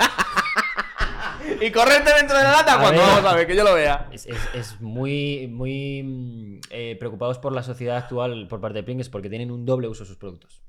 [1.61, 3.11] Y correte dentro de la lata A cuando ver.
[3.11, 4.09] vamos a ver, que yo lo vea.
[4.13, 8.83] Es, es- es muy, muy mm, eh, preocupados por la sociedad actual por parte de
[8.83, 10.63] Pringles porque tienen un doble uso de sus productos.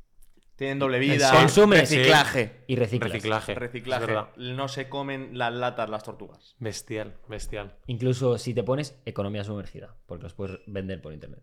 [0.58, 1.32] Tienen doble vida.
[1.32, 1.36] Sí.
[1.38, 1.80] Consumes.
[1.90, 2.64] Reciclaje.
[2.68, 3.12] Y reciclas.
[3.12, 3.56] Reciclaje.
[3.56, 4.16] Reciclaje.
[4.38, 6.56] No se comen las latas las tortugas.
[6.60, 7.78] Bestial, bestial.
[7.88, 11.42] Incluso si te pones economía sumergida, porque los puedes vender por internet.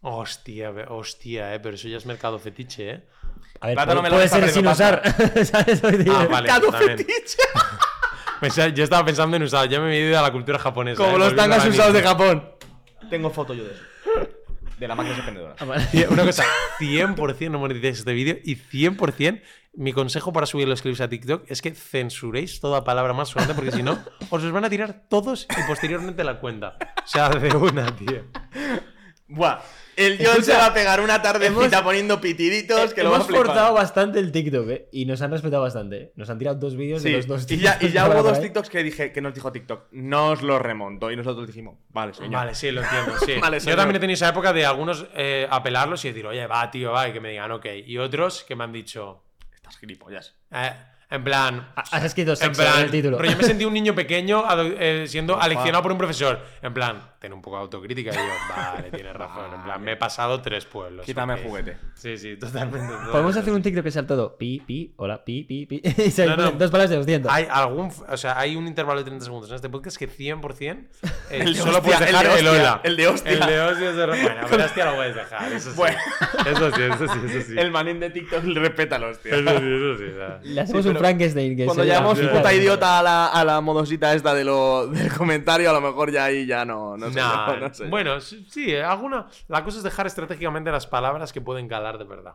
[0.00, 3.04] Hostia, hostia, eh, pero eso ya es mercado fetiche, eh.
[3.60, 5.00] A ver, Plátano, puede, puede ser sin pasta.
[5.04, 5.44] usar.
[5.46, 6.28] ¿Sabes lo que te Ah, vale.
[6.48, 6.98] Mercado también.
[6.98, 7.36] fetiche.
[8.74, 11.02] Yo estaba pensando en usar, ya me he ido a la cultura japonesa.
[11.02, 12.02] Como eh, los tangas usados de.
[12.02, 12.48] Japón.
[13.08, 13.82] Tengo foto yo de eso.
[14.78, 15.54] De la máquina expendedora.
[15.60, 15.66] Ah,
[16.10, 16.44] Una cosa,
[16.80, 19.42] 100% no monetizáis este vídeo y 100%
[19.74, 23.54] mi consejo para subir los clips a TikTok es que censuréis toda palabra más sonante
[23.54, 23.98] porque si no,
[24.28, 26.76] os los van a tirar todos y posteriormente la cuenta.
[27.02, 28.24] O sea, de una, tío.
[29.28, 29.60] Buah.
[29.96, 33.18] El John Escucha, se va a pegar una tardecita hemos- poniendo pitiditos que lo va
[33.18, 34.88] a Hemos forzado bastante el TikTok, ¿eh?
[34.92, 35.96] Y nos han respetado bastante.
[35.96, 36.12] ¿eh?
[36.16, 38.22] Nos han tirado dos vídeos de Sí, los dos y ya, y TikToks ya hubo
[38.22, 38.40] dos.
[38.40, 39.88] TikToks que, dije, que nos dijo TikTok.
[39.92, 41.10] No os lo remonto.
[41.10, 42.32] Y nosotros dijimos, vale, señor.
[42.32, 43.12] Vale, sí, lo entiendo.
[43.26, 43.34] Sí.
[43.40, 46.70] Vale, Yo también he tenido esa época de algunos eh, apelarlos y decir, oye, va,
[46.70, 47.66] tío, va, y que me digan, ok.
[47.86, 49.22] Y otros que me han dicho,
[49.54, 50.34] Estás gilipollas.
[50.52, 50.72] eh,
[51.10, 53.18] en plan, Has escrito En sexo en plan, el título.
[53.18, 54.44] pero yo me sentí un niño pequeño
[54.80, 56.40] eh, siendo aleccionado por un profesor.
[56.62, 58.10] En plan, ten un poco de autocrítica.
[58.10, 58.20] Y yo,
[58.56, 59.54] vale, tienes razón.
[59.54, 61.06] En plan, me he pasado tres pueblos.
[61.06, 61.38] Quítame ok.
[61.38, 61.76] el juguete.
[61.94, 62.92] Sí, sí, totalmente.
[63.12, 65.80] Podemos hacer un TikTok que sea todo pi, pi, hola, pi, pi, pi.
[66.02, 66.50] Y se No, no.
[66.50, 67.32] dos palabras de 200.
[67.32, 70.62] Hay algún, o sea, hay un intervalo de 30 segundos en este podcast que 100%
[70.72, 70.86] eh,
[71.30, 72.80] El de solo hostia, puedes el dejar de el, hostia, hola.
[72.82, 73.32] el de hostia.
[73.32, 75.76] El de hostia es de Bueno, pero hostia lo puedes dejar, eso sí.
[75.76, 75.98] Bueno.
[76.44, 77.54] Eso sí, eso sí, eso sí.
[77.56, 79.32] El manín de TikTok respétalos, tío.
[79.32, 79.96] Eso sí, eso
[80.42, 80.48] sí.
[80.48, 84.12] Le hacemos Sí, un Frankenstein que Cuando llamamos puta idiota a la, a la modosita
[84.12, 87.11] esta de lo, del comentario, a lo mejor ya ahí ya no, no.
[87.20, 87.84] Nah, yo, no sé.
[87.88, 89.26] Bueno, sí, alguna.
[89.48, 92.34] La cosa es dejar estratégicamente las palabras que pueden calar de verdad.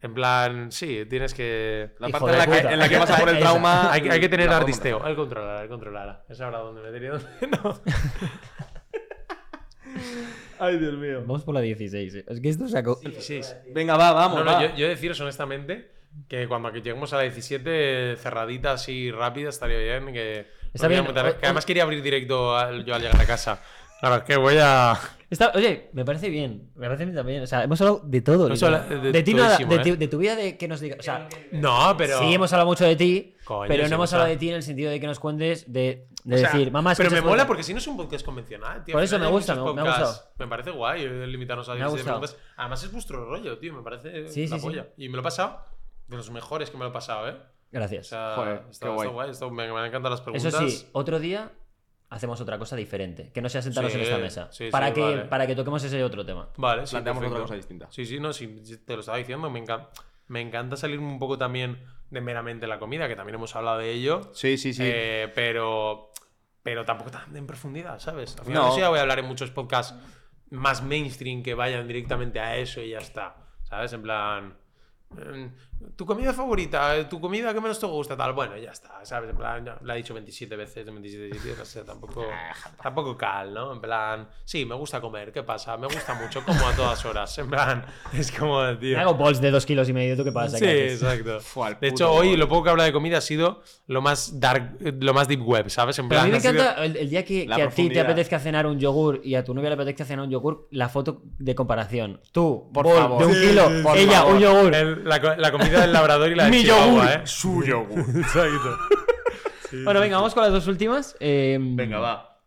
[0.00, 1.90] En plan, sí, tienes que.
[2.00, 3.92] La Hijo parte en la, de que, en la que vas a por el trauma.
[3.92, 6.24] Hay, que- hay que tener artisteo, hay que controlar, hay que controlar.
[6.28, 7.28] Es ahora dónde meter y dónde
[7.62, 7.80] no.
[10.58, 11.20] Ay, Dios mío.
[11.20, 12.14] Vamos por la 16.
[12.14, 12.24] eh.
[12.28, 12.98] Es que esto sacó.
[13.00, 13.56] 16.
[13.74, 14.38] Venga, va, vamos.
[14.38, 14.62] No, no, va.
[14.66, 15.90] yo, yo deciros honestamente
[16.28, 20.12] que cuando lleguemos a la 17, cerradita así rápida, estaría bien.
[20.12, 23.60] Que, Está bien, montar- que además quería abrir directo al- yo al llegar a casa.
[24.00, 24.98] Claro, es que voy a.
[25.30, 26.70] Está- oye, me parece bien.
[26.74, 27.42] Me parece bien también.
[27.42, 28.46] O sea, hemos hablado de todo.
[28.46, 28.82] Hemos literal.
[28.82, 29.96] hablado de de, ti nada, de, ¿eh?
[29.96, 30.98] de tu vida, de que nos digas.
[30.98, 32.18] O sea, No, pero.
[32.18, 34.56] sí hemos hablado mucho de ti, Coño, pero sí, no hemos hablado de ti en
[34.56, 37.24] el sentido de que nos cuentes de, de O sea, decir, mamá, Pero me ¿escuchas
[37.24, 37.46] mola podcast?".
[37.48, 38.92] porque si no es un podcast convencional, tío.
[38.94, 40.22] Por eso me gusta, me- me ha gustado.
[40.38, 42.20] Me parece guay limitarnos a Me ha 16 gustado.
[42.20, 42.46] preguntas.
[42.56, 43.72] Además es vuestro rollo, tío.
[43.72, 44.66] Me parece Sí, la sí, sí.
[44.66, 44.86] polla.
[44.98, 45.60] Y me lo he pasado
[46.08, 47.36] de los mejores que me lo he pasado, ¿eh?
[47.72, 48.08] O Gracias.
[48.08, 48.88] sea, Joder, está, qué está
[49.46, 49.50] guay.
[49.50, 50.72] me, me han encantado las Eso preguntas.
[50.72, 51.52] sí, otro día
[52.10, 53.30] hacemos otra cosa diferente.
[53.32, 54.48] Que no sea sentarnos Sí, en esta mesa.
[54.52, 55.24] sí, sí, para, que, vale.
[55.24, 56.48] para que toquemos ese otro tema.
[56.56, 57.86] Vale, sí, Planteamos otra cosa distinta.
[57.90, 59.48] Sí, sí, no, sí, te lo estaba diciendo.
[59.48, 59.88] Me, encan-
[60.28, 63.90] me encanta salirme un poco también de meramente la comida, que también hemos hablado de
[63.90, 64.30] ello.
[64.34, 64.82] Sí, sí, sí.
[64.84, 66.10] Eh, pero,
[66.62, 68.36] pero tampoco tan en profundidad, ¿sabes?
[68.38, 68.68] Al final No.
[68.68, 68.78] no.
[68.78, 69.94] ya voy a hablar en muchos podcasts
[70.50, 73.36] más mainstream que vayan directamente a eso y ya está.
[73.62, 73.94] ¿Sabes?
[73.94, 74.58] En plan.
[75.96, 78.32] Tu comida favorita, eh, tu comida que menos te gusta, tal.
[78.32, 79.30] Bueno, ya está, ¿sabes?
[79.30, 82.24] En plan, ya la he dicho 27 veces, 27 sitios, o sea, tampoco,
[82.82, 83.72] tampoco cal, ¿no?
[83.72, 85.76] En plan, sí, me gusta comer, ¿qué pasa?
[85.76, 87.36] Me gusta mucho, como a todas horas.
[87.38, 88.96] En plan, es como, tío.
[88.96, 90.58] Me hago bols de dos kilos y medio, ¿tú qué pasa?
[90.58, 91.40] Sí, ¿Qué exacto.
[91.40, 94.76] Fue De hecho, hoy lo poco que habla de comida ha sido lo más dark,
[95.00, 95.98] lo más deep web, ¿sabes?
[95.98, 97.88] En Pero a plan, mí me sido- encanta el, el día que, que a ti
[97.90, 100.88] te apetezca cenar un yogur y a tu novia le apetezca cenar un yogur, la
[100.88, 102.20] foto de comparación.
[102.32, 103.18] Tú, Por bol favor.
[103.20, 104.34] de un Sí, kilo, sí, por ella, favor.
[104.34, 104.74] un yogur.
[104.74, 107.08] El- la, la comida del labrador y la de Mi Chihuahua, yogur.
[107.08, 107.20] ¿eh?
[107.26, 107.98] Su yogur.
[108.16, 108.78] Exacto.
[109.84, 111.16] Bueno, venga, vamos con las dos últimas.
[111.18, 112.40] Eh, Venga, va.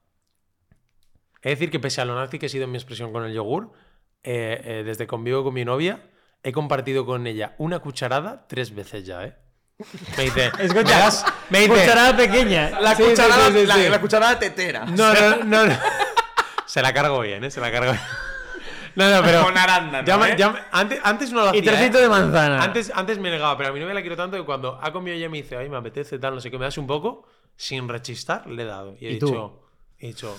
[1.42, 3.24] He de decir que pese a lo nazi que he sido en mi expresión con
[3.26, 3.72] el yogur,
[4.24, 6.00] eh, eh, desde que convivo con mi novia,
[6.44, 9.36] he compartido con ella una cucharada tres veces ya, ¿eh?
[10.18, 12.80] Me dice, Escucha, "¿Me das-?" me dice, Cucharada pequeña.
[12.80, 13.90] La Sí, sí, cucharada, sí, sí, la, sí.
[13.90, 14.86] la cucharada tetera.
[14.86, 15.74] No, no, no, no.
[16.66, 17.52] Se la cargo bien, ¿eh?
[17.52, 18.04] Se la cargo bien.
[18.96, 19.44] No, no, pero.
[19.44, 20.36] Con arándano, ya ¿eh?
[20.38, 21.60] ya antes, antes no lo hacía.
[21.60, 22.02] Y trocito ¿eh?
[22.04, 22.64] de manzana.
[22.64, 25.16] Antes, antes me negaba, pero a mi novia la quiero tanto que cuando ha comido
[25.18, 27.88] ella me dice, ay, me apetece tal, no sé qué, me das un poco, sin
[27.90, 28.96] rechistar, le he dado.
[29.00, 29.28] Y he ¿Y tú?
[29.28, 29.62] dicho.
[30.00, 30.38] He dicho.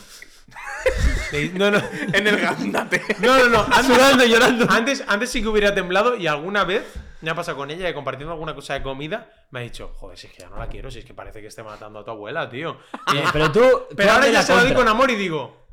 [1.55, 1.79] No, no.
[2.13, 3.03] En el gandate.
[3.21, 3.61] No, no, no.
[3.63, 4.67] Antes, Sudando, llorando.
[4.71, 6.85] Antes, antes sí que hubiera temblado y alguna vez
[7.21, 10.17] me ha pasado con ella y compartiendo alguna cosa de comida, me ha dicho, joder,
[10.19, 12.05] si es que ya no la quiero, si es que parece que esté matando a
[12.05, 12.79] tu abuela, tío.
[13.13, 13.61] Y- pero tú.
[13.61, 14.85] tú pero ahora ya se lo doy contra.
[14.85, 15.66] con amor y digo,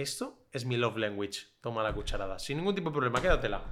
[0.00, 1.46] esto es mi love language.
[1.60, 2.38] Toma la cucharada.
[2.38, 3.62] Sin ningún tipo de problema, quédatela.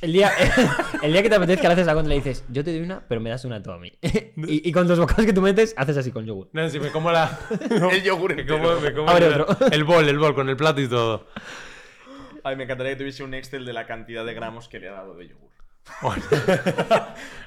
[0.00, 0.30] El día,
[1.02, 2.82] el día que te apetezca le haces la contra y le dices, yo te doy
[2.82, 3.92] una, pero me das una tú a mí.
[4.02, 6.48] y, y con los bocados que tú metes, haces así con yogur.
[6.52, 7.38] No, si me como la.
[7.92, 9.66] El yogur me como, me como Abre el, otro.
[9.72, 11.26] el bol, el bol, con el plato y todo.
[12.44, 14.92] Ay, me encantaría que tuviese un Excel de la cantidad de gramos que le ha
[14.92, 15.49] dado de yogur.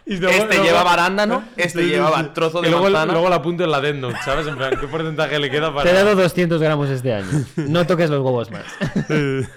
[0.06, 2.30] Y luego- Este luego- llevaba arándano, este Sí, sí, llevaba sí.
[2.34, 3.14] trozo de y luego, manzana.
[3.14, 4.48] luego la apunto en la addendum, ¿sabes?
[4.48, 5.84] En plan, ¿qué porcentaje le queda para.?
[5.90, 7.28] Te he dado 200 gramos este año.
[7.56, 8.66] No toques los huevos más.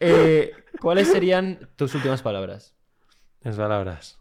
[0.00, 2.72] Eh, ¿Cuáles serían tus últimas palabras?
[3.40, 4.18] Las palabras.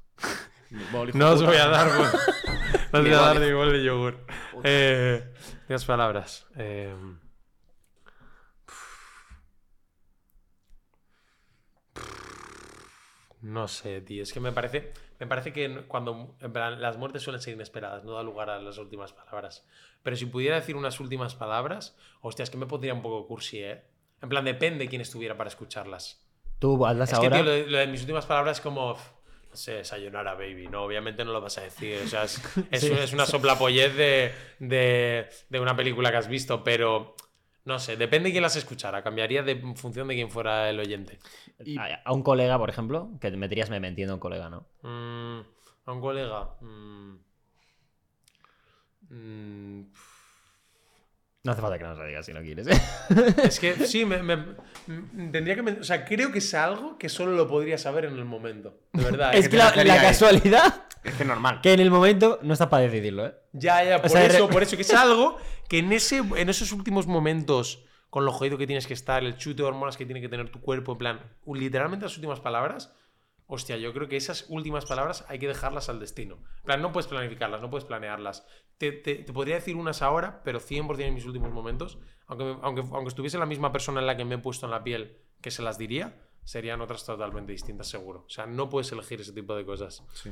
[0.72, 1.88] Hijo No os voy a dar.
[1.96, 2.08] bol-
[2.94, 4.26] No os voy a dar ni bol de yogur.
[4.64, 5.24] Eh,
[5.86, 6.48] palabras.
[6.58, 6.96] Eh,
[13.42, 14.24] No sé, tío.
[14.24, 14.92] Es que me parece.
[15.20, 16.36] Me parece que cuando.
[16.42, 19.66] En plan, las muertes suelen ser inesperadas, no da lugar a las últimas palabras.
[20.04, 21.96] Pero si pudiera decir unas últimas palabras.
[22.22, 23.84] Hostia, es que me pondría un poco cursi, ¿eh?
[24.22, 26.24] En plan, depende de quién estuviera para escucharlas.
[26.60, 27.38] Tú hazlas Es que, ahora.
[27.38, 28.94] tío, lo de, lo de mis últimas palabras es como.
[29.50, 30.68] No sé, sayonara, baby.
[30.68, 32.02] No, obviamente no lo vas a decir.
[32.04, 32.42] O sea, es,
[32.72, 32.92] es, Sí.
[32.92, 37.16] es una soplapollez de, de, de una película que has visto, pero.
[37.68, 39.04] No sé, depende de quién las escuchara.
[39.04, 41.20] Cambiaría de, en función de quién fuera el oyente.
[41.66, 44.66] Y- A, a un colega, por ejemplo, que te meterías me entiendo un colega, ¿no?
[44.84, 45.42] Mm,
[45.86, 46.50] a un colega.
[46.62, 47.16] mm,
[49.10, 49.82] mm,
[51.48, 52.68] No hace falta que nos lo digas si no quieres.
[52.68, 52.82] ¿eh?
[53.42, 55.62] es que sí, me, me- mm, tendría que.
[55.80, 58.82] O sea, creo que es algo que solo lo podría saber en el momento.
[58.92, 59.34] De verdad.
[59.34, 61.62] es que la, casualidad Es que normal.
[61.62, 63.34] que en el momento no estás para decidirlo, ¿eh?
[63.54, 65.38] Ya, ya, por sea, eso, re- por eso, que es algo
[65.70, 69.38] que en, ese, en esos últimos momentos, con lo jodido que tienes que estar, el
[69.38, 72.94] chute de hormonas que tiene que tener tu cuerpo, en plan, literalmente las últimas palabras,
[73.46, 76.40] hostia, yo creo que esas últimas palabras hay que dejarlas al destino.
[76.58, 78.46] En plan, no puedes planificarlas, no puedes planearlas.
[78.78, 81.98] Te, te- te podría decir unas ahora, pero 100% en mis últimos momentos,
[82.28, 84.72] aunque, me- aunque, aunque estuviese la misma persona en la que me he puesto en
[84.72, 88.24] la piel que se las diría, serían otras totalmente distintas, seguro.
[88.28, 90.32] O sea, no puedes elegir ese tipo de cosas, Sí,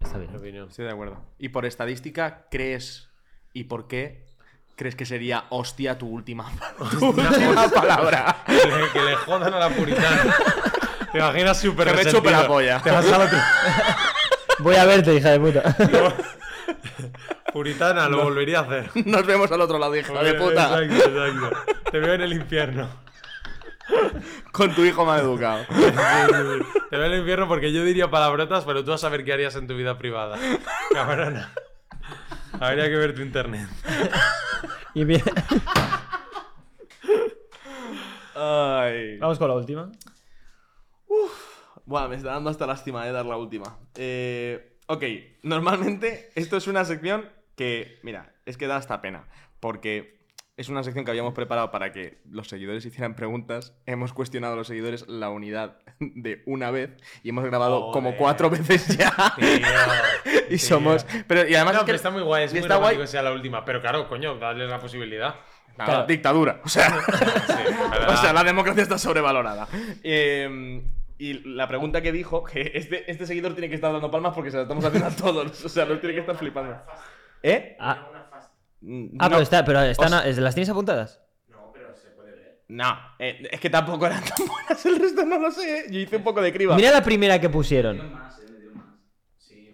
[0.00, 0.38] Está en mi bien.
[0.40, 0.68] opinión.
[0.68, 1.22] estoy de acuerdo.
[1.38, 3.10] Y por estadística, ¿crees
[3.52, 4.26] y por qué
[4.74, 6.50] crees que sería hostia tu última,
[6.98, 8.42] tu última palabra?
[8.46, 10.34] que, le, que le jodan a la puritana.
[11.12, 12.80] Te imaginas súper la.
[12.82, 13.38] Te vas al otro.
[14.60, 15.76] Voy a verte, hija de puta.
[17.52, 18.90] Puritana, lo volvería a hacer.
[19.06, 20.82] Nos vemos al otro lado, hija de puta.
[20.82, 21.90] Exacto, exacto.
[21.90, 22.88] Te veo en el infierno.
[24.52, 25.64] Con tu hijo mal educado.
[26.90, 29.56] Te veo al infierno porque yo diría palabrotas, pero tú vas a saber qué harías
[29.56, 30.38] en tu vida privada.
[30.92, 31.52] Cabrona.
[32.60, 33.68] Habría que ver tu internet.
[34.94, 35.22] Y bien,
[38.34, 39.18] Ay.
[39.18, 39.90] vamos con la última.
[41.84, 43.78] Buah, me está dando hasta lástima de dar la última.
[43.94, 45.04] Eh, ok,
[45.42, 49.24] normalmente esto es una sección que, mira, es que da hasta pena.
[49.60, 50.20] Porque
[50.56, 53.74] es una sección que habíamos preparado para que los seguidores hicieran preguntas.
[53.86, 56.90] Hemos cuestionado a los seguidores la unidad de una vez
[57.22, 59.14] y hemos grabado como cuatro veces ya.
[60.50, 61.06] y somos.
[61.26, 62.96] Pero y además No, es que pero está muy guay, es muy está guay.
[62.96, 63.64] que sea la última.
[63.64, 65.36] Pero claro, coño, dadle la posibilidad.
[65.78, 66.06] Nada, Claro.
[66.06, 66.60] dictadura.
[66.64, 66.90] O sea.
[67.46, 67.52] Sí,
[68.08, 69.66] O sea, la democracia está sobrevalorada.
[70.02, 70.82] Eh,
[71.30, 74.50] y la pregunta que dijo, que este, este seguidor tiene que estar dando palmas porque
[74.50, 75.64] se la estamos haciendo a todos.
[75.64, 76.76] O sea, nos tiene que estar flipando.
[77.42, 77.76] ¿Eh?
[77.80, 78.08] Ah,
[78.84, 79.30] Mm, ah, no.
[79.36, 81.20] pero, está, pero están, Os- ¿las tienes apuntadas?
[82.66, 85.80] No, eh, es que tampoco eran tan buenas el resto, no lo sé.
[85.80, 85.84] ¿eh?
[85.90, 86.74] Yo hice un poco de criba.
[86.74, 88.00] Mira la primera que pusieron.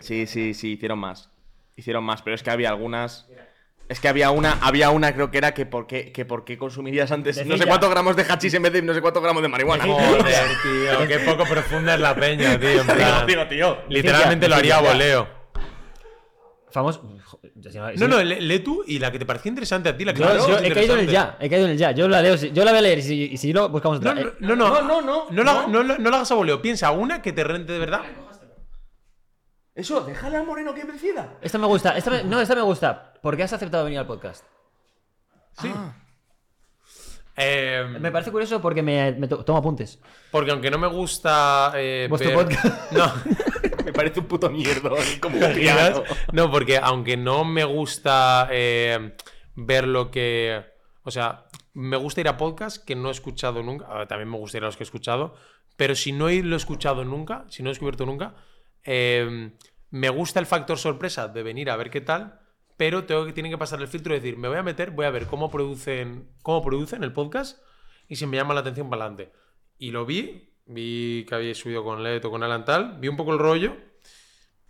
[0.01, 1.31] Sí, sí, sí, hicieron más.
[1.77, 3.27] Hicieron más, pero es que había algunas.
[3.89, 6.59] Es que había una, había una creo que era que por qué, que por qué
[6.59, 9.43] consumirías antes no sé cuántos gramos de hachís en vez de no sé cuántos gramos
[9.43, 9.85] de marihuana.
[9.85, 10.25] Joder,
[10.63, 12.83] tío, qué poco profunda es la peña, tío.
[12.83, 13.79] en plan, digo, tío.
[13.89, 14.93] literalmente lo haría a Decid ya.
[14.95, 15.39] voleo.
[16.71, 17.03] Famoso.
[17.97, 20.23] No, no, lee, lee tú y la que te pareció interesante a ti, la que
[20.23, 21.93] te yo he caído en el ya, he caído en el ya.
[21.93, 24.13] Yo la leo, yo la voy a leer y si, y si no, buscamos otra.
[24.15, 25.69] No, no, no, no, No, no, no, no, la, no.
[25.69, 26.61] no, la- no la hagas a voleo.
[26.61, 28.03] Piensa una que te rente de verdad.
[29.79, 31.39] Eso, déjale al moreno que decida.
[31.41, 33.15] Esta me gusta, esta me- no, esta me gusta.
[33.23, 34.45] ¿Por qué has aceptado venir al podcast?
[35.61, 35.73] Sí.
[37.37, 40.01] Eh, Me parece curioso porque me, me to- tomo apuntes.
[40.33, 41.73] porque aunque no me gusta.
[41.77, 42.93] eh, Vuestro ver- podcast.
[42.93, 43.13] No.
[43.85, 44.95] Me parece un puto mierdo.
[45.21, 46.01] Como un ¿Te criado.
[46.01, 46.19] imaginas?
[46.33, 49.17] No, porque aunque no me gusta eh,
[49.55, 50.63] ver lo que.
[51.05, 53.87] O sea, me gusta ir a podcast que no he escuchado nunca.
[53.87, 55.37] a ver, también me gusta ir a los que he escuchado.
[55.77, 58.35] Pero si no he- lo he escuchado nunca, si no he descubierto nunca,
[58.91, 59.53] eh,
[59.91, 62.41] me gusta el factor sorpresa de venir a ver qué tal.
[62.79, 65.05] Pero tengo que, tienen que pasar el filtro y decir, me voy a meter, voy
[65.05, 67.61] a ver cómo producen, cómo producen el podcast
[68.07, 69.33] y si me llama la atención para adelante.
[69.79, 73.33] Y lo vi, vi que había subido con Leto, con Alan tal, vi un poco
[73.33, 73.77] el rollo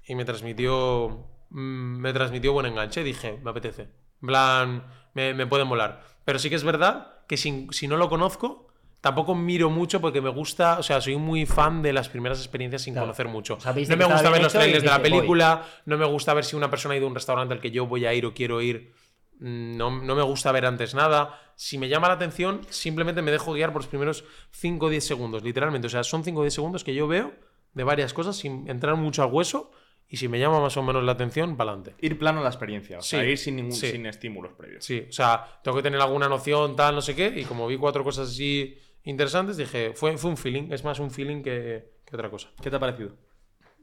[0.06, 3.04] y me transmitió mm, me transmitió buen enganche.
[3.04, 3.90] Dije, me apetece.
[4.20, 6.02] Me, me puede molar.
[6.24, 8.67] Pero sí que es verdad que si, si no lo conozco,
[9.00, 12.82] tampoco miro mucho porque me gusta, o sea, soy muy fan de las primeras experiencias
[12.82, 13.06] sin Claro.
[13.06, 13.54] conocer mucho.
[13.54, 15.18] O sea, viste no me gusta ver los trailers de la dijiste, voy.
[15.20, 17.70] película, no me gusta ver si una persona ha ido a un restaurante al que
[17.70, 18.92] yo voy a ir o quiero ir.
[19.40, 21.40] Mm, No, no me gusta ver antes nada.
[21.54, 25.04] Si me llama la atención, simplemente me dejo guiar por los primeros 5 o 10
[25.04, 25.86] segundos, literalmente.
[25.86, 27.32] O sea, son 5 o 10 segundos que yo veo
[27.74, 29.70] de varias cosas sin entrar mucho al hueso.
[30.10, 31.94] Y si me llama más o menos la atención, para adelante.
[32.00, 32.98] Ir plano a la experiencia.
[32.98, 33.90] O sea, Sí, ir sin, ningún, sí.
[33.90, 34.82] sin estímulos previos.
[34.82, 37.26] Sí, o sea, tengo que tener alguna noción, tal, no sé qué.
[37.36, 40.70] Y como vi cuatro cosas así interesantes, dije, fue, fue un feeling.
[40.72, 42.48] Es más un feeling que, que otra cosa.
[42.62, 43.10] ¿Qué te ha parecido?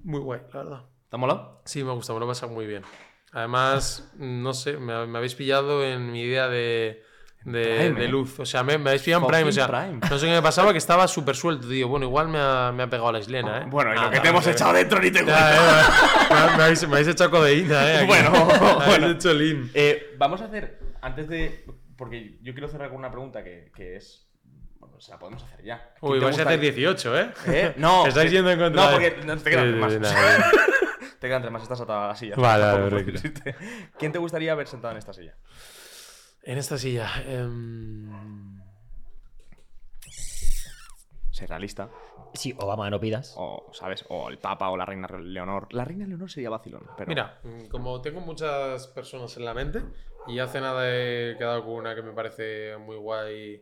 [0.04, 0.84] Muy guay, la verdad.
[1.10, 1.62] ¿Te ha molado?
[1.66, 2.84] Sí, me gusta, me lo he pasado muy bien.
[3.32, 7.04] Además, no sé, me, me habéis pillado en mi idea de,
[7.44, 8.08] de, Prime, de eh.
[8.08, 8.40] luz.
[8.40, 9.50] O sea, me, me habéis pillado en Prime.
[9.50, 10.00] O sea, Prime.
[10.10, 11.88] no sé qué me pasaba, que estaba súper suelto, tío.
[11.88, 13.66] Bueno, igual me ha, me ha pegado la islena, ¿eh?
[13.70, 15.34] Bueno, y lo Ah, que te hemos echado dentro ni te eh, me,
[16.64, 17.98] habéis, me habéis echado codeína, ¿eh?
[17.98, 18.08] aquí.
[18.08, 18.32] Bueno,
[18.86, 19.10] bueno.
[19.10, 19.70] hecho lean.
[19.74, 21.66] Eh, vamos a hacer, antes de.
[21.98, 24.28] Porque yo quiero cerrar con una pregunta que, que es.
[25.00, 25.94] Se la podemos hacer ya.
[26.00, 27.34] ¿Quién Uy, vais a hacer gustaría- 18, ¿eh?
[27.48, 27.74] ¿Eh?
[27.78, 28.06] No.
[28.08, 29.94] Estáis yendo en contra No, porque no, te quedan más.
[31.20, 32.36] te quedan tres más, estás atada a la silla.
[32.38, 33.56] Vale, irte.
[33.98, 35.36] ¿Quién te gustaría haber sentado en esta silla?
[36.44, 37.10] En esta silla.
[37.26, 38.62] em,
[41.32, 41.90] Ser realista.
[42.34, 43.34] Sí, Obama, no pidas.
[43.38, 44.06] O, ¿sabes?
[44.10, 45.68] O el Papa o la Reina Leonor.
[45.74, 46.84] La Reina Leonor sería vacilón.
[46.98, 47.10] Pero...
[47.10, 47.40] Mira,
[47.70, 49.82] como tengo muchas personas en la mente
[50.28, 53.62] y hace nada he quedado con una que me parece muy guay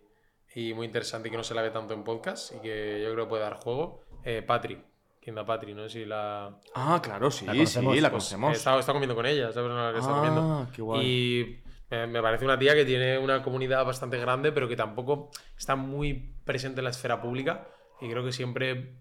[0.55, 3.11] y muy interesante y que no se la ve tanto en podcast y que yo
[3.13, 4.81] creo puede dar juego, eh, Patri.
[5.21, 5.73] ¿Quién da Patri?
[5.73, 6.59] No sé si la...
[6.75, 8.53] Ah, claro, sí, La conocemos, sí, la pues, conocemos.
[8.53, 10.67] He estado, he estado comiendo con ella, esa persona que está Ah, comiendo.
[10.75, 11.05] qué guay.
[11.07, 11.59] Y
[11.89, 15.77] me, me parece una tía que tiene una comunidad bastante grande, pero que tampoco está
[15.77, 17.67] muy presente en la esfera pública.
[18.01, 18.97] Y creo que siempre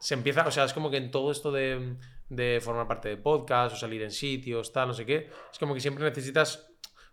[0.00, 1.94] se empieza, o sea, es como que en todo esto de,
[2.28, 5.74] de formar parte de podcast o salir en sitios, tal, no sé qué, es como
[5.74, 6.71] que siempre necesitas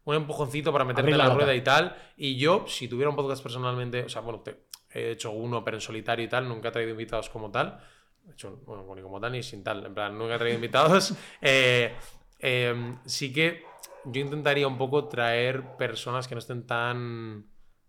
[0.09, 1.95] un empujoncito para meterte en la rueda y tal.
[2.17, 5.77] Y yo, si tuviera un podcast personalmente, o sea, bueno, te- he hecho uno, pero
[5.77, 7.79] en solitario y tal, nunca he traído invitados como tal.
[8.23, 9.85] De hecho, bueno, ni como tal ni sin tal.
[9.85, 11.13] En plan, nunca he traído invitados.
[11.41, 11.95] Eh,
[12.39, 13.63] eh, sí que
[14.05, 17.45] yo intentaría un poco traer personas que no estén tan,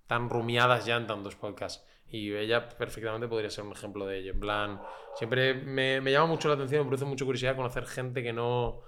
[0.07, 1.85] tan rumiadas ya en tantos podcasts.
[2.13, 4.33] Y ella perfectamente podría ser un ejemplo de ello.
[4.33, 4.81] En plan,
[5.15, 8.81] siempre me, me llama mucho la atención, me produce mucha curiosidad conocer gente que no,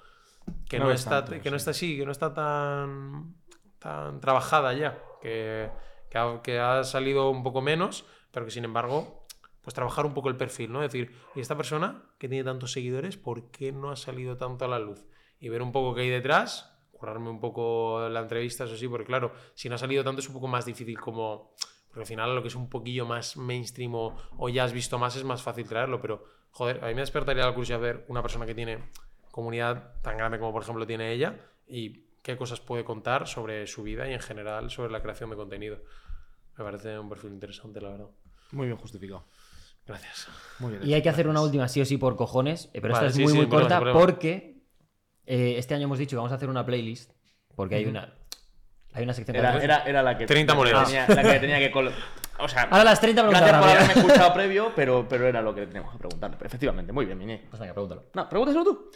[0.69, 3.35] que No está, tanto, que no está así, que no está tan,
[3.79, 4.99] tan trabajada ya.
[5.21, 5.71] Que,
[6.11, 9.27] que ha, que ha salido un poco menos, pero que sin embargo,
[9.63, 10.83] pues trabajar un poco el perfil, ¿no?
[10.83, 14.65] Es decir, ¿y esta persona que tiene tantos seguidores, por qué no ha salido tanto
[14.65, 15.05] a la luz?
[15.41, 19.07] Y ver un poco qué hay detrás, currarme un poco la entrevista, eso sí, porque
[19.07, 21.55] claro, si no ha salido tanto es un poco más difícil como...
[21.89, 24.99] Porque al final lo que es un poquillo más mainstream o, o ya has visto
[24.99, 28.23] más es más fácil traerlo, pero joder, a mí me despertaría la curiosidad ver una
[28.23, 28.79] persona que tiene
[29.33, 31.35] comunidad tan grande como por ejemplo tiene ella
[31.67, 35.37] y qué cosas puede contar sobre su vida y en general sobre la creación de
[35.37, 35.79] contenido.
[36.57, 38.07] Me parece un perfil interesante, la verdad.
[38.53, 39.25] Muy bien justificado.
[39.87, 40.29] Gracias.
[40.61, 40.87] Muy bien.
[40.89, 43.17] Y hay que hacer una última sí o sí por cojones, eh, pero Vale, esta
[43.17, 44.01] sí, es muy sí, muy problema, corta problema.
[44.01, 44.63] porque
[45.27, 47.11] eh, este año hemos dicho que vamos a hacer una playlist
[47.57, 48.15] porque hay una
[48.95, 50.85] hay una sección Era, de era, era la que 30 monedas.
[50.87, 51.91] tenía- la que tenía que col-
[52.39, 55.55] O sea, Ahora las 30 preguntas gracias por haberme escuchado previo, pero, pero era lo
[55.55, 56.37] que teníamos que preguntarle.
[56.37, 57.47] Pero efectivamente, muy bien, Miñé.
[57.49, 58.05] Pues venga, pregúntalo.
[58.15, 58.91] No, pregúntaselo tú.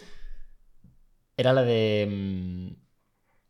[1.36, 2.82] Era la de mm,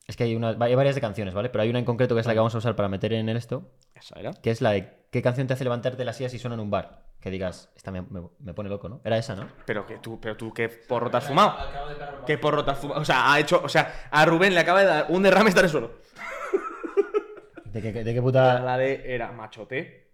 [0.08, 1.48] es que hay una hay varias de canciones, ¿vale?
[1.50, 3.28] Pero hay una en concreto que es la que vamos a usar para meter en
[3.28, 4.32] el esto, Esa era.
[4.32, 6.60] que es la de qué canción te hace levantarte de la silla si suena en
[6.60, 7.04] un bar.
[7.20, 9.00] Que digas, esta me, me- me pone loco, ¿no?
[9.02, 9.48] Era esa, ¿no?
[9.64, 11.56] Pero que tú, pero tú, ¿qué porro te has fumado?
[12.24, 13.00] ¿Qué porro te has fumado?
[13.00, 13.60] O sea, ha hecho.
[13.64, 15.90] O sea, a Rubén le acaba de dar un derrame estar en el suelo.
[17.64, 18.60] ¿De qué, de qué puta...?
[18.60, 19.02] La de.
[19.14, 20.12] Era machote.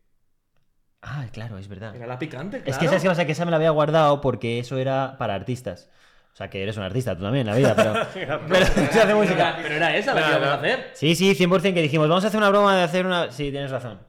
[1.02, 1.94] Ah, claro, es verdad.
[1.94, 2.58] Era la picante.
[2.58, 2.84] Es que claro.
[2.86, 5.90] esa es que pasa que esa me la había guardado porque eso era para artistas.
[6.32, 7.92] O sea, que eres un artista tú también en la vida, pero...
[8.48, 9.58] pero se hace música.
[9.60, 10.90] Pero era esa la que íbamos a hacer.
[10.94, 13.30] Sí, sí, 100% que dijimos, vamos a hacer una broma de hacer una...
[13.30, 14.00] Sí, tienes razón.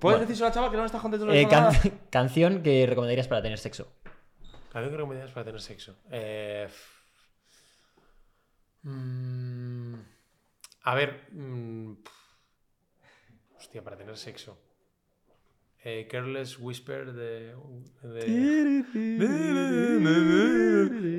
[0.00, 1.72] ¿Puedes decírselo a chaval que no estás contento Eh, can-
[2.10, 3.92] canción que recomendarías para tener sexo.
[4.72, 5.96] Canción que recomendarías para tener sexo.
[6.10, 6.68] Eh,
[8.82, 9.94] mm,
[10.82, 11.28] a ver.
[11.32, 11.92] mm,
[13.56, 14.58] hostia, para tener sexo.
[15.82, 17.54] Eh, Careless Whisper de.
[18.02, 18.84] de-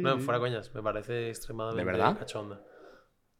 [0.03, 0.71] No, fuera coñas.
[0.73, 2.17] Me parece extremadamente ¿De verdad?
[2.19, 2.61] cachonda.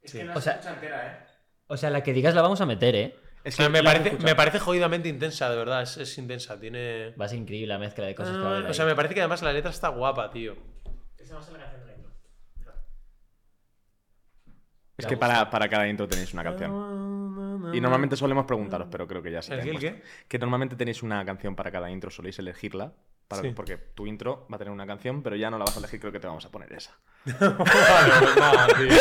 [0.02, 1.26] Es que no O se sea- entera, ¿eh?
[1.68, 3.16] O sea, la que digas la vamos a meter, ¿eh?
[3.44, 5.84] Es O sea, me, parece, me parece jodidamente intensa, de verdad.
[5.84, 6.60] Es, es intensa.
[6.60, 7.12] Tiene.
[7.20, 8.86] Va a ser increíble la mezcla de cosas que va a Ah, haber o sea,
[8.86, 10.56] me parece que además la letra está guapa, tío.
[11.18, 12.12] Esa va a ser la canción de la intro.
[14.98, 16.72] Es que para, para cada intro tenéis una canción.
[17.74, 19.54] Y normalmente solemos preguntaros, pero creo que ya sí.
[19.54, 20.02] ¿El qué?
[20.28, 22.94] Que normalmente tenéis una canción para cada intro, soléis elegirla.
[23.28, 23.52] para- Sí.
[23.56, 26.02] Porque tu intro va a tener una canción, pero ya no la vas a elegir,
[26.02, 26.92] creo que te vamos a poner esa.
[27.26, 28.98] Vale, pues nada, tío.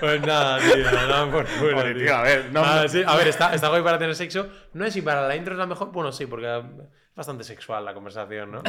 [0.00, 0.90] Pues nada, tío.
[0.90, 2.04] Nada por culo, Joder, tío.
[2.06, 4.48] tío, a ver, no- sí, a ver, está, está guay para tener sexo.
[4.72, 5.92] No es si para la intro es la mejor.
[5.92, 6.60] Bueno, sí, porque
[7.14, 8.62] bastante sexual la conversación, ¿no?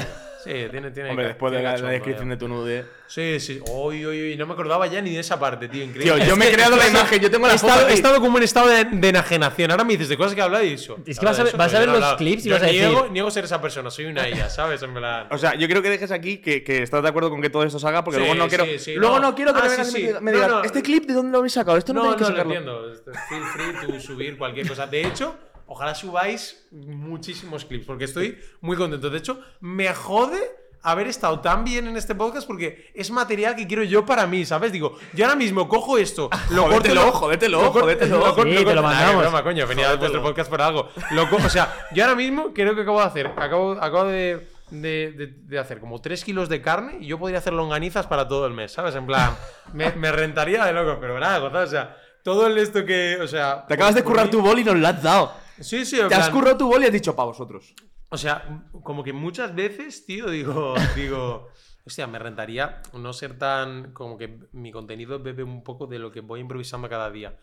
[0.43, 0.91] Sí, tiene.
[0.91, 2.31] tiene Hombre, después de tiene la, la cachondo, descripción ya.
[2.35, 2.85] de tu nude.
[3.07, 3.61] Sí, sí.
[3.71, 4.35] Uy, uy, uy.
[4.35, 5.83] No me acordaba ya ni de esa parte, tío.
[5.83, 6.13] Increíble.
[6.15, 8.19] Tío, yo me he creado la imagen, yo tengo la he foto estado, he estado
[8.19, 9.71] como en estado de, de enajenación.
[9.71, 10.97] Ahora me dices de cosas que habla y eso.
[11.05, 12.81] Es que vas a ver- vas a ver los clips y Yo vas a decir-
[12.89, 13.89] niego, niego ser esa persona.
[13.89, 14.81] Soy una ella, ¿sabes?
[14.83, 15.27] En plan.
[15.31, 17.63] O sea, yo quiero que dejes aquí que, que estás de acuerdo con que todo
[17.63, 18.65] esto se haga, porque Sí, luego no quiero.
[18.65, 19.29] sí, sí, luego no.
[19.29, 20.63] no, quiero que Ah, me me digas, No, digas, no.
[20.65, 21.77] ¿este clip de dónde lo habéis sacado?
[21.77, 22.93] Esto no, No, no, lo entiendo.
[23.29, 24.85] Feel free to subir cualquier cosa.
[24.87, 25.37] De hecho,
[25.73, 29.09] ojalá subáis muchísimos clips, porque estoy muy contento.
[29.09, 30.39] De hecho, me jode
[30.85, 34.45] haber estado tan bien en este podcast porque es material que quiero yo para mí,
[34.45, 34.71] ¿sabes?
[34.71, 38.17] Digo, yo ahora mismo cojo esto, lo corto, lo- jódetelo, lo corto- jódetelo.
[38.19, 39.21] lo corto- Sí, lo te lo mandamos.
[39.21, 40.89] broma, coño, venía a vuestro podcast por algo.
[41.11, 45.11] Lo o sea, yo ahora mismo creo que acabo de hacer, acabo, acabo de, de,
[45.13, 48.45] de- de hacer como 3 kilos de carne y yo podría hacer longanizas para todo
[48.45, 48.93] el mes, ¿sabes?
[48.95, 49.37] En plan,
[49.73, 53.65] me, me rentaría de loco, pero nada, o sea, todo el esto que, o sea...
[53.67, 55.42] Te acabas de currar mí- tu bol y nos la has dado.
[55.63, 57.73] Sí, sí, Te has plan- currado tu bol y has dicho para vosotros.
[58.09, 61.47] o sea, como que muchas veces, tío, digo, digo,
[61.85, 66.11] hostia, me rentaría no ser tan, como que mi contenido bebe un poco de lo
[66.11, 67.37] que voy improvisando cada día.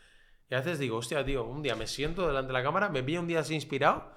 [0.48, 3.02] Y a veces digo, hostia, tío, un día me siento delante de la cámara, me
[3.02, 4.12] pillo un día así inspirado,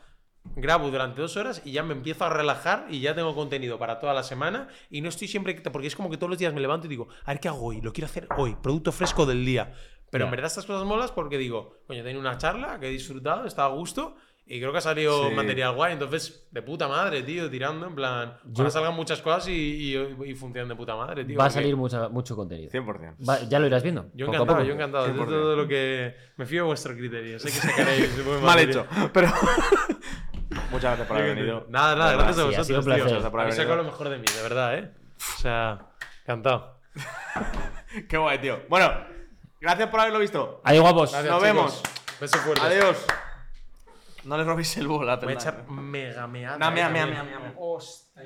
[0.55, 3.99] grabo durante dos horas y ya me empiezo a relajar y ya tengo contenido para
[3.99, 6.59] toda la semana y no estoy siempre, porque es como que todos los días me
[6.59, 9.45] levanto y digo, a ver qué hago hoy, lo quiero hacer hoy, producto fresco del
[9.45, 9.73] día.
[10.13, 10.27] Pero Ya.
[10.27, 13.45] en verdad estas cosas molas porque digo, coño, he tenido una charla que he disfrutado,
[13.47, 15.35] estaba a gusto y creo que ha salido Sí.
[15.35, 15.93] material guay.
[15.93, 19.51] Entonces, de puta madre, tío, tirando, en plan, ojalá salgan muchas cosas y,
[19.95, 21.39] y, y funcionen de puta madre, tío.
[21.39, 22.69] Va a salir mucha- mucho contenido.
[22.69, 23.15] 100%.
[23.27, 24.09] Va- ya lo irás viendo.
[24.13, 24.67] Yo poco a encantado, poco.
[24.67, 25.05] yo encantado.
[25.07, 25.25] De 100%.
[25.41, 26.15] todo lo que...
[26.37, 27.39] Me fío de vuestro criterio.
[27.39, 28.69] Sé que sacaréis Mal material.
[28.69, 28.87] hecho.
[29.13, 29.27] Pero.
[30.71, 31.65] Muchas gracias por haber venido.
[31.69, 32.93] Nada, nada, gracias a sí, ha vosotros, sido un tío.
[32.93, 33.09] placer.
[33.11, 34.91] Gracias por haber sacado lo mejor de mí, de verdad, ¿eh?
[35.17, 35.87] O sea,
[36.23, 36.79] encantado.
[38.09, 38.59] Qué guay, tío.
[38.69, 38.91] Bueno,
[39.63, 40.61] gracias por haberlo visto.
[40.63, 41.11] Adiós, guapos.
[41.11, 41.55] Gracias, Nos chicos.
[41.55, 41.81] vemos.
[42.19, 42.61] Beso fuerte.
[42.65, 43.05] Adiós.
[44.25, 46.57] No le robéis el bol a Voy a echar mega meada.
[46.57, 46.91] Mea, también.
[46.93, 47.53] mea, mea, mea.
[47.57, 48.23] Hostia.